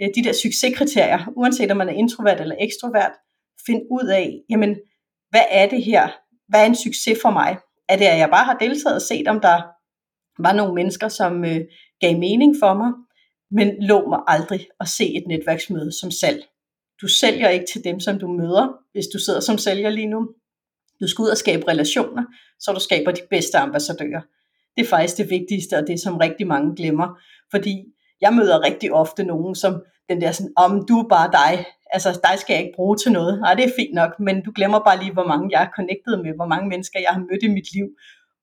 øh, 0.00 0.08
de 0.16 0.24
der 0.24 0.32
succeskriterier, 0.32 1.20
uanset 1.36 1.70
om 1.70 1.76
man 1.76 1.88
er 1.88 1.92
introvert 1.92 2.40
eller 2.40 2.56
ekstrovert, 2.60 3.12
find 3.66 3.82
ud 3.90 4.08
af, 4.08 4.40
jamen, 4.50 4.76
hvad 5.30 5.46
er 5.50 5.68
det 5.68 5.84
her? 5.84 6.08
Hvad 6.48 6.60
er 6.60 6.66
en 6.66 6.74
succes 6.74 7.18
for 7.22 7.30
mig? 7.30 7.58
Er 7.88 7.96
det, 7.96 8.04
at 8.04 8.18
jeg 8.18 8.30
bare 8.30 8.44
har 8.44 8.58
deltaget 8.58 8.96
og 8.96 9.02
set, 9.02 9.28
om 9.28 9.40
der 9.40 9.56
var 10.42 10.52
nogle 10.52 10.74
mennesker, 10.74 11.08
som 11.08 11.44
øh, 11.44 11.60
gav 12.00 12.18
mening 12.18 12.56
for 12.62 12.74
mig, 12.74 12.92
men 13.50 13.68
lå 13.82 14.08
mig 14.08 14.20
aldrig 14.26 14.66
at 14.80 14.88
se 14.88 15.16
et 15.16 15.24
netværksmøde 15.28 15.92
som 16.00 16.10
salg. 16.10 16.42
Du 17.02 17.08
sælger 17.08 17.48
ikke 17.48 17.66
til 17.72 17.84
dem, 17.84 18.00
som 18.00 18.18
du 18.18 18.28
møder, 18.28 18.68
hvis 18.92 19.06
du 19.06 19.18
sidder 19.18 19.40
som 19.40 19.58
sælger 19.58 19.90
lige 19.90 20.06
nu. 20.06 20.28
Du 21.00 21.08
skal 21.08 21.22
ud 21.22 21.28
og 21.28 21.36
skabe 21.36 21.68
relationer, 21.68 22.24
så 22.60 22.72
du 22.72 22.80
skaber 22.80 23.12
de 23.12 23.20
bedste 23.30 23.58
ambassadører. 23.58 24.20
Det 24.76 24.84
er 24.84 24.88
faktisk 24.88 25.16
det 25.16 25.30
vigtigste, 25.30 25.76
og 25.76 25.86
det 25.86 26.00
som 26.00 26.16
rigtig 26.16 26.46
mange 26.46 26.76
glemmer. 26.76 27.18
Fordi 27.50 27.84
jeg 28.20 28.34
møder 28.34 28.64
rigtig 28.64 28.92
ofte 28.92 29.24
nogen, 29.24 29.54
som 29.54 29.82
den 30.08 30.20
der 30.20 30.32
sådan, 30.32 30.52
om 30.56 30.86
du 30.88 30.98
er 30.98 31.08
bare 31.08 31.30
dig, 31.32 31.64
altså 31.92 32.20
dig 32.22 32.38
skal 32.38 32.54
jeg 32.54 32.62
ikke 32.62 32.76
bruge 32.76 32.96
til 32.96 33.12
noget. 33.12 33.40
Nej, 33.40 33.54
det 33.54 33.64
er 33.64 33.72
fint 33.76 33.94
nok, 33.94 34.20
men 34.20 34.42
du 34.44 34.52
glemmer 34.54 34.78
bare 34.78 34.98
lige, 34.98 35.12
hvor 35.12 35.26
mange 35.26 35.48
jeg 35.52 35.62
er 35.62 35.70
connected 35.76 36.16
med, 36.16 36.32
hvor 36.34 36.46
mange 36.46 36.68
mennesker 36.68 37.00
jeg 37.00 37.10
har 37.10 37.20
mødt 37.20 37.42
i 37.42 37.48
mit 37.48 37.72
liv, 37.74 37.86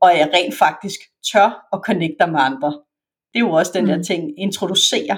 og 0.01 0.09
jeg 0.09 0.31
rent 0.33 0.55
faktisk 0.55 0.99
tør 1.31 1.67
at 1.73 1.79
connecte 1.83 2.27
med 2.27 2.39
andre. 2.39 2.71
Det 3.33 3.39
er 3.39 3.45
jo 3.47 3.51
også 3.51 3.71
den 3.75 3.85
mm. 3.85 3.89
der 3.89 4.03
ting, 4.03 4.39
introducere 4.39 5.17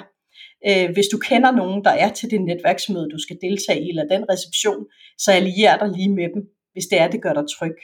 Øh, 0.68 0.90
hvis 0.94 1.08
du 1.12 1.18
kender 1.18 1.52
nogen, 1.52 1.84
der 1.84 1.92
er 1.92 2.10
til 2.10 2.32
det 2.32 2.42
netværksmøde, 2.42 3.10
du 3.10 3.20
skal 3.20 3.38
deltage 3.42 3.82
i, 3.86 3.90
eller 3.90 4.06
den 4.14 4.26
reception, 4.32 4.86
så 5.18 5.32
allierer 5.32 5.78
dig 5.78 5.90
lige 5.98 6.14
med 6.16 6.30
dem, 6.36 6.42
hvis 6.74 6.86
det 6.86 7.02
er, 7.02 7.08
det 7.08 7.22
gør 7.22 7.34
dig 7.34 7.46
tryg. 7.58 7.78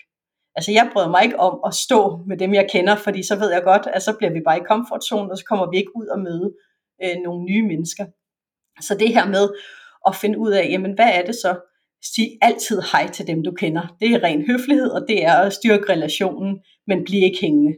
Altså 0.55 0.71
jeg 0.71 0.89
bryder 0.93 1.09
mig 1.09 1.23
ikke 1.23 1.39
om 1.39 1.59
at 1.65 1.73
stå 1.73 2.19
med 2.27 2.37
dem, 2.37 2.53
jeg 2.53 2.69
kender, 2.71 2.95
fordi 2.95 3.23
så 3.23 3.35
ved 3.35 3.51
jeg 3.51 3.63
godt, 3.63 3.87
at 3.93 4.01
så 4.03 4.13
bliver 4.17 4.33
vi 4.33 4.41
bare 4.47 4.57
i 4.57 4.67
komfortzonen, 4.67 5.31
og 5.31 5.37
så 5.37 5.45
kommer 5.45 5.69
vi 5.71 5.77
ikke 5.77 5.95
ud 5.95 6.07
og 6.07 6.19
møde 6.19 6.53
øh, 7.03 7.15
nogle 7.25 7.43
nye 7.45 7.67
mennesker. 7.67 8.05
Så 8.81 8.95
det 8.99 9.13
her 9.13 9.25
med 9.27 9.49
at 10.07 10.15
finde 10.15 10.39
ud 10.39 10.51
af, 10.51 10.67
jamen 10.69 10.93
hvad 10.93 11.09
er 11.13 11.25
det 11.25 11.35
så? 11.35 11.51
Sig 12.15 12.27
altid 12.41 12.81
hej 12.91 13.09
til 13.11 13.27
dem, 13.27 13.43
du 13.43 13.51
kender. 13.51 13.95
Det 13.99 14.11
er 14.11 14.23
ren 14.23 14.45
høflighed, 14.51 14.89
og 14.89 15.01
det 15.07 15.25
er 15.25 15.33
at 15.33 15.53
styrke 15.53 15.89
relationen, 15.89 16.59
men 16.87 17.03
bliv 17.03 17.23
ikke 17.23 17.41
hængende. 17.41 17.73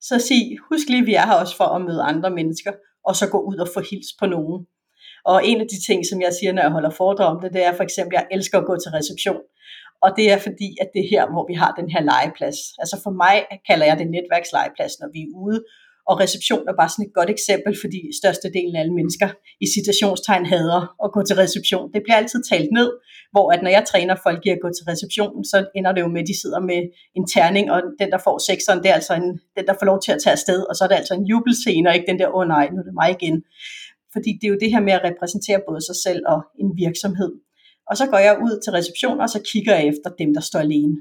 Så 0.00 0.18
sig, 0.18 0.58
husk 0.70 0.88
lige, 0.88 1.04
vi 1.04 1.14
er 1.14 1.26
her 1.26 1.34
også 1.34 1.56
for 1.56 1.64
at 1.64 1.82
møde 1.82 2.02
andre 2.02 2.30
mennesker, 2.30 2.72
og 3.08 3.14
så 3.16 3.26
gå 3.34 3.38
ud 3.50 3.58
og 3.64 3.68
få 3.74 3.80
hils 3.90 4.10
på 4.20 4.26
nogen. 4.26 4.60
Og 5.30 5.36
en 5.50 5.60
af 5.60 5.68
de 5.72 5.78
ting, 5.88 6.00
som 6.10 6.18
jeg 6.26 6.32
siger, 6.38 6.52
når 6.52 6.62
jeg 6.62 6.76
holder 6.76 6.90
foredrag 6.90 7.28
om 7.34 7.40
det, 7.42 7.52
det 7.56 7.62
er 7.64 7.74
for 7.76 7.84
eksempel, 7.88 8.14
at 8.16 8.20
jeg 8.20 8.28
elsker 8.36 8.58
at 8.58 8.68
gå 8.70 8.74
til 8.76 8.90
reception. 8.98 9.42
Og 10.04 10.10
det 10.16 10.26
er 10.32 10.38
fordi, 10.46 10.68
at 10.82 10.88
det 10.94 11.00
er 11.04 11.08
her, 11.14 11.24
hvor 11.32 11.44
vi 11.50 11.54
har 11.62 11.72
den 11.80 11.88
her 11.94 12.02
legeplads. 12.12 12.58
Altså 12.82 12.96
for 13.04 13.12
mig 13.24 13.36
kalder 13.68 13.86
jeg 13.86 13.96
det 13.98 14.08
netværkslegeplads, 14.16 14.94
når 15.00 15.08
vi 15.14 15.20
er 15.26 15.32
ude. 15.46 15.60
Og 16.10 16.14
reception 16.24 16.64
er 16.70 16.76
bare 16.80 16.90
sådan 16.92 17.06
et 17.06 17.14
godt 17.18 17.30
eksempel, 17.36 17.72
fordi 17.82 18.00
størstedelen 18.20 18.76
af 18.76 18.80
alle 18.80 18.94
mennesker 18.98 19.28
i 19.64 19.66
citationstegn 19.76 20.46
hader 20.52 20.82
at 21.04 21.12
gå 21.16 21.20
til 21.24 21.36
reception. 21.44 21.92
Det 21.94 22.00
bliver 22.04 22.18
altid 22.22 22.40
talt 22.50 22.70
ned, 22.78 22.90
hvor 23.32 23.46
at 23.54 23.60
når 23.62 23.70
jeg 23.76 23.84
træner 23.90 24.16
folk 24.26 24.40
i 24.46 24.50
at 24.56 24.62
gå 24.64 24.68
til 24.76 24.84
receptionen, 24.92 25.44
så 25.44 25.56
ender 25.78 25.92
det 25.92 26.00
jo 26.04 26.08
med, 26.14 26.20
at 26.22 26.28
de 26.30 26.40
sidder 26.42 26.60
med 26.70 26.80
en 27.18 27.26
terning, 27.34 27.64
og 27.72 27.78
den, 28.00 28.08
der 28.14 28.20
får 28.26 28.36
sekseren, 28.48 28.78
det 28.82 28.88
er 28.90 28.98
altså 29.00 29.14
en, 29.14 29.28
den, 29.56 29.64
der 29.68 29.74
får 29.78 29.86
lov 29.90 29.98
til 30.04 30.12
at 30.12 30.20
tage 30.24 30.36
afsted, 30.38 30.60
og 30.68 30.74
så 30.76 30.84
er 30.84 30.88
det 30.88 31.00
altså 31.02 31.14
en 31.14 31.26
jubelscene, 31.32 31.88
og 31.88 31.94
ikke 31.96 32.10
den 32.10 32.18
der, 32.20 32.28
åh 32.28 32.40
oh, 32.40 32.46
nej, 32.56 32.64
nu 32.72 32.78
er 32.80 32.86
det 32.88 32.98
mig 33.00 33.10
igen. 33.18 33.36
Fordi 34.14 34.30
det 34.38 34.44
er 34.46 34.52
jo 34.54 34.58
det 34.62 34.70
her 34.74 34.82
med 34.88 34.92
at 34.98 35.04
repræsentere 35.08 35.60
både 35.68 35.80
sig 35.88 35.96
selv 36.06 36.22
og 36.32 36.40
en 36.62 36.70
virksomhed. 36.84 37.32
Og 37.90 37.96
så 37.96 38.06
går 38.12 38.20
jeg 38.26 38.34
ud 38.46 38.54
til 38.64 38.72
receptionen, 38.72 39.20
og 39.20 39.28
så 39.34 39.40
kigger 39.52 39.74
jeg 39.76 39.86
efter 39.92 40.10
dem, 40.20 40.34
der 40.34 40.40
står 40.40 40.60
alene. 40.66 40.96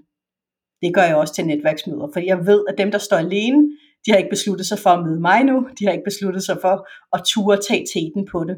Det 0.82 0.94
gør 0.96 1.04
jeg 1.04 1.16
også 1.16 1.34
til 1.34 1.46
netværksmøder, 1.46 2.08
fordi 2.14 2.26
jeg 2.28 2.46
ved, 2.46 2.62
at 2.70 2.78
dem, 2.78 2.92
der 2.92 2.98
står 2.98 3.18
alene, 3.18 3.62
de 4.08 4.12
har 4.12 4.18
ikke 4.18 4.30
besluttet 4.30 4.68
sig 4.68 4.80
for 4.80 4.90
at 4.90 5.04
møde 5.06 5.20
mig 5.20 5.44
nu. 5.44 5.68
De 5.80 5.86
har 5.86 5.92
ikke 5.92 6.10
besluttet 6.12 6.44
sig 6.44 6.58
for 6.62 6.88
at 7.16 7.24
ture 7.32 7.58
tage 7.68 7.86
teten 7.94 8.28
på 8.32 8.44
det. 8.44 8.58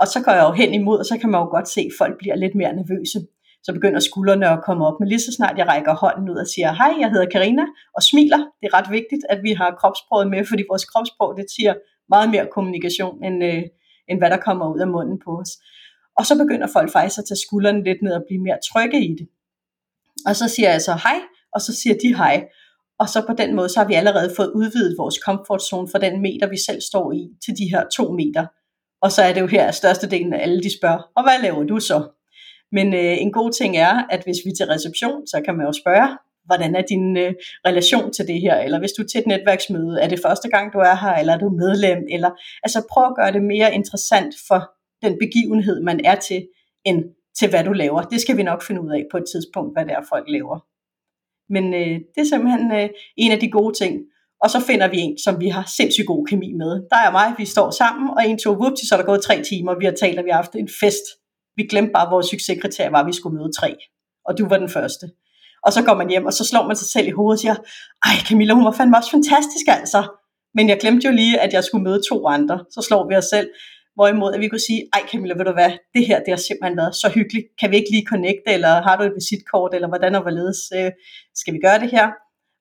Og 0.00 0.06
så 0.12 0.18
går 0.24 0.32
jeg 0.32 0.44
jo 0.48 0.52
hen 0.52 0.74
imod, 0.74 0.98
og 0.98 1.06
så 1.06 1.18
kan 1.20 1.30
man 1.30 1.40
jo 1.40 1.48
godt 1.56 1.68
se, 1.68 1.80
at 1.80 1.98
folk 1.98 2.14
bliver 2.18 2.36
lidt 2.36 2.54
mere 2.54 2.72
nervøse. 2.80 3.18
Så 3.62 3.72
begynder 3.72 4.00
skuldrene 4.00 4.48
at 4.48 4.62
komme 4.66 4.86
op. 4.86 4.96
Men 5.00 5.08
lige 5.08 5.20
så 5.26 5.32
snart 5.36 5.58
jeg 5.58 5.66
rækker 5.68 5.94
hånden 5.94 6.30
ud 6.32 6.38
og 6.44 6.48
siger, 6.54 6.70
hej, 6.80 6.92
jeg 7.02 7.10
hedder 7.10 7.28
Karina 7.34 7.64
og 7.96 8.02
smiler. 8.02 8.40
Det 8.58 8.64
er 8.68 8.74
ret 8.78 8.90
vigtigt, 8.98 9.22
at 9.32 9.38
vi 9.46 9.52
har 9.60 9.70
kropsproget 9.80 10.30
med, 10.30 10.44
fordi 10.50 10.62
vores 10.70 10.84
kropsprog, 10.84 11.30
det 11.36 11.46
siger 11.56 11.74
meget 12.14 12.28
mere 12.30 12.46
kommunikation, 12.54 13.24
end, 13.24 13.44
øh, 13.44 13.62
end 14.08 14.18
hvad 14.20 14.30
der 14.30 14.40
kommer 14.46 14.74
ud 14.74 14.80
af 14.80 14.88
munden 14.88 15.18
på 15.24 15.30
os. 15.42 15.50
Og 16.18 16.26
så 16.26 16.34
begynder 16.42 16.68
folk 16.76 16.90
faktisk 16.92 17.18
at 17.18 17.24
tage 17.28 17.44
skuldrene 17.46 17.84
lidt 17.88 18.02
ned 18.02 18.12
og 18.12 18.24
blive 18.28 18.42
mere 18.46 18.58
trygge 18.68 18.98
i 19.10 19.12
det. 19.18 19.26
Og 20.26 20.36
så 20.36 20.48
siger 20.54 20.70
jeg 20.70 20.82
så 20.82 20.94
hej, 21.06 21.18
og 21.54 21.60
så 21.60 21.72
siger 21.80 21.96
de 22.02 22.16
hej. 22.16 22.36
Og 23.00 23.08
så 23.08 23.24
på 23.26 23.32
den 23.32 23.54
måde, 23.56 23.68
så 23.68 23.80
har 23.80 23.86
vi 23.86 23.94
allerede 23.94 24.34
fået 24.36 24.52
udvidet 24.54 24.98
vores 24.98 25.14
comfort 25.14 25.62
zone 25.62 25.88
fra 25.92 25.98
den 25.98 26.22
meter, 26.22 26.48
vi 26.48 26.58
selv 26.66 26.80
står 26.80 27.12
i, 27.12 27.28
til 27.44 27.54
de 27.58 27.70
her 27.72 27.84
to 27.96 28.12
meter. 28.12 28.46
Og 29.02 29.12
så 29.12 29.22
er 29.22 29.32
det 29.32 29.40
jo 29.40 29.46
her, 29.46 29.66
at 29.66 29.74
størstedelen 29.74 30.32
af 30.32 30.42
alle 30.42 30.62
de 30.62 30.78
spørger, 30.78 31.02
og 31.16 31.22
hvad 31.22 31.42
laver 31.42 31.64
du 31.64 31.80
så? 31.80 32.08
Men 32.72 32.94
øh, 32.94 33.22
en 33.24 33.32
god 33.32 33.50
ting 33.52 33.76
er, 33.76 34.06
at 34.10 34.22
hvis 34.24 34.36
vi 34.44 34.50
er 34.50 34.54
til 34.58 34.66
reception, 34.66 35.26
så 35.26 35.42
kan 35.44 35.56
man 35.56 35.66
jo 35.66 35.72
spørge, 35.72 36.08
hvordan 36.48 36.74
er 36.74 36.82
din 36.82 37.16
øh, 37.16 37.34
relation 37.66 38.12
til 38.12 38.26
det 38.26 38.40
her? 38.40 38.56
Eller 38.56 38.78
hvis 38.78 38.92
du 38.92 39.02
er 39.02 39.06
til 39.06 39.20
et 39.20 39.26
netværksmøde, 39.26 40.00
er 40.00 40.08
det 40.08 40.20
første 40.26 40.48
gang, 40.48 40.72
du 40.72 40.78
er 40.78 40.96
her, 41.04 41.14
eller 41.14 41.32
er 41.34 41.38
du 41.38 41.48
medlem? 41.48 42.00
Eller, 42.10 42.30
altså 42.62 42.82
prøv 42.92 43.04
at 43.06 43.16
gøre 43.16 43.32
det 43.32 43.42
mere 43.42 43.74
interessant 43.74 44.34
for 44.48 44.60
den 45.04 45.18
begivenhed, 45.24 45.82
man 45.82 46.00
er 46.04 46.14
til, 46.14 46.40
end 46.84 47.04
til 47.38 47.50
hvad 47.50 47.64
du 47.64 47.72
laver. 47.72 48.02
Det 48.02 48.20
skal 48.20 48.36
vi 48.36 48.42
nok 48.42 48.62
finde 48.66 48.80
ud 48.82 48.90
af 48.90 49.02
på 49.10 49.16
et 49.16 49.24
tidspunkt, 49.32 49.74
hvad 49.74 49.84
det 49.84 49.92
er, 49.92 50.02
folk 50.08 50.26
laver. 50.28 50.58
Men 51.50 51.74
øh, 51.74 51.94
det 52.14 52.20
er 52.20 52.24
simpelthen 52.24 52.72
øh, 52.72 52.88
en 53.16 53.32
af 53.32 53.38
de 53.40 53.50
gode 53.50 53.74
ting. 53.78 53.94
Og 54.42 54.50
så 54.50 54.60
finder 54.60 54.88
vi 54.88 54.98
en, 54.98 55.18
som 55.18 55.40
vi 55.40 55.48
har 55.48 55.64
sindssygt 55.76 56.06
god 56.06 56.26
kemi 56.26 56.52
med. 56.52 56.72
Der 56.90 56.96
er 56.96 57.10
mig, 57.10 57.34
vi 57.38 57.44
står 57.44 57.70
sammen, 57.70 58.10
og 58.16 58.28
en, 58.28 58.38
tog 58.38 58.58
vupti, 58.58 58.88
så 58.88 58.94
er 58.94 58.98
der 58.98 59.06
gået 59.06 59.22
tre 59.22 59.42
timer, 59.42 59.78
vi 59.78 59.84
har 59.84 59.92
talt, 60.00 60.18
og 60.18 60.24
vi 60.24 60.30
har 60.30 60.36
haft 60.36 60.54
en 60.54 60.68
fest. 60.80 61.04
Vi 61.56 61.62
glemte 61.70 61.92
bare, 61.92 62.06
at 62.06 62.12
vores 62.12 62.26
succeskriterie 62.26 62.92
var, 62.92 63.00
at 63.00 63.06
vi 63.06 63.12
skulle 63.12 63.38
møde 63.38 63.52
tre. 63.60 63.76
Og 64.26 64.38
du 64.38 64.48
var 64.48 64.58
den 64.58 64.68
første. 64.68 65.06
Og 65.66 65.72
så 65.72 65.82
går 65.82 65.94
man 65.94 66.08
hjem, 66.08 66.26
og 66.26 66.32
så 66.32 66.44
slår 66.44 66.66
man 66.66 66.76
sig 66.76 66.88
selv 66.88 67.06
i 67.08 67.10
hovedet 67.10 67.36
og 67.36 67.40
siger, 67.40 67.56
ej 68.04 68.16
Camilla, 68.28 68.54
hun 68.54 68.64
var 68.64 68.72
fandme 68.72 68.96
også 68.96 69.10
fantastisk 69.10 69.66
altså. 69.68 70.00
Men 70.54 70.68
jeg 70.68 70.78
glemte 70.80 71.06
jo 71.06 71.12
lige, 71.12 71.40
at 71.40 71.52
jeg 71.52 71.64
skulle 71.64 71.84
møde 71.84 72.00
to 72.10 72.26
andre. 72.26 72.64
Så 72.70 72.82
slår 72.82 73.08
vi 73.08 73.14
os 73.16 73.24
selv. 73.24 73.48
Hvorimod 73.98 74.34
at 74.34 74.40
vi 74.40 74.48
kunne 74.48 74.66
sige, 74.70 74.82
ej 74.92 75.02
Camilla, 75.10 75.34
ved 75.34 75.44
du 75.44 75.52
hvad, 75.52 75.72
det 75.94 76.06
her 76.06 76.18
det 76.18 76.28
har 76.28 76.42
simpelthen 76.48 76.76
været 76.76 76.94
så 76.94 77.08
hyggeligt. 77.14 77.46
Kan 77.60 77.70
vi 77.70 77.76
ikke 77.76 77.90
lige 77.90 78.06
connecte, 78.12 78.50
eller 78.56 78.82
har 78.86 78.96
du 78.96 79.02
et 79.04 79.14
visitkort, 79.14 79.74
eller 79.74 79.88
hvordan 79.88 80.14
og 80.14 80.22
hvorledes 80.22 80.60
øh, 80.78 80.90
skal 81.34 81.54
vi 81.54 81.58
gøre 81.66 81.78
det 81.78 81.90
her? 81.90 82.06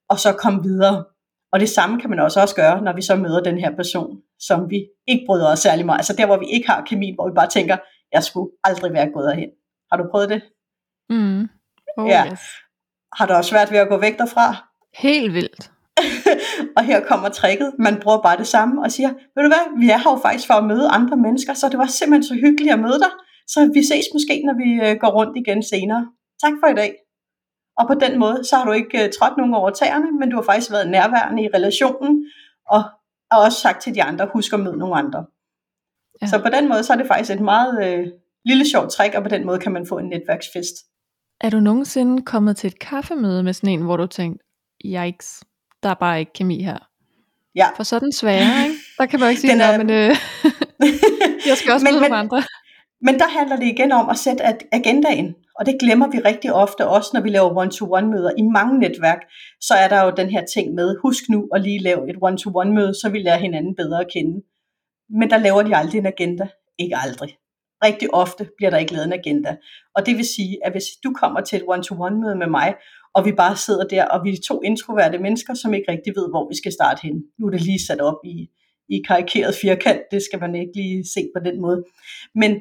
Og 0.10 0.20
så 0.20 0.30
komme 0.34 0.64
videre. 0.64 1.06
Og 1.54 1.60
det 1.60 1.70
samme 1.70 2.02
kan 2.02 2.10
man 2.10 2.20
også 2.20 2.42
også 2.42 2.56
gøre, 2.56 2.82
når 2.82 2.94
vi 2.96 3.02
så 3.02 3.16
møder 3.16 3.42
den 3.44 3.58
her 3.58 3.76
person, 3.76 4.18
som 4.40 4.70
vi 4.70 4.80
ikke 5.08 5.24
bryder 5.26 5.52
os 5.52 5.60
særlig 5.60 5.86
meget. 5.86 6.00
Altså 6.00 6.14
der, 6.18 6.26
hvor 6.26 6.38
vi 6.38 6.46
ikke 6.46 6.68
har 6.70 6.86
kemi, 6.90 7.12
hvor 7.16 7.30
vi 7.30 7.34
bare 7.36 7.50
tænker, 7.50 7.78
jeg 8.12 8.24
skulle 8.24 8.52
aldrig 8.64 8.94
være 8.94 9.12
gået 9.14 9.28
derhen. 9.28 9.50
Har 9.92 9.98
du 9.98 10.06
prøvet 10.12 10.30
det? 10.30 10.42
Mm. 11.10 11.42
Oh, 11.98 12.10
ja. 12.10 12.24
Yes. 12.32 12.40
Har 13.18 13.26
du 13.26 13.34
også 13.34 13.50
svært 13.50 13.72
ved 13.72 13.80
at 13.80 13.90
gå 13.90 13.98
væk 13.98 14.18
derfra? 14.18 14.46
Helt 14.98 15.34
vildt. 15.34 15.72
Og 16.78 16.84
her 16.84 17.00
kommer 17.10 17.30
tricket. 17.30 17.70
Man 17.80 17.96
bruger 18.02 18.22
bare 18.22 18.38
det 18.38 18.48
samme 18.48 18.84
og 18.84 18.92
siger, 18.92 19.12
ved 19.36 19.42
du 19.44 19.52
hvad, 19.54 19.66
vi 19.82 19.90
er 19.90 19.98
her 20.04 20.12
jo 20.12 20.20
faktisk 20.26 20.48
for 20.48 20.58
at 20.62 20.68
møde 20.72 20.88
andre 21.00 21.18
mennesker, 21.18 21.54
så 21.54 21.70
det 21.70 21.78
var 21.84 21.86
simpelthen 21.86 22.24
så 22.24 22.34
hyggeligt 22.34 22.74
at 22.74 22.80
møde 22.80 23.00
dig. 23.06 23.14
Så 23.54 23.60
vi 23.74 23.82
ses 23.92 24.06
måske, 24.16 24.36
når 24.48 24.56
vi 24.64 24.70
øh, 24.86 24.94
går 25.02 25.12
rundt 25.18 25.38
igen 25.42 25.64
senere. 25.64 26.04
Tak 26.44 26.54
for 26.62 26.68
i 26.68 26.76
dag. 26.82 26.92
Og 27.80 27.84
på 27.88 27.94
den 28.04 28.20
måde, 28.20 28.38
så 28.50 28.56
har 28.56 28.66
du 28.66 28.72
ikke 28.72 28.98
uh, 29.04 29.10
trådt 29.18 29.38
nogen 29.38 29.54
over 29.54 29.70
tæerne, 29.70 30.10
men 30.20 30.30
du 30.30 30.36
har 30.36 30.44
faktisk 30.44 30.72
været 30.72 30.90
nærværende 30.90 31.44
i 31.44 31.50
relationen, 31.58 32.12
og, 32.70 32.82
og 33.32 33.38
også 33.46 33.60
sagt 33.66 33.82
til 33.82 33.96
de 33.96 34.04
andre, 34.04 34.30
husk 34.34 34.54
at 34.54 34.60
møde 34.60 34.78
nogle 34.78 34.96
andre. 34.96 35.26
Ja. 36.22 36.28
Så 36.28 36.36
på 36.46 36.50
den 36.56 36.70
måde, 36.70 36.84
så 36.84 36.94
er 36.94 36.98
det 36.98 37.08
faktisk 37.08 37.32
et 37.32 37.44
meget 37.54 37.74
uh, 37.86 38.06
lille 38.46 38.66
sjovt 38.72 38.90
trick, 38.92 39.16
og 39.16 39.24
på 39.24 39.30
den 39.30 39.46
måde 39.46 39.60
kan 39.60 39.72
man 39.72 39.86
få 39.86 39.98
en 39.98 40.10
netværksfest. 40.10 40.76
Er 41.42 41.50
du 41.50 41.60
nogensinde 41.60 42.22
kommet 42.22 42.58
til 42.58 42.68
et 42.68 42.80
kaffemøde 42.80 43.44
med 43.44 43.54
sådan 43.54 43.70
en, 43.70 43.82
hvor 43.82 43.98
du 43.98 44.08
tænkte, 44.08 44.46
yikes, 44.86 45.44
der 45.84 45.90
er 45.90 45.94
bare 45.94 46.20
ikke 46.20 46.34
kemi 46.34 46.64
her? 46.64 46.78
Ja. 47.56 47.68
For 47.76 47.84
sådan 47.84 48.12
sværere, 48.12 48.64
ikke? 48.64 48.80
Der 48.98 49.06
kan 49.06 49.20
man 49.20 49.30
ikke 49.30 49.42
sige, 49.42 49.56
noget, 49.56 49.78
men 49.80 49.90
øh, 49.90 50.16
jeg 51.50 51.58
skal 51.58 51.74
også 51.74 51.84
men, 51.84 51.94
møde 51.94 52.02
men, 52.02 52.14
andre. 52.14 52.44
Men 53.02 53.20
der 53.20 53.28
handler 53.28 53.56
det 53.56 53.66
igen 53.66 53.92
om 53.92 54.10
at 54.10 54.18
sætte 54.18 54.44
agendaen, 54.72 55.36
og 55.60 55.66
det 55.66 55.78
glemmer 55.80 56.08
vi 56.08 56.20
rigtig 56.20 56.54
ofte, 56.54 56.88
også 56.88 57.12
når 57.14 57.22
vi 57.22 57.30
laver 57.30 57.58
one-to-one 57.58 58.08
møder. 58.08 58.32
I 58.38 58.42
mange 58.42 58.80
netværk, 58.80 59.22
så 59.62 59.74
er 59.74 59.88
der 59.88 60.04
jo 60.04 60.12
den 60.18 60.30
her 60.30 60.46
ting 60.46 60.74
med, 60.74 60.96
husk 61.02 61.30
nu 61.30 61.48
at 61.56 61.62
lige 61.62 61.84
lave 61.84 62.10
et 62.10 62.16
one-to-one 62.22 62.74
møde, 62.74 62.94
så 62.94 63.10
vi 63.10 63.20
lærer 63.20 63.38
hinanden 63.38 63.76
bedre 63.76 64.00
at 64.00 64.12
kende. 64.14 64.42
Men 65.20 65.30
der 65.30 65.38
laver 65.38 65.62
de 65.64 65.76
aldrig 65.76 66.00
en 66.00 66.06
agenda. 66.06 66.48
Ikke 66.80 66.96
aldrig. 66.98 67.38
Rigtig 67.84 68.14
ofte 68.14 68.50
bliver 68.58 68.70
der 68.70 68.78
ikke 68.78 68.94
lavet 68.94 69.06
en 69.06 69.14
agenda. 69.14 69.56
Og 69.96 70.06
det 70.06 70.18
vil 70.18 70.26
sige, 70.26 70.58
at 70.66 70.72
hvis 70.72 70.86
du 71.04 71.14
kommer 71.14 71.42
til 71.42 71.58
et 71.58 71.66
one-to-one 71.68 72.22
møde 72.22 72.36
med 72.36 72.48
mig, 72.48 72.76
og 73.18 73.26
vi 73.26 73.32
bare 73.32 73.58
sidder 73.58 73.86
der, 73.88 74.06
og 74.06 74.26
vi 74.26 74.30
er 74.30 74.42
to 74.48 74.62
introverte 74.62 75.18
mennesker, 75.18 75.54
som 75.54 75.74
ikke 75.74 75.92
rigtig 75.92 76.14
ved, 76.16 76.30
hvor 76.30 76.50
vi 76.50 76.56
skal 76.58 76.72
starte 76.72 77.00
hen. 77.04 77.16
Nu 77.40 77.48
er 77.48 77.52
det 77.52 77.62
lige 77.62 77.86
sat 77.88 78.02
op 78.02 78.20
i, 78.26 78.48
i 78.90 79.02
karikeret 79.08 79.56
firkant, 79.62 80.02
det 80.12 80.22
skal 80.24 80.40
man 80.40 80.56
ikke 80.56 80.72
lige 80.76 81.04
se 81.16 81.22
på 81.36 81.40
den 81.46 81.62
måde. 81.62 81.84
Men 82.36 82.52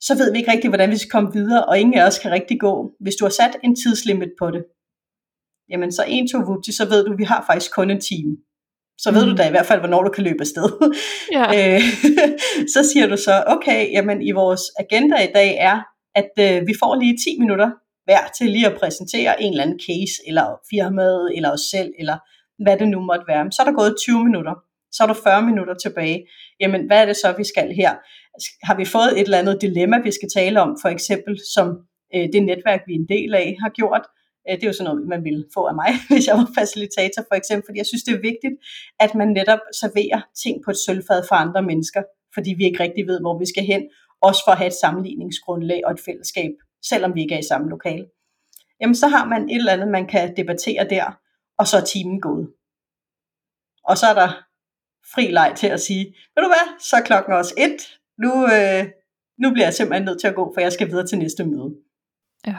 så 0.00 0.14
ved 0.18 0.32
vi 0.32 0.38
ikke 0.38 0.52
rigtig, 0.52 0.70
hvordan 0.70 0.90
vi 0.90 0.96
skal 0.96 1.10
komme 1.10 1.32
videre, 1.32 1.64
og 1.64 1.80
ingen 1.80 1.94
af 1.94 2.06
os 2.06 2.18
kan 2.18 2.30
rigtig 2.30 2.60
gå. 2.60 2.92
Hvis 3.00 3.14
du 3.14 3.24
har 3.24 3.30
sat 3.30 3.56
en 3.64 3.76
tidslimit 3.76 4.32
på 4.38 4.50
det, 4.50 4.64
jamen 5.70 5.92
så 5.92 6.04
en, 6.08 6.28
to, 6.28 6.38
vupti, 6.38 6.72
så 6.72 6.84
ved 6.88 7.04
du, 7.04 7.12
at 7.12 7.18
vi 7.18 7.24
har 7.24 7.44
faktisk 7.50 7.74
kun 7.74 7.90
en 7.90 8.00
time. 8.00 8.36
Så 8.98 9.12
ved 9.12 9.24
mm. 9.24 9.30
du 9.30 9.36
da 9.36 9.48
i 9.48 9.50
hvert 9.50 9.66
fald, 9.66 9.80
hvornår 9.80 10.02
du 10.02 10.10
kan 10.10 10.24
løbe 10.24 10.40
afsted. 10.40 10.68
Ja. 11.36 11.44
Øh, 11.58 11.82
så 12.74 12.80
siger 12.92 13.06
du 13.06 13.16
så, 13.16 13.44
okay, 13.46 13.92
jamen 13.92 14.22
i 14.22 14.32
vores 14.32 14.62
agenda 14.78 15.16
i 15.28 15.32
dag 15.34 15.56
er, 15.58 15.76
at 16.14 16.30
øh, 16.38 16.66
vi 16.66 16.74
får 16.80 17.00
lige 17.00 17.16
10 17.24 17.40
minutter 17.40 17.70
værd 18.10 18.30
til 18.38 18.50
lige 18.50 18.66
at 18.66 18.78
præsentere 18.80 19.42
en 19.42 19.52
eller 19.52 19.64
anden 19.64 19.80
case, 19.88 20.14
eller 20.28 20.46
firmaet, 20.70 21.32
eller 21.36 21.50
os 21.56 21.64
selv, 21.74 21.90
eller 21.98 22.16
hvad 22.64 22.76
det 22.80 22.88
nu 22.88 23.00
måtte 23.00 23.24
være. 23.28 23.52
Så 23.52 23.62
er 23.62 23.66
der 23.66 23.80
gået 23.80 23.96
20 23.98 24.24
minutter. 24.24 24.54
Så 24.92 25.02
er 25.02 25.06
der 25.06 25.14
40 25.14 25.42
minutter 25.42 25.74
tilbage. 25.74 26.18
Jamen, 26.60 26.86
hvad 26.86 26.98
er 27.02 27.06
det 27.06 27.16
så, 27.16 27.34
vi 27.38 27.44
skal 27.44 27.68
her? 27.80 27.92
Har 28.66 28.76
vi 28.76 28.84
fået 28.84 29.12
et 29.20 29.26
eller 29.28 29.38
andet 29.38 29.58
dilemma, 29.60 29.96
vi 29.98 30.12
skal 30.18 30.28
tale 30.36 30.60
om, 30.60 30.70
for 30.82 30.88
eksempel, 30.88 31.34
som 31.54 31.66
øh, 32.14 32.26
det 32.32 32.42
netværk, 32.42 32.80
vi 32.86 32.92
er 32.94 33.00
en 33.04 33.08
del 33.16 33.34
af, 33.34 33.56
har 33.62 33.70
gjort? 33.80 34.04
Øh, 34.46 34.56
det 34.56 34.62
er 34.62 34.70
jo 34.72 34.78
sådan 34.78 34.88
noget, 34.90 35.08
man 35.14 35.24
ville 35.24 35.44
få 35.54 35.62
af 35.70 35.74
mig, 35.82 35.90
hvis 36.10 36.26
jeg 36.28 36.36
var 36.40 36.50
facilitator 36.58 37.22
for 37.30 37.36
eksempel, 37.40 37.64
fordi 37.66 37.78
jeg 37.78 37.90
synes, 37.90 38.04
det 38.06 38.14
er 38.14 38.28
vigtigt, 38.30 38.56
at 39.04 39.14
man 39.20 39.28
netop 39.38 39.62
serverer 39.80 40.20
ting 40.42 40.54
på 40.64 40.70
et 40.70 40.78
sølvfad 40.86 41.20
for 41.28 41.36
andre 41.44 41.62
mennesker, 41.70 42.02
fordi 42.34 42.50
vi 42.58 42.64
ikke 42.64 42.82
rigtig 42.82 43.04
ved, 43.10 43.18
hvor 43.20 43.38
vi 43.42 43.46
skal 43.52 43.64
hen, 43.72 43.82
også 44.28 44.40
for 44.46 44.52
at 44.52 44.58
have 44.58 44.72
et 44.72 44.80
sammenligningsgrundlag 44.82 45.80
og 45.86 45.92
et 45.92 46.00
fællesskab, 46.06 46.52
selvom 46.82 47.14
vi 47.14 47.22
ikke 47.22 47.34
er 47.34 47.38
i 47.38 47.48
samme 47.48 47.70
lokale. 47.70 48.06
Jamen, 48.80 48.94
så 48.94 49.08
har 49.08 49.24
man 49.24 49.50
et 49.50 49.56
eller 49.56 49.72
andet, 49.72 49.88
man 49.88 50.06
kan 50.06 50.36
debattere 50.36 50.88
der, 50.90 51.18
og 51.58 51.66
så 51.66 51.76
er 51.76 51.84
timen 51.84 52.20
gået. 52.20 52.52
Og 53.84 53.98
så 53.98 54.06
er 54.06 54.14
der 54.14 54.28
fri 55.14 55.26
leg 55.30 55.52
til 55.56 55.66
at 55.66 55.80
sige, 55.80 56.04
ved 56.04 56.42
du 56.42 56.48
hvad, 56.48 56.80
så 56.80 56.96
er 56.96 57.00
klokken 57.00 57.32
også 57.32 57.54
et. 57.58 57.98
Nu, 58.18 58.32
øh, 58.54 58.84
nu 59.42 59.52
bliver 59.52 59.66
jeg 59.66 59.74
simpelthen 59.74 60.04
nødt 60.04 60.20
til 60.20 60.28
at 60.28 60.34
gå, 60.34 60.52
for 60.54 60.60
jeg 60.60 60.72
skal 60.72 60.88
videre 60.88 61.06
til 61.06 61.18
næste 61.18 61.44
møde. 61.44 61.74
Ja. 62.46 62.58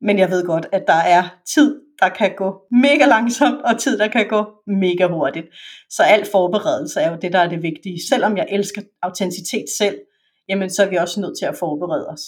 Men 0.00 0.18
jeg 0.18 0.30
ved 0.30 0.46
godt, 0.46 0.66
at 0.72 0.84
der 0.86 1.02
er 1.16 1.38
tid, 1.54 1.80
der 2.00 2.08
kan 2.08 2.34
gå 2.36 2.60
mega 2.70 3.06
langsomt, 3.06 3.62
og 3.62 3.78
tid, 3.78 3.98
der 3.98 4.08
kan 4.08 4.28
gå 4.28 4.44
mega 4.66 5.06
hurtigt. 5.06 5.46
Så 5.90 6.02
alt 6.02 6.28
forberedelse 6.30 7.00
er 7.00 7.10
jo 7.10 7.18
det, 7.22 7.32
der 7.32 7.38
er 7.38 7.48
det 7.48 7.62
vigtige. 7.62 7.98
Selvom 8.08 8.36
jeg 8.36 8.46
elsker 8.50 8.82
autenticitet 9.02 9.64
selv, 9.78 9.98
jamen 10.48 10.70
så 10.70 10.82
er 10.82 10.88
vi 10.88 10.96
også 10.96 11.20
nødt 11.20 11.38
til 11.38 11.46
at 11.46 11.56
forberede 11.56 12.08
os. 12.08 12.20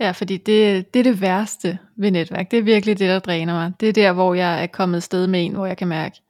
Ja, 0.00 0.10
fordi 0.10 0.36
det, 0.36 0.94
det 0.94 1.00
er 1.00 1.04
det 1.04 1.20
værste 1.20 1.78
ved 1.96 2.10
netværk. 2.10 2.50
Det 2.50 2.58
er 2.58 2.62
virkelig 2.62 2.98
det, 2.98 3.08
der 3.08 3.18
dræner 3.18 3.54
mig. 3.54 3.72
Det 3.80 3.88
er 3.88 3.92
der, 3.92 4.12
hvor 4.12 4.34
jeg 4.34 4.62
er 4.62 4.66
kommet 4.66 5.02
sted 5.02 5.26
med 5.26 5.44
en, 5.44 5.54
hvor 5.54 5.66
jeg 5.66 5.76
kan 5.76 5.88
mærke, 5.88 6.20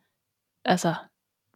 altså, 0.64 0.94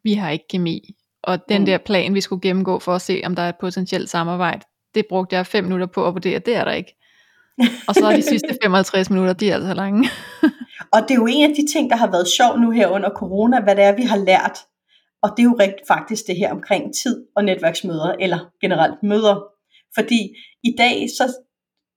vi 0.03 0.15
har 0.15 0.31
ikke 0.31 0.49
kemi. 0.49 0.95
Og 1.23 1.49
den 1.49 1.61
mm. 1.61 1.67
der 1.67 1.79
plan, 1.79 2.15
vi 2.15 2.21
skulle 2.21 2.41
gennemgå 2.41 2.79
for 2.79 2.95
at 2.95 3.03
se, 3.03 3.23
om 3.25 3.35
der 3.35 3.43
er 3.43 3.49
et 3.49 3.59
potentielt 3.61 4.11
samarbejde, 4.11 4.61
det 4.95 5.07
brugte 5.09 5.37
jeg 5.37 5.47
fem 5.47 5.65
minutter 5.65 5.87
på 5.87 6.07
at 6.07 6.15
vurdere, 6.15 6.39
det 6.39 6.57
er 6.57 6.65
der 6.65 6.73
ikke. 6.73 6.97
Og 7.89 7.95
så 7.95 8.07
er 8.07 8.17
de 8.17 8.23
sidste 8.23 8.59
55 8.63 9.11
minutter, 9.11 9.33
de 9.33 9.51
er 9.51 9.55
altså 9.55 9.75
lange. 9.75 10.09
og 10.95 11.03
det 11.03 11.11
er 11.11 11.15
jo 11.15 11.27
en 11.31 11.51
af 11.51 11.57
de 11.57 11.73
ting, 11.73 11.91
der 11.91 11.97
har 11.97 12.11
været 12.11 12.29
sjov 12.29 12.59
nu 12.59 12.71
her 12.71 12.89
under 12.89 13.11
corona, 13.11 13.61
hvad 13.61 13.77
det 13.77 13.85
er, 13.85 13.97
vi 13.97 14.03
har 14.03 14.17
lært. 14.17 14.59
Og 15.23 15.31
det 15.37 15.39
er 15.39 15.45
jo 15.45 15.57
rigtig 15.61 15.87
faktisk 15.89 16.27
det 16.27 16.37
her 16.37 16.53
omkring 16.53 16.95
tid 17.03 17.27
og 17.37 17.45
netværksmøder, 17.45 18.15
eller 18.21 18.39
generelt 18.61 19.03
møder. 19.03 19.45
Fordi 19.95 20.35
i 20.65 20.75
dag, 20.79 21.09
så, 21.19 21.44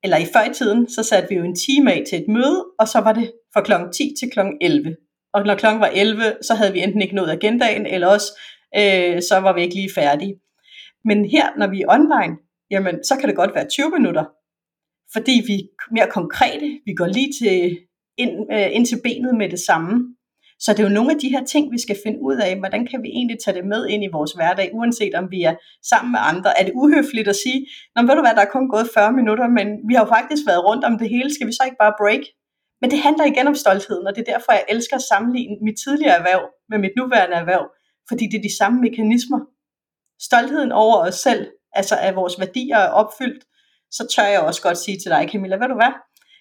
eller 0.04 0.18
i 0.18 0.26
før 0.34 0.50
i 0.50 0.54
tiden, 0.54 0.90
så 0.90 1.04
satte 1.04 1.30
vi 1.30 1.36
jo 1.36 1.44
en 1.44 1.56
time 1.56 1.94
af 1.94 2.04
til 2.10 2.20
et 2.20 2.28
møde, 2.28 2.66
og 2.80 2.88
så 2.88 3.00
var 3.00 3.14
det 3.14 3.32
fra 3.54 3.62
kl. 3.62 3.72
10 3.94 4.14
til 4.20 4.30
kl. 4.30 4.40
11. 4.62 4.96
Og 5.34 5.46
når 5.46 5.56
klokken 5.56 5.82
var 5.82 5.92
11, 5.94 6.24
så 6.42 6.54
havde 6.54 6.74
vi 6.74 6.84
enten 6.84 7.02
ikke 7.02 7.16
nået 7.16 7.30
agendaen, 7.30 7.86
eller 7.86 8.08
også 8.08 8.40
øh, 8.78 9.22
så 9.22 9.40
var 9.40 9.54
vi 9.54 9.62
ikke 9.62 9.76
lige 9.76 9.94
færdige. 9.96 10.36
Men 11.06 11.26
her, 11.26 11.58
når 11.58 11.68
vi 11.68 11.82
er 11.82 11.90
online, 11.90 12.38
jamen, 12.72 13.04
så 13.04 13.16
kan 13.20 13.30
det 13.30 13.36
godt 13.36 13.56
være 13.56 13.68
20 13.68 13.90
minutter, 13.90 14.26
fordi 15.14 15.44
vi 15.48 15.54
er 15.54 15.94
mere 15.94 16.08
konkrete, 16.12 16.80
vi 16.86 16.94
går 16.94 17.06
lige 17.06 17.32
til, 17.40 17.78
ind, 18.18 18.32
øh, 18.54 18.76
ind 18.76 18.86
til 18.86 19.00
benet 19.04 19.36
med 19.36 19.50
det 19.50 19.60
samme. 19.60 20.16
Så 20.60 20.74
det 20.74 20.80
er 20.80 20.90
jo 20.90 20.98
nogle 20.98 21.12
af 21.12 21.20
de 21.20 21.30
her 21.30 21.44
ting, 21.46 21.72
vi 21.72 21.80
skal 21.86 21.98
finde 22.06 22.20
ud 22.22 22.38
af, 22.48 22.60
hvordan 22.60 22.88
kan 22.92 23.04
vi 23.04 23.10
egentlig 23.10 23.38
tage 23.46 23.58
det 23.58 23.66
med 23.66 23.88
ind 23.88 24.04
i 24.04 24.16
vores 24.18 24.32
hverdag, 24.32 24.70
uanset 24.74 25.14
om 25.16 25.32
vi 25.32 25.44
er 25.44 25.56
sammen 25.92 26.12
med 26.12 26.20
andre. 26.32 26.60
Er 26.60 26.64
det 26.66 26.74
uhøfligt 26.76 27.28
at 27.28 27.36
sige, 27.44 27.60
Nå, 27.96 28.02
ved 28.02 28.16
du 28.16 28.22
hvad, 28.22 28.36
der 28.36 28.44
er 28.46 28.54
kun 28.56 28.70
gået 28.70 28.88
40 28.94 29.12
minutter, 29.20 29.48
men 29.58 29.68
vi 29.88 29.94
har 29.94 30.04
jo 30.06 30.10
faktisk 30.18 30.44
været 30.48 30.66
rundt 30.70 30.84
om 30.90 30.98
det 31.00 31.10
hele, 31.10 31.34
skal 31.34 31.48
vi 31.48 31.52
så 31.52 31.64
ikke 31.66 31.82
bare 31.84 31.94
break? 32.02 32.24
Men 32.82 32.92
det 32.92 33.00
handler 33.00 33.26
igen 33.26 33.48
om 33.48 33.56
stoltheden, 33.56 34.08
og 34.08 34.16
det 34.16 34.22
er 34.22 34.32
derfor, 34.34 34.52
jeg 34.52 34.66
elsker 34.70 34.96
at 34.96 35.08
sammenligne 35.12 35.56
mit 35.62 35.78
tidligere 35.86 36.18
erhverv 36.20 36.44
med 36.70 36.78
mit 36.78 36.96
nuværende 36.98 37.36
erhverv, 37.36 37.66
fordi 38.10 38.24
det 38.32 38.38
er 38.38 38.48
de 38.50 38.58
samme 38.58 38.78
mekanismer. 38.82 39.40
Stoltheden 40.28 40.72
over 40.72 40.98
os 41.08 41.16
selv, 41.16 41.48
altså 41.74 41.96
at 42.02 42.16
vores 42.16 42.40
værdier 42.40 42.78
er 42.78 42.90
opfyldt, 43.02 43.44
så 43.92 44.04
tør 44.16 44.28
jeg 44.34 44.42
også 44.42 44.62
godt 44.62 44.78
sige 44.78 44.98
til 45.00 45.12
dig, 45.12 45.30
Camilla, 45.32 45.56
ved 45.56 45.68
du 45.68 45.78
hvad? 45.82 45.94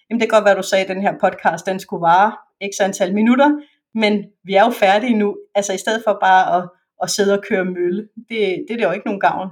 Jamen 0.07 0.19
det 0.19 0.29
kan 0.29 0.35
godt 0.37 0.45
være, 0.45 0.57
du 0.61 0.63
sagde, 0.63 0.83
at 0.83 0.89
den 0.95 1.01
her 1.01 1.13
podcast, 1.23 1.65
den 1.65 1.79
skulle 1.79 2.01
vare 2.01 2.31
x 2.71 2.73
antal 2.81 3.13
minutter, 3.13 3.49
men 4.01 4.13
vi 4.43 4.53
er 4.53 4.63
jo 4.65 4.69
færdige 4.69 5.17
nu. 5.17 5.37
Altså 5.55 5.73
i 5.73 5.77
stedet 5.77 6.01
for 6.07 6.17
bare 6.21 6.57
at, 6.57 6.69
at 7.03 7.09
sidde 7.09 7.33
og 7.37 7.43
køre 7.49 7.65
mølle, 7.65 8.01
det, 8.29 8.37
det 8.67 8.71
er 8.71 8.77
det 8.77 8.83
jo 8.83 8.91
ikke 8.91 9.05
nogen 9.05 9.19
gavn. 9.19 9.49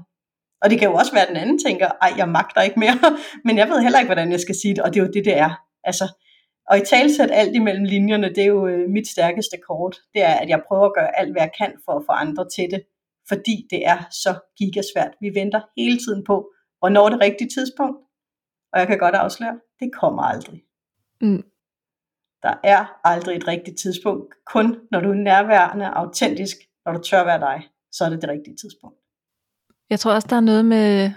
Og 0.61 0.69
det 0.69 0.79
kan 0.79 0.89
jo 0.89 0.95
også 0.95 1.11
være, 1.11 1.21
at 1.21 1.27
den 1.27 1.37
anden 1.37 1.59
tænker, 1.65 1.87
ej, 2.01 2.13
jeg 2.17 2.29
magter 2.29 2.61
ikke 2.61 2.79
mere, 2.79 2.97
men 3.45 3.57
jeg 3.57 3.69
ved 3.69 3.81
heller 3.81 3.99
ikke, 3.99 4.13
hvordan 4.13 4.31
jeg 4.31 4.39
skal 4.39 4.55
sige 4.55 4.75
det, 4.75 4.83
og 4.83 4.93
det 4.93 4.99
er 4.99 5.05
jo 5.05 5.11
det, 5.11 5.25
det 5.25 5.37
er. 5.37 5.51
Altså, 5.83 6.05
og 6.69 6.77
i 6.77 6.85
talsæt 6.85 7.29
alt 7.31 7.55
imellem 7.55 7.83
linjerne, 7.83 8.29
det 8.29 8.37
er 8.37 8.47
jo 8.47 8.67
øh, 8.67 8.89
mit 8.89 9.07
stærkeste 9.07 9.57
kort. 9.69 9.95
Det 10.13 10.23
er, 10.23 10.33
at 10.33 10.49
jeg 10.49 10.61
prøver 10.67 10.85
at 10.85 10.93
gøre 10.93 11.19
alt, 11.19 11.31
hvad 11.31 11.41
jeg 11.41 11.51
kan 11.57 11.73
for 11.85 11.91
at 11.91 12.03
få 12.05 12.11
andre 12.11 12.49
til 12.55 12.71
det. 12.71 12.83
Fordi 13.27 13.67
det 13.69 13.87
er 13.87 13.97
så 14.11 14.33
gigasvært. 14.57 15.13
Vi 15.21 15.31
venter 15.33 15.61
hele 15.77 15.97
tiden 15.97 16.23
på, 16.23 16.51
hvornår 16.79 17.09
det 17.09 17.21
rigtige 17.21 17.49
tidspunkt. 17.49 17.97
Og 18.73 18.79
jeg 18.79 18.87
kan 18.87 18.97
godt 18.97 19.15
afsløre, 19.15 19.59
det 19.79 19.89
kommer 19.93 20.23
aldrig. 20.23 20.63
Mm. 21.21 21.43
Der 22.45 22.53
er 22.63 22.85
aldrig 23.03 23.35
et 23.35 23.47
rigtigt 23.47 23.77
tidspunkt. 23.79 24.33
Kun 24.45 24.75
når 24.91 24.99
du 24.99 25.09
er 25.09 25.13
nærværende, 25.13 25.85
autentisk, 25.87 26.55
når 26.85 26.93
du 26.93 27.01
tør 27.01 27.23
være 27.23 27.39
dig, 27.39 27.67
så 27.91 28.05
er 28.05 28.09
det 28.09 28.21
det 28.21 28.29
rigtige 28.29 28.55
tidspunkt. 28.55 28.97
Jeg 29.89 29.99
tror 29.99 30.13
også, 30.13 30.27
der 30.29 30.35
er 30.35 30.39
noget 30.39 30.65
med 30.65 31.11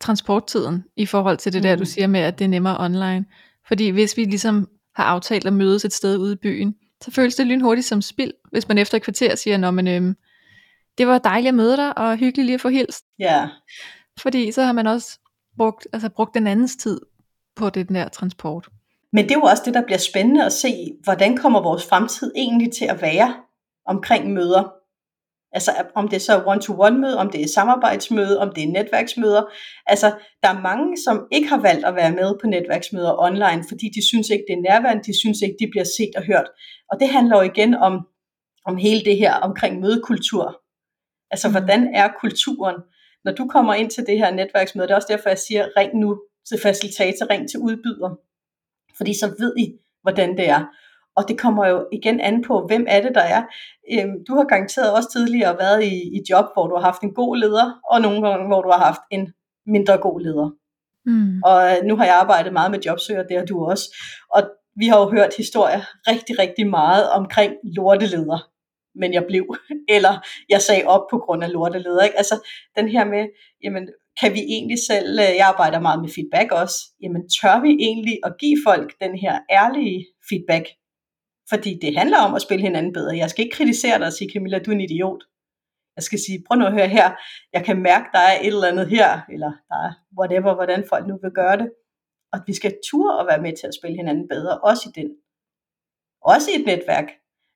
transporttiden 0.00 0.84
i 0.96 1.06
forhold 1.06 1.36
til 1.38 1.52
det 1.52 1.58
mm. 1.58 1.62
der, 1.62 1.76
du 1.76 1.80
mm. 1.80 1.84
siger 1.84 2.06
med, 2.06 2.20
at 2.20 2.38
det 2.38 2.44
er 2.44 2.48
nemmere 2.48 2.80
online. 2.80 3.24
Fordi 3.68 3.88
hvis 3.88 4.16
vi 4.16 4.24
ligesom 4.24 4.68
har 4.96 5.04
aftalt 5.04 5.46
at 5.46 5.52
mødes 5.52 5.84
et 5.84 5.92
sted 5.92 6.18
ude 6.18 6.32
i 6.32 6.36
byen, 6.36 6.74
så 7.00 7.10
føles 7.10 7.34
det 7.34 7.46
lynhurtigt 7.46 7.86
som 7.86 8.02
spild, 8.02 8.32
hvis 8.50 8.68
man 8.68 8.78
efter 8.78 8.96
et 8.96 9.02
kvarter 9.02 9.34
siger, 9.34 9.56
Nå, 9.56 9.70
men, 9.70 9.88
øhm, 9.88 10.16
det 10.98 11.06
var 11.06 11.18
dejligt 11.18 11.48
at 11.48 11.54
møde 11.54 11.76
dig, 11.76 11.98
og 11.98 12.16
hyggeligt 12.16 12.46
lige 12.46 12.54
at 12.54 12.60
få 12.60 12.68
hilst. 12.68 13.04
Ja. 13.18 13.24
Yeah. 13.24 13.48
Fordi 14.20 14.52
så 14.52 14.62
har 14.62 14.72
man 14.72 14.86
også 14.86 15.18
brugt, 15.56 15.88
altså 15.92 16.08
brugt 16.08 16.34
den 16.34 16.46
andens 16.46 16.76
tid 16.76 17.00
på 17.56 17.70
det 17.70 17.88
der 17.88 18.08
transport. 18.08 18.68
Men 19.14 19.24
det 19.24 19.30
er 19.30 19.38
jo 19.38 19.42
også 19.42 19.62
det, 19.66 19.74
der 19.74 19.86
bliver 19.86 19.98
spændende 19.98 20.44
at 20.44 20.52
se, 20.52 20.72
hvordan 21.04 21.36
kommer 21.36 21.62
vores 21.62 21.86
fremtid 21.86 22.32
egentlig 22.36 22.72
til 22.72 22.84
at 22.84 23.02
være 23.02 23.34
omkring 23.86 24.32
møder. 24.32 24.72
Altså 25.52 25.70
om 25.94 26.08
det 26.08 26.16
er 26.16 26.20
så 26.20 26.42
one-to-one 26.46 26.98
møde, 26.98 27.18
om 27.18 27.30
det 27.30 27.40
er 27.42 27.48
samarbejdsmøde, 27.48 28.38
om 28.38 28.52
det 28.54 28.64
er 28.64 28.68
netværksmøder. 28.68 29.42
Altså 29.86 30.12
der 30.42 30.48
er 30.48 30.60
mange, 30.60 30.96
som 31.04 31.26
ikke 31.32 31.48
har 31.48 31.60
valgt 31.60 31.84
at 31.86 31.94
være 31.94 32.12
med 32.12 32.38
på 32.40 32.46
netværksmøder 32.46 33.22
online, 33.26 33.64
fordi 33.68 33.86
de 33.94 34.06
synes 34.08 34.28
ikke, 34.30 34.44
det 34.48 34.54
er 34.56 34.66
nærværende, 34.70 35.04
de 35.04 35.18
synes 35.18 35.38
ikke, 35.42 35.56
de 35.60 35.70
bliver 35.70 35.84
set 35.96 36.14
og 36.16 36.22
hørt. 36.22 36.48
Og 36.90 37.00
det 37.00 37.08
handler 37.08 37.36
jo 37.36 37.42
igen 37.42 37.74
om, 37.74 38.06
om 38.66 38.76
hele 38.76 39.04
det 39.04 39.16
her 39.16 39.34
omkring 39.34 39.80
mødekultur. 39.80 40.60
Altså 41.30 41.48
mm. 41.48 41.54
hvordan 41.54 41.94
er 41.94 42.08
kulturen? 42.20 42.76
Når 43.24 43.32
du 43.32 43.48
kommer 43.48 43.74
ind 43.74 43.90
til 43.90 44.06
det 44.06 44.18
her 44.18 44.30
netværksmøde, 44.30 44.86
det 44.86 44.92
er 44.92 44.96
også 44.96 45.12
derfor, 45.14 45.28
jeg 45.28 45.38
siger, 45.38 45.68
ring 45.76 46.00
nu 46.00 46.20
til 46.48 46.58
facilitator, 46.62 47.30
ring 47.30 47.50
til 47.50 47.60
udbyder. 47.60 48.10
Fordi 48.96 49.18
så 49.18 49.34
ved 49.38 49.56
I, 49.58 49.72
hvordan 50.02 50.36
det 50.36 50.48
er. 50.48 50.64
Og 51.16 51.28
det 51.28 51.38
kommer 51.38 51.66
jo 51.66 51.86
igen 51.92 52.20
an 52.20 52.44
på, 52.46 52.66
hvem 52.66 52.86
er 52.88 53.00
det, 53.02 53.14
der 53.14 53.20
er. 53.20 53.42
Øhm, 53.92 54.24
du 54.28 54.34
har 54.34 54.44
garanteret 54.44 54.94
også 54.94 55.08
tidligere 55.12 55.58
været 55.58 55.84
i, 55.84 55.94
i 56.16 56.20
job, 56.30 56.44
hvor 56.54 56.66
du 56.66 56.74
har 56.76 56.82
haft 56.82 57.02
en 57.02 57.14
god 57.14 57.36
leder, 57.36 57.80
og 57.90 58.00
nogle 58.00 58.28
gange, 58.28 58.46
hvor 58.46 58.62
du 58.62 58.70
har 58.70 58.78
haft 58.78 59.00
en 59.10 59.32
mindre 59.66 59.98
god 59.98 60.20
leder. 60.20 60.50
Mm. 61.06 61.42
Og 61.44 61.70
øh, 61.70 61.84
nu 61.84 61.96
har 61.96 62.04
jeg 62.04 62.14
arbejdet 62.14 62.52
meget 62.52 62.70
med 62.70 62.80
jobsøger, 62.86 63.22
det 63.22 63.36
har 63.38 63.44
du 63.44 63.64
også. 63.64 63.96
Og 64.30 64.42
vi 64.76 64.86
har 64.86 65.00
jo 65.00 65.10
hørt 65.10 65.36
historier 65.36 65.82
rigtig, 66.08 66.38
rigtig 66.38 66.66
meget 66.70 67.10
omkring 67.10 67.52
lorteleder. 67.76 68.50
Men 68.94 69.14
jeg 69.14 69.24
blev, 69.28 69.56
eller 69.96 70.26
jeg 70.48 70.60
sagde 70.62 70.84
op 70.86 71.04
på 71.10 71.18
grund 71.18 71.44
af 71.44 71.52
lorteleder. 71.52 72.02
Ikke? 72.02 72.16
Altså 72.16 72.48
den 72.76 72.88
her 72.88 73.04
med, 73.04 73.28
jamen, 73.64 73.88
kan 74.20 74.32
vi 74.36 74.42
egentlig 74.54 74.78
selv, 74.90 75.10
øh, 75.24 75.36
jeg 75.38 75.46
arbejder 75.52 75.80
meget 75.80 76.00
med 76.00 76.10
feedback 76.16 76.52
også, 76.52 76.78
jamen 77.02 77.22
tør 77.36 77.56
vi 77.66 77.70
egentlig 77.86 78.16
at 78.24 78.32
give 78.42 78.58
folk 78.68 78.88
den 79.04 79.18
her 79.18 79.34
ærlige 79.50 80.06
feedback? 80.28 80.66
Fordi 81.50 81.78
det 81.82 81.98
handler 81.98 82.18
om 82.18 82.34
at 82.34 82.42
spille 82.42 82.62
hinanden 82.62 82.92
bedre. 82.92 83.16
Jeg 83.16 83.30
skal 83.30 83.44
ikke 83.44 83.56
kritisere 83.56 83.98
dig 83.98 84.06
og 84.06 84.12
sige, 84.12 84.30
Camilla, 84.32 84.58
du 84.58 84.70
er 84.70 84.74
en 84.74 84.80
idiot. 84.80 85.22
Jeg 85.96 86.02
skal 86.02 86.18
sige, 86.18 86.44
prøv 86.46 86.58
nu 86.58 86.66
at 86.66 86.72
høre 86.72 86.88
her, 86.88 87.08
jeg 87.52 87.64
kan 87.64 87.82
mærke, 87.82 88.06
der 88.12 88.18
er 88.18 88.40
et 88.40 88.46
eller 88.46 88.72
andet 88.72 88.88
her, 88.88 89.20
eller 89.34 89.52
der 89.68 89.78
er 89.86 89.92
whatever, 90.18 90.54
hvordan 90.54 90.84
folk 90.88 91.06
nu 91.06 91.18
vil 91.22 91.30
gøre 91.30 91.56
det. 91.56 91.68
Og 92.32 92.38
vi 92.46 92.54
skal 92.54 92.72
ture 92.90 93.18
og 93.18 93.26
være 93.26 93.42
med 93.42 93.52
til 93.56 93.66
at 93.66 93.74
spille 93.78 93.96
hinanden 93.96 94.28
bedre, 94.28 94.58
også 94.58 94.82
i 94.88 95.00
den. 95.00 95.08
Også 96.22 96.50
i 96.50 96.60
et 96.60 96.66
netværk. 96.66 97.08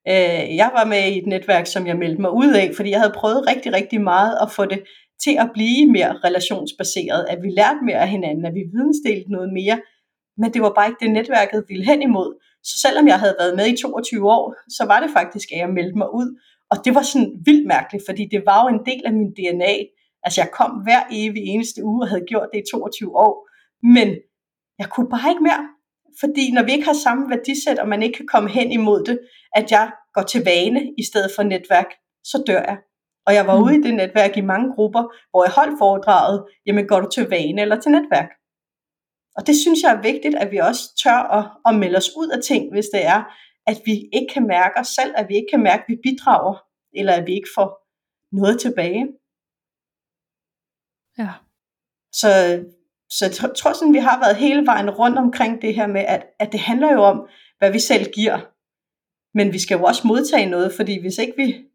Øh, 0.09 0.57
jeg 0.63 0.71
var 0.77 0.85
med 0.85 1.03
i 1.13 1.19
et 1.19 1.27
netværk, 1.27 1.67
som 1.67 1.87
jeg 1.87 1.97
meldte 1.97 2.21
mig 2.21 2.33
ud 2.33 2.53
af, 2.55 2.71
fordi 2.77 2.91
jeg 2.91 3.01
havde 3.01 3.19
prøvet 3.21 3.49
rigtig, 3.51 3.73
rigtig 3.73 4.01
meget 4.01 4.39
at 4.43 4.51
få 4.51 4.65
det 4.65 4.81
til 5.25 5.35
at 5.39 5.51
blive 5.55 5.91
mere 5.97 6.13
relationsbaseret, 6.25 7.27
at 7.29 7.39
vi 7.43 7.49
lærte 7.49 7.85
mere 7.85 8.01
af 8.05 8.09
hinanden, 8.09 8.45
at 8.47 8.55
vi 8.55 8.65
vidensdelte 8.73 9.33
noget 9.33 9.53
mere, 9.53 9.81
men 10.41 10.55
det 10.55 10.63
var 10.63 10.73
bare 10.77 10.89
ikke 10.89 11.05
det 11.05 11.11
netværket 11.11 11.65
ville 11.69 11.85
hen 11.85 12.03
imod. 12.03 12.31
Så 12.65 12.75
selvom 12.85 13.07
jeg 13.09 13.19
havde 13.19 13.37
været 13.39 13.57
med 13.57 13.67
i 13.67 13.77
22 13.77 14.31
år, 14.31 14.55
så 14.69 14.85
var 14.87 15.01
det 15.01 15.11
faktisk, 15.19 15.49
at 15.53 15.59
jeg 15.59 15.69
meldte 15.69 15.99
mig 15.99 16.15
ud. 16.15 16.29
Og 16.71 16.77
det 16.85 16.95
var 16.95 17.03
sådan 17.03 17.33
vildt 17.45 17.67
mærkeligt, 17.67 18.05
fordi 18.09 18.25
det 18.35 18.43
var 18.47 18.59
jo 18.63 18.69
en 18.77 18.87
del 18.87 19.03
af 19.07 19.13
min 19.13 19.31
DNA. 19.39 19.75
Altså 20.25 20.41
jeg 20.41 20.51
kom 20.59 20.71
hver 20.71 21.03
evig 21.11 21.43
eneste 21.43 21.85
uge 21.85 22.03
og 22.05 22.09
havde 22.09 22.25
gjort 22.29 22.49
det 22.53 22.59
i 22.59 22.71
22 22.71 23.17
år. 23.17 23.49
Men 23.97 24.09
jeg 24.79 24.89
kunne 24.91 25.11
bare 25.11 25.31
ikke 25.31 25.43
mere. 25.43 25.65
Fordi 26.21 26.53
når 26.53 26.63
vi 26.63 26.73
ikke 26.73 26.85
har 26.85 26.99
samme 27.05 27.31
værdisæt, 27.31 27.79
og 27.79 27.89
man 27.89 28.03
ikke 28.03 28.17
kan 28.17 28.27
komme 28.27 28.51
hen 28.51 28.73
imod 28.73 29.05
det, 29.05 29.19
at 29.57 29.71
jeg 29.71 29.91
går 30.15 30.23
til 30.23 30.45
vane 30.45 30.81
i 30.99 31.03
stedet 31.03 31.31
for 31.37 31.43
netværk, 31.43 31.91
så 32.25 32.43
dør 32.47 32.63
jeg. 32.71 32.79
Og 33.29 33.35
jeg 33.35 33.47
var 33.47 33.57
mm. 33.57 33.65
ude 33.65 33.75
i 33.77 33.83
det 33.87 33.95
netværk 33.95 34.37
i 34.37 34.49
mange 34.53 34.69
grupper, 34.75 35.05
hvor 35.31 35.45
jeg 35.45 35.53
holdt 35.59 35.79
foredraget, 35.79 36.45
jamen 36.67 36.87
går 36.87 37.01
du 37.01 37.09
til 37.15 37.29
vane 37.35 37.63
eller 37.63 37.81
til 37.81 37.93
netværk? 37.93 38.31
Og 39.37 39.47
det 39.47 39.57
synes 39.63 39.83
jeg 39.83 39.93
er 39.95 40.03
vigtigt, 40.11 40.37
at 40.43 40.51
vi 40.51 40.59
også 40.69 40.83
tør 41.03 41.21
at, 41.39 41.45
at 41.69 41.75
melde 41.81 41.97
os 41.97 42.11
ud 42.21 42.29
af 42.37 42.41
ting, 42.43 42.73
hvis 42.73 42.89
det 42.95 43.03
er, 43.07 43.21
at 43.71 43.79
vi 43.85 43.95
ikke 44.17 44.31
kan 44.35 44.47
mærke 44.47 44.81
os 44.81 44.87
selv, 44.99 45.13
at 45.17 45.29
vi 45.29 45.35
ikke 45.35 45.51
kan 45.51 45.63
mærke, 45.63 45.83
at 45.83 45.89
vi 45.89 45.97
bidrager, 46.07 46.55
eller 46.99 47.13
at 47.13 47.27
vi 47.27 47.33
ikke 47.35 47.55
får 47.57 47.69
noget 48.41 48.61
tilbage. 48.61 49.03
Ja. 51.19 51.33
Så, 52.21 52.31
så 53.17 53.21
jeg 53.25 53.55
tror 53.57 53.73
sådan, 53.73 53.95
vi 53.95 53.99
har 54.09 54.19
været 54.25 54.37
hele 54.37 54.67
vejen 54.67 54.91
rundt 54.91 55.19
omkring 55.19 55.63
det 55.63 55.75
her 55.75 55.87
med, 55.87 56.05
at, 56.15 56.23
at 56.39 56.53
det 56.53 56.61
handler 56.61 56.93
jo 56.93 57.03
om, 57.03 57.29
hvad 57.59 57.73
vi 57.73 57.79
selv 57.79 58.13
giver. 58.13 58.39
Men 59.39 59.53
vi 59.53 59.59
skal 59.59 59.79
jo 59.79 59.85
også 59.85 60.07
modtage 60.07 60.51
noget, 60.51 60.73
fordi 60.77 61.01
hvis 61.01 61.19
ikke 61.19 61.37
vi 61.37 61.68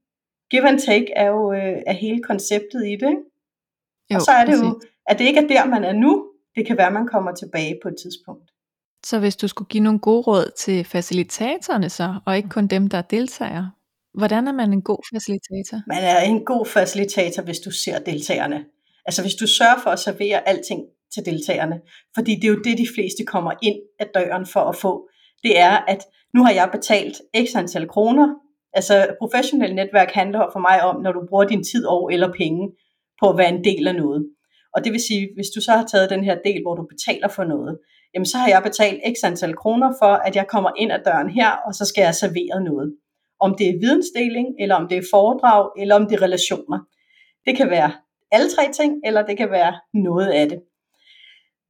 give 0.54 0.68
and 0.70 0.80
take 0.80 1.10
er 1.16 1.28
jo 1.36 1.54
øh, 1.54 1.78
er 1.92 1.94
hele 1.94 2.22
konceptet 2.30 2.82
i 2.92 2.96
det. 3.02 3.10
Ikke? 3.14 3.24
Jo, 4.12 4.16
og 4.16 4.22
så 4.22 4.32
er 4.32 4.46
det 4.46 4.54
præcis. 4.54 4.64
jo, 4.64 4.82
at 5.10 5.20
det 5.20 5.26
ikke 5.26 5.40
er 5.40 5.48
der, 5.48 5.66
man 5.66 5.84
er 5.84 5.94
nu. 5.94 6.12
Det 6.56 6.68
kan 6.68 6.78
være, 6.78 6.92
man 6.92 7.08
kommer 7.08 7.32
tilbage 7.36 7.80
på 7.84 7.88
et 7.88 7.96
tidspunkt. 8.04 8.48
Så 9.06 9.20
hvis 9.20 9.36
du 9.36 9.48
skulle 9.48 9.70
give 9.70 9.84
nogle 9.84 10.00
gode 10.00 10.22
råd 10.22 10.52
til 10.58 10.86
facilitatorerne 10.86 11.90
så, 11.90 12.20
og 12.26 12.38
ikke 12.38 12.50
kun 12.50 12.68
dem, 12.68 12.88
der 12.88 13.02
deltager, 13.02 13.66
hvordan 14.18 14.48
er 14.48 14.52
man 14.52 14.74
en 14.74 14.82
god 14.82 15.02
facilitator? 15.14 15.78
Man 15.88 16.04
er 16.04 16.22
en 16.22 16.46
god 16.46 16.66
facilitator, 16.66 17.44
hvis 17.44 17.60
du 17.60 17.72
ser 17.72 18.00
deltagerne. 18.00 18.66
Altså 19.06 19.22
hvis 19.22 19.36
du 19.36 19.48
sørger 19.48 19.80
for 19.84 19.90
at 19.90 20.00
servere 20.00 20.48
alting 20.50 20.82
til 21.14 21.26
deltagerne. 21.26 21.82
Fordi 22.16 22.36
det 22.36 22.44
er 22.44 22.48
jo 22.48 22.62
det, 22.64 22.78
de 22.78 22.88
fleste 22.96 23.24
kommer 23.26 23.52
ind 23.62 23.80
ad 24.00 24.06
døren 24.14 24.46
for 24.46 24.60
at 24.60 24.76
få. 24.76 25.10
Det 25.44 25.60
er, 25.60 25.78
at 25.88 26.02
nu 26.34 26.44
har 26.44 26.52
jeg 26.52 26.70
betalt 26.72 27.16
x 27.46 27.56
antal 27.56 27.88
kroner 27.88 28.28
Altså 28.74 29.16
professionelt 29.22 29.76
netværk 29.76 30.12
handler 30.12 30.50
for 30.54 30.60
mig 30.60 30.84
om, 30.84 31.02
når 31.02 31.12
du 31.12 31.22
bruger 31.30 31.44
din 31.44 31.64
tid 31.64 31.86
og 31.86 32.14
eller 32.14 32.34
penge 32.34 32.72
på 33.22 33.30
at 33.30 33.38
være 33.38 33.50
en 33.50 33.64
del 33.64 33.88
af 33.88 33.96
noget. 33.96 34.30
Og 34.76 34.84
det 34.84 34.92
vil 34.92 35.02
sige, 35.08 35.30
hvis 35.36 35.50
du 35.56 35.62
så 35.62 35.72
har 35.72 35.86
taget 35.86 36.10
den 36.10 36.24
her 36.24 36.38
del, 36.46 36.62
hvor 36.62 36.76
du 36.76 36.84
betaler 36.94 37.28
for 37.28 37.44
noget, 37.44 37.80
jamen 38.14 38.26
så 38.26 38.38
har 38.38 38.48
jeg 38.48 38.62
betalt 38.64 39.02
x 39.14 39.18
antal 39.24 39.56
kroner 39.56 39.90
for, 40.02 40.14
at 40.28 40.36
jeg 40.36 40.48
kommer 40.48 40.72
ind 40.78 40.92
ad 40.92 41.00
døren 41.06 41.30
her, 41.30 41.50
og 41.66 41.74
så 41.74 41.86
skal 41.86 42.02
jeg 42.02 42.16
servere 42.16 42.64
noget. 42.64 42.96
Om 43.40 43.56
det 43.58 43.70
er 43.70 43.80
vidensdeling, 43.86 44.48
eller 44.60 44.76
om 44.76 44.88
det 44.88 44.98
er 44.98 45.12
foredrag, 45.12 45.70
eller 45.82 45.96
om 45.96 46.06
det 46.08 46.16
er 46.16 46.22
relationer. 46.22 46.80
Det 47.46 47.58
kan 47.58 47.70
være 47.70 47.92
alle 48.32 48.50
tre 48.50 48.72
ting, 48.74 48.92
eller 49.06 49.22
det 49.26 49.38
kan 49.38 49.52
være 49.52 49.74
noget 49.94 50.28
af 50.28 50.50
det. 50.50 50.60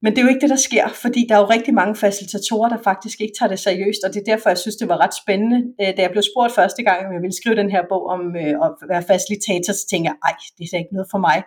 Men 0.03 0.09
det 0.11 0.19
er 0.19 0.25
jo 0.25 0.33
ikke 0.33 0.45
det, 0.45 0.55
der 0.55 0.65
sker, 0.69 0.87
fordi 1.03 1.21
der 1.29 1.35
er 1.35 1.39
jo 1.39 1.53
rigtig 1.55 1.73
mange 1.73 1.95
facilitatorer, 1.95 2.69
der 2.69 2.77
faktisk 2.89 3.21
ikke 3.21 3.35
tager 3.39 3.49
det 3.49 3.59
seriøst, 3.59 4.01
og 4.05 4.13
det 4.13 4.19
er 4.19 4.31
derfor, 4.31 4.49
jeg 4.49 4.57
synes, 4.57 4.75
det 4.75 4.89
var 4.89 4.97
ret 5.03 5.15
spændende. 5.23 5.59
Øh, 5.81 5.91
da 5.95 6.01
jeg 6.01 6.11
blev 6.11 6.23
spurgt 6.31 6.55
første 6.59 6.83
gang, 6.83 6.99
om 7.05 7.13
jeg 7.13 7.21
ville 7.21 7.39
skrive 7.41 7.55
den 7.61 7.71
her 7.75 7.83
bog 7.91 8.03
om 8.15 8.21
øh, 8.43 8.55
at 8.65 8.71
være 8.91 9.03
facilitator, 9.11 9.73
så 9.73 9.85
tænkte 9.89 10.07
jeg, 10.09 10.15
ej, 10.29 10.35
det 10.57 10.63
er 10.73 10.77
ikke 10.83 10.97
noget 10.97 11.09
for 11.13 11.21
mig. 11.27 11.37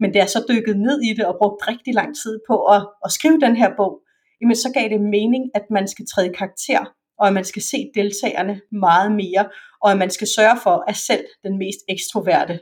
Men 0.00 0.12
da 0.12 0.18
jeg 0.18 0.30
så 0.30 0.40
dykket 0.50 0.76
ned 0.86 0.98
i 1.08 1.10
det 1.16 1.24
og 1.30 1.36
brugt 1.40 1.68
rigtig 1.70 1.94
lang 2.00 2.10
tid 2.22 2.34
på 2.48 2.56
at, 2.74 2.82
at 3.04 3.10
skrive 3.18 3.38
den 3.46 3.56
her 3.56 3.70
bog, 3.80 3.92
jamen 4.40 4.56
så 4.56 4.68
gav 4.76 4.86
det 4.94 5.00
mening, 5.16 5.42
at 5.58 5.64
man 5.76 5.88
skal 5.88 6.04
træde 6.12 6.30
karakter, 6.40 6.82
og 7.20 7.24
at 7.28 7.34
man 7.38 7.44
skal 7.44 7.62
se 7.62 7.78
deltagerne 7.94 8.60
meget 8.86 9.10
mere, 9.22 9.44
og 9.82 9.88
at 9.92 9.98
man 9.98 10.10
skal 10.10 10.28
sørge 10.36 10.58
for, 10.62 10.76
at 10.90 10.96
selv 10.96 11.24
den 11.44 11.58
mest 11.58 11.80
ekstroverte 11.94 12.56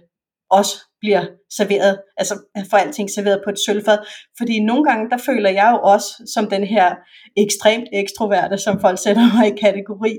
også 0.58 0.74
bliver 1.00 1.24
serveret, 1.58 1.94
altså 2.16 2.34
øh, 2.56 2.64
for 2.70 2.76
alting 2.76 3.10
serveret 3.10 3.40
på 3.44 3.50
et 3.50 3.58
sølvfad. 3.66 3.98
Fordi 4.38 4.54
nogle 4.60 4.84
gange, 4.88 5.10
der 5.10 5.16
føler 5.28 5.50
jeg 5.50 5.68
jo 5.74 5.78
også 5.94 6.08
som 6.34 6.44
den 6.54 6.64
her 6.64 6.94
ekstremt 7.36 7.88
ekstroverte, 7.92 8.58
som 8.58 8.80
folk 8.80 8.98
sætter 9.04 9.24
mig 9.36 9.46
i 9.52 9.56
kategori. 9.66 10.12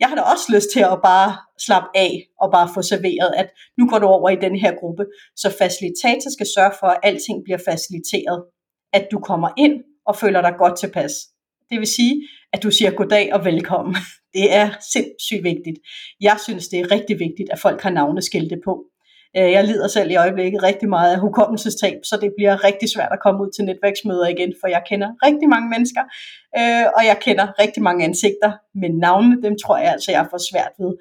Jeg 0.00 0.08
har 0.08 0.16
da 0.16 0.22
også 0.22 0.46
lyst 0.54 0.70
til 0.72 0.80
at 0.80 0.98
bare 1.10 1.30
slappe 1.66 1.88
af 1.94 2.12
og 2.42 2.48
bare 2.52 2.68
få 2.74 2.82
serveret, 2.82 3.30
at 3.36 3.48
nu 3.78 3.88
går 3.90 3.98
du 3.98 4.06
over 4.06 4.28
i 4.30 4.42
den 4.46 4.56
her 4.62 4.72
gruppe. 4.80 5.04
Så 5.36 5.48
facilitator 5.60 6.30
skal 6.36 6.46
sørge 6.56 6.74
for, 6.80 6.86
at 6.86 7.00
alting 7.02 7.38
bliver 7.44 7.60
faciliteret. 7.68 8.38
At 8.92 9.04
du 9.12 9.18
kommer 9.18 9.50
ind 9.58 9.76
og 10.06 10.16
føler 10.16 10.40
dig 10.42 10.54
godt 10.58 10.78
tilpas. 10.78 11.12
Det 11.70 11.78
vil 11.78 11.86
sige, 11.86 12.28
at 12.52 12.62
du 12.62 12.70
siger 12.70 12.90
goddag 12.90 13.34
og 13.34 13.44
velkommen. 13.44 13.96
Det 14.36 14.54
er 14.54 14.70
sindssygt 14.92 15.44
vigtigt. 15.44 15.78
Jeg 16.20 16.36
synes, 16.44 16.68
det 16.68 16.80
er 16.80 16.90
rigtig 16.90 17.18
vigtigt, 17.18 17.50
at 17.50 17.58
folk 17.58 17.80
har 17.82 17.90
navneskilte 17.90 18.56
på. 18.64 18.84
Øh, 19.36 19.50
jeg 19.56 19.64
lider 19.64 19.88
selv 19.88 20.10
i 20.10 20.16
øjeblikket 20.16 20.62
rigtig 20.62 20.88
meget 20.88 21.12
af 21.14 21.20
hukommelsestab, 21.20 21.98
så 22.04 22.14
det 22.22 22.30
bliver 22.36 22.64
rigtig 22.64 22.88
svært 22.94 23.12
at 23.12 23.22
komme 23.24 23.42
ud 23.44 23.50
til 23.52 23.64
netværksmøder 23.64 24.26
igen, 24.26 24.52
for 24.60 24.68
jeg 24.68 24.82
kender 24.90 25.08
rigtig 25.26 25.48
mange 25.48 25.68
mennesker, 25.74 26.04
øh, 26.58 26.86
og 26.96 27.02
jeg 27.10 27.16
kender 27.26 27.46
rigtig 27.62 27.82
mange 27.82 28.04
ansigter, 28.04 28.50
men 28.80 28.90
navnene, 28.98 29.42
dem 29.42 29.54
tror 29.62 29.76
jeg 29.76 29.92
altså, 29.92 30.10
jeg 30.10 30.26
får 30.30 30.40
svært 30.50 30.74
ved. 30.82 30.92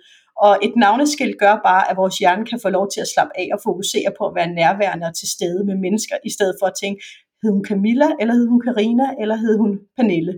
Og 0.45 0.53
et 0.67 0.73
navneskilt 0.84 1.38
gør 1.43 1.55
bare, 1.69 1.84
at 1.89 1.97
vores 1.97 2.17
hjerne 2.17 2.45
kan 2.45 2.59
få 2.63 2.69
lov 2.69 2.86
til 2.93 3.01
at 3.01 3.11
slappe 3.13 3.34
af 3.41 3.47
og 3.55 3.59
fokusere 3.67 4.09
på 4.17 4.23
at 4.27 4.36
være 4.36 4.53
nærværende 4.59 5.05
og 5.09 5.15
til 5.15 5.27
stede 5.36 5.61
med 5.69 5.75
mennesker, 5.86 6.15
i 6.30 6.32
stedet 6.36 6.55
for 6.59 6.67
at 6.71 6.77
tænke, 6.82 6.99
hed 7.41 7.51
hun 7.51 7.65
Camilla, 7.69 8.09
eller 8.21 8.34
hed 8.34 8.47
hun 8.47 8.61
Karina, 8.67 9.07
eller 9.21 9.36
hed 9.36 9.57
hun 9.57 9.71
Pernille. 9.97 10.34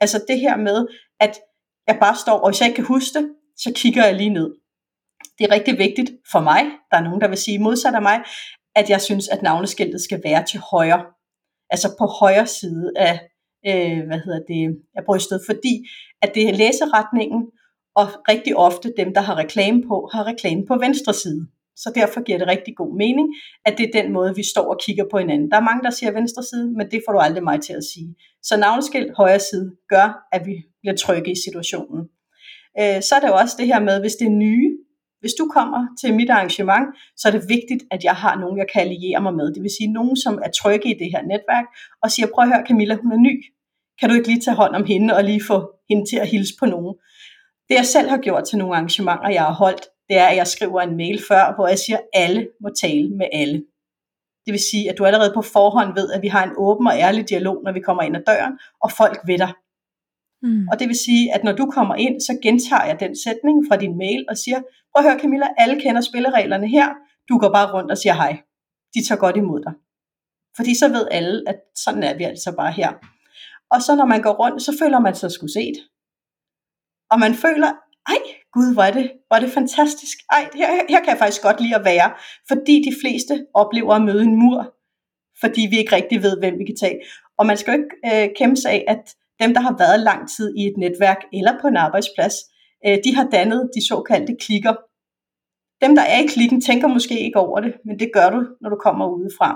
Altså 0.00 0.18
det 0.28 0.38
her 0.40 0.56
med, 0.56 0.78
at 1.20 1.34
jeg 1.88 1.96
bare 2.00 2.16
står, 2.24 2.38
og 2.42 2.48
hvis 2.48 2.60
jeg 2.60 2.68
ikke 2.68 2.80
kan 2.80 2.92
huske 2.94 3.18
det, 3.18 3.24
så 3.56 3.72
kigger 3.80 4.04
jeg 4.06 4.14
lige 4.14 4.36
ned. 4.38 4.50
Det 5.38 5.44
er 5.44 5.54
rigtig 5.54 5.78
vigtigt 5.78 6.10
for 6.32 6.40
mig, 6.40 6.62
der 6.90 6.96
er 6.96 7.04
nogen, 7.04 7.20
der 7.20 7.28
vil 7.28 7.38
sige 7.38 7.58
modsat 7.58 7.94
af 7.94 8.02
mig, 8.02 8.20
at 8.74 8.90
jeg 8.90 9.00
synes, 9.00 9.28
at 9.28 9.42
navneskiltet 9.42 10.00
skal 10.00 10.20
være 10.24 10.44
til 10.44 10.60
højre. 10.70 11.04
Altså 11.70 11.94
på 11.98 12.06
højre 12.06 12.46
side 12.46 12.92
af, 12.96 13.20
øh, 13.66 14.06
hvad 14.06 14.18
hedder 14.24 14.40
det, 14.48 14.78
af 14.96 15.04
brystet, 15.04 15.40
fordi 15.46 15.84
at 16.22 16.34
det 16.34 16.48
er 16.48 16.52
læseretningen, 16.52 17.42
og 18.00 18.06
rigtig 18.28 18.56
ofte 18.56 18.92
dem, 18.96 19.14
der 19.14 19.20
har 19.20 19.36
reklame 19.36 19.82
på, 19.88 20.08
har 20.12 20.24
reklame 20.26 20.66
på 20.66 20.78
venstre 20.78 21.14
side. 21.14 21.46
Så 21.76 21.92
derfor 21.94 22.22
giver 22.22 22.38
det 22.38 22.48
rigtig 22.48 22.76
god 22.76 22.96
mening, 22.96 23.28
at 23.66 23.78
det 23.78 23.84
er 23.86 24.02
den 24.02 24.12
måde, 24.12 24.34
vi 24.34 24.42
står 24.52 24.66
og 24.72 24.80
kigger 24.84 25.04
på 25.10 25.18
hinanden. 25.18 25.50
Der 25.50 25.56
er 25.56 25.68
mange, 25.70 25.82
der 25.82 25.90
siger 25.90 26.12
venstre 26.12 26.42
side, 26.42 26.72
men 26.76 26.90
det 26.90 27.02
får 27.06 27.12
du 27.12 27.18
aldrig 27.18 27.44
mig 27.44 27.60
til 27.60 27.72
at 27.72 27.84
sige. 27.84 28.14
Så 28.42 28.56
navneskilt 28.56 29.16
højre 29.16 29.40
side 29.40 29.76
gør, 29.88 30.26
at 30.32 30.46
vi 30.46 30.54
bliver 30.80 30.96
trygge 30.96 31.30
i 31.30 31.34
situationen. 31.44 32.00
Øh, 32.80 33.02
så 33.02 33.12
er 33.16 33.20
det 33.20 33.28
jo 33.28 33.36
også 33.42 33.56
det 33.58 33.66
her 33.66 33.80
med, 33.80 34.00
hvis 34.00 34.16
det 34.20 34.26
er 34.26 34.40
nye, 34.46 34.76
hvis 35.20 35.34
du 35.38 35.44
kommer 35.56 35.86
til 36.00 36.14
mit 36.14 36.30
arrangement, 36.30 36.86
så 37.16 37.28
er 37.28 37.32
det 37.32 37.48
vigtigt, 37.48 37.82
at 37.90 38.04
jeg 38.04 38.14
har 38.14 38.34
nogen, 38.40 38.58
jeg 38.58 38.66
kan 38.72 38.82
alliere 38.82 39.22
mig 39.22 39.34
med. 39.34 39.54
Det 39.54 39.62
vil 39.62 39.76
sige 39.78 39.92
nogen, 39.92 40.16
som 40.16 40.34
er 40.44 40.50
trygge 40.50 40.88
i 40.90 40.98
det 40.98 41.08
her 41.14 41.22
netværk, 41.22 41.66
og 42.02 42.10
siger, 42.10 42.26
prøv 42.34 42.42
at 42.42 42.48
høre 42.48 42.66
Camilla, 42.68 42.94
hun 42.94 43.12
er 43.12 43.16
ny. 43.16 43.44
Kan 43.98 44.08
du 44.08 44.14
ikke 44.14 44.28
lige 44.28 44.40
tage 44.40 44.56
hånd 44.56 44.74
om 44.74 44.84
hende 44.84 45.16
og 45.16 45.24
lige 45.24 45.42
få 45.46 45.58
hende 45.90 46.04
til 46.10 46.16
at 46.16 46.28
hilse 46.28 46.54
på 46.60 46.66
nogen? 46.66 46.94
Det 47.68 47.74
jeg 47.74 47.86
selv 47.86 48.08
har 48.08 48.18
gjort 48.18 48.44
til 48.44 48.58
nogle 48.58 48.74
arrangementer, 48.76 49.28
jeg 49.28 49.42
har 49.42 49.52
holdt, 49.52 49.84
det 50.08 50.16
er, 50.16 50.26
at 50.26 50.36
jeg 50.36 50.46
skriver 50.46 50.80
en 50.80 50.96
mail 50.96 51.22
før, 51.28 51.54
hvor 51.54 51.68
jeg 51.68 51.78
siger, 51.78 51.98
at 51.98 52.06
alle 52.12 52.48
må 52.62 52.68
tale 52.82 53.08
med 53.08 53.26
alle. 53.32 53.64
Det 54.44 54.52
vil 54.52 54.60
sige, 54.70 54.90
at 54.90 54.98
du 54.98 55.04
allerede 55.04 55.32
på 55.34 55.42
forhånd 55.42 55.94
ved, 55.94 56.12
at 56.12 56.22
vi 56.22 56.28
har 56.28 56.44
en 56.44 56.54
åben 56.56 56.86
og 56.86 56.98
ærlig 56.98 57.28
dialog, 57.28 57.62
når 57.64 57.72
vi 57.72 57.80
kommer 57.80 58.02
ind 58.02 58.16
ad 58.16 58.22
døren, 58.26 58.58
og 58.82 58.90
folk 58.92 59.18
ved 59.26 59.38
dig. 59.38 59.52
Mm. 60.46 60.68
Og 60.70 60.78
det 60.78 60.88
vil 60.88 60.96
sige, 61.06 61.34
at 61.34 61.44
når 61.44 61.52
du 61.52 61.66
kommer 61.76 61.94
ind, 61.94 62.20
så 62.20 62.38
gentager 62.42 62.84
jeg 62.84 63.00
den 63.00 63.16
sætning 63.24 63.56
fra 63.68 63.76
din 63.76 63.98
mail 63.98 64.24
og 64.28 64.36
siger, 64.36 64.60
prøv 64.92 65.04
at 65.04 65.10
høre 65.10 65.20
Camilla, 65.20 65.46
alle 65.58 65.80
kender 65.80 66.00
spillereglerne 66.00 66.68
her, 66.68 66.88
du 67.28 67.38
går 67.38 67.50
bare 67.52 67.72
rundt 67.74 67.90
og 67.90 67.98
siger 67.98 68.14
hej. 68.14 68.32
De 68.94 69.06
tager 69.06 69.18
godt 69.18 69.36
imod 69.36 69.60
dig. 69.66 69.72
Fordi 70.56 70.74
så 70.74 70.88
ved 70.88 71.08
alle, 71.10 71.42
at 71.46 71.56
sådan 71.74 72.02
er 72.02 72.14
vi 72.16 72.24
altså 72.24 72.54
bare 72.56 72.72
her. 72.72 72.92
Og 73.70 73.82
så 73.82 73.94
når 73.96 74.06
man 74.06 74.22
går 74.22 74.34
rundt, 74.42 74.62
så 74.62 74.76
føler 74.80 75.00
man 75.00 75.14
sig 75.14 75.30
sgu 75.32 75.46
set. 75.48 75.78
Og 77.10 77.20
man 77.20 77.34
føler, 77.34 77.70
ej, 78.08 78.20
gud, 78.52 78.74
hvor 78.74 78.82
er 78.82 78.92
det, 78.92 79.12
hvor 79.26 79.36
er 79.36 79.40
det 79.40 79.50
fantastisk. 79.50 80.18
Ej, 80.32 80.50
her, 80.54 80.68
her 80.88 81.00
kan 81.00 81.08
jeg 81.08 81.18
faktisk 81.18 81.42
godt 81.42 81.60
lide 81.60 81.76
at 81.76 81.84
være, 81.84 82.08
fordi 82.48 82.74
de 82.88 82.94
fleste 83.02 83.46
oplever 83.54 83.94
at 83.94 84.02
møde 84.02 84.22
en 84.22 84.36
mur, 84.36 84.74
fordi 85.40 85.62
vi 85.70 85.78
ikke 85.78 85.96
rigtig 85.96 86.22
ved, 86.22 86.38
hvem 86.38 86.58
vi 86.58 86.64
kan 86.64 86.76
tage. 86.76 87.00
Og 87.38 87.46
man 87.46 87.56
skal 87.56 87.72
jo 87.72 87.78
ikke 87.82 88.24
øh, 88.24 88.28
kæmpe 88.38 88.56
sig 88.56 88.70
af, 88.70 88.84
at 88.88 89.04
dem, 89.40 89.54
der 89.54 89.60
har 89.60 89.74
været 89.78 90.00
lang 90.00 90.30
tid 90.36 90.54
i 90.56 90.62
et 90.66 90.76
netværk 90.78 91.20
eller 91.32 91.52
på 91.60 91.66
en 91.66 91.76
arbejdsplads, 91.76 92.34
øh, 92.86 92.98
de 93.04 93.14
har 93.16 93.28
dannet 93.32 93.70
de 93.74 93.88
såkaldte 93.88 94.36
klikker. 94.40 94.74
Dem, 95.84 95.94
der 95.94 96.02
er 96.02 96.20
i 96.22 96.26
klikken, 96.26 96.60
tænker 96.60 96.88
måske 96.88 97.20
ikke 97.20 97.38
over 97.38 97.60
det, 97.60 97.72
men 97.86 97.98
det 97.98 98.10
gør 98.14 98.30
du, 98.30 98.40
når 98.60 98.70
du 98.70 98.76
kommer 98.76 99.06
udefra. 99.06 99.50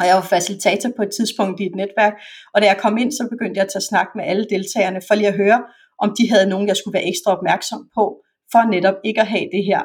Og 0.00 0.06
jeg 0.06 0.14
var 0.16 0.22
facilitator 0.22 0.90
på 0.96 1.02
et 1.02 1.10
tidspunkt 1.16 1.60
i 1.60 1.66
et 1.66 1.74
netværk, 1.74 2.14
og 2.54 2.62
da 2.62 2.66
jeg 2.66 2.78
kom 2.78 2.98
ind, 2.98 3.12
så 3.12 3.28
begyndte 3.30 3.58
jeg 3.58 3.64
at 3.64 3.72
tage 3.72 3.88
snak 3.90 4.08
med 4.16 4.24
alle 4.24 4.46
deltagerne, 4.50 5.00
for 5.08 5.14
lige 5.14 5.28
at 5.28 5.36
høre, 5.36 5.62
om 5.98 6.14
de 6.18 6.30
havde 6.30 6.48
nogen, 6.48 6.68
jeg 6.68 6.76
skulle 6.76 6.94
være 6.94 7.08
ekstra 7.08 7.36
opmærksom 7.36 7.90
på, 7.96 8.04
for 8.52 8.70
netop 8.70 8.94
ikke 9.04 9.20
at 9.20 9.26
have 9.26 9.48
det 9.54 9.64
her. 9.64 9.80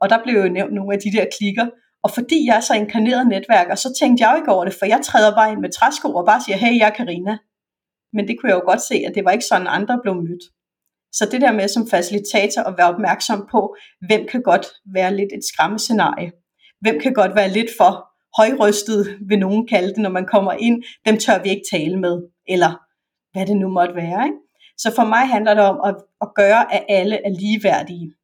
Og 0.00 0.10
der 0.10 0.18
blev 0.24 0.36
jo 0.42 0.48
nævnt 0.48 0.74
nogle 0.74 0.94
af 0.94 1.00
de 1.00 1.12
der 1.16 1.26
klikker, 1.38 1.66
og 2.04 2.10
fordi 2.10 2.46
jeg 2.48 2.56
er 2.56 2.60
så 2.60 2.74
inkarneret 2.74 3.26
netværker, 3.26 3.74
så 3.74 3.88
tænkte 4.00 4.22
jeg 4.22 4.30
jo 4.32 4.36
ikke 4.40 4.52
over 4.52 4.64
det, 4.64 4.74
for 4.78 4.86
jeg 4.86 5.00
træder 5.04 5.34
bare 5.34 5.52
ind 5.52 5.60
med 5.60 5.72
træsko 5.72 6.08
og 6.14 6.26
bare 6.26 6.40
siger, 6.40 6.56
hey, 6.56 6.78
jeg 6.78 6.86
er 6.88 6.96
Karina. 7.00 7.38
Men 8.14 8.28
det 8.28 8.36
kunne 8.38 8.50
jeg 8.50 8.56
jo 8.56 8.70
godt 8.70 8.82
se, 8.82 8.94
at 9.06 9.14
det 9.14 9.24
var 9.24 9.30
ikke 9.30 9.44
sådan, 9.44 9.66
andre 9.66 10.00
blev 10.02 10.14
mødt. 10.14 10.44
Så 11.12 11.28
det 11.32 11.40
der 11.40 11.52
med 11.52 11.68
som 11.68 11.88
facilitator 11.90 12.62
at 12.62 12.74
være 12.78 12.94
opmærksom 12.94 13.48
på, 13.50 13.76
hvem 14.06 14.26
kan 14.26 14.42
godt 14.42 14.66
være 14.94 15.16
lidt 15.16 15.32
et 15.32 15.44
skræmmescenarie. 15.44 16.32
Hvem 16.80 17.00
kan 17.00 17.14
godt 17.14 17.34
være 17.34 17.48
lidt 17.48 17.70
for 17.78 17.92
højrystet, 18.38 19.18
vil 19.28 19.38
nogen 19.38 19.68
kalde 19.68 19.88
det, 19.88 19.98
når 19.98 20.10
man 20.10 20.26
kommer 20.26 20.52
ind. 20.52 20.82
Dem 21.06 21.18
tør 21.18 21.42
vi 21.42 21.48
ikke 21.48 21.66
tale 21.72 22.00
med. 22.00 22.22
Eller 22.48 22.72
hvad 23.32 23.46
det 23.46 23.56
nu 23.56 23.68
måtte 23.68 23.94
være. 23.94 24.24
Ikke? 24.24 24.38
Så 24.78 24.94
for 24.94 25.04
mig 25.04 25.28
handler 25.28 25.54
det 25.54 25.64
om 25.64 25.80
at, 25.88 25.96
at 26.20 26.28
gøre, 26.34 26.74
at 26.74 26.84
alle 26.88 27.16
er 27.26 27.30
ligeværdige, 27.30 28.14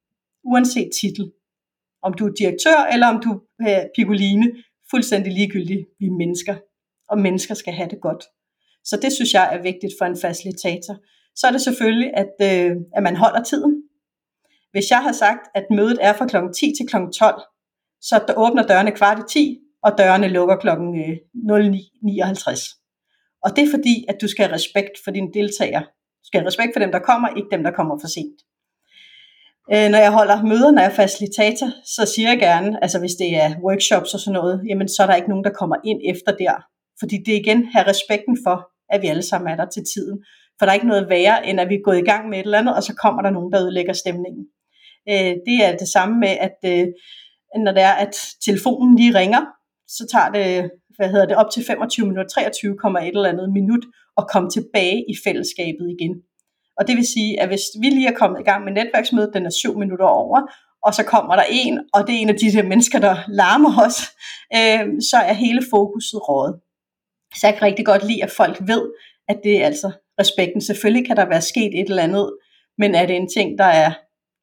uanset 0.44 0.90
titel. 1.00 1.32
Om 2.02 2.14
du 2.14 2.26
er 2.26 2.32
direktør, 2.38 2.78
eller 2.92 3.06
om 3.06 3.20
du 3.24 3.40
øh, 3.60 3.68
er 3.68 3.88
pigoline, 3.96 4.46
fuldstændig 4.90 5.32
ligegyldigt, 5.32 5.86
vi 5.98 6.06
er 6.06 6.10
mennesker, 6.10 6.56
og 7.08 7.18
mennesker 7.18 7.54
skal 7.54 7.72
have 7.72 7.90
det 7.90 8.00
godt. 8.00 8.24
Så 8.90 8.94
det 9.02 9.12
synes 9.12 9.32
jeg 9.34 9.46
er 9.54 9.62
vigtigt 9.62 9.94
for 9.98 10.04
en 10.04 10.20
facilitator. 10.20 10.94
Så 11.36 11.46
er 11.46 11.52
det 11.52 11.60
selvfølgelig, 11.60 12.10
at, 12.22 12.34
øh, 12.48 12.76
at 12.96 13.02
man 13.02 13.16
holder 13.16 13.42
tiden. 13.42 13.82
Hvis 14.72 14.90
jeg 14.90 15.02
har 15.02 15.12
sagt, 15.12 15.44
at 15.54 15.64
mødet 15.70 15.98
er 16.00 16.12
fra 16.12 16.26
kl. 16.26 16.36
10 16.56 16.72
til 16.78 16.86
kl. 16.90 16.96
12, 17.18 17.42
så 18.00 18.24
der 18.28 18.34
åbner 18.36 18.66
dørene 18.66 18.92
kvart 18.92 19.18
i 19.18 19.22
10, 19.28 19.58
og 19.82 19.98
dørene 19.98 20.28
lukker 20.28 20.56
kl. 20.56 20.68
09.59. 20.68 20.74
Øh, 22.50 22.56
og 23.44 23.56
det 23.56 23.62
er 23.64 23.70
fordi, 23.70 24.04
at 24.08 24.16
du 24.20 24.28
skal 24.28 24.44
have 24.46 24.54
respekt 24.54 24.94
for 25.04 25.10
dine 25.10 25.32
deltagere 25.34 25.84
skal 26.24 26.40
have 26.40 26.46
respekt 26.46 26.70
for 26.74 26.80
dem, 26.80 26.92
der 26.92 26.98
kommer, 26.98 27.28
ikke 27.28 27.48
dem, 27.52 27.62
der 27.62 27.70
kommer 27.70 27.98
for 28.00 28.08
sent. 28.08 28.38
Øh, 29.72 29.88
når 29.90 30.00
jeg 30.06 30.12
holder 30.12 30.42
møder, 30.42 30.70
når 30.70 30.82
jeg 30.82 30.90
er 30.90 31.00
facilitator, 31.02 31.68
så 31.96 32.02
siger 32.14 32.28
jeg 32.28 32.38
gerne, 32.38 32.82
altså 32.84 32.98
hvis 32.98 33.14
det 33.22 33.30
er 33.44 33.50
workshops 33.66 34.14
og 34.14 34.20
sådan 34.20 34.38
noget, 34.40 34.62
jamen 34.68 34.88
så 34.88 35.02
er 35.02 35.06
der 35.06 35.14
ikke 35.14 35.28
nogen, 35.28 35.44
der 35.44 35.58
kommer 35.60 35.76
ind 35.84 36.00
efter 36.12 36.32
der. 36.44 36.54
Fordi 37.00 37.16
det 37.24 37.32
er 37.34 37.40
igen 37.40 37.64
have 37.74 37.86
respekten 37.92 38.38
for, 38.44 38.56
at 38.90 39.02
vi 39.02 39.06
alle 39.06 39.22
sammen 39.22 39.52
er 39.52 39.56
der 39.56 39.66
til 39.74 39.82
tiden. 39.94 40.24
For 40.58 40.66
der 40.66 40.70
er 40.70 40.74
ikke 40.74 40.86
noget 40.86 41.08
værre, 41.08 41.46
end 41.46 41.60
at 41.60 41.68
vi 41.68 41.74
er 41.74 41.84
gået 41.84 41.98
i 41.98 42.08
gang 42.10 42.28
med 42.28 42.38
et 42.38 42.44
eller 42.44 42.58
andet, 42.58 42.76
og 42.76 42.82
så 42.82 42.94
kommer 42.94 43.22
der 43.22 43.30
nogen, 43.30 43.52
der 43.52 43.62
ødelægger 43.62 43.92
stemningen. 43.92 44.44
Øh, 45.10 45.34
det 45.46 45.56
er 45.66 45.76
det 45.76 45.88
samme 45.88 46.14
med, 46.20 46.34
at 46.46 46.58
øh, 46.64 46.86
når 47.64 47.72
det 47.72 47.82
er, 47.82 47.92
at 48.04 48.14
telefonen 48.44 48.96
lige 48.96 49.18
ringer, 49.18 49.42
så 49.88 50.06
tager 50.12 50.30
det, 50.38 50.70
hvad 50.96 51.08
hedder 51.10 51.26
det, 51.26 51.36
op 51.36 51.50
til 51.50 51.64
25 51.64 52.06
minutter, 52.06 52.28
23, 52.28 52.72
et 52.72 53.08
eller 53.08 53.28
andet 53.28 53.52
minut, 53.52 53.84
at 54.18 54.28
komme 54.32 54.50
tilbage 54.50 55.04
i 55.12 55.14
fællesskabet 55.24 55.86
igen. 55.96 56.14
Og 56.78 56.88
det 56.88 56.96
vil 56.96 57.06
sige, 57.06 57.40
at 57.40 57.48
hvis 57.48 57.64
vi 57.80 57.86
lige 57.86 58.08
er 58.08 58.20
kommet 58.20 58.40
i 58.40 58.48
gang 58.50 58.64
med 58.64 58.72
netværksmødet, 58.72 59.34
den 59.34 59.46
er 59.46 59.50
7 59.50 59.78
minutter 59.78 60.06
over, 60.06 60.40
og 60.86 60.94
så 60.94 61.02
kommer 61.04 61.34
der 61.36 61.44
en, 61.50 61.80
og 61.94 62.06
det 62.06 62.14
er 62.14 62.18
en 62.18 62.28
af 62.28 62.38
de 62.42 62.52
der 62.52 62.62
mennesker, 62.62 62.98
der 62.98 63.16
larmer 63.28 63.72
os, 63.86 63.98
øh, 64.58 64.84
så 65.10 65.16
er 65.16 65.32
hele 65.32 65.62
fokuset 65.70 66.28
rådet. 66.28 66.54
Så 67.34 67.46
jeg 67.46 67.54
kan 67.54 67.62
rigtig 67.62 67.86
godt 67.86 68.04
lide, 68.04 68.22
at 68.22 68.30
folk 68.30 68.58
ved, 68.60 68.82
at 69.28 69.40
det 69.44 69.62
er 69.62 69.66
altså 69.66 69.90
respekten. 70.20 70.60
Selvfølgelig 70.60 71.06
kan 71.06 71.16
der 71.16 71.28
være 71.28 71.42
sket 71.42 71.80
et 71.80 71.88
eller 71.88 72.02
andet, 72.02 72.32
men 72.78 72.94
er 72.94 73.06
det 73.06 73.16
en 73.16 73.28
ting, 73.36 73.58
der 73.58 73.64
er 73.64 73.92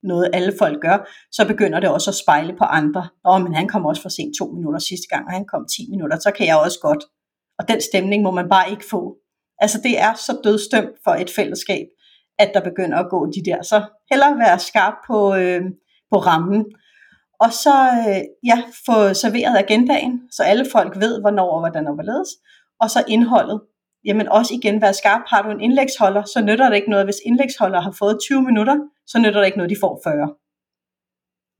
noget, 0.04 0.30
alle 0.34 0.54
folk 0.60 0.82
gør, 0.82 0.98
så 1.32 1.48
begynder 1.48 1.80
det 1.80 1.90
også 1.90 2.12
at 2.12 2.16
spejle 2.16 2.56
på 2.58 2.64
andre. 2.64 3.10
Åh, 3.26 3.42
men 3.42 3.54
han 3.56 3.68
kom 3.68 3.86
også 3.86 4.02
for 4.02 4.10
sent 4.10 4.34
to 4.40 4.46
minutter 4.52 4.80
sidste 4.80 5.08
gang, 5.10 5.26
og 5.26 5.32
han 5.32 5.46
kom 5.46 5.66
10 5.78 5.88
minutter, 5.90 6.18
så 6.20 6.32
kan 6.38 6.48
jeg 6.48 6.58
også 6.58 6.80
godt. 6.82 7.04
Og 7.60 7.68
den 7.68 7.82
stemning 7.82 8.24
må 8.24 8.32
man 8.32 8.50
bare 8.50 8.72
ikke 8.72 8.86
få. 8.90 9.18
Altså 9.60 9.78
det 9.84 10.00
er 10.00 10.14
så 10.14 10.40
dødstømt 10.44 10.96
for 11.04 11.12
et 11.12 11.30
fællesskab, 11.30 11.86
at 12.40 12.52
der 12.54 12.62
begynder 12.70 12.98
at 12.98 13.10
gå 13.10 13.26
de 13.26 13.42
der. 13.46 13.62
Så 13.62 13.78
hellere 14.12 14.40
være 14.40 14.60
skarp 14.60 14.94
på, 15.08 15.36
øh, 15.36 15.62
på 16.12 16.18
rammen. 16.18 16.66
Og 17.40 17.54
så 17.54 17.76
øh, 18.08 18.22
ja, 18.50 18.58
få 18.86 19.14
serveret 19.14 19.58
agendaen, 19.58 20.22
så 20.32 20.44
alle 20.44 20.66
folk 20.72 21.00
ved, 21.00 21.22
hvornår 21.22 21.52
og 21.52 21.60
hvordan 21.60 21.88
og 21.88 21.94
hvorledes. 21.94 22.30
Og 22.82 22.90
så 22.90 23.04
indholdet. 23.08 23.62
Jamen 24.06 24.28
også 24.30 24.54
igen 24.54 24.82
være 24.82 24.94
skarp. 24.94 25.22
Har 25.28 25.42
du 25.42 25.50
en 25.50 25.62
indlægsholder, 25.62 26.24
så 26.24 26.42
nytter 26.42 26.70
det 26.70 26.76
ikke 26.76 26.90
noget. 26.90 27.06
Hvis 27.06 27.22
indlægsholder 27.26 27.82
har 27.82 27.96
fået 28.00 28.20
20 28.22 28.42
minutter, 28.42 28.78
så 29.08 29.20
nytter 29.20 29.40
det 29.40 29.46
ikke 29.46 29.58
noget, 29.58 29.70
de 29.70 29.82
får 29.82 30.02
40 30.04 30.30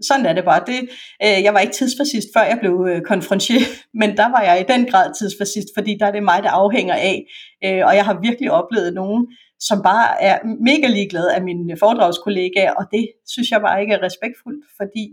sådan 0.02 0.26
er 0.26 0.34
det 0.34 0.46
bare. 0.46 0.64
Det, 0.68 0.80
øh, 1.24 1.44
jeg 1.44 1.54
var 1.54 1.60
ikke 1.60 1.74
tidsfascist, 1.74 2.28
før 2.36 2.42
jeg 2.42 2.58
blev 2.60 2.88
øh, 2.90 3.02
konfronteret, 3.02 3.68
men 4.02 4.18
der 4.18 4.30
var 4.30 4.42
jeg 4.42 4.60
i 4.60 4.72
den 4.74 4.86
grad 4.86 5.14
tidsfascist, 5.20 5.68
fordi 5.78 5.98
der 6.00 6.06
er 6.06 6.12
det 6.12 6.24
mig, 6.24 6.44
der 6.44 6.50
afhænger 6.50 6.96
af. 6.96 7.26
Øh, 7.66 7.86
og 7.88 7.96
jeg 7.96 8.06
har 8.06 8.20
virkelig 8.22 8.52
oplevet 8.52 8.94
nogen, 8.94 9.28
som 9.60 9.82
bare 9.84 10.22
er 10.22 10.38
mega 10.70 10.88
ligeglade 10.88 11.36
af 11.36 11.42
mine 11.42 11.72
øh, 11.74 11.78
foredragskollegaer, 11.80 12.74
og 12.74 12.86
det 12.92 13.08
synes 13.28 13.52
jeg 13.52 13.62
bare 13.62 13.82
ikke 13.82 13.94
er 13.94 14.04
respektfuldt, 14.04 14.66
fordi 14.78 15.06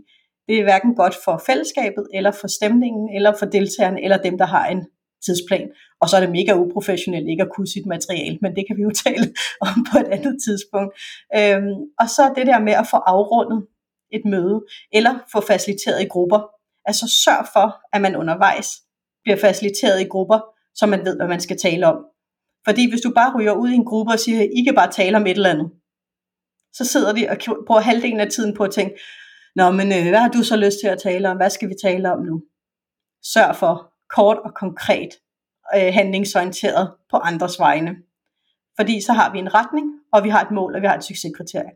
det 0.47 0.59
er 0.59 0.63
hverken 0.63 0.95
godt 0.95 1.15
for 1.25 1.43
fællesskabet, 1.45 2.07
eller 2.13 2.31
for 2.31 2.47
stemningen, 2.47 3.15
eller 3.15 3.33
for 3.39 3.45
deltagerne, 3.45 4.03
eller 4.03 4.17
dem, 4.17 4.37
der 4.37 4.45
har 4.45 4.67
en 4.67 4.85
tidsplan. 5.25 5.69
Og 6.01 6.09
så 6.09 6.15
er 6.15 6.21
det 6.21 6.31
mega 6.31 6.53
uprofessionelt 6.53 7.27
ikke 7.29 7.43
at 7.43 7.53
kunne 7.55 7.67
sit 7.67 7.85
materiale, 7.85 8.37
men 8.41 8.55
det 8.55 8.63
kan 8.67 8.77
vi 8.77 8.81
jo 8.81 8.91
tale 9.05 9.33
om 9.61 9.85
på 9.91 9.97
et 10.03 10.09
andet 10.15 10.35
tidspunkt. 10.45 10.91
Øhm, 11.37 11.75
og 11.99 12.07
så 12.15 12.33
det 12.35 12.47
der 12.47 12.59
med 12.59 12.73
at 12.73 12.87
få 12.91 12.97
afrundet 12.97 13.59
et 14.11 14.25
møde, 14.25 14.65
eller 14.93 15.13
få 15.31 15.41
faciliteret 15.41 16.01
i 16.01 16.07
grupper. 16.07 16.41
Altså 16.85 17.05
sørg 17.23 17.45
for, 17.53 17.67
at 17.93 18.01
man 18.01 18.15
undervejs 18.15 18.69
bliver 19.23 19.37
faciliteret 19.37 20.01
i 20.01 20.11
grupper, 20.13 20.39
så 20.75 20.85
man 20.85 21.05
ved, 21.05 21.15
hvad 21.15 21.27
man 21.27 21.41
skal 21.41 21.57
tale 21.57 21.87
om. 21.87 21.97
Fordi 22.67 22.89
hvis 22.89 23.01
du 23.01 23.11
bare 23.15 23.35
ryger 23.37 23.53
ud 23.53 23.69
i 23.69 23.73
en 23.73 23.85
gruppe 23.85 24.13
og 24.13 24.19
siger, 24.19 24.41
I 24.41 24.63
kan 24.63 24.75
bare 24.75 24.91
tale 24.91 25.17
om 25.17 25.27
et 25.27 25.31
eller 25.31 25.49
andet, 25.49 25.69
så 26.73 26.85
sidder 26.85 27.13
de 27.13 27.29
og 27.29 27.37
bruger 27.67 27.81
halvdelen 27.81 28.19
af 28.19 28.29
tiden 28.29 28.55
på 28.55 28.63
at 28.63 28.71
tænke, 28.71 28.95
Nå, 29.55 29.71
men 29.71 29.87
øh, 29.87 30.09
hvad 30.09 30.19
har 30.19 30.29
du 30.29 30.43
så 30.43 30.55
lyst 30.55 30.77
til 30.79 30.87
at 30.87 31.01
tale 31.01 31.29
om? 31.29 31.37
Hvad 31.37 31.49
skal 31.49 31.69
vi 31.69 31.75
tale 31.83 32.11
om 32.11 32.19
nu? 32.25 32.43
Sørg 33.33 33.55
for 33.55 33.94
kort 34.15 34.37
og 34.37 34.53
konkret 34.53 35.09
øh, 35.75 35.93
handlingsorienteret 35.93 36.91
på 37.11 37.17
andres 37.17 37.59
vegne. 37.59 37.95
Fordi 38.79 39.01
så 39.01 39.13
har 39.13 39.31
vi 39.31 39.39
en 39.39 39.53
retning, 39.53 39.85
og 40.13 40.23
vi 40.23 40.29
har 40.29 40.41
et 40.41 40.51
mål, 40.51 40.75
og 40.75 40.81
vi 40.81 40.87
har 40.87 40.97
et 40.97 41.03
succeskriterie. 41.03 41.71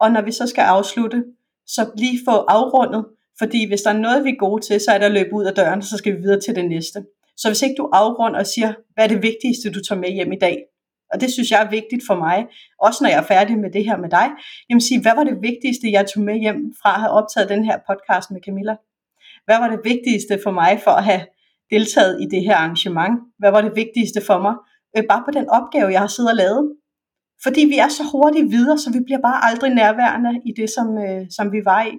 Og 0.00 0.12
når 0.12 0.22
vi 0.22 0.32
så 0.32 0.46
skal 0.46 0.62
afslutte, 0.62 1.24
så 1.66 1.90
lige 1.96 2.20
få 2.28 2.36
afrundet, 2.36 3.06
fordi 3.38 3.68
hvis 3.68 3.82
der 3.82 3.90
er 3.90 3.98
noget, 3.98 4.24
vi 4.24 4.30
er 4.30 4.38
gode 4.38 4.62
til, 4.66 4.80
så 4.80 4.90
er 4.92 4.98
der 4.98 5.06
at 5.06 5.12
løbe 5.12 5.32
ud 5.32 5.44
af 5.44 5.54
døren, 5.54 5.82
så 5.82 5.96
skal 5.96 6.16
vi 6.16 6.20
videre 6.20 6.40
til 6.40 6.54
det 6.54 6.68
næste. 6.68 7.04
Så 7.36 7.48
hvis 7.48 7.62
ikke 7.62 7.74
du 7.78 7.90
afrunder 7.92 8.40
og 8.40 8.46
siger, 8.46 8.72
hvad 8.94 9.04
er 9.04 9.08
det 9.08 9.22
vigtigste, 9.22 9.72
du 9.72 9.80
tager 9.82 10.00
med 10.00 10.10
hjem 10.10 10.32
i 10.32 10.38
dag, 10.38 10.56
og 11.12 11.20
det 11.20 11.32
synes 11.32 11.50
jeg 11.50 11.62
er 11.62 11.70
vigtigt 11.70 12.02
for 12.06 12.14
mig, 12.14 12.46
også 12.80 13.04
når 13.04 13.10
jeg 13.10 13.18
er 13.18 13.26
færdig 13.34 13.58
med 13.58 13.70
det 13.70 13.84
her 13.84 13.96
med 13.96 14.10
dig, 14.10 14.26
jamen 14.68 14.80
sige, 14.80 15.02
hvad 15.02 15.12
var 15.14 15.24
det 15.24 15.42
vigtigste, 15.42 15.92
jeg 15.92 16.06
tog 16.06 16.22
med 16.22 16.36
hjem 16.40 16.74
fra 16.82 16.94
at 16.94 17.00
have 17.00 17.10
optaget 17.10 17.48
den 17.48 17.64
her 17.64 17.78
podcast 17.88 18.30
med 18.30 18.40
Camilla? 18.40 18.76
Hvad 19.44 19.58
var 19.58 19.68
det 19.68 19.80
vigtigste 19.84 20.40
for 20.44 20.50
mig 20.50 20.80
for 20.84 20.90
at 20.90 21.04
have 21.04 21.22
deltaget 21.70 22.22
i 22.22 22.26
det 22.34 22.42
her 22.44 22.56
arrangement? 22.56 23.14
Hvad 23.38 23.50
var 23.50 23.60
det 23.60 23.72
vigtigste 23.76 24.20
for 24.26 24.38
mig? 24.42 24.54
Øh, 24.96 25.04
bare 25.08 25.22
på 25.26 25.30
den 25.38 25.48
opgave, 25.48 25.92
jeg 25.92 26.00
har 26.00 26.12
siddet 26.16 26.30
og 26.30 26.36
lavet. 26.36 26.72
Fordi 27.42 27.60
vi 27.72 27.78
er 27.78 27.88
så 27.88 28.04
hurtigt 28.12 28.50
videre, 28.50 28.78
så 28.78 28.92
vi 28.92 29.00
bliver 29.06 29.20
bare 29.20 29.44
aldrig 29.48 29.74
nærværende 29.74 30.40
i 30.46 30.52
det, 30.56 30.70
som, 30.70 30.98
øh, 30.98 31.26
som 31.36 31.52
vi 31.52 31.60
var 31.64 31.82
i. 31.84 31.92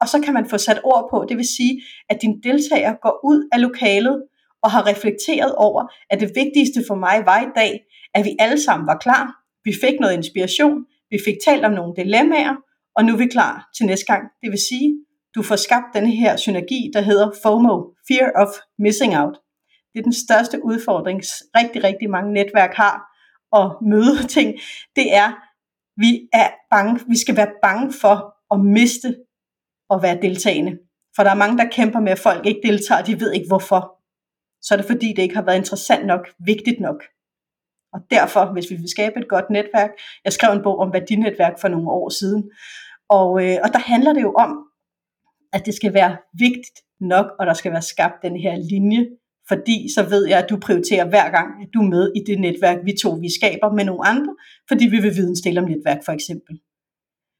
Og 0.00 0.08
så 0.08 0.20
kan 0.24 0.34
man 0.34 0.46
få 0.46 0.58
sat 0.58 0.80
ord 0.84 1.08
på, 1.10 1.26
det 1.28 1.36
vil 1.36 1.48
sige, 1.56 1.82
at 2.10 2.18
din 2.22 2.40
deltager 2.42 2.92
går 3.02 3.20
ud 3.24 3.48
af 3.52 3.60
lokalet 3.60 4.22
og 4.62 4.70
har 4.70 4.86
reflekteret 4.86 5.54
over, 5.54 5.82
at 6.10 6.20
det 6.20 6.30
vigtigste 6.34 6.80
for 6.88 6.94
mig 6.94 7.16
var 7.30 7.40
i 7.40 7.50
dag, 7.56 7.72
at 8.14 8.24
vi 8.24 8.36
alle 8.38 8.60
sammen 8.62 8.86
var 8.86 8.98
klar. 8.98 9.24
Vi 9.64 9.72
fik 9.82 10.00
noget 10.00 10.14
inspiration, 10.14 10.84
vi 11.10 11.18
fik 11.24 11.34
talt 11.46 11.64
om 11.64 11.72
nogle 11.72 11.94
dilemmaer, 11.96 12.56
og 12.96 13.04
nu 13.04 13.12
er 13.12 13.16
vi 13.16 13.26
klar 13.26 13.68
til 13.76 13.86
næste 13.86 14.06
gang. 14.12 14.22
Det 14.42 14.50
vil 14.50 14.58
sige, 14.70 14.88
du 15.34 15.42
får 15.42 15.56
skabt 15.56 15.94
den 15.94 16.06
her 16.06 16.36
synergi, 16.36 16.90
der 16.94 17.00
hedder 17.00 17.30
FOMO, 17.42 17.94
Fear 18.08 18.30
of 18.42 18.48
Missing 18.78 19.16
Out. 19.16 19.36
Det 19.92 19.98
er 19.98 20.02
den 20.02 20.12
største 20.12 20.64
udfordring, 20.64 21.22
rigtig, 21.56 21.84
rigtig 21.84 22.10
mange 22.10 22.32
netværk 22.32 22.74
har 22.74 22.94
at 23.60 23.76
møde 23.82 24.26
ting. 24.36 24.54
Det 24.96 25.14
er, 25.14 25.32
vi 25.96 26.28
er 26.32 26.50
bange, 26.70 27.00
vi 27.08 27.18
skal 27.18 27.36
være 27.36 27.52
bange 27.62 27.92
for 28.00 28.16
at 28.54 28.60
miste 28.60 29.16
at 29.90 30.02
være 30.02 30.22
deltagende. 30.22 30.78
For 31.16 31.22
der 31.22 31.30
er 31.30 31.34
mange, 31.34 31.58
der 31.58 31.70
kæmper 31.70 32.00
med, 32.00 32.12
at 32.12 32.18
folk 32.18 32.46
ikke 32.46 32.60
deltager, 32.68 33.02
de 33.02 33.20
ved 33.20 33.32
ikke 33.32 33.48
hvorfor. 33.48 33.82
Så 34.62 34.74
er 34.74 34.76
det 34.76 34.86
fordi, 34.86 35.08
det 35.08 35.22
ikke 35.22 35.34
har 35.34 35.42
været 35.44 35.56
interessant 35.56 36.06
nok, 36.06 36.28
vigtigt 36.38 36.80
nok. 36.80 37.02
Og 37.92 38.00
derfor, 38.10 38.52
hvis 38.52 38.70
vi 38.70 38.76
vil 38.76 38.88
skabe 38.88 39.20
et 39.20 39.28
godt 39.28 39.50
netværk, 39.50 39.90
jeg 40.24 40.32
skrev 40.32 40.52
en 40.52 40.62
bog 40.62 40.78
om 40.78 40.92
værdinetværk 40.92 41.60
for 41.60 41.68
nogle 41.68 41.90
år 41.90 42.08
siden, 42.08 42.50
og, 43.08 43.44
øh, 43.44 43.58
og 43.64 43.72
der 43.72 43.78
handler 43.78 44.12
det 44.12 44.22
jo 44.22 44.32
om, 44.32 44.50
at 45.54 45.66
det 45.66 45.74
skal 45.74 45.94
være 45.94 46.16
vigtigt 46.38 46.78
nok, 47.00 47.26
og 47.38 47.46
der 47.46 47.54
skal 47.54 47.72
være 47.72 47.82
skabt 47.82 48.22
den 48.22 48.36
her 48.36 48.56
linje, 48.56 49.06
fordi 49.48 49.94
så 49.94 50.02
ved 50.02 50.28
jeg, 50.28 50.38
at 50.38 50.50
du 50.50 50.56
prioriterer 50.56 51.08
hver 51.08 51.30
gang, 51.30 51.48
at 51.62 51.68
du 51.74 51.78
er 51.78 51.88
med 51.88 52.12
i 52.16 52.20
det 52.26 52.40
netværk, 52.40 52.78
vi 52.84 52.92
to 53.02 53.10
vi 53.10 53.30
skaber 53.38 53.72
med 53.72 53.84
nogle 53.84 54.06
andre, 54.06 54.36
fordi 54.68 54.84
vi 54.84 54.98
vil 54.98 55.14
vidensdele 55.14 55.60
om 55.60 55.68
netværk 55.68 56.04
for 56.04 56.12
eksempel. 56.12 56.60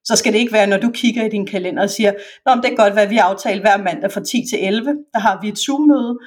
Så 0.05 0.17
skal 0.17 0.33
det 0.33 0.39
ikke 0.39 0.53
være, 0.53 0.67
når 0.67 0.79
du 0.79 0.91
kigger 0.91 1.25
i 1.25 1.29
din 1.29 1.47
kalender 1.47 1.83
og 1.83 1.91
siger, 1.91 2.13
Nå, 2.47 2.55
det 2.55 2.65
kan 2.65 2.77
godt, 2.77 2.93
hvad 2.93 3.09
vi 3.09 3.17
aftaler 3.17 3.61
hver 3.61 3.77
mandag 3.77 4.13
fra 4.13 4.25
10 4.25 4.45
til 4.51 4.65
11, 4.67 4.97
der 5.15 5.19
har 5.19 5.41
vi 5.43 5.49
et 5.49 5.59
Zoom-møde, 5.59 6.19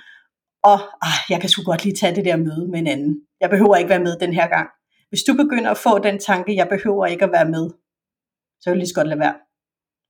og 0.63 0.79
ah, 1.01 1.19
jeg 1.29 1.39
kan 1.41 1.49
sgu 1.49 1.63
godt 1.63 1.83
lige 1.83 1.95
tage 1.95 2.15
det 2.15 2.25
der 2.25 2.38
møde 2.38 2.67
med 2.71 2.79
en 2.79 2.88
anden. 2.88 3.21
Jeg 3.41 3.49
behøver 3.49 3.75
ikke 3.75 3.89
være 3.89 4.07
med 4.07 4.19
den 4.19 4.33
her 4.33 4.47
gang. 4.47 4.69
Hvis 5.09 5.23
du 5.27 5.33
begynder 5.33 5.71
at 5.71 5.77
få 5.77 5.99
den 5.99 6.19
tanke, 6.19 6.55
jeg 6.55 6.67
behøver 6.69 7.05
ikke 7.05 7.25
at 7.25 7.31
være 7.31 7.49
med, 7.49 7.69
så 8.61 8.69
vil 8.69 8.75
du 8.75 8.79
lige 8.79 8.88
så 8.88 8.95
godt 8.95 9.07
lade 9.07 9.19
være. 9.19 9.35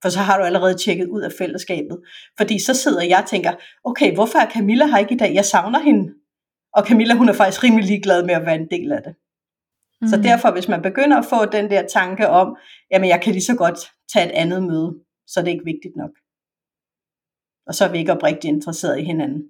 For 0.01 0.09
så 0.09 0.19
har 0.19 0.37
du 0.37 0.43
allerede 0.43 0.77
tjekket 0.77 1.07
ud 1.07 1.21
af 1.21 1.31
fællesskabet. 1.37 1.97
Fordi 2.37 2.59
så 2.59 2.73
sidder 2.73 3.03
jeg 3.03 3.19
og 3.23 3.29
tænker, 3.29 3.53
okay, 3.83 4.13
hvorfor 4.13 4.39
er 4.39 4.49
Camilla 4.49 4.85
her 4.85 4.97
ikke 4.97 5.15
i 5.15 5.17
dag? 5.17 5.33
Jeg 5.33 5.45
savner 5.45 5.79
hende. 5.79 6.13
Og 6.73 6.85
Camilla, 6.85 7.13
hun 7.15 7.29
er 7.29 7.33
faktisk 7.33 7.63
rimelig 7.63 7.85
ligeglad 7.85 8.23
med 8.25 8.35
at 8.35 8.45
være 8.45 8.55
en 8.55 8.69
del 8.71 8.91
af 8.91 9.01
det. 9.03 9.15
Mm. 10.01 10.07
Så 10.07 10.17
derfor, 10.17 10.51
hvis 10.51 10.67
man 10.67 10.81
begynder 10.81 11.17
at 11.17 11.25
få 11.25 11.45
den 11.45 11.69
der 11.69 11.87
tanke 11.87 12.29
om, 12.29 12.57
jamen 12.91 13.09
jeg 13.09 13.21
kan 13.21 13.33
lige 13.33 13.43
så 13.43 13.55
godt 13.55 13.79
tage 14.13 14.25
et 14.25 14.31
andet 14.31 14.63
møde, 14.63 14.95
så 15.27 15.39
er 15.39 15.43
det 15.43 15.51
ikke 15.51 15.65
vigtigt 15.65 15.95
nok. 15.95 16.11
Og 17.67 17.75
så 17.75 17.85
er 17.85 17.91
vi 17.91 17.97
ikke 17.97 18.11
oprigtigt 18.11 18.53
interesseret 18.53 18.99
i 18.99 19.03
hinanden. 19.03 19.43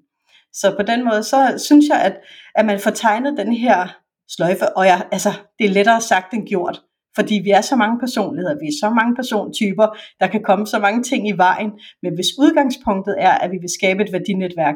Så 0.53 0.75
på 0.75 0.83
den 0.83 1.05
måde, 1.05 1.23
så 1.23 1.63
synes 1.67 1.85
jeg, 1.87 2.01
at, 2.01 2.15
at 2.55 2.65
man 2.65 2.79
får 2.79 2.91
tegnet 2.91 3.37
den 3.37 3.53
her 3.53 3.97
sløjfe, 4.29 4.77
og 4.77 4.85
jeg, 4.85 5.07
altså, 5.11 5.29
det 5.59 5.65
er 5.65 5.69
lettere 5.69 6.01
sagt 6.01 6.33
end 6.33 6.47
gjort, 6.47 6.81
fordi 7.17 7.35
vi 7.43 7.49
er 7.49 7.61
så 7.61 7.75
mange 7.75 7.99
personligheder, 7.99 8.55
vi 8.63 8.67
er 8.67 8.77
så 8.83 8.89
mange 8.99 9.15
persontyper, 9.15 9.87
der 10.19 10.27
kan 10.27 10.43
komme 10.43 10.65
så 10.67 10.79
mange 10.79 11.03
ting 11.03 11.21
i 11.29 11.37
vejen, 11.45 11.71
men 12.03 12.11
hvis 12.15 12.31
udgangspunktet 12.39 13.15
er, 13.27 13.33
at 13.43 13.51
vi 13.51 13.57
vil 13.57 13.69
skabe 13.79 14.03
et 14.03 14.13
værdinetværk, 14.13 14.75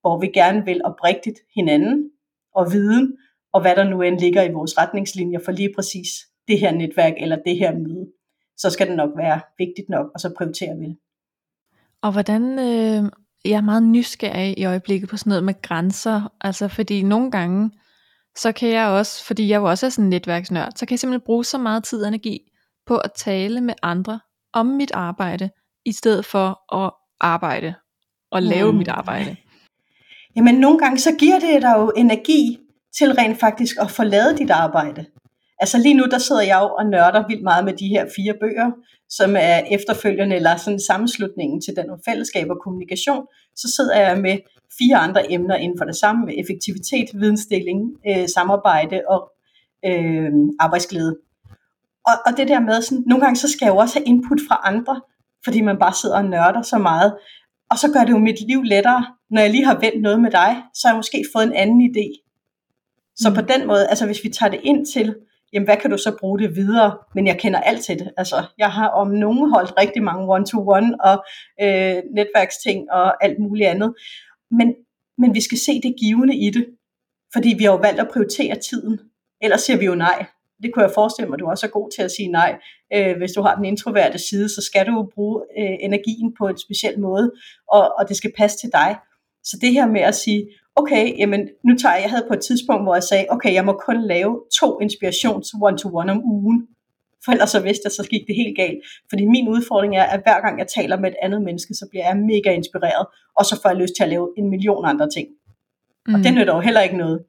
hvor 0.00 0.20
vi 0.20 0.26
gerne 0.40 0.64
vil 0.64 0.80
oprigtigt 0.84 1.38
hinanden 1.56 2.10
og 2.54 2.72
viden, 2.72 3.06
og 3.52 3.60
hvad 3.60 3.76
der 3.76 3.84
nu 3.84 4.02
end 4.02 4.20
ligger 4.20 4.42
i 4.42 4.52
vores 4.52 4.78
retningslinjer 4.78 5.40
for 5.44 5.52
lige 5.52 5.72
præcis 5.76 6.08
det 6.48 6.58
her 6.60 6.72
netværk 6.72 7.12
eller 7.16 7.36
det 7.46 7.56
her 7.58 7.78
møde, 7.78 8.06
så 8.56 8.70
skal 8.70 8.88
det 8.88 8.96
nok 8.96 9.10
være 9.16 9.40
vigtigt 9.58 9.88
nok, 9.88 10.06
og 10.14 10.20
så 10.20 10.34
prioriterer 10.38 10.76
vi 10.76 10.84
det. 10.84 10.96
Og 12.02 12.12
hvordan 12.12 12.42
øh, 12.58 13.10
jeg 13.44 13.56
er 13.56 13.60
meget 13.70 13.82
nysgerrig 13.82 14.58
i 14.58 14.64
øjeblikket 14.64 15.08
på 15.08 15.16
sådan 15.16 15.30
noget 15.30 15.44
med 15.44 15.62
grænser, 15.62 16.32
altså 16.40 16.68
fordi 16.68 17.02
nogle 17.02 17.30
gange, 17.30 17.70
så 18.36 18.52
kan 18.52 18.68
jeg 18.68 18.86
også, 18.86 19.24
fordi 19.24 19.48
jeg 19.48 19.58
jo 19.58 19.64
også 19.64 19.86
er 19.86 19.90
sådan 19.90 20.04
en 20.04 20.10
netværksnørd, 20.10 20.72
så 20.76 20.86
kan 20.86 20.92
jeg 20.92 20.98
simpelthen 20.98 21.26
bruge 21.26 21.44
så 21.44 21.58
meget 21.58 21.84
tid 21.84 22.02
og 22.02 22.08
energi 22.08 22.40
på 22.86 22.96
at 22.96 23.10
tale 23.16 23.60
med 23.60 23.74
andre 23.82 24.20
om 24.52 24.66
mit 24.66 24.90
arbejde, 24.94 25.50
i 25.84 25.92
stedet 25.92 26.24
for 26.24 26.76
at 26.84 26.92
arbejde 27.20 27.74
og 28.30 28.42
lave 28.42 28.72
mm. 28.72 28.78
mit 28.78 28.88
arbejde. 28.88 29.36
Jamen 30.36 30.54
nogle 30.54 30.78
gange 30.78 30.98
så 30.98 31.14
giver 31.18 31.38
det 31.38 31.62
dig 31.62 31.74
jo 31.76 31.92
energi 31.96 32.58
til 32.98 33.12
rent 33.12 33.40
faktisk 33.40 33.76
at 33.80 33.90
få 33.90 34.02
lavet 34.02 34.38
dit 34.38 34.50
arbejde. 34.50 35.06
Altså 35.58 35.78
lige 35.78 35.94
nu, 35.94 36.04
der 36.10 36.18
sidder 36.18 36.42
jeg 36.42 36.58
jo 36.62 36.74
og 36.78 36.86
nørder 36.86 37.26
vildt 37.28 37.42
meget 37.42 37.64
med 37.64 37.72
de 37.72 37.88
her 37.88 38.06
fire 38.16 38.34
bøger, 38.40 38.70
som 39.08 39.36
er 39.36 39.58
efterfølgende, 39.70 40.36
eller 40.36 40.56
sådan 40.56 40.80
sammenslutningen 40.80 41.60
til 41.62 41.76
den 41.76 41.86
fællesskab 42.08 42.50
og 42.50 42.58
kommunikation. 42.64 43.26
Så 43.56 43.72
sidder 43.76 44.00
jeg 44.00 44.18
med 44.18 44.38
fire 44.78 44.96
andre 44.96 45.32
emner 45.32 45.56
inden 45.56 45.78
for 45.78 45.84
det 45.84 45.96
samme, 45.96 46.26
med 46.26 46.34
effektivitet, 46.38 47.20
vidensdeling, 47.20 47.80
øh, 48.08 48.28
samarbejde 48.34 49.02
og 49.08 49.32
øh, 49.84 50.32
arbejdsglæde. 50.60 51.16
Og, 52.06 52.12
og 52.26 52.36
det 52.36 52.48
der 52.48 52.60
med, 52.60 52.82
sådan, 52.82 53.04
nogle 53.06 53.24
gange 53.24 53.36
så 53.36 53.48
skal 53.52 53.66
jeg 53.66 53.72
jo 53.72 53.76
også 53.76 53.98
have 53.98 54.06
input 54.06 54.38
fra 54.48 54.60
andre, 54.64 55.00
fordi 55.44 55.60
man 55.60 55.78
bare 55.78 55.94
sidder 55.94 56.16
og 56.16 56.24
nørder 56.24 56.62
så 56.62 56.78
meget. 56.78 57.16
Og 57.70 57.78
så 57.78 57.92
gør 57.92 58.00
det 58.00 58.10
jo 58.10 58.18
mit 58.18 58.40
liv 58.48 58.62
lettere, 58.62 59.06
når 59.30 59.40
jeg 59.40 59.50
lige 59.50 59.64
har 59.64 59.78
vendt 59.80 60.02
noget 60.02 60.20
med 60.20 60.30
dig, 60.30 60.62
så 60.74 60.88
har 60.88 60.92
jeg 60.94 60.98
måske 60.98 61.24
fået 61.34 61.44
en 61.44 61.52
anden 61.52 61.90
idé. 61.90 62.06
Så 63.16 63.34
på 63.34 63.40
den 63.40 63.66
måde, 63.66 63.88
altså 63.88 64.06
hvis 64.06 64.24
vi 64.24 64.28
tager 64.28 64.50
det 64.50 64.60
ind 64.62 64.86
til, 64.86 65.16
jamen 65.52 65.64
hvad 65.66 65.76
kan 65.76 65.90
du 65.90 65.98
så 65.98 66.16
bruge 66.20 66.38
det 66.38 66.56
videre? 66.56 66.98
Men 67.14 67.26
jeg 67.26 67.38
kender 67.38 67.60
alt 67.60 67.84
til 67.84 67.98
det. 67.98 68.10
Altså, 68.16 68.36
jeg 68.58 68.70
har 68.70 68.88
om 68.88 69.08
nogen 69.08 69.50
holdt 69.50 69.72
rigtig 69.80 70.02
mange 70.02 70.34
one-to-one 70.34 71.04
og 71.04 71.24
øh, 71.62 72.02
netværksting 72.14 72.90
og 72.90 73.24
alt 73.24 73.38
muligt 73.38 73.68
andet. 73.68 73.94
Men, 74.50 74.74
men 75.18 75.34
vi 75.34 75.40
skal 75.40 75.58
se 75.58 75.80
det 75.80 75.94
givende 75.98 76.36
i 76.36 76.50
det, 76.50 76.66
fordi 77.32 77.54
vi 77.58 77.64
har 77.64 77.72
jo 77.72 77.78
valgt 77.78 78.00
at 78.00 78.08
prioritere 78.12 78.56
tiden. 78.56 79.00
Ellers 79.42 79.60
siger 79.60 79.78
vi 79.78 79.84
jo 79.84 79.94
nej. 79.94 80.26
Det 80.62 80.74
kunne 80.74 80.84
jeg 80.84 80.92
forestille 80.94 81.28
mig, 81.28 81.36
at 81.36 81.40
du 81.40 81.46
også 81.46 81.66
er 81.66 81.70
god 81.70 81.90
til 81.90 82.02
at 82.02 82.10
sige 82.10 82.28
nej. 82.28 82.58
Øh, 82.94 83.16
hvis 83.16 83.32
du 83.32 83.42
har 83.42 83.54
den 83.54 83.64
introverte 83.64 84.18
side, 84.18 84.48
så 84.48 84.62
skal 84.62 84.86
du 84.86 84.92
jo 84.92 85.10
bruge 85.14 85.42
øh, 85.58 85.76
energien 85.80 86.34
på 86.38 86.48
en 86.48 86.58
speciel 86.58 87.00
måde, 87.00 87.32
og, 87.68 87.92
og 87.98 88.08
det 88.08 88.16
skal 88.16 88.32
passe 88.36 88.58
til 88.58 88.70
dig. 88.72 88.96
Så 89.44 89.58
det 89.60 89.72
her 89.72 89.86
med 89.86 90.00
at 90.00 90.14
sige, 90.14 90.50
okay, 90.76 91.18
jamen 91.18 91.48
nu 91.64 91.76
tager 91.76 91.94
jeg, 91.94 92.02
jeg 92.02 92.10
havde 92.10 92.24
på 92.28 92.34
et 92.34 92.40
tidspunkt, 92.40 92.82
hvor 92.84 92.94
jeg 92.94 93.02
sagde, 93.02 93.26
okay, 93.30 93.52
jeg 93.54 93.64
må 93.64 93.72
kun 93.72 94.06
lave 94.06 94.42
to 94.60 94.80
inspirations 94.80 95.54
one-to-one 95.62 96.12
om 96.12 96.24
ugen, 96.24 96.68
for 97.24 97.32
ellers 97.32 97.50
så 97.50 97.60
vidste 97.60 97.82
jeg, 97.84 97.92
så 97.92 98.08
gik 98.10 98.26
det 98.26 98.36
helt 98.36 98.56
galt. 98.56 98.78
Fordi 99.08 99.24
min 99.24 99.48
udfordring 99.48 99.96
er, 99.96 100.02
at 100.02 100.20
hver 100.22 100.40
gang 100.40 100.58
jeg 100.58 100.68
taler 100.68 100.96
med 101.00 101.10
et 101.10 101.16
andet 101.22 101.42
menneske, 101.42 101.74
så 101.74 101.86
bliver 101.90 102.06
jeg 102.08 102.16
mega 102.16 102.50
inspireret, 102.52 103.06
og 103.38 103.44
så 103.44 103.60
får 103.62 103.68
jeg 103.68 103.78
lyst 103.78 103.94
til 103.96 104.02
at 104.02 104.08
lave 104.08 104.28
en 104.38 104.50
million 104.50 104.84
andre 104.84 105.08
ting. 105.10 105.28
Mm. 106.06 106.14
Og 106.14 106.20
det 106.24 106.34
nytter 106.34 106.54
jo 106.54 106.60
heller 106.60 106.80
ikke 106.80 106.96
noget. 106.96 107.20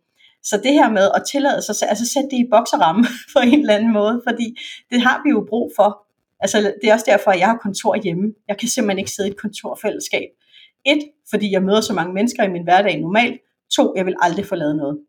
Så 0.44 0.58
det 0.64 0.74
her 0.74 0.90
med 0.90 1.10
at 1.16 1.24
tillade 1.32 1.62
sig, 1.62 1.90
altså 1.90 2.06
sætte 2.14 2.30
det 2.32 2.38
i 2.38 2.48
bokseramme 2.52 3.04
på 3.34 3.40
en 3.44 3.60
eller 3.60 3.76
anden 3.76 3.94
måde, 3.94 4.22
fordi 4.28 4.58
det 4.92 5.02
har 5.02 5.22
vi 5.26 5.30
jo 5.30 5.46
brug 5.50 5.72
for. 5.76 6.08
Altså 6.40 6.74
det 6.82 6.90
er 6.90 6.94
også 6.94 7.06
derfor, 7.10 7.32
at 7.32 7.40
jeg 7.40 7.48
har 7.48 7.58
kontor 7.58 7.96
hjemme. 8.04 8.34
Jeg 8.48 8.58
kan 8.58 8.68
simpelthen 8.68 9.00
ikke 9.00 9.12
sidde 9.12 9.30
i 9.30 9.32
et 9.32 9.38
kontorfællesskab. 9.38 10.30
Et, 10.86 11.02
fordi 11.30 11.52
jeg 11.52 11.64
møder 11.64 11.82
så 11.82 11.94
mange 11.94 12.14
mennesker 12.14 12.44
i 12.44 12.50
min 12.50 12.64
hverdag 12.64 13.02
normalt. 13.02 13.42
To, 13.76 13.94
jeg 13.96 14.06
vil 14.06 14.16
aldrig 14.22 14.46
få 14.46 14.56
lavet 14.56 14.76
noget. 14.76 15.00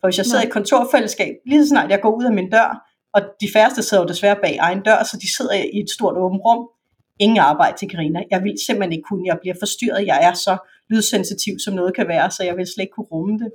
For 0.00 0.06
hvis 0.06 0.18
jeg 0.18 0.26
sidder 0.26 0.38
Nej. 0.38 0.44
i 0.44 0.46
et 0.46 0.52
kontorfællesskab, 0.52 1.34
lige 1.46 1.62
så 1.62 1.68
snart 1.68 1.90
jeg 1.90 2.00
går 2.00 2.16
ud 2.18 2.24
af 2.24 2.32
min 2.32 2.50
dør, 2.50 2.89
og 3.14 3.22
de 3.40 3.48
færreste 3.52 3.82
sidder 3.82 4.02
jo 4.02 4.08
desværre 4.08 4.36
bag 4.42 4.56
egen 4.56 4.82
dør, 4.82 5.02
så 5.02 5.16
de 5.22 5.36
sidder 5.36 5.54
i 5.54 5.80
et 5.80 5.90
stort 5.90 6.16
åbent 6.16 6.42
rum. 6.44 6.68
ingen 7.18 7.38
arbejde 7.38 7.76
til 7.78 7.88
Karina. 7.88 8.20
Jeg 8.30 8.42
vil 8.42 8.54
simpelthen 8.66 8.92
ikke 8.92 9.06
kunne. 9.08 9.26
Jeg 9.26 9.38
bliver 9.40 9.54
forstyrret. 9.58 10.06
Jeg 10.06 10.18
er 10.22 10.34
så 10.34 10.56
lydsensitiv, 10.90 11.58
som 11.64 11.74
noget 11.74 11.94
kan 11.94 12.08
være, 12.08 12.30
så 12.30 12.44
jeg 12.44 12.56
vil 12.56 12.66
slet 12.66 12.82
ikke 12.82 12.92
kunne 12.92 13.12
rumme 13.12 13.38
det. 13.38 13.50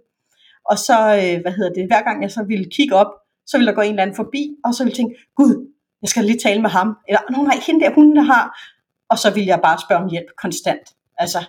Og 0.69 0.77
så, 0.77 0.97
øh, 1.21 1.41
hvad 1.41 1.51
hedder 1.51 1.73
det, 1.73 1.87
hver 1.87 2.03
gang 2.03 2.23
jeg 2.23 2.31
så 2.31 2.43
ville 2.43 2.65
kigge 2.65 2.95
op, 2.95 3.11
så 3.45 3.57
ville 3.57 3.67
der 3.67 3.75
gå 3.75 3.81
en 3.81 3.89
eller 3.89 4.01
anden 4.01 4.15
forbi, 4.15 4.55
og 4.65 4.73
så 4.73 4.83
ville 4.83 4.91
jeg 4.91 4.97
tænke, 4.97 5.15
gud, 5.35 5.53
jeg 6.01 6.09
skal 6.09 6.25
lige 6.25 6.39
tale 6.39 6.61
med 6.61 6.69
ham. 6.69 6.97
Eller, 7.07 7.21
nå 7.31 7.43
nej, 7.43 7.57
hende 7.67 7.85
der, 7.85 7.93
hun 7.93 8.15
der 8.15 8.21
har. 8.21 8.45
Og 9.09 9.17
så 9.17 9.33
ville 9.33 9.47
jeg 9.47 9.59
bare 9.63 9.77
spørge 9.85 10.03
om 10.03 10.09
hjælp 10.09 10.29
konstant. 10.37 10.85
Altså, 11.17 11.39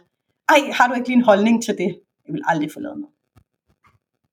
ej, 0.49 0.61
har 0.73 0.89
du 0.89 0.95
ikke 0.95 1.09
lige 1.09 1.17
en 1.17 1.25
holdning 1.31 1.65
til 1.65 1.75
det? 1.79 2.01
Jeg 2.27 2.33
vil 2.35 2.43
aldrig 2.47 2.71
forlade 2.73 2.97
mig. 2.97 3.09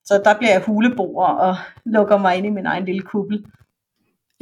Så 0.06 0.22
der 0.26 0.38
bliver 0.38 0.52
jeg 0.52 0.62
huleboer 0.62 1.26
og 1.26 1.56
lukker 1.86 2.18
mig 2.18 2.38
ind 2.38 2.46
i 2.46 2.50
min 2.50 2.66
egen 2.66 2.86
lille 2.86 3.02
kuppel. 3.02 3.46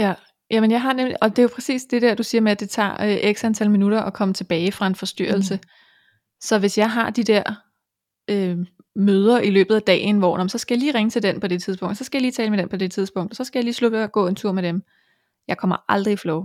Ja, 0.01 0.13
Jamen 0.51 0.71
jeg 0.71 0.81
har 0.81 0.93
nemlig, 0.93 1.23
og 1.23 1.29
det 1.29 1.39
er 1.39 1.43
jo 1.43 1.49
præcis 1.55 1.85
det 1.85 2.01
der, 2.01 2.15
du 2.15 2.23
siger 2.23 2.41
med, 2.41 2.51
at 2.51 2.59
det 2.59 2.69
tager 2.69 3.25
øh, 3.25 3.33
x 3.33 3.43
antal 3.43 3.71
minutter 3.71 4.01
at 4.01 4.13
komme 4.13 4.33
tilbage 4.33 4.71
fra 4.71 4.87
en 4.87 4.95
forstyrrelse. 4.95 5.55
Mm. 5.55 5.61
Så 6.41 6.59
hvis 6.59 6.77
jeg 6.77 6.91
har 6.91 7.09
de 7.09 7.23
der 7.23 7.43
øh, 8.29 8.57
møder 8.95 9.39
i 9.39 9.49
løbet 9.49 9.75
af 9.75 9.81
dagen, 9.81 10.17
hvor 10.17 10.37
når, 10.37 10.47
så 10.47 10.57
skal 10.57 10.75
jeg 10.75 10.79
lige 10.79 10.93
ringe 10.93 11.09
til 11.09 11.23
den 11.23 11.39
på 11.39 11.47
det 11.47 11.63
tidspunkt, 11.63 11.97
så 11.97 12.03
skal 12.03 12.17
jeg 12.17 12.21
lige 12.21 12.31
tale 12.31 12.49
med 12.49 12.57
den 12.57 12.69
på 12.69 12.77
det 12.77 12.91
tidspunkt, 12.91 13.35
så 13.35 13.43
skal 13.43 13.59
jeg 13.59 13.63
lige 13.63 13.73
slutte 13.73 14.03
og 14.03 14.11
gå 14.11 14.27
en 14.27 14.35
tur 14.35 14.51
med 14.51 14.63
dem. 14.63 14.81
Jeg 15.47 15.57
kommer 15.57 15.77
aldrig 15.89 16.13
i 16.13 16.17
flow. 16.17 16.43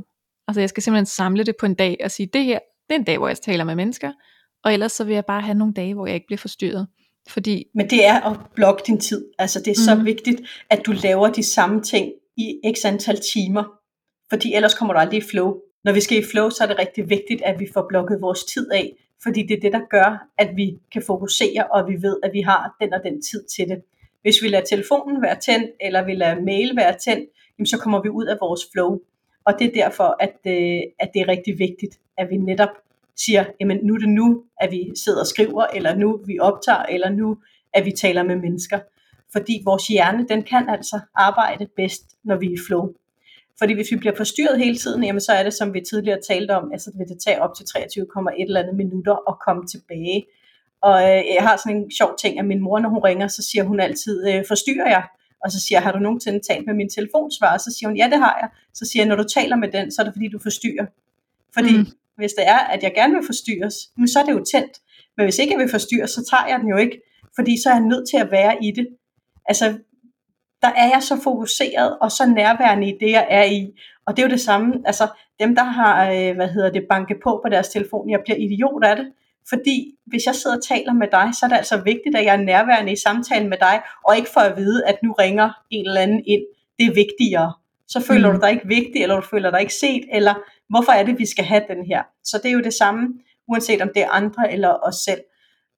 Altså 0.49 0.61
jeg 0.61 0.69
skal 0.69 0.83
simpelthen 0.83 1.07
samle 1.07 1.45
det 1.45 1.55
på 1.61 1.67
en 1.67 1.75
dag 1.75 1.97
og 2.05 2.11
sige, 2.11 2.29
det 2.33 2.45
her, 2.45 2.59
det 2.89 2.95
er 2.95 2.99
en 2.99 3.05
dag, 3.05 3.19
hvor 3.19 3.29
jeg 3.29 3.39
taler 3.39 3.65
med 3.65 3.75
mennesker, 3.75 4.13
og 4.65 4.73
ellers 4.73 4.93
så 4.93 5.05
vil 5.05 5.15
jeg 5.15 5.25
bare 5.25 5.41
have 5.41 5.59
nogle 5.59 5.75
dage, 5.75 5.95
hvor 5.95 6.07
jeg 6.07 6.15
ikke 6.15 6.27
bliver 6.27 6.39
forstyrret. 6.39 6.87
Fordi... 7.29 7.65
Men 7.75 7.91
det 7.91 8.07
er 8.07 8.21
at 8.21 8.37
blokke 8.55 8.83
din 8.87 9.01
tid. 9.01 9.25
Altså 9.39 9.59
det 9.59 9.69
er 9.69 9.95
mm. 9.95 9.99
så 9.99 10.05
vigtigt, 10.05 10.41
at 10.71 10.87
du 10.87 10.93
laver 10.93 11.33
de 11.33 11.43
samme 11.43 11.83
ting 11.83 12.13
i 12.37 12.61
x 12.75 12.85
antal 12.85 13.21
timer. 13.33 13.65
Fordi 14.31 14.55
ellers 14.55 14.75
kommer 14.75 14.95
du 14.95 15.01
aldrig 15.01 15.19
i 15.19 15.29
flow. 15.31 15.61
Når 15.85 15.93
vi 15.93 16.01
skal 16.01 16.19
i 16.19 16.25
flow, 16.33 16.51
så 16.51 16.65
er 16.65 16.69
det 16.69 16.79
rigtig 16.79 17.11
vigtigt, 17.11 17.43
at 17.43 17.61
vi 17.61 17.69
får 17.75 17.87
blokket 17.89 18.21
vores 18.21 18.45
tid 18.45 18.71
af. 18.73 18.93
Fordi 19.23 19.43
det 19.43 19.57
er 19.57 19.61
det, 19.61 19.73
der 19.73 19.81
gør, 19.91 20.29
at 20.39 20.51
vi 20.57 20.79
kan 20.93 21.03
fokusere, 21.07 21.65
og 21.71 21.89
vi 21.89 22.03
ved, 22.03 22.17
at 22.23 22.33
vi 22.33 22.41
har 22.41 22.77
den 22.81 22.95
og 22.95 23.01
den 23.05 23.23
tid 23.23 23.45
til 23.57 23.69
det. 23.69 23.83
Hvis 24.23 24.43
vi 24.43 24.49
lader 24.49 24.65
telefonen 24.65 25.23
være 25.23 25.41
tændt, 25.41 25.71
eller 25.81 26.05
vi 26.05 26.15
lader 26.15 26.41
mail 26.41 26.77
være 26.77 26.97
tændt, 26.99 27.31
så 27.69 27.79
kommer 27.79 28.03
vi 28.03 28.09
ud 28.09 28.27
af 28.27 28.37
vores 28.41 28.61
flow. 28.73 29.01
Og 29.45 29.55
det 29.59 29.67
er 29.67 29.83
derfor, 29.83 30.17
at, 30.21 30.37
øh, 30.47 30.81
at 30.99 31.11
det 31.15 31.21
er 31.21 31.29
rigtig 31.29 31.59
vigtigt, 31.59 31.99
at 32.19 32.31
vi 32.31 32.37
netop 32.37 32.69
siger, 33.17 33.45
jamen 33.61 33.79
nu 33.83 33.95
er 33.95 33.99
det 33.99 34.09
nu, 34.09 34.45
at 34.61 34.71
vi 34.71 34.93
sidder 35.05 35.21
og 35.21 35.27
skriver, 35.27 35.65
eller 35.65 35.95
nu 35.95 36.21
vi 36.27 36.39
optager, 36.39 36.83
eller 36.83 37.11
nu 37.11 37.37
at 37.75 37.85
vi 37.85 37.91
taler 37.91 38.23
med 38.23 38.37
mennesker. 38.37 38.79
Fordi 39.33 39.63
vores 39.65 39.87
hjerne, 39.87 40.27
den 40.29 40.43
kan 40.43 40.69
altså 40.69 41.01
arbejde 41.15 41.67
bedst, 41.77 42.03
når 42.25 42.37
vi 42.37 42.47
er 42.47 42.51
i 42.51 42.59
flow. 42.67 42.93
Fordi 43.59 43.75
hvis 43.75 43.91
vi 43.91 43.97
bliver 43.97 44.17
forstyrret 44.17 44.59
hele 44.59 44.77
tiden, 44.77 45.05
jamen 45.05 45.21
så 45.21 45.33
er 45.33 45.43
det, 45.43 45.55
som 45.55 45.75
vi 45.75 45.81
tidligere 45.81 46.21
talte 46.29 46.57
om, 46.57 46.73
altså 46.73 46.91
vil 46.99 47.09
det 47.09 47.19
tage 47.25 47.43
op 47.43 47.55
til 47.57 47.65
23,1 47.65 48.43
eller 48.43 48.61
andet 48.61 48.77
minutter 48.77 49.31
at 49.31 49.39
komme 49.47 49.67
tilbage. 49.67 50.27
Og 50.83 51.03
øh, 51.03 51.23
jeg 51.37 51.43
har 51.49 51.57
sådan 51.57 51.77
en 51.77 51.91
sjov 51.91 52.17
ting, 52.21 52.39
at 52.39 52.45
min 52.45 52.63
mor, 52.63 52.79
når 52.79 52.89
hun 52.89 52.99
ringer, 52.99 53.29
så 53.29 53.43
siger 53.51 53.65
hun 53.65 53.81
altid, 53.81 54.29
øh, 54.29 54.45
forstyrrer 54.49 54.89
jeg? 54.89 55.05
Og 55.45 55.53
så 55.53 55.61
siger 55.61 55.79
jeg, 55.79 55.83
har 55.83 55.93
du 55.93 55.99
nogensinde 55.99 56.41
talt 56.49 56.67
med 56.67 56.75
min 56.75 56.91
telefonsvar? 56.91 57.59
Så 57.59 57.71
siger 57.79 57.89
hun, 57.89 57.97
ja 57.97 58.07
det 58.13 58.19
har 58.19 58.37
jeg. 58.41 58.49
Så 58.75 58.85
siger 58.91 59.03
jeg, 59.03 59.09
når 59.09 59.17
du 59.17 59.29
taler 59.29 59.57
med 59.57 59.69
den, 59.73 59.91
så 59.91 60.03
er 60.03 60.05
det 60.05 60.15
fordi, 60.15 60.29
du 60.29 60.39
forstyrrer. 60.39 60.87
Fordi 61.55 61.77
mm. 61.77 61.87
hvis 62.17 62.33
det 62.33 62.49
er, 62.49 62.59
at 62.59 62.83
jeg 62.83 62.93
gerne 62.95 63.15
vil 63.15 63.27
forstyrres, 63.27 63.75
så 64.13 64.19
er 64.21 64.25
det 64.25 64.33
jo 64.33 64.45
tændt. 64.53 64.75
Men 65.17 65.27
hvis 65.27 65.39
ikke 65.39 65.53
jeg 65.53 65.61
vil 65.61 65.71
forstyrres, 65.71 66.11
så 66.11 66.25
tager 66.31 66.47
jeg 66.51 66.59
den 66.61 66.69
jo 66.69 66.77
ikke. 66.77 67.01
Fordi 67.37 67.63
så 67.63 67.69
er 67.71 67.75
jeg 67.75 67.85
nødt 67.93 68.09
til 68.11 68.17
at 68.17 68.31
være 68.31 68.65
i 68.65 68.71
det. 68.71 68.87
Altså, 69.49 69.79
der 70.63 70.69
er 70.69 70.89
jeg 70.95 71.03
så 71.03 71.21
fokuseret 71.25 71.99
og 72.01 72.13
så 72.13 72.27
nærværende 72.27 72.89
i 72.89 72.99
det, 73.01 73.11
jeg 73.11 73.27
er 73.31 73.45
i. 73.45 73.73
Og 74.07 74.17
det 74.17 74.23
er 74.23 74.27
jo 74.27 74.31
det 74.31 74.41
samme, 74.41 74.75
altså 74.85 75.09
dem, 75.41 75.55
der 75.55 75.63
har, 75.63 76.11
øh, 76.11 76.35
hvad 76.35 76.49
hedder 76.49 76.71
det, 76.71 76.87
banket 76.91 77.17
på 77.25 77.41
på 77.45 77.49
deres 77.51 77.69
telefon, 77.69 78.11
jeg 78.11 78.21
bliver 78.25 78.37
idiot 78.37 78.85
af 78.85 78.97
det. 78.97 79.13
Fordi 79.49 79.95
hvis 80.07 80.27
jeg 80.27 80.35
sidder 80.35 80.57
og 80.57 80.65
taler 80.65 80.93
med 80.93 81.09
dig, 81.13 81.29
så 81.35 81.47
er 81.47 81.49
det 81.49 81.57
altså 81.57 81.77
vigtigt, 81.77 82.17
at 82.17 82.25
jeg 82.25 82.35
er 82.35 82.43
nærværende 82.43 82.93
i 82.93 82.97
samtalen 82.97 83.49
med 83.49 83.59
dig, 83.61 83.81
og 84.07 84.17
ikke 84.17 84.31
for 84.31 84.41
at 84.41 84.57
vide, 84.57 84.87
at 84.87 84.97
nu 85.03 85.13
ringer 85.13 85.51
en 85.71 85.87
eller 85.87 86.01
anden 86.01 86.23
ind. 86.27 86.43
Det 86.79 86.87
er 86.87 86.95
vigtigere. 86.95 87.53
Så 87.89 88.01
føler 88.01 88.29
mm. 88.29 88.35
du 88.35 88.41
dig 88.41 88.51
ikke 88.51 88.69
vigtig, 88.69 89.03
eller 89.03 89.17
du 89.17 89.27
føler 89.27 89.51
dig 89.51 89.61
ikke 89.61 89.75
set, 89.75 90.05
eller 90.13 90.35
hvorfor 90.69 90.93
er 90.93 91.03
det, 91.03 91.19
vi 91.19 91.27
skal 91.27 91.45
have 91.45 91.63
den 91.69 91.87
her? 91.87 92.03
Så 92.25 92.41
det 92.43 92.49
er 92.49 92.53
jo 92.53 92.61
det 92.61 92.75
samme, 92.75 93.09
uanset 93.49 93.83
om 93.83 93.91
det 93.95 94.03
er 94.03 94.11
andre 94.11 94.53
eller 94.53 94.73
os 94.83 94.95
selv. 94.95 95.21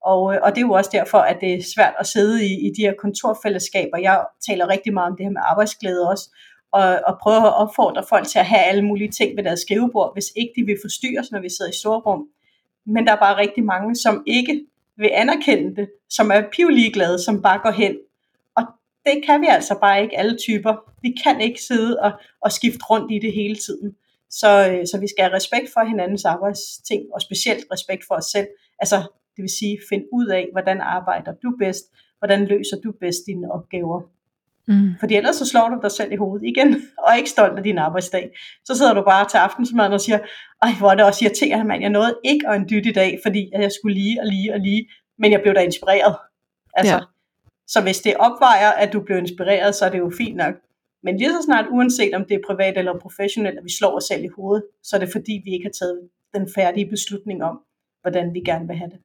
Og, 0.01 0.33
øh, 0.33 0.39
og 0.43 0.51
det 0.51 0.57
er 0.61 0.65
jo 0.67 0.71
også 0.71 0.89
derfor, 0.93 1.17
at 1.17 1.37
det 1.41 1.53
er 1.53 1.63
svært 1.75 1.93
at 1.99 2.07
sidde 2.07 2.45
i, 2.45 2.67
i 2.67 2.69
de 2.77 2.81
her 2.81 2.93
kontorfællesskaber. 2.99 3.97
Jeg 3.97 4.25
taler 4.47 4.67
rigtig 4.67 4.93
meget 4.93 5.11
om 5.11 5.17
det 5.17 5.25
her 5.25 5.31
med 5.31 5.41
arbejdsglæde 5.45 6.09
også, 6.09 6.29
og, 6.71 6.99
og 7.07 7.17
prøver 7.21 7.41
at 7.41 7.55
opfordre 7.55 8.03
folk 8.09 8.27
til 8.27 8.39
at 8.39 8.45
have 8.45 8.63
alle 8.63 8.85
mulige 8.85 9.11
ting 9.11 9.37
ved 9.37 9.43
deres 9.43 9.59
skrivebord, 9.59 10.13
hvis 10.15 10.25
ikke 10.35 10.53
de 10.55 10.65
vil 10.65 10.77
forstyrres, 10.83 11.31
når 11.31 11.39
vi 11.39 11.49
sidder 11.49 11.71
i 11.71 11.75
storrum. 11.75 12.27
Men 12.85 13.07
der 13.07 13.13
er 13.13 13.19
bare 13.19 13.37
rigtig 13.37 13.63
mange, 13.63 13.95
som 13.95 14.23
ikke 14.27 14.65
vil 14.97 15.09
anerkende 15.13 15.75
det, 15.75 15.89
som 16.09 16.31
er 16.31 16.41
pivligeglade, 16.51 17.23
som 17.23 17.41
bare 17.41 17.59
går 17.59 17.71
hen. 17.71 17.97
Og 18.55 18.63
det 19.05 19.23
kan 19.25 19.41
vi 19.41 19.47
altså 19.49 19.77
bare 19.81 20.03
ikke 20.03 20.17
alle 20.17 20.37
typer. 20.37 20.75
Vi 21.01 21.15
kan 21.23 21.41
ikke 21.41 21.61
sidde 21.61 21.99
og, 21.99 22.11
og 22.41 22.51
skifte 22.51 22.85
rundt 22.89 23.11
i 23.11 23.19
det 23.19 23.33
hele 23.33 23.55
tiden. 23.55 23.95
Så, 24.29 24.69
øh, 24.69 24.87
så 24.87 24.97
vi 24.99 25.07
skal 25.07 25.23
have 25.23 25.35
respekt 25.35 25.69
for 25.73 25.83
hinandens 25.83 26.25
arbejdsting, 26.25 27.03
og 27.13 27.21
specielt 27.21 27.65
respekt 27.71 28.03
for 28.07 28.15
os 28.15 28.25
selv. 28.25 28.47
Altså, 28.79 29.03
det 29.39 29.43
vil 29.43 29.57
sige, 29.59 29.77
find 29.89 30.03
ud 30.11 30.27
af, 30.27 30.49
hvordan 30.51 30.81
arbejder 30.81 31.31
du 31.43 31.55
bedst, 31.59 31.85
hvordan 32.19 32.45
løser 32.45 32.77
du 32.83 32.91
bedst 32.91 33.21
dine 33.27 33.51
opgaver. 33.51 34.01
Mm. 34.67 34.89
Fordi 34.99 35.15
ellers 35.15 35.35
så 35.35 35.45
slår 35.45 35.69
du 35.69 35.79
dig 35.81 35.91
selv 35.91 36.11
i 36.11 36.15
hovedet 36.15 36.47
igen, 36.47 36.69
og 37.01 37.05
er 37.11 37.15
ikke 37.15 37.29
stolt 37.29 37.57
af 37.57 37.63
din 37.63 37.77
arbejdsdag. 37.77 38.31
Så 38.65 38.75
sidder 38.77 38.93
du 38.93 39.01
bare 39.01 39.29
til 39.29 39.37
aftensmaden 39.37 39.93
og 39.93 40.01
siger, 40.01 40.19
ej 40.61 40.71
hvor 40.79 40.91
er 40.91 40.95
det 40.95 41.05
også 41.05 41.25
irriterende 41.25 41.65
mand, 41.65 41.81
jeg 41.81 41.89
nåede 41.89 42.19
ikke 42.25 42.47
at 42.49 42.55
en 42.55 42.69
dyt 42.69 42.85
i 42.85 42.91
dag, 42.91 43.19
fordi 43.25 43.49
jeg 43.53 43.71
skulle 43.71 43.95
lige 43.95 44.21
og 44.21 44.27
lige 44.27 44.53
og 44.53 44.59
lige, 44.59 44.89
men 45.19 45.31
jeg 45.31 45.41
blev 45.41 45.53
da 45.53 45.61
inspireret. 45.61 46.15
Altså, 46.73 46.93
ja. 46.93 46.99
Så 47.67 47.81
hvis 47.81 47.99
det 47.99 48.13
opvejer, 48.15 48.71
at 48.71 48.93
du 48.93 48.99
blev 48.99 49.17
inspireret, 49.17 49.75
så 49.75 49.85
er 49.85 49.89
det 49.89 49.99
jo 49.99 50.11
fint 50.17 50.35
nok. 50.35 50.55
Men 51.03 51.17
lige 51.17 51.29
så 51.29 51.41
snart, 51.45 51.65
uanset 51.69 52.13
om 52.13 52.25
det 52.25 52.35
er 52.35 52.47
privat 52.47 52.77
eller 52.77 52.99
professionelt, 52.99 53.57
at 53.57 53.63
vi 53.63 53.71
slår 53.79 53.95
os 53.97 54.03
selv 54.03 54.23
i 54.23 54.29
hovedet, 54.35 54.63
så 54.83 54.95
er 54.95 54.99
det 54.99 55.09
fordi, 55.11 55.41
vi 55.45 55.51
ikke 55.53 55.65
har 55.65 55.71
taget 55.79 56.09
den 56.33 56.49
færdige 56.55 56.89
beslutning 56.89 57.43
om, 57.43 57.59
hvordan 58.01 58.33
vi 58.33 58.39
gerne 58.39 58.67
vil 58.67 58.77
have 58.77 58.89
det. 58.89 58.99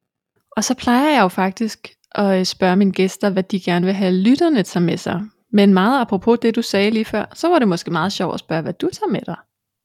Og 0.57 0.65
så 0.65 0.75
plejer 0.75 1.15
jeg 1.15 1.23
jo 1.23 1.29
faktisk 1.29 1.89
at 2.15 2.39
øh, 2.39 2.45
spørge 2.45 2.77
mine 2.77 2.93
gæster, 2.93 3.31
hvad 3.31 3.43
de 3.43 3.61
gerne 3.61 3.87
vil 3.87 3.95
have 3.95 4.13
lytterne 4.13 4.63
tager 4.63 4.85
med 4.85 4.97
sig. 4.97 5.21
Men 5.53 5.75
meget 5.75 6.01
apropos 6.01 6.39
det, 6.39 6.57
du 6.57 6.63
sagde 6.63 6.91
lige 6.91 7.05
før, 7.05 7.25
så 7.35 7.49
var 7.49 7.59
det 7.59 7.69
måske 7.69 7.91
meget 7.91 8.13
sjovt 8.13 8.35
at 8.35 8.41
spørge, 8.41 8.63
hvad 8.63 8.73
du 8.73 8.89
tager 8.93 9.11
med 9.11 9.21
dig 9.21 9.37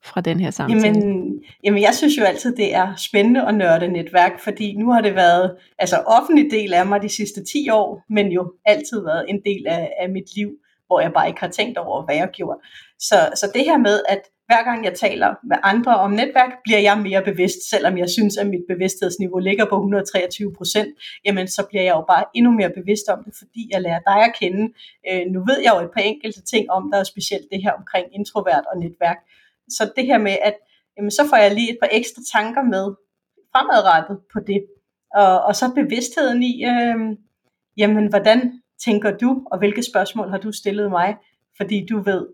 fra 0.03 0.21
den 0.21 0.39
her 0.39 0.51
samtale. 0.51 0.85
Jamen, 0.85 1.33
jamen 1.63 1.81
jeg 1.81 1.95
synes 1.95 2.17
jo 2.17 2.23
altid, 2.23 2.55
det 2.55 2.75
er 2.75 2.93
spændende 2.97 3.47
at 3.47 3.55
nørde 3.55 3.87
netværk, 3.87 4.39
fordi 4.43 4.75
nu 4.75 4.91
har 4.91 5.01
det 5.01 5.15
været 5.15 5.55
altså 5.79 5.97
offentlig 5.97 6.51
del 6.51 6.73
af 6.73 6.85
mig 6.85 7.01
de 7.01 7.09
sidste 7.09 7.43
10 7.43 7.69
år, 7.69 8.03
men 8.09 8.27
jo 8.27 8.53
altid 8.65 9.03
været 9.03 9.25
en 9.27 9.41
del 9.45 9.67
af, 9.67 9.91
af 9.99 10.09
mit 10.09 10.35
liv, 10.35 10.49
hvor 10.87 10.99
jeg 10.99 11.11
bare 11.13 11.27
ikke 11.27 11.39
har 11.39 11.47
tænkt 11.47 11.77
over, 11.77 12.05
hvad 12.05 12.15
jeg 12.15 12.29
gjorde. 12.33 12.59
Så, 12.99 13.15
så 13.35 13.51
det 13.53 13.63
her 13.65 13.77
med, 13.77 13.99
at 14.09 14.21
hver 14.49 14.63
gang 14.63 14.85
jeg 14.85 14.93
taler 14.93 15.29
med 15.43 15.57
andre 15.63 15.95
om 16.05 16.11
netværk, 16.11 16.53
bliver 16.63 16.79
jeg 16.79 16.97
mere 17.07 17.23
bevidst, 17.23 17.69
selvom 17.69 17.97
jeg 17.97 18.09
synes, 18.09 18.37
at 18.37 18.47
mit 18.47 18.65
bevidsthedsniveau 18.67 19.39
ligger 19.39 19.65
på 19.65 19.75
123 19.75 20.53
procent, 20.57 20.89
jamen 21.25 21.47
så 21.47 21.61
bliver 21.69 21.83
jeg 21.83 21.95
jo 21.99 22.03
bare 22.13 22.23
endnu 22.35 22.51
mere 22.51 22.71
bevidst 22.79 23.07
om 23.13 23.23
det, 23.23 23.33
fordi 23.37 23.69
jeg 23.73 23.81
lærer 23.81 23.99
dig 24.11 24.19
at 24.27 24.33
kende. 24.39 24.63
Øh, 25.09 25.23
nu 25.33 25.39
ved 25.49 25.59
jeg 25.65 25.71
jo 25.75 25.79
et 25.85 25.91
par 25.95 26.03
enkelte 26.11 26.41
ting 26.51 26.71
om, 26.71 26.91
der 26.91 26.99
er 26.99 27.03
specielt 27.03 27.47
det 27.51 27.63
her 27.63 27.71
omkring 27.71 28.05
introvert 28.17 28.65
og 28.71 28.79
netværk. 28.83 29.19
Så 29.69 29.91
det 29.95 30.05
her 30.05 30.17
med, 30.17 30.35
at 30.41 30.55
jamen, 30.97 31.11
så 31.11 31.23
får 31.29 31.37
jeg 31.37 31.53
lige 31.53 31.71
et 31.71 31.79
par 31.81 31.89
ekstra 31.91 32.21
tanker 32.35 32.63
med 32.73 32.85
fremadrettet 33.51 34.17
på 34.33 34.39
det. 34.47 34.61
Og, 35.15 35.41
og 35.47 35.55
så 35.55 35.65
bevidstheden 35.75 36.43
i, 36.43 36.53
øh, 36.71 36.97
jamen 37.77 38.05
hvordan 38.07 38.39
tænker 38.85 39.17
du, 39.17 39.29
og 39.51 39.57
hvilke 39.59 39.83
spørgsmål 39.83 40.29
har 40.29 40.37
du 40.37 40.51
stillet 40.51 40.89
mig? 40.89 41.15
Fordi 41.57 41.85
du 41.89 42.01
ved, 42.01 42.27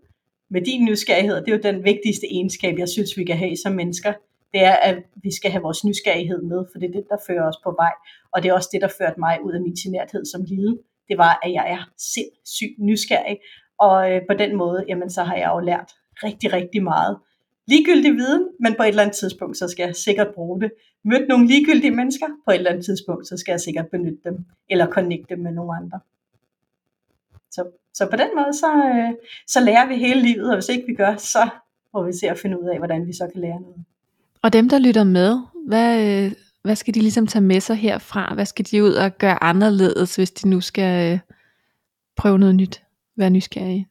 med 0.50 0.60
din 0.60 0.84
nysgerrighed, 0.84 1.36
det 1.36 1.48
er 1.48 1.56
jo 1.56 1.72
den 1.72 1.84
vigtigste 1.84 2.26
egenskab, 2.32 2.78
jeg 2.78 2.88
synes, 2.88 3.16
vi 3.16 3.24
kan 3.24 3.36
have 3.36 3.56
som 3.56 3.72
mennesker, 3.72 4.12
det 4.52 4.64
er, 4.64 4.76
at 4.76 4.98
vi 5.22 5.30
skal 5.34 5.50
have 5.50 5.62
vores 5.62 5.84
nysgerrighed 5.84 6.42
med, 6.42 6.64
for 6.72 6.78
det 6.78 6.88
er 6.88 6.92
det, 6.92 7.04
der 7.10 7.16
fører 7.26 7.48
os 7.48 7.56
på 7.64 7.70
vej. 7.78 7.92
Og 8.32 8.42
det 8.42 8.48
er 8.48 8.54
også 8.54 8.68
det, 8.72 8.80
der 8.80 8.88
førte 8.98 9.20
mig 9.20 9.38
ud 9.44 9.52
af 9.52 9.60
min 9.60 9.74
generthed 9.74 10.24
som 10.24 10.44
lille. 10.44 10.78
Det 11.08 11.18
var, 11.18 11.40
at 11.42 11.52
jeg 11.52 11.66
er 11.70 11.90
sindssygt 12.14 12.78
nysgerrig, 12.78 13.38
og 13.78 14.12
øh, 14.12 14.20
på 14.30 14.34
den 14.34 14.56
måde, 14.56 14.84
jamen, 14.88 15.10
så 15.10 15.22
har 15.22 15.36
jeg 15.36 15.50
jo 15.54 15.58
lært 15.58 15.92
rigtig, 16.24 16.52
rigtig 16.52 16.82
meget. 16.82 17.18
Ligegyldig 17.66 18.12
viden, 18.12 18.48
men 18.60 18.74
på 18.74 18.82
et 18.82 18.88
eller 18.88 19.02
andet 19.02 19.16
tidspunkt, 19.16 19.56
så 19.56 19.68
skal 19.68 19.84
jeg 19.84 19.96
sikkert 19.96 20.34
bruge 20.34 20.60
det. 20.60 20.70
Mødt 21.04 21.28
nogle 21.28 21.46
ligegyldige 21.46 21.90
mennesker, 21.90 22.26
på 22.44 22.50
et 22.50 22.54
eller 22.56 22.70
andet 22.70 22.84
tidspunkt, 22.84 23.28
så 23.28 23.36
skal 23.36 23.52
jeg 23.52 23.60
sikkert 23.60 23.88
benytte 23.90 24.18
dem, 24.24 24.44
eller 24.70 24.86
connecte 24.86 25.34
dem 25.34 25.42
med 25.42 25.52
nogle 25.52 25.76
andre. 25.76 26.00
Så, 27.50 27.64
så 27.96 28.06
på 28.10 28.16
den 28.16 28.30
måde, 28.36 28.52
så, 28.52 28.70
øh, 28.94 29.12
så 29.46 29.60
lærer 29.60 29.86
vi 29.88 29.96
hele 29.96 30.22
livet, 30.22 30.50
og 30.50 30.56
hvis 30.56 30.68
ikke 30.68 30.86
vi 30.86 30.94
gør, 30.94 31.16
så 31.16 31.48
må 31.94 32.02
vi 32.02 32.12
se 32.12 32.30
at 32.30 32.38
finde 32.38 32.62
ud 32.62 32.68
af, 32.68 32.78
hvordan 32.78 33.06
vi 33.06 33.12
så 33.12 33.28
kan 33.32 33.40
lære 33.40 33.60
noget. 33.60 33.84
Og 34.42 34.52
dem, 34.52 34.68
der 34.68 34.78
lytter 34.78 35.04
med, 35.04 35.40
hvad, 35.66 36.24
øh, 36.24 36.32
hvad 36.62 36.76
skal 36.76 36.94
de 36.94 37.00
ligesom 37.00 37.26
tage 37.26 37.42
med 37.42 37.60
sig 37.60 37.76
herfra? 37.76 38.34
Hvad 38.34 38.46
skal 38.46 38.64
de 38.70 38.84
ud 38.84 38.92
og 38.92 39.18
gøre 39.18 39.44
anderledes, 39.44 40.16
hvis 40.16 40.30
de 40.30 40.48
nu 40.48 40.60
skal 40.60 41.12
øh, 41.12 41.18
prøve 42.16 42.38
noget 42.38 42.54
nyt? 42.54 42.82
Være 43.16 43.30
nysgerrige? 43.30 43.88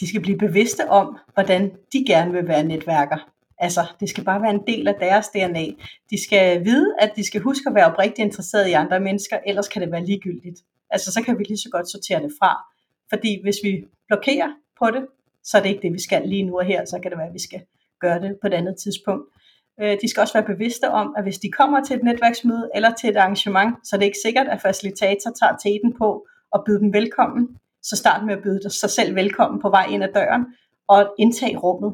De 0.00 0.08
skal 0.08 0.20
blive 0.20 0.38
bevidste 0.38 0.90
om, 0.90 1.18
hvordan 1.34 1.72
de 1.92 2.04
gerne 2.06 2.32
vil 2.32 2.48
være 2.48 2.64
netværker. 2.64 3.30
Altså, 3.58 3.86
det 4.00 4.08
skal 4.08 4.24
bare 4.24 4.42
være 4.42 4.54
en 4.54 4.66
del 4.66 4.88
af 4.88 4.94
deres 5.00 5.28
DNA. 5.28 5.66
De 6.10 6.24
skal 6.24 6.64
vide, 6.64 6.94
at 6.98 7.12
de 7.16 7.26
skal 7.26 7.40
huske 7.40 7.68
at 7.68 7.74
være 7.74 7.92
oprigtigt 7.92 8.26
interesseret 8.26 8.68
i 8.68 8.72
andre 8.72 9.00
mennesker, 9.00 9.38
ellers 9.46 9.68
kan 9.68 9.82
det 9.82 9.92
være 9.92 10.06
ligegyldigt. 10.06 10.60
Altså, 10.90 11.12
så 11.12 11.22
kan 11.22 11.38
vi 11.38 11.44
lige 11.44 11.58
så 11.58 11.68
godt 11.72 11.90
sortere 11.90 12.22
det 12.22 12.32
fra. 12.40 12.73
Fordi 13.10 13.42
hvis 13.42 13.56
vi 13.62 13.84
blokerer 14.08 14.50
på 14.78 14.90
det, 14.90 15.06
så 15.44 15.58
er 15.58 15.62
det 15.62 15.68
ikke 15.68 15.82
det, 15.82 15.92
vi 15.92 16.02
skal 16.02 16.28
lige 16.28 16.42
nu 16.42 16.58
og 16.58 16.64
her, 16.64 16.84
så 16.84 16.98
kan 17.02 17.10
det 17.10 17.18
være, 17.18 17.26
at 17.26 17.34
vi 17.34 17.42
skal 17.48 17.62
gøre 18.00 18.20
det 18.20 18.38
på 18.40 18.46
et 18.46 18.54
andet 18.54 18.76
tidspunkt. 18.76 19.24
Øh, 19.80 19.96
de 20.02 20.08
skal 20.08 20.20
også 20.20 20.34
være 20.34 20.52
bevidste 20.54 20.90
om, 20.90 21.14
at 21.16 21.22
hvis 21.22 21.38
de 21.38 21.50
kommer 21.50 21.84
til 21.84 21.96
et 21.96 22.02
netværksmøde 22.02 22.70
eller 22.74 22.92
til 23.00 23.10
et 23.10 23.16
arrangement, 23.16 23.74
så 23.84 23.96
er 23.96 23.98
det 23.98 24.06
ikke 24.06 24.24
sikkert, 24.24 24.46
at 24.48 24.62
facilitator 24.62 25.30
tager 25.40 25.56
teten 25.64 25.92
på 25.98 26.26
og 26.52 26.62
byder 26.66 26.78
dem 26.78 26.92
velkommen. 26.92 27.48
Så 27.82 27.96
start 27.96 28.26
med 28.26 28.34
at 28.36 28.42
byde 28.42 28.70
sig 28.70 28.90
selv 28.90 29.14
velkommen 29.14 29.60
på 29.60 29.70
vej 29.70 29.86
ind 29.90 30.04
ad 30.04 30.12
døren 30.14 30.44
og 30.88 31.14
indtage 31.18 31.58
rummet. 31.58 31.92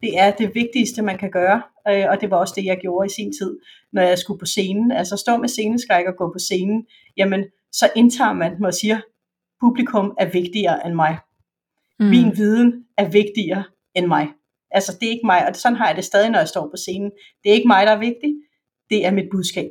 Det 0.00 0.18
er 0.18 0.30
det 0.30 0.54
vigtigste, 0.54 1.02
man 1.02 1.18
kan 1.18 1.30
gøre, 1.30 1.62
øh, 1.88 2.04
og 2.08 2.20
det 2.20 2.30
var 2.30 2.36
også 2.36 2.54
det, 2.56 2.64
jeg 2.64 2.78
gjorde 2.80 3.06
i 3.06 3.14
sin 3.16 3.32
tid, 3.32 3.58
når 3.92 4.02
jeg 4.02 4.18
skulle 4.18 4.38
på 4.38 4.46
scenen. 4.46 4.92
Altså 4.92 5.16
stå 5.16 5.36
med 5.36 5.48
sceneskræk 5.48 6.06
og 6.06 6.16
gå 6.16 6.32
på 6.32 6.38
scenen, 6.38 6.86
jamen 7.16 7.44
så 7.72 7.90
indtager 7.96 8.32
man 8.32 8.56
dem 8.56 8.64
og 8.64 8.74
siger, 8.74 9.00
publikum 9.60 10.14
er 10.18 10.26
vigtigere 10.30 10.86
end 10.86 10.94
mig. 10.94 11.18
Mm. 11.98 12.06
Min 12.06 12.36
viden 12.36 12.84
er 12.96 13.08
vigtigere 13.08 13.64
end 13.94 14.06
mig. 14.06 14.28
Altså 14.70 14.96
det 15.00 15.06
er 15.06 15.10
ikke 15.10 15.26
mig, 15.26 15.48
og 15.48 15.56
sådan 15.56 15.76
har 15.76 15.86
jeg 15.86 15.96
det 15.96 16.04
stadig, 16.04 16.30
når 16.30 16.38
jeg 16.38 16.48
står 16.48 16.68
på 16.68 16.76
scenen. 16.76 17.10
Det 17.44 17.50
er 17.50 17.54
ikke 17.54 17.68
mig, 17.68 17.86
der 17.86 17.92
er 17.92 17.98
vigtig, 17.98 18.34
det 18.90 19.06
er 19.06 19.10
mit 19.10 19.28
budskab. 19.30 19.70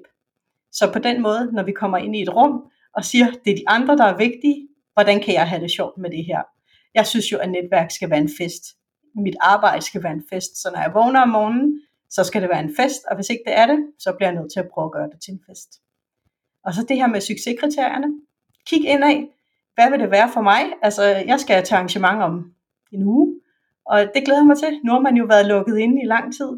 Så 0.71 0.91
på 0.93 0.99
den 0.99 1.21
måde, 1.21 1.49
når 1.53 1.63
vi 1.63 1.71
kommer 1.71 1.97
ind 1.97 2.15
i 2.15 2.21
et 2.21 2.35
rum 2.35 2.61
og 2.93 3.05
siger, 3.05 3.25
det 3.45 3.51
er 3.51 3.55
de 3.55 3.69
andre, 3.69 3.97
der 3.97 4.05
er 4.05 4.17
vigtige, 4.17 4.67
hvordan 4.93 5.21
kan 5.21 5.33
jeg 5.33 5.49
have 5.49 5.61
det 5.61 5.71
sjovt 5.71 5.97
med 5.97 6.09
det 6.09 6.25
her? 6.25 6.41
Jeg 6.93 7.07
synes 7.07 7.31
jo, 7.31 7.37
at 7.37 7.49
netværk 7.49 7.91
skal 7.91 8.09
være 8.09 8.19
en 8.19 8.29
fest. 8.37 8.63
Mit 9.15 9.35
arbejde 9.39 9.81
skal 9.81 10.03
være 10.03 10.13
en 10.13 10.23
fest, 10.29 10.61
så 10.61 10.69
når 10.73 10.79
jeg 10.79 10.93
vågner 10.93 11.21
om 11.21 11.29
morgenen, 11.29 11.81
så 12.09 12.23
skal 12.23 12.41
det 12.41 12.49
være 12.49 12.63
en 12.63 12.75
fest, 12.75 13.01
og 13.09 13.15
hvis 13.15 13.29
ikke 13.29 13.43
det 13.45 13.57
er 13.57 13.65
det, 13.65 13.79
så 13.99 14.13
bliver 14.17 14.29
jeg 14.29 14.39
nødt 14.39 14.51
til 14.53 14.59
at 14.59 14.69
prøve 14.73 14.85
at 14.85 14.91
gøre 14.91 15.09
det 15.09 15.21
til 15.25 15.31
en 15.33 15.41
fest. 15.49 15.69
Og 16.65 16.73
så 16.73 16.85
det 16.89 16.97
her 16.97 17.07
med 17.07 17.21
succeskriterierne. 17.21 18.07
Kig 18.65 18.85
ind 18.85 19.03
af, 19.03 19.27
hvad 19.77 19.89
vil 19.89 19.99
det 19.99 20.11
være 20.11 20.29
for 20.33 20.41
mig? 20.41 20.61
Altså, 20.81 21.03
jeg 21.03 21.39
skal 21.39 21.63
til 21.63 21.75
arrangement 21.75 22.23
om 22.23 22.33
en 22.91 23.03
uge, 23.03 23.27
og 23.85 23.99
det 23.99 24.25
glæder 24.25 24.39
jeg 24.39 24.47
mig 24.47 24.57
til. 24.57 24.79
Nu 24.85 24.91
har 24.91 24.99
man 24.99 25.15
jo 25.17 25.25
været 25.25 25.45
lukket 25.45 25.77
inde 25.77 26.01
i 26.03 26.05
lang 26.05 26.33
tid. 26.37 26.51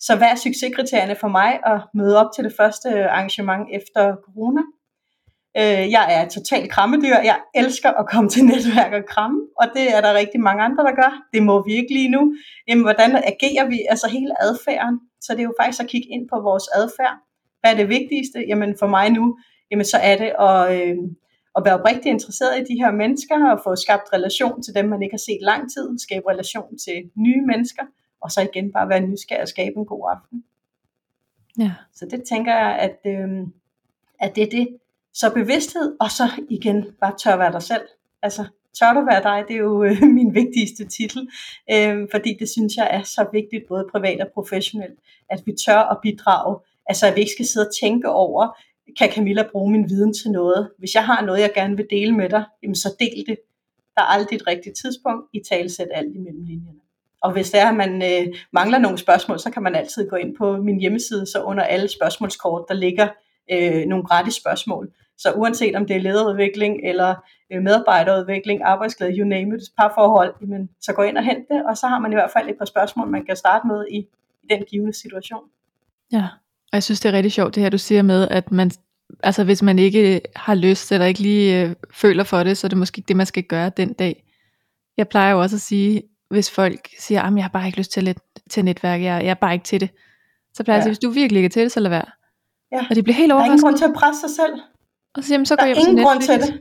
Så 0.00 0.16
hvad 0.16 0.28
er 0.28 0.34
succeskriterierne 0.34 1.16
for 1.20 1.28
mig 1.28 1.60
at 1.66 1.80
møde 1.94 2.18
op 2.20 2.30
til 2.34 2.44
det 2.44 2.54
første 2.60 2.88
arrangement 3.10 3.68
efter 3.72 4.02
corona? 4.24 4.62
Øh, 5.56 5.84
jeg 5.96 6.04
er 6.16 6.28
totalt 6.28 6.70
krammedyr. 6.70 7.16
Jeg 7.30 7.38
elsker 7.54 7.90
at 7.90 8.08
komme 8.12 8.30
til 8.30 8.44
netværk 8.44 8.92
og 8.92 9.04
kramme, 9.08 9.40
og 9.60 9.66
det 9.74 9.96
er 9.96 10.00
der 10.00 10.14
rigtig 10.14 10.40
mange 10.40 10.62
andre, 10.62 10.84
der 10.84 10.94
gør. 11.02 11.12
Det 11.34 11.42
må 11.42 11.64
vi 11.66 11.72
ikke 11.72 11.94
lige 11.94 12.08
nu. 12.08 12.34
Jamen, 12.68 12.84
hvordan 12.84 13.10
agerer 13.16 13.66
vi? 13.68 13.78
Altså 13.88 14.08
hele 14.08 14.42
adfærden. 14.42 15.00
Så 15.20 15.32
det 15.32 15.40
er 15.40 15.50
jo 15.50 15.54
faktisk 15.60 15.82
at 15.82 15.88
kigge 15.88 16.08
ind 16.08 16.28
på 16.32 16.40
vores 16.40 16.66
adfærd. 16.80 17.16
Hvad 17.60 17.70
er 17.72 17.76
det 17.76 17.88
vigtigste? 17.88 18.38
Jamen 18.48 18.74
for 18.78 18.86
mig 18.86 19.10
nu, 19.10 19.38
jamen 19.70 19.84
så 19.84 19.98
er 20.10 20.16
det 20.16 20.32
at, 20.48 20.62
øh, 20.76 20.96
at 21.56 21.62
være 21.64 21.78
oprigtigt 21.78 22.06
interesseret 22.06 22.60
i 22.60 22.74
de 22.74 22.80
her 22.82 22.90
mennesker 22.90 23.50
og 23.52 23.60
få 23.64 23.76
skabt 23.76 24.12
relation 24.12 24.62
til 24.62 24.74
dem, 24.74 24.88
man 24.88 25.02
ikke 25.02 25.12
har 25.12 25.26
set 25.28 25.38
lang 25.40 25.72
tid, 25.72 25.98
skabe 25.98 26.28
relation 26.28 26.78
til 26.78 27.10
nye 27.14 27.42
mennesker, 27.46 27.82
og 28.20 28.30
så 28.30 28.40
igen 28.40 28.72
bare 28.72 28.88
være 28.88 29.00
nysgerrig 29.00 29.42
og 29.42 29.48
skabe 29.48 29.76
en 29.76 29.86
god 29.86 30.10
aften. 30.16 30.44
Ja. 31.58 31.72
Så 31.94 32.06
det 32.06 32.22
tænker 32.24 32.52
jeg, 32.54 32.78
at, 32.78 32.98
øh, 33.06 33.46
at 34.20 34.36
det 34.36 34.42
er 34.42 34.50
det. 34.50 34.68
Så 35.12 35.32
bevidsthed, 35.34 35.96
og 36.00 36.10
så 36.10 36.24
igen 36.48 36.86
bare 37.00 37.14
tør 37.18 37.36
være 37.36 37.52
dig 37.52 37.62
selv. 37.62 37.82
Altså, 38.22 38.44
tør 38.78 38.92
du 38.92 39.00
være 39.00 39.22
dig, 39.22 39.44
det 39.48 39.54
er 39.54 39.60
jo 39.60 39.84
øh, 39.84 40.02
min 40.18 40.34
vigtigste 40.34 40.84
titel, 40.84 41.28
øh, 41.72 42.08
fordi 42.10 42.36
det 42.40 42.48
synes 42.48 42.76
jeg 42.76 42.88
er 42.90 43.02
så 43.02 43.26
vigtigt, 43.32 43.68
både 43.68 43.88
privat 43.92 44.20
og 44.20 44.28
professionelt, 44.34 44.98
at 45.30 45.42
vi 45.46 45.52
tør 45.66 45.78
at 45.78 45.98
bidrage, 46.02 46.58
altså 46.86 47.06
at 47.06 47.14
vi 47.16 47.20
ikke 47.20 47.32
skal 47.32 47.46
sidde 47.46 47.66
og 47.66 47.74
tænke 47.82 48.08
over, 48.08 48.48
kan 48.98 49.12
Camilla 49.12 49.44
bruge 49.52 49.72
min 49.72 49.90
viden 49.90 50.14
til 50.14 50.30
noget? 50.30 50.70
Hvis 50.78 50.94
jeg 50.94 51.06
har 51.06 51.24
noget, 51.24 51.40
jeg 51.40 51.50
gerne 51.54 51.76
vil 51.76 51.86
dele 51.90 52.12
med 52.16 52.28
dig, 52.28 52.44
jamen 52.62 52.74
så 52.74 52.96
del 53.00 53.24
det. 53.26 53.38
Der 53.94 54.02
er 54.02 54.06
aldrig 54.06 54.36
et 54.36 54.46
rigtigt 54.46 54.76
tidspunkt. 54.82 55.28
I 55.32 55.40
talsæt 55.50 55.88
alt 55.94 56.16
imellem 56.16 56.44
linjerne. 56.44 56.80
Og 57.22 57.32
hvis 57.32 57.50
der 57.50 57.60
er, 57.60 57.68
at 57.68 57.76
man 57.76 58.02
øh, 58.02 58.34
mangler 58.52 58.78
nogle 58.78 58.98
spørgsmål, 58.98 59.38
så 59.38 59.50
kan 59.50 59.62
man 59.62 59.74
altid 59.74 60.10
gå 60.10 60.16
ind 60.16 60.36
på 60.36 60.56
min 60.56 60.80
hjemmeside, 60.80 61.26
så 61.26 61.42
under 61.42 61.62
alle 61.62 61.88
spørgsmålskort, 61.88 62.64
der 62.68 62.74
ligger 62.74 63.08
øh, 63.52 63.86
nogle 63.86 64.04
gratis 64.04 64.34
spørgsmål. 64.34 64.90
Så 65.18 65.32
uanset 65.32 65.76
om 65.76 65.86
det 65.86 65.96
er 65.96 66.00
lederudvikling, 66.00 66.80
eller 66.84 67.14
øh, 67.52 67.62
medarbejderudvikling, 67.62 68.62
arbejdsglæde, 68.62 69.12
you 69.18 69.28
name 69.28 69.56
it, 69.56 69.62
parforhold, 69.78 70.34
jamen, 70.40 70.70
så 70.80 70.92
gå 70.92 71.02
ind 71.02 71.18
og 71.18 71.24
hent 71.24 71.48
det, 71.50 71.66
og 71.66 71.76
så 71.76 71.86
har 71.86 71.98
man 71.98 72.12
i 72.12 72.14
hvert 72.14 72.30
fald 72.30 72.48
et 72.48 72.58
par 72.58 72.64
spørgsmål, 72.64 73.08
man 73.08 73.26
kan 73.26 73.36
starte 73.36 73.66
med 73.66 73.86
i, 73.90 73.96
i 74.42 74.46
den 74.50 74.64
givende 74.70 74.92
situation. 74.92 75.44
Ja, 76.12 76.28
og 76.72 76.76
jeg 76.76 76.82
synes, 76.82 77.00
det 77.00 77.08
er 77.08 77.12
rigtig 77.12 77.32
sjovt, 77.32 77.54
det 77.54 77.62
her 77.62 77.70
du 77.70 77.78
siger 77.78 78.02
med, 78.02 78.28
at 78.30 78.52
man, 78.52 78.70
altså 79.22 79.44
hvis 79.44 79.62
man 79.62 79.78
ikke 79.78 80.20
har 80.36 80.54
lyst, 80.54 80.92
eller 80.92 81.06
ikke 81.06 81.20
lige 81.20 81.62
øh, 81.62 81.74
føler 81.92 82.24
for 82.24 82.42
det, 82.42 82.58
så 82.58 82.66
er 82.66 82.68
det 82.68 82.78
måske 82.78 82.98
ikke 82.98 83.08
det, 83.08 83.16
man 83.16 83.26
skal 83.26 83.42
gøre 83.42 83.70
den 83.76 83.92
dag. 83.92 84.24
Jeg 84.96 85.08
plejer 85.08 85.32
jo 85.32 85.40
også 85.40 85.56
at 85.56 85.60
sige, 85.60 86.02
hvis 86.30 86.50
folk 86.50 86.88
siger, 86.98 87.22
at 87.22 87.34
jeg 87.34 87.44
har 87.44 87.48
bare 87.48 87.66
ikke 87.66 87.78
lyst 87.78 87.92
til, 87.92 88.02
lidt, 88.02 88.18
til 88.50 88.64
netværk, 88.64 89.00
jeg, 89.00 89.24
jeg 89.24 89.30
er 89.30 89.34
bare 89.34 89.52
ikke 89.52 89.64
til 89.64 89.80
det. 89.80 89.90
Så 90.54 90.64
plejer 90.64 90.76
ja. 90.76 90.78
jeg 90.78 90.80
at 90.80 90.84
sige, 90.84 90.90
hvis 90.90 90.98
du 90.98 91.10
virkelig 91.10 91.38
ikke 91.38 91.46
er 91.46 91.50
til 91.50 91.62
det, 91.62 91.72
så 91.72 91.80
lad 91.80 91.90
være. 91.90 92.04
Ja. 92.72 92.86
Og 92.90 92.96
det 92.96 93.04
bliver 93.04 93.16
helt 93.16 93.32
overrasket. 93.32 93.48
Der 93.48 93.52
er 93.52 93.54
ingen 93.54 93.64
grund 93.64 93.78
til 93.78 93.84
at 93.84 93.94
presse 93.94 94.20
sig 94.20 94.30
selv. 94.30 94.60
Og 95.14 95.24
så, 95.24 95.34
jamen, 95.34 95.46
så 95.46 95.56
der 95.56 95.62
går 95.62 95.66
jeg 95.68 95.76
ingen 95.88 96.04
grund 96.04 96.20
til 96.20 96.40
det. 96.40 96.60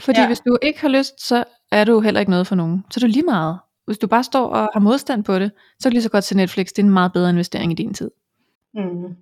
Fordi 0.00 0.20
ja. 0.20 0.26
hvis 0.26 0.40
du 0.40 0.58
ikke 0.62 0.80
har 0.80 0.88
lyst, 0.88 1.26
så 1.26 1.44
er 1.72 1.84
du 1.84 2.00
heller 2.00 2.20
ikke 2.20 2.30
noget 2.30 2.46
for 2.46 2.54
nogen. 2.54 2.84
Så 2.90 2.98
er 2.98 3.00
du 3.00 3.06
lige 3.06 3.22
meget. 3.22 3.58
Hvis 3.86 3.98
du 3.98 4.06
bare 4.06 4.24
står 4.24 4.46
og 4.46 4.70
har 4.72 4.80
modstand 4.80 5.24
på 5.24 5.38
det, 5.38 5.50
så 5.78 5.82
kan 5.82 5.90
du 5.90 5.94
lige 5.94 6.02
så 6.02 6.08
godt 6.08 6.24
til 6.24 6.36
Netflix. 6.36 6.66
Det 6.66 6.78
er 6.78 6.82
en 6.82 6.90
meget 6.90 7.12
bedre 7.12 7.30
investering 7.30 7.72
i 7.72 7.74
din 7.74 7.94
tid. 7.94 8.10
Mm. 8.74 9.16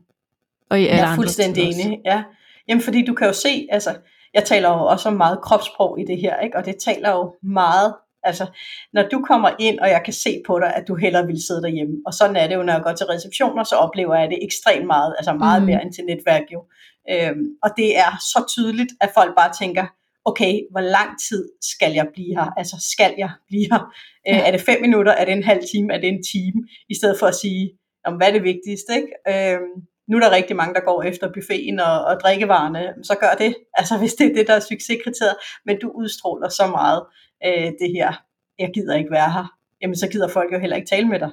Og 0.70 0.80
i 0.80 0.86
alle 0.86 1.02
jeg 1.02 1.12
er 1.12 1.16
fuldstændig 1.16 1.64
enig. 1.64 2.00
Ja. 2.04 2.22
Jamen 2.68 2.82
fordi 2.82 3.04
du 3.04 3.14
kan 3.14 3.26
jo 3.26 3.32
se, 3.32 3.68
altså, 3.70 3.96
jeg 4.34 4.44
taler 4.44 4.68
jo 4.68 4.84
også 4.86 5.08
om 5.08 5.14
meget 5.14 5.40
kropssprog 5.42 6.00
i 6.00 6.04
det 6.04 6.20
her, 6.20 6.40
ikke? 6.40 6.56
og 6.56 6.64
det 6.64 6.76
taler 6.84 7.10
jo 7.10 7.34
meget, 7.42 7.94
altså, 8.22 8.46
når 8.92 9.02
du 9.02 9.24
kommer 9.26 9.50
ind, 9.58 9.78
og 9.78 9.88
jeg 9.88 10.02
kan 10.04 10.12
se 10.12 10.42
på 10.46 10.58
dig, 10.58 10.74
at 10.74 10.84
du 10.88 10.94
hellere 10.94 11.26
vil 11.26 11.46
sidde 11.46 11.62
derhjemme, 11.62 11.94
og 12.06 12.14
sådan 12.14 12.36
er 12.36 12.46
det 12.46 12.54
jo, 12.54 12.62
når 12.62 12.72
jeg 12.72 12.82
går 12.82 12.92
til 12.92 13.06
receptioner, 13.06 13.64
så 13.64 13.76
oplever 13.76 14.14
jeg 14.14 14.30
det 14.30 14.38
ekstremt 14.42 14.86
meget, 14.86 15.14
altså 15.18 15.32
meget 15.32 15.62
mm. 15.62 15.66
mere 15.66 15.82
end 15.82 15.92
til 15.92 16.04
netværk 16.04 16.42
jo. 16.52 16.64
Øhm, 17.10 17.46
og 17.62 17.70
det 17.76 17.98
er 17.98 18.10
så 18.20 18.44
tydeligt, 18.48 18.92
at 19.00 19.10
folk 19.14 19.36
bare 19.36 19.52
tænker, 19.60 19.86
okay, 20.24 20.60
hvor 20.70 20.80
lang 20.80 21.10
tid 21.28 21.48
skal 21.60 21.92
jeg 21.92 22.06
blive 22.14 22.34
her? 22.38 22.48
Altså, 22.56 22.76
skal 22.92 23.14
jeg 23.18 23.30
blive 23.48 23.66
her? 23.72 23.82
Øh, 24.28 24.34
ja. 24.34 24.40
Øh, 24.40 24.48
er 24.48 24.50
det 24.50 24.60
fem 24.60 24.80
minutter? 24.80 25.12
Er 25.12 25.24
det 25.24 25.32
en 25.32 25.42
halv 25.42 25.62
time? 25.72 25.94
Er 25.94 26.00
det 26.00 26.08
en 26.08 26.22
time? 26.32 26.58
I 26.88 26.94
stedet 26.94 27.18
for 27.18 27.26
at 27.26 27.34
sige, 27.34 27.70
om 28.04 28.14
hvad 28.16 28.28
er 28.28 28.32
det 28.32 28.42
vigtigste? 28.42 28.92
Ikke? 29.00 29.12
Øhm, 29.32 29.74
nu 30.10 30.16
er 30.16 30.20
der 30.20 30.30
rigtig 30.30 30.56
mange, 30.56 30.74
der 30.74 30.80
går 30.80 31.02
efter 31.02 31.32
buffeten 31.32 31.80
og, 31.80 32.04
og 32.04 32.20
drikkevarerne, 32.20 32.94
så 33.02 33.14
gør 33.20 33.34
det, 33.38 33.56
altså 33.80 33.98
hvis 33.98 34.14
det 34.14 34.26
er 34.26 34.34
det, 34.34 34.46
der 34.46 34.54
er 34.54 34.60
succeskriteriet, 34.60 35.36
men 35.66 35.80
du 35.82 35.90
udstråler 35.94 36.48
så 36.48 36.66
meget 36.66 37.02
øh, 37.46 37.72
det 37.80 37.90
her, 37.96 38.12
jeg 38.58 38.70
gider 38.74 38.96
ikke 38.96 39.10
være 39.10 39.32
her, 39.32 39.46
jamen 39.82 39.96
så 39.96 40.08
gider 40.08 40.28
folk 40.28 40.52
jo 40.52 40.58
heller 40.58 40.76
ikke 40.76 40.88
tale 40.88 41.08
med 41.08 41.20
dig. 41.20 41.30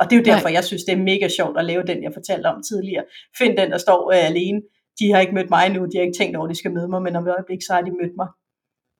Og 0.00 0.10
det 0.10 0.12
er 0.12 0.20
jo 0.20 0.24
derfor, 0.24 0.48
Nej. 0.48 0.54
jeg 0.54 0.64
synes, 0.64 0.84
det 0.84 0.92
er 0.92 1.02
mega 1.12 1.28
sjovt 1.28 1.58
at 1.58 1.64
lave 1.64 1.82
den, 1.82 2.02
jeg 2.02 2.12
fortalte 2.14 2.46
om 2.46 2.62
tidligere. 2.62 3.04
Find 3.38 3.56
den, 3.56 3.70
der 3.70 3.78
står 3.78 4.12
øh, 4.12 4.26
alene. 4.26 4.62
De 4.98 5.12
har 5.12 5.20
ikke 5.20 5.34
mødt 5.34 5.50
mig 5.50 5.68
nu, 5.68 5.84
de 5.84 5.96
har 5.96 6.02
ikke 6.02 6.18
tænkt 6.18 6.36
over, 6.36 6.46
at 6.46 6.50
de 6.50 6.58
skal 6.58 6.72
møde 6.72 6.88
mig, 6.88 7.02
men 7.02 7.16
om 7.16 7.26
et 7.26 7.32
øjeblik, 7.32 7.62
så 7.66 7.72
har 7.72 7.80
de 7.80 7.90
mødt 7.90 8.16
mig. 8.16 8.28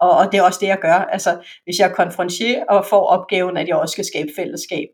Og, 0.00 0.10
og 0.10 0.32
det 0.32 0.38
er 0.38 0.42
også 0.42 0.58
det, 0.62 0.66
jeg 0.66 0.78
gør. 0.78 0.98
Altså, 1.14 1.38
hvis 1.64 1.78
jeg 1.78 1.92
konfronterer 1.94 2.64
og 2.64 2.86
får 2.86 3.04
opgaven, 3.06 3.56
at 3.56 3.68
jeg 3.68 3.76
også 3.76 3.92
skal 3.92 4.04
skabe 4.04 4.30
fællesskab, 4.36 4.88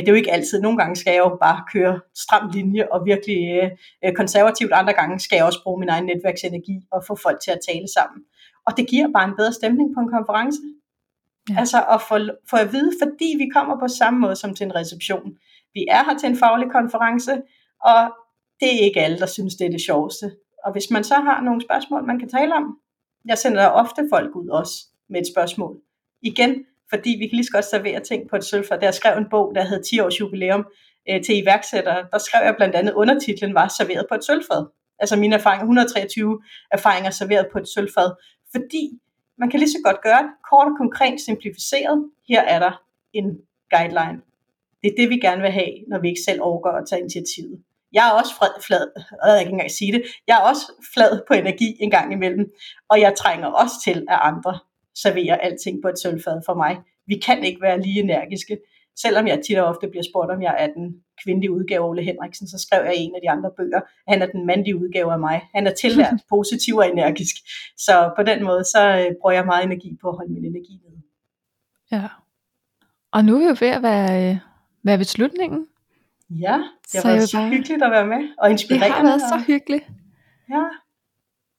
det 0.00 0.08
er 0.08 0.12
jo 0.12 0.16
ikke 0.16 0.32
altid. 0.32 0.60
Nogle 0.60 0.78
gange 0.78 0.96
skal 0.96 1.10
jeg 1.10 1.18
jo 1.18 1.38
bare 1.42 1.64
køre 1.72 2.00
stram 2.16 2.50
linje 2.54 2.88
og 2.92 3.04
virkelig 3.04 3.40
øh, 3.62 3.70
øh, 4.04 4.12
konservativt. 4.12 4.72
Andre 4.72 4.92
gange 4.92 5.20
skal 5.20 5.36
jeg 5.36 5.44
også 5.44 5.62
bruge 5.62 5.80
min 5.80 5.88
egen 5.88 6.04
netværksenergi 6.04 6.76
og 6.92 7.04
få 7.06 7.16
folk 7.22 7.40
til 7.44 7.50
at 7.50 7.60
tale 7.68 7.88
sammen. 7.96 8.20
Og 8.66 8.76
det 8.76 8.88
giver 8.88 9.08
bare 9.14 9.28
en 9.28 9.36
bedre 9.36 9.52
stemning 9.52 9.94
på 9.94 10.00
en 10.00 10.10
konference. 10.16 10.58
Ja. 11.50 11.54
Altså 11.58 11.78
at 11.94 12.00
få, 12.08 12.16
få 12.50 12.56
at 12.56 12.72
vide, 12.72 12.92
fordi 13.02 13.28
vi 13.38 13.46
kommer 13.54 13.78
på 13.80 13.88
samme 13.88 14.18
måde 14.20 14.36
som 14.36 14.54
til 14.54 14.64
en 14.64 14.74
reception. 14.74 15.32
Vi 15.74 15.86
er 15.90 16.04
her 16.04 16.18
til 16.18 16.28
en 16.28 16.36
faglig 16.36 16.68
konference, 16.70 17.32
og 17.84 18.00
det 18.60 18.68
er 18.74 18.84
ikke 18.84 19.00
alle, 19.00 19.18
der 19.18 19.26
synes, 19.26 19.54
det 19.54 19.66
er 19.66 19.70
det 19.70 19.80
sjoveste. 19.80 20.26
Og 20.64 20.72
hvis 20.72 20.90
man 20.90 21.04
så 21.04 21.14
har 21.14 21.40
nogle 21.40 21.60
spørgsmål, 21.60 22.06
man 22.06 22.18
kan 22.18 22.28
tale 22.28 22.54
om, 22.54 22.78
jeg 23.28 23.38
sender 23.38 23.66
ofte 23.66 24.08
folk 24.12 24.36
ud 24.36 24.48
også 24.48 24.74
med 25.08 25.20
et 25.20 25.26
spørgsmål. 25.32 25.76
Igen, 26.22 26.64
fordi 26.92 27.10
vi 27.20 27.26
kan 27.26 27.36
lige 27.36 27.44
så 27.44 27.52
godt 27.52 27.64
servere 27.64 28.00
ting 28.00 28.30
på 28.30 28.36
et 28.36 28.44
sølvfad. 28.44 28.78
Da 28.78 28.84
jeg 28.84 28.94
skrev 28.94 29.18
en 29.18 29.30
bog, 29.30 29.52
der 29.54 29.64
hed 29.64 29.82
10 29.82 30.00
års 30.00 30.20
jubilæum 30.20 30.64
øh, 31.08 31.24
til 31.24 31.42
iværksættere, 31.42 32.06
der 32.12 32.18
skrev 32.18 32.44
jeg 32.44 32.54
blandt 32.56 32.74
andet, 32.74 32.92
undertitlen 32.92 33.54
var 33.54 33.68
serveret 33.78 34.06
på 34.08 34.14
et 34.14 34.24
sølvfad. 34.24 34.66
Altså 34.98 35.16
mine 35.16 35.34
erfaringer, 35.34 35.64
123 35.64 36.40
erfaringer 36.72 37.10
serveret 37.10 37.46
på 37.52 37.58
et 37.58 37.68
sølvfad. 37.74 38.10
Fordi 38.54 38.84
man 39.38 39.50
kan 39.50 39.60
lige 39.60 39.70
så 39.70 39.80
godt 39.84 40.00
gøre 40.02 40.22
det 40.22 40.32
kort 40.50 40.66
og 40.66 40.76
konkret 40.78 41.20
simplificeret. 41.20 42.10
Her 42.28 42.42
er 42.42 42.58
der 42.58 42.72
en 43.12 43.26
guideline. 43.74 44.18
Det 44.82 44.88
er 44.90 44.96
det, 44.96 45.08
vi 45.10 45.18
gerne 45.26 45.42
vil 45.42 45.50
have, 45.50 45.72
når 45.88 45.98
vi 46.00 46.08
ikke 46.08 46.24
selv 46.28 46.40
overgår 46.42 46.70
at 46.70 46.88
tage 46.88 47.00
initiativet. 47.00 47.62
Jeg 47.92 48.08
er 48.08 48.12
også 48.20 48.32
flad, 48.38 48.52
flad 48.66 48.86
jeg 49.24 49.32
kan 49.32 49.40
ikke 49.40 49.52
engang 49.52 49.70
sige 49.70 49.92
det, 49.92 50.02
jeg 50.28 50.34
er 50.36 50.44
også 50.50 50.64
flad 50.94 51.20
på 51.28 51.34
energi 51.34 51.76
en 51.80 51.90
gang 51.90 52.12
imellem, 52.12 52.44
og 52.90 53.00
jeg 53.00 53.14
trænger 53.18 53.46
også 53.46 53.74
til, 53.84 53.98
at 54.08 54.18
andre 54.30 54.58
serverer 54.94 55.36
alting 55.36 55.82
på 55.82 55.88
et 55.88 55.98
sølvfad 56.02 56.40
for 56.46 56.54
mig. 56.54 56.78
Vi 57.06 57.18
kan 57.26 57.44
ikke 57.44 57.62
være 57.62 57.80
lige 57.80 58.00
energiske. 58.00 58.58
Selvom 58.96 59.26
jeg 59.26 59.42
tit 59.46 59.58
og 59.58 59.66
ofte 59.66 59.88
bliver 59.88 60.02
spurgt, 60.10 60.30
om 60.30 60.42
jeg 60.42 60.56
er 60.58 60.66
den 60.66 61.02
kvindelige 61.24 61.52
udgave 61.52 61.84
af 61.84 61.88
Ole 61.88 62.02
Henriksen, 62.02 62.48
så 62.48 62.58
skrev 62.58 62.84
jeg 62.84 62.94
en 62.96 63.14
af 63.14 63.20
de 63.22 63.30
andre 63.30 63.50
bøger, 63.56 63.80
han 64.08 64.22
er 64.22 64.26
den 64.26 64.46
mandlige 64.46 64.76
udgave 64.76 65.12
af 65.12 65.18
mig. 65.18 65.40
Han 65.54 65.66
er 65.66 65.74
tillært 65.74 66.14
positiv 66.34 66.76
og 66.76 66.88
energisk. 66.88 67.36
Så 67.76 68.12
på 68.16 68.22
den 68.22 68.44
måde, 68.44 68.64
så 68.64 68.82
øh, 68.98 69.14
bruger 69.20 69.32
jeg 69.32 69.46
meget 69.46 69.64
energi 69.64 69.98
på 70.02 70.08
at 70.08 70.16
holde 70.16 70.32
min 70.32 70.44
energi 70.44 70.80
nede. 70.84 71.02
Ja. 71.92 72.08
Og 73.12 73.24
nu 73.24 73.34
er 73.34 73.38
vi 73.38 73.44
jo 73.44 73.56
ved 73.60 73.68
at 73.68 73.82
være, 73.82 74.30
øh, 74.30 74.36
være 74.82 74.98
ved 74.98 75.04
slutningen. 75.04 75.66
Ja, 76.30 76.62
det 76.92 77.02
har 77.02 77.10
været 77.10 77.28
så 77.28 77.36
bare... 77.36 77.48
hyggeligt 77.48 77.82
at 77.82 77.90
være 77.90 78.06
med 78.06 78.28
og 78.38 78.50
inspirerende. 78.50 78.86
Det 78.86 78.94
har 78.94 79.02
været 79.02 79.20
så 79.20 79.44
hyggeligt. 79.46 79.84
Ja. 80.50 80.64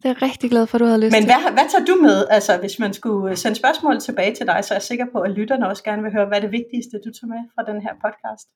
Det 0.04 0.10
er 0.10 0.14
jeg 0.14 0.22
rigtig 0.22 0.50
glad 0.50 0.68
for, 0.68 0.76
at 0.78 0.80
du 0.80 0.86
havde 0.86 1.00
lyst 1.00 1.12
Men 1.12 1.22
til. 1.22 1.32
hvad, 1.32 1.52
hvad 1.52 1.70
tager 1.72 1.86
du 1.86 1.96
med? 2.02 2.26
Altså, 2.30 2.58
hvis 2.58 2.80
man 2.80 2.94
skulle 2.94 3.32
øh, 3.32 3.38
sende 3.38 3.56
spørgsmål 3.56 4.00
tilbage 4.00 4.36
til 4.36 4.48
dig, 4.48 4.64
så 4.64 4.74
er 4.74 4.76
jeg 4.76 4.82
sikker 4.82 5.06
på, 5.12 5.20
at 5.20 5.32
lytterne 5.32 5.68
også 5.68 5.84
gerne 5.84 6.04
vil 6.04 6.12
høre, 6.12 6.26
hvad 6.26 6.38
er 6.38 6.42
det 6.42 6.52
vigtigste, 6.52 6.98
du 7.06 7.12
tager 7.18 7.28
med 7.28 7.42
fra 7.56 7.74
den 7.74 7.82
her 7.82 7.94
podcast? 8.06 8.48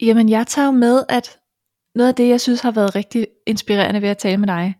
Jamen, 0.00 0.28
jeg 0.28 0.46
tager 0.46 0.70
med, 0.70 1.02
at 1.08 1.38
noget 1.94 2.08
af 2.08 2.14
det, 2.14 2.28
jeg 2.28 2.40
synes 2.40 2.60
har 2.60 2.70
været 2.70 2.94
rigtig 2.94 3.26
inspirerende 3.46 4.02
ved 4.02 4.08
at 4.08 4.18
tale 4.18 4.36
med 4.36 4.48
dig, 4.48 4.74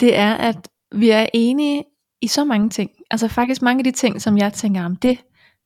det 0.00 0.16
er, 0.16 0.34
at 0.34 0.68
vi 0.92 1.10
er 1.10 1.26
enige 1.34 1.84
i 2.22 2.26
så 2.26 2.44
mange 2.44 2.70
ting. 2.70 2.90
Altså 3.10 3.28
faktisk 3.28 3.62
mange 3.62 3.80
af 3.80 3.84
de 3.84 3.90
ting, 3.90 4.22
som 4.22 4.38
jeg 4.38 4.52
tænker 4.52 4.84
om, 4.84 4.96
det, 4.96 5.18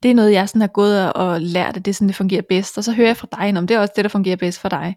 det 0.03 0.11
er 0.11 0.15
noget, 0.15 0.33
jeg 0.33 0.49
sådan 0.49 0.61
har 0.61 0.69
gået 0.69 1.13
og 1.13 1.41
lært, 1.41 1.77
at 1.77 1.85
det 1.85 1.91
er 1.91 1.95
sådan, 1.95 2.09
det 2.09 2.17
fungerer 2.17 2.43
bedst. 2.43 2.79
Og 2.79 2.85
så 2.85 2.93
hører 2.93 3.09
jeg 3.09 3.17
fra 3.17 3.29
dig, 3.33 3.59
om 3.59 3.67
det 3.67 3.75
er 3.75 3.81
også 3.81 3.93
det, 3.97 4.05
der 4.05 4.09
fungerer 4.09 4.37
bedst 4.37 4.61
for 4.61 4.69
dig. 4.69 4.97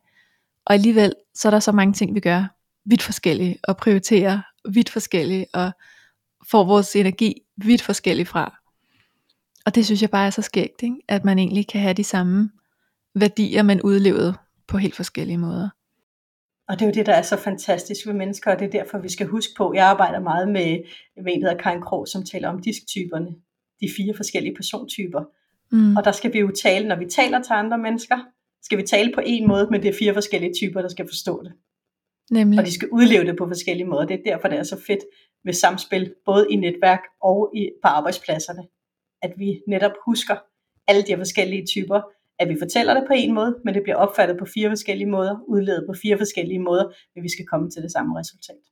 Og 0.65 0.73
alligevel, 0.73 1.13
så 1.33 1.47
er 1.47 1.49
der 1.49 1.59
så 1.59 1.71
mange 1.71 1.93
ting, 1.93 2.15
vi 2.15 2.19
gør 2.19 2.54
vidt 2.85 3.01
forskellige, 3.01 3.59
og 3.63 3.77
prioriterer 3.77 4.41
vidt 4.69 4.89
forskellige, 4.89 5.45
og 5.53 5.71
får 6.51 6.63
vores 6.63 6.95
energi 6.95 7.41
vidt 7.57 7.81
forskellige 7.81 8.25
fra. 8.25 8.59
Og 9.65 9.75
det 9.75 9.85
synes 9.85 10.01
jeg 10.01 10.09
bare 10.09 10.25
er 10.25 10.29
så 10.29 10.41
skægt, 10.41 10.83
ikke? 10.83 10.95
at 11.07 11.25
man 11.25 11.39
egentlig 11.39 11.67
kan 11.67 11.81
have 11.81 11.93
de 11.93 12.03
samme 12.03 12.49
værdier, 13.15 13.63
men 13.63 13.81
udlevet 13.81 14.35
på 14.67 14.77
helt 14.77 14.95
forskellige 14.95 15.37
måder. 15.37 15.69
Og 16.67 16.79
det 16.79 16.81
er 16.81 16.85
jo 16.85 16.93
det, 16.93 17.05
der 17.05 17.13
er 17.13 17.21
så 17.21 17.37
fantastisk 17.37 18.07
ved 18.07 18.13
mennesker, 18.13 18.51
og 18.51 18.59
det 18.59 18.65
er 18.65 18.71
derfor, 18.71 18.97
vi 18.97 19.09
skal 19.09 19.27
huske 19.27 19.53
på, 19.57 19.73
jeg 19.73 19.85
arbejder 19.85 20.19
meget 20.19 20.47
med, 20.47 20.79
med 21.23 21.33
en, 21.33 21.41
der 21.41 21.49
hedder 21.49 21.63
Karin 21.63 21.81
Krog, 21.81 22.07
som 22.07 22.23
taler 22.23 22.49
om 22.49 22.61
disktyperne, 22.61 23.35
de 23.81 23.89
fire 23.97 24.13
forskellige 24.15 24.55
persontyper. 24.55 25.23
Mm. 25.71 25.97
Og 25.97 26.05
der 26.05 26.11
skal 26.11 26.33
vi 26.33 26.39
jo 26.39 26.51
tale, 26.63 26.87
når 26.87 26.95
vi 26.95 27.05
taler 27.05 27.41
til 27.41 27.53
andre 27.53 27.77
mennesker, 27.77 28.17
skal 28.63 28.77
vi 28.77 28.83
tale 28.83 29.11
på 29.15 29.21
en 29.25 29.47
måde, 29.47 29.67
men 29.71 29.81
det 29.81 29.89
er 29.89 29.97
fire 29.99 30.13
forskellige 30.13 30.53
typer, 30.53 30.81
der 30.81 30.89
skal 30.89 31.07
forstå 31.07 31.43
det. 31.43 31.53
Nemlig. 32.31 32.59
Og 32.59 32.65
de 32.65 32.73
skal 32.73 32.89
udleve 32.91 33.25
det 33.25 33.37
på 33.37 33.47
forskellige 33.47 33.87
måder. 33.87 34.05
Det 34.05 34.19
er 34.19 34.23
derfor, 34.31 34.47
det 34.47 34.59
er 34.59 34.63
så 34.63 34.81
fedt 34.87 34.99
med 35.43 35.53
samspil, 35.53 36.13
både 36.25 36.47
i 36.51 36.55
netværk 36.55 37.01
og 37.21 37.51
i, 37.55 37.69
på 37.83 37.87
arbejdspladserne. 37.87 38.63
At 39.21 39.33
vi 39.37 39.61
netop 39.67 39.91
husker 40.05 40.35
alle 40.87 41.01
de 41.01 41.17
forskellige 41.17 41.65
typer, 41.65 42.01
at 42.39 42.49
vi 42.49 42.55
fortæller 42.61 42.93
det 42.93 43.03
på 43.07 43.13
en 43.15 43.33
måde, 43.33 43.57
men 43.65 43.73
det 43.73 43.83
bliver 43.83 43.95
opfattet 43.95 44.37
på 44.39 44.45
fire 44.53 44.69
forskellige 44.69 45.09
måder, 45.09 45.35
udledet 45.47 45.83
på 45.87 45.93
fire 46.01 46.17
forskellige 46.17 46.59
måder, 46.59 46.85
men 47.15 47.23
vi 47.23 47.29
skal 47.29 47.45
komme 47.45 47.71
til 47.71 47.81
det 47.83 47.91
samme 47.91 48.19
resultat. 48.19 48.63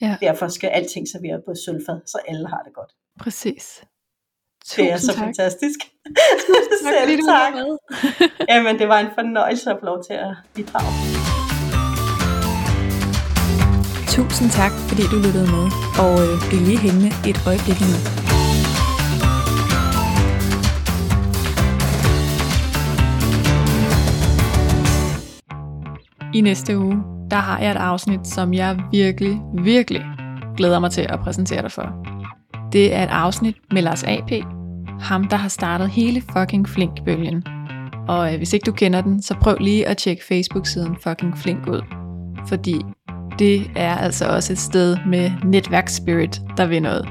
Ja. 0.00 0.16
Derfor 0.20 0.48
skal 0.48 0.68
alting 0.68 1.08
serveret 1.08 1.42
på 1.44 1.54
sølvfad, 1.54 2.00
så 2.06 2.18
alle 2.28 2.48
har 2.48 2.62
det 2.62 2.74
godt. 2.74 2.92
Præcis. 3.20 3.84
Tusind 4.64 4.86
det 4.86 4.92
er 4.92 4.96
så 4.96 5.12
tak. 5.12 5.24
fantastisk. 5.24 5.78
tak, 5.80 6.96
Selv 7.08 7.20
tak. 7.28 7.54
Jamen, 8.48 8.78
det 8.78 8.88
var 8.88 8.98
en 8.98 9.10
fornøjelse 9.14 9.70
at 9.70 9.76
få 9.80 9.86
lov 9.86 10.04
til 10.04 10.12
at 10.12 10.34
bidrage. 10.54 11.23
Tusind 14.14 14.50
tak, 14.50 14.72
fordi 14.88 15.02
du 15.02 15.16
lyttede 15.16 15.50
med, 15.56 15.66
og 15.98 16.12
øh, 16.24 16.48
bliv 16.48 16.60
lige 16.60 16.78
hængende 16.78 17.10
et 17.30 17.38
øjeblik 17.46 17.80
nu. 17.80 17.96
I 26.34 26.40
næste 26.40 26.78
uge, 26.78 26.96
der 27.30 27.36
har 27.36 27.58
jeg 27.58 27.70
et 27.70 27.76
afsnit, 27.76 28.26
som 28.26 28.54
jeg 28.54 28.78
virkelig, 28.90 29.40
virkelig 29.54 30.02
glæder 30.56 30.78
mig 30.78 30.90
til 30.90 31.06
at 31.08 31.20
præsentere 31.20 31.62
dig 31.62 31.72
for. 31.72 32.06
Det 32.72 32.94
er 32.94 33.02
et 33.02 33.10
afsnit 33.10 33.56
med 33.72 33.82
Lars 33.82 34.04
AP, 34.04 34.30
ham 35.00 35.24
der 35.24 35.36
har 35.36 35.48
startet 35.48 35.88
hele 35.88 36.22
fucking 36.36 36.68
Flink-bølgen. 36.68 37.44
Og 38.08 38.32
øh, 38.32 38.36
hvis 38.36 38.52
ikke 38.52 38.64
du 38.64 38.72
kender 38.72 39.00
den, 39.00 39.22
så 39.22 39.34
prøv 39.40 39.56
lige 39.60 39.88
at 39.88 39.96
tjekke 39.96 40.24
Facebook-siden 40.28 40.96
fucking 41.02 41.38
Flink 41.38 41.66
ud. 41.66 41.82
Fordi 42.48 42.82
det 43.38 43.70
er 43.76 43.94
altså 43.94 44.28
også 44.28 44.52
et 44.52 44.58
sted 44.58 44.96
med 45.06 45.30
netværksspirit, 45.44 46.42
der 46.56 46.66
vil 46.66 46.82
noget. 46.82 47.08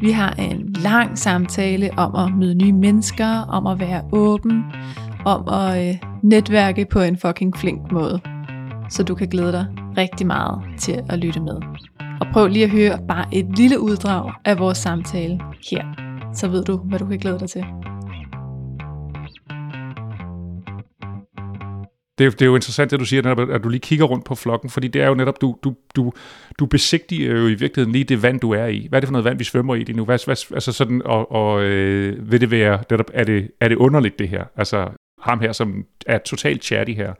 Vi 0.00 0.10
har 0.10 0.32
en 0.32 0.72
lang 0.72 1.18
samtale 1.18 1.90
om 1.96 2.14
at 2.16 2.38
møde 2.38 2.54
nye 2.54 2.72
mennesker, 2.72 3.28
om 3.28 3.66
at 3.66 3.80
være 3.80 4.02
åben, 4.12 4.64
om 5.24 5.48
at 5.48 5.88
øh, 5.88 5.94
netværke 6.22 6.86
på 6.90 7.00
en 7.00 7.16
fucking 7.16 7.56
flink 7.56 7.92
måde. 7.92 8.20
Så 8.90 9.02
du 9.02 9.14
kan 9.14 9.28
glæde 9.28 9.52
dig 9.52 9.66
rigtig 9.96 10.26
meget 10.26 10.62
til 10.78 11.02
at 11.08 11.18
lytte 11.18 11.40
med. 11.40 11.56
Og 12.20 12.26
prøv 12.32 12.46
lige 12.46 12.64
at 12.64 12.70
høre 12.70 12.98
bare 13.08 13.24
et 13.32 13.58
lille 13.58 13.80
uddrag 13.80 14.32
af 14.44 14.58
vores 14.58 14.78
samtale 14.78 15.40
her. 15.70 15.84
Så 16.34 16.48
ved 16.48 16.64
du, 16.64 16.76
hvad 16.76 16.98
du 16.98 17.06
kan 17.06 17.18
glæde 17.18 17.38
dig 17.38 17.50
til. 17.50 17.64
Det, 22.18 22.26
er, 22.26 22.30
det 22.30 22.42
er 22.42 22.46
jo 22.46 22.54
interessant, 22.54 22.90
det 22.90 23.00
du 23.00 23.04
siger, 23.04 23.50
at 23.54 23.64
du 23.64 23.68
lige 23.68 23.80
kigger 23.80 24.04
rundt 24.04 24.24
på 24.24 24.34
flokken, 24.34 24.70
fordi 24.70 24.88
det 24.88 25.02
er 25.02 25.06
jo 25.06 25.14
netop, 25.14 25.40
du, 25.40 25.56
du, 25.64 25.74
du, 25.96 26.12
du 26.58 26.66
besigtiger 26.66 27.32
jo 27.32 27.46
i 27.46 27.54
virkeligheden 27.54 27.92
lige 27.92 28.04
det 28.04 28.22
vand, 28.22 28.40
du 28.40 28.50
er 28.50 28.66
i. 28.66 28.86
Hvad 28.88 28.98
er 28.98 29.00
det 29.00 29.06
for 29.08 29.12
noget 29.12 29.24
vand, 29.24 29.38
vi 29.38 29.44
svømmer 29.44 29.74
i 29.74 29.78
lige 29.78 29.96
nu? 29.96 30.04
Hvad, 30.04 30.18
hvad, 30.24 30.54
altså 30.54 30.72
sådan, 30.72 31.02
og, 31.04 31.32
og 31.32 31.62
øh, 31.62 32.30
vil 32.30 32.40
det 32.40 32.50
være, 32.50 32.82
netop, 32.90 33.10
er, 33.14 33.24
det, 33.24 33.50
er 33.60 33.68
det 33.68 33.76
underligt 33.76 34.18
det 34.18 34.28
her? 34.28 34.44
Altså, 34.56 34.88
ham 35.20 35.40
her, 35.40 35.52
som 35.52 35.84
er 36.06 36.18
totalt 36.18 36.64
chatty 36.64 36.92
her, 36.92 37.12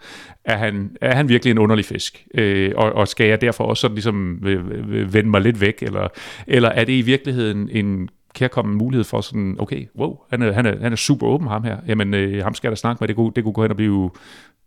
er 0.44 0.57
han, 0.57 0.96
er 1.01 1.14
han 1.14 1.28
virkelig 1.28 1.51
en 1.51 1.59
underlig 1.59 1.84
fisk? 1.84 2.26
Øh, 2.34 2.72
og, 2.76 2.92
og 2.92 3.09
skal 3.09 3.26
jeg 3.26 3.40
derfor 3.40 3.64
også 3.64 3.80
sådan 3.80 3.94
ligesom 3.94 4.42
øh, 4.46 4.64
øh, 4.88 5.14
vende 5.14 5.30
mig 5.30 5.40
lidt 5.40 5.61
væk? 5.61 5.82
Eller, 5.82 6.09
eller 6.46 6.68
er 6.68 6.84
det 6.84 6.92
i 6.92 7.03
virkeligheden 7.03 7.68
en 7.70 8.09
kærkommen 8.34 8.78
mulighed 8.78 9.05
for 9.05 9.20
sådan, 9.20 9.57
okay, 9.59 9.86
wow, 9.99 10.16
han 10.30 10.42
er, 10.42 10.53
han 10.53 10.66
er, 10.66 10.80
han 10.80 10.92
er 10.92 10.96
super 10.96 11.26
åben 11.26 11.49
ham 11.49 11.64
her, 11.64 11.76
jamen 11.86 12.14
øh, 12.14 12.42
ham 12.42 12.55
skal 12.55 12.68
jeg 12.68 12.72
da 12.72 12.76
snakke 12.76 13.01
med, 13.01 13.09
det 13.09 13.16
kunne, 13.16 13.32
det 13.36 13.44
kunne 13.44 13.53
gå 13.53 13.62
hen 13.62 13.70
og 13.70 13.76
blive 13.76 14.11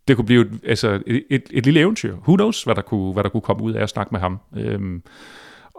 det 0.08 0.16
kunne 0.16 0.26
blive 0.26 0.50
altså 0.64 1.02
et, 1.08 1.24
et, 1.30 1.44
et 1.52 1.66
lille 1.66 1.80
eventyr. 1.80 2.16
Who 2.16 2.36
knows, 2.36 2.64
hvad 2.64 2.76
der 2.76 2.82
kunne, 2.82 3.14
hvad 3.14 3.24
der 3.24 3.30
kunne 3.30 3.42
komme 3.42 3.64
ud 3.64 3.74
af 3.74 3.84
at 3.84 3.90
snakke 3.90 4.10
med 4.12 4.20
ham. 4.20 4.40
Øhm, 4.58 5.04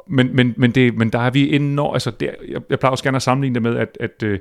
men, 0.06 0.36
men, 0.36 0.54
men, 0.56 0.70
det, 0.70 0.96
men 0.96 1.10
der 1.10 1.18
er 1.18 1.30
vi 1.30 1.56
enormt, 1.56 1.94
altså 1.94 2.10
der, 2.10 2.30
jeg, 2.48 2.60
jeg 2.70 2.78
plejer 2.78 2.90
også 2.90 3.04
gerne 3.04 3.16
at 3.16 3.22
sammenligne 3.22 3.54
det 3.54 3.62
med, 3.62 3.76
at, 3.76 3.98
at 4.00 4.22
øh, 4.22 4.38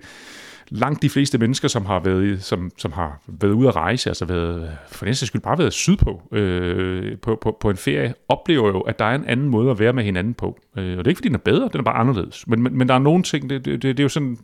langt 0.72 1.02
de 1.02 1.10
fleste 1.10 1.38
mennesker, 1.38 1.68
som 1.68 1.86
har 1.86 2.00
været, 2.00 2.44
som, 2.44 2.72
som 2.78 2.92
har 2.92 3.20
været 3.28 3.52
ude 3.52 3.68
at 3.68 3.76
rejse, 3.76 4.10
altså 4.10 4.26
været, 4.26 4.78
for 4.88 5.06
den 5.06 5.16
skyld 5.16 5.42
bare 5.42 5.58
været 5.58 5.74
sydpå 5.74 6.22
øh, 6.32 7.18
på, 7.18 7.38
på, 7.42 7.58
på 7.60 7.70
en 7.70 7.78
ferie, 7.78 8.14
oplever 8.28 8.68
jo, 8.68 8.80
at 8.80 9.00
der 9.00 9.06
er 9.06 9.16
en 9.16 9.26
anden 9.26 9.50
måde 9.50 9.72
at 9.72 9.80
være 9.80 9.94
med 9.94 10.04
hinanden 10.04 10.34
på. 10.34 10.60
Øh, 10.78 10.84
og 10.84 10.98
det 10.98 11.08
er 11.08 11.10
ikke, 11.10 11.18
fordi 11.18 11.28
den 11.28 11.36
er 11.36 11.40
bedre, 11.40 11.70
den 11.72 11.80
er 11.80 11.84
bare 11.84 11.96
anderledes. 11.96 12.48
Men, 12.48 12.64
men, 12.64 12.78
men 12.78 12.88
der 12.88 12.94
er 12.94 13.00
nogle 13.00 13.24
ting, 13.24 13.50
det, 13.50 13.66
det, 13.66 13.74
det, 13.74 13.84
det 13.84 14.00
er 14.00 14.04
jo 14.04 14.10
sådan, 14.10 14.38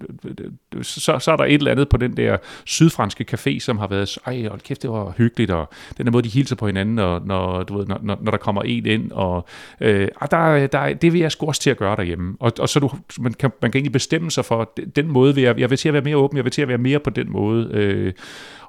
så, 0.81 1.19
så 1.19 1.31
er 1.31 1.35
der 1.35 1.43
et 1.43 1.53
eller 1.53 1.71
andet 1.71 1.89
på 1.89 1.97
den 1.97 2.17
der 2.17 2.37
sydfranske 2.65 3.25
café, 3.33 3.59
som 3.59 3.77
har 3.77 3.87
været, 3.87 4.17
ej, 4.25 4.47
hold 4.47 4.61
kæft, 4.61 4.81
det 4.81 4.89
var 4.89 5.13
hyggeligt, 5.17 5.51
og 5.51 5.69
den 5.97 6.05
der 6.05 6.11
måde, 6.11 6.23
de 6.23 6.29
hilser 6.29 6.55
på 6.55 6.67
hinanden, 6.67 6.99
og, 6.99 7.21
når, 7.25 7.63
du 7.63 7.77
ved, 7.77 7.85
når, 7.85 7.99
når, 8.01 8.17
når 8.21 8.31
der 8.31 8.37
kommer 8.37 8.61
en 8.65 8.85
ind, 8.85 9.11
og 9.11 9.47
øh, 9.81 10.07
ah, 10.21 10.27
der, 10.31 10.67
der, 10.67 10.93
det 10.93 11.13
vil 11.13 11.21
jeg 11.21 11.31
sgu 11.31 11.45
også 11.47 11.61
til 11.61 11.69
at 11.69 11.77
gøre 11.77 11.95
derhjemme. 11.95 12.35
Og, 12.39 12.51
og 12.59 12.69
så 12.69 12.79
du, 12.79 12.91
man, 13.19 13.33
kan, 13.33 13.51
man 13.61 13.71
kan 13.71 13.79
egentlig 13.79 13.91
bestemme 13.91 14.31
sig 14.31 14.45
for, 14.45 14.73
den 14.95 15.07
måde 15.07 15.35
vil 15.35 15.43
jeg, 15.43 15.59
jeg 15.59 15.69
vil 15.69 15.77
til 15.77 15.89
at 15.89 15.93
være 15.93 16.03
mere 16.03 16.16
åben, 16.17 16.37
jeg 16.37 16.43
vil 16.45 16.51
til 16.51 16.61
at 16.61 16.67
være 16.67 16.77
mere 16.77 16.99
på 16.99 17.09
den 17.09 17.31
måde. 17.31 17.69
Øh, 17.73 18.13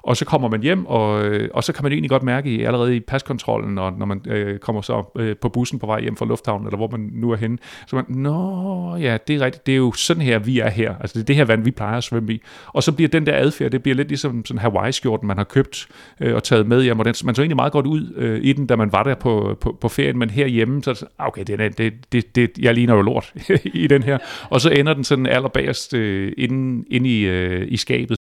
og 0.03 0.17
så 0.17 0.25
kommer 0.25 0.49
man 0.49 0.61
hjem, 0.61 0.85
og, 0.85 1.25
øh, 1.25 1.49
og 1.53 1.63
så 1.63 1.73
kan 1.73 1.83
man 1.83 1.91
egentlig 1.91 2.09
godt 2.09 2.23
mærke 2.23 2.49
allerede 2.49 2.95
i 2.95 2.99
paskontrollen, 2.99 3.77
og 3.77 3.93
når 3.93 4.05
man 4.05 4.21
øh, 4.27 4.59
kommer 4.59 4.81
så 4.81 5.03
øh, 5.15 5.35
på 5.41 5.49
bussen 5.49 5.79
på 5.79 5.85
vej 5.85 6.01
hjem 6.01 6.15
fra 6.15 6.25
lufthavnen, 6.25 6.67
eller 6.67 6.77
hvor 6.77 6.87
man 6.91 7.09
nu 7.13 7.31
er 7.31 7.35
henne, 7.35 7.57
så 7.87 7.95
man, 7.95 8.05
nå 8.07 8.95
ja, 8.95 9.17
det 9.27 9.35
er 9.35 9.41
rigtigt, 9.41 9.65
det 9.65 9.71
er 9.71 9.77
jo 9.77 9.91
sådan 9.91 10.23
her, 10.23 10.39
vi 10.39 10.59
er 10.59 10.69
her. 10.69 10.95
Altså 10.99 11.13
det 11.13 11.21
er 11.21 11.25
det 11.25 11.35
her 11.35 11.45
vand, 11.45 11.63
vi 11.63 11.71
plejer 11.71 11.97
at 11.97 12.03
svømme 12.03 12.33
i. 12.33 12.41
Og 12.67 12.83
så 12.83 12.91
bliver 12.91 13.09
den 13.09 13.25
der 13.25 13.35
adfærd, 13.35 13.71
det 13.71 13.83
bliver 13.83 13.95
lidt 13.95 14.07
ligesom 14.07 14.45
sådan 14.45 14.59
Hawaii-skjorten, 14.59 15.27
man 15.27 15.37
har 15.37 15.43
købt 15.43 15.87
øh, 16.19 16.35
og 16.35 16.43
taget 16.43 16.67
med 16.67 16.83
hjem, 16.83 16.99
og 16.99 17.05
den, 17.05 17.15
man 17.25 17.35
så 17.35 17.41
egentlig 17.41 17.55
meget 17.55 17.71
godt 17.71 17.87
ud 17.87 18.13
øh, 18.15 18.39
i 18.43 18.53
den, 18.53 18.67
da 18.67 18.75
man 18.75 18.91
var 18.91 19.03
der 19.03 19.15
på, 19.15 19.57
på, 19.61 19.77
på 19.81 19.89
ferien, 19.89 20.17
men 20.17 20.29
herhjemme, 20.29 20.83
så 20.83 21.05
ah, 21.19 21.27
okay, 21.27 21.43
det, 21.47 21.77
det, 21.77 21.93
det, 22.11 22.35
det, 22.35 22.51
jeg 22.59 22.73
ligner 22.73 22.95
jo 22.95 23.01
lort 23.01 23.33
i 23.63 23.87
den 23.87 24.03
her. 24.03 24.17
Og 24.49 24.61
så 24.61 24.69
ender 24.69 24.93
den 24.93 25.03
sådan 25.03 25.25
allerbagerst 25.25 25.93
øh, 25.93 26.33
inde, 26.37 26.85
inde 26.89 27.09
i, 27.09 27.21
øh, 27.21 27.38
øh, 27.39 27.67
i 27.71 27.77
skabet, 27.77 28.17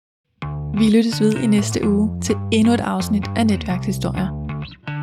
vi 0.77 0.89
lyttes 0.89 1.21
ved 1.21 1.33
i 1.43 1.47
næste 1.47 1.87
uge 1.87 2.21
til 2.21 2.35
endnu 2.51 2.73
et 2.73 2.79
afsnit 2.79 3.23
af 3.35 3.47
Netværkshistorier. 3.47 4.45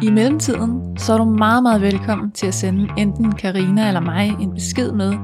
I 0.03 0.11
mellemtiden 0.11 0.99
så 0.99 1.13
er 1.13 1.19
du 1.19 1.25
meget, 1.25 1.63
meget 1.63 1.81
velkommen 1.81 2.33
til 2.33 2.47
at 2.47 2.55
sende 2.55 2.89
enten 2.99 3.33
Karina 3.33 3.89
eller 3.89 4.01
mig 4.01 4.37
en 4.41 4.55
besked 4.55 4.93
med, 4.93 5.15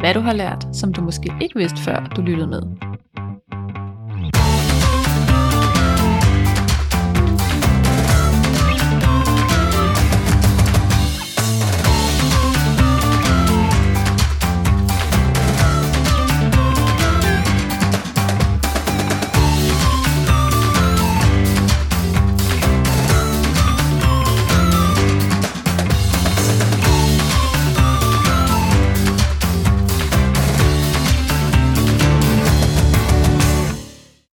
hvad 0.00 0.14
du 0.14 0.20
har 0.20 0.32
lært, 0.32 0.66
som 0.72 0.92
du 0.92 1.00
måske 1.00 1.32
ikke 1.42 1.58
vidste 1.58 1.80
før, 1.80 2.12
du 2.16 2.22
lyttede 2.22 2.46
med. 2.46 2.62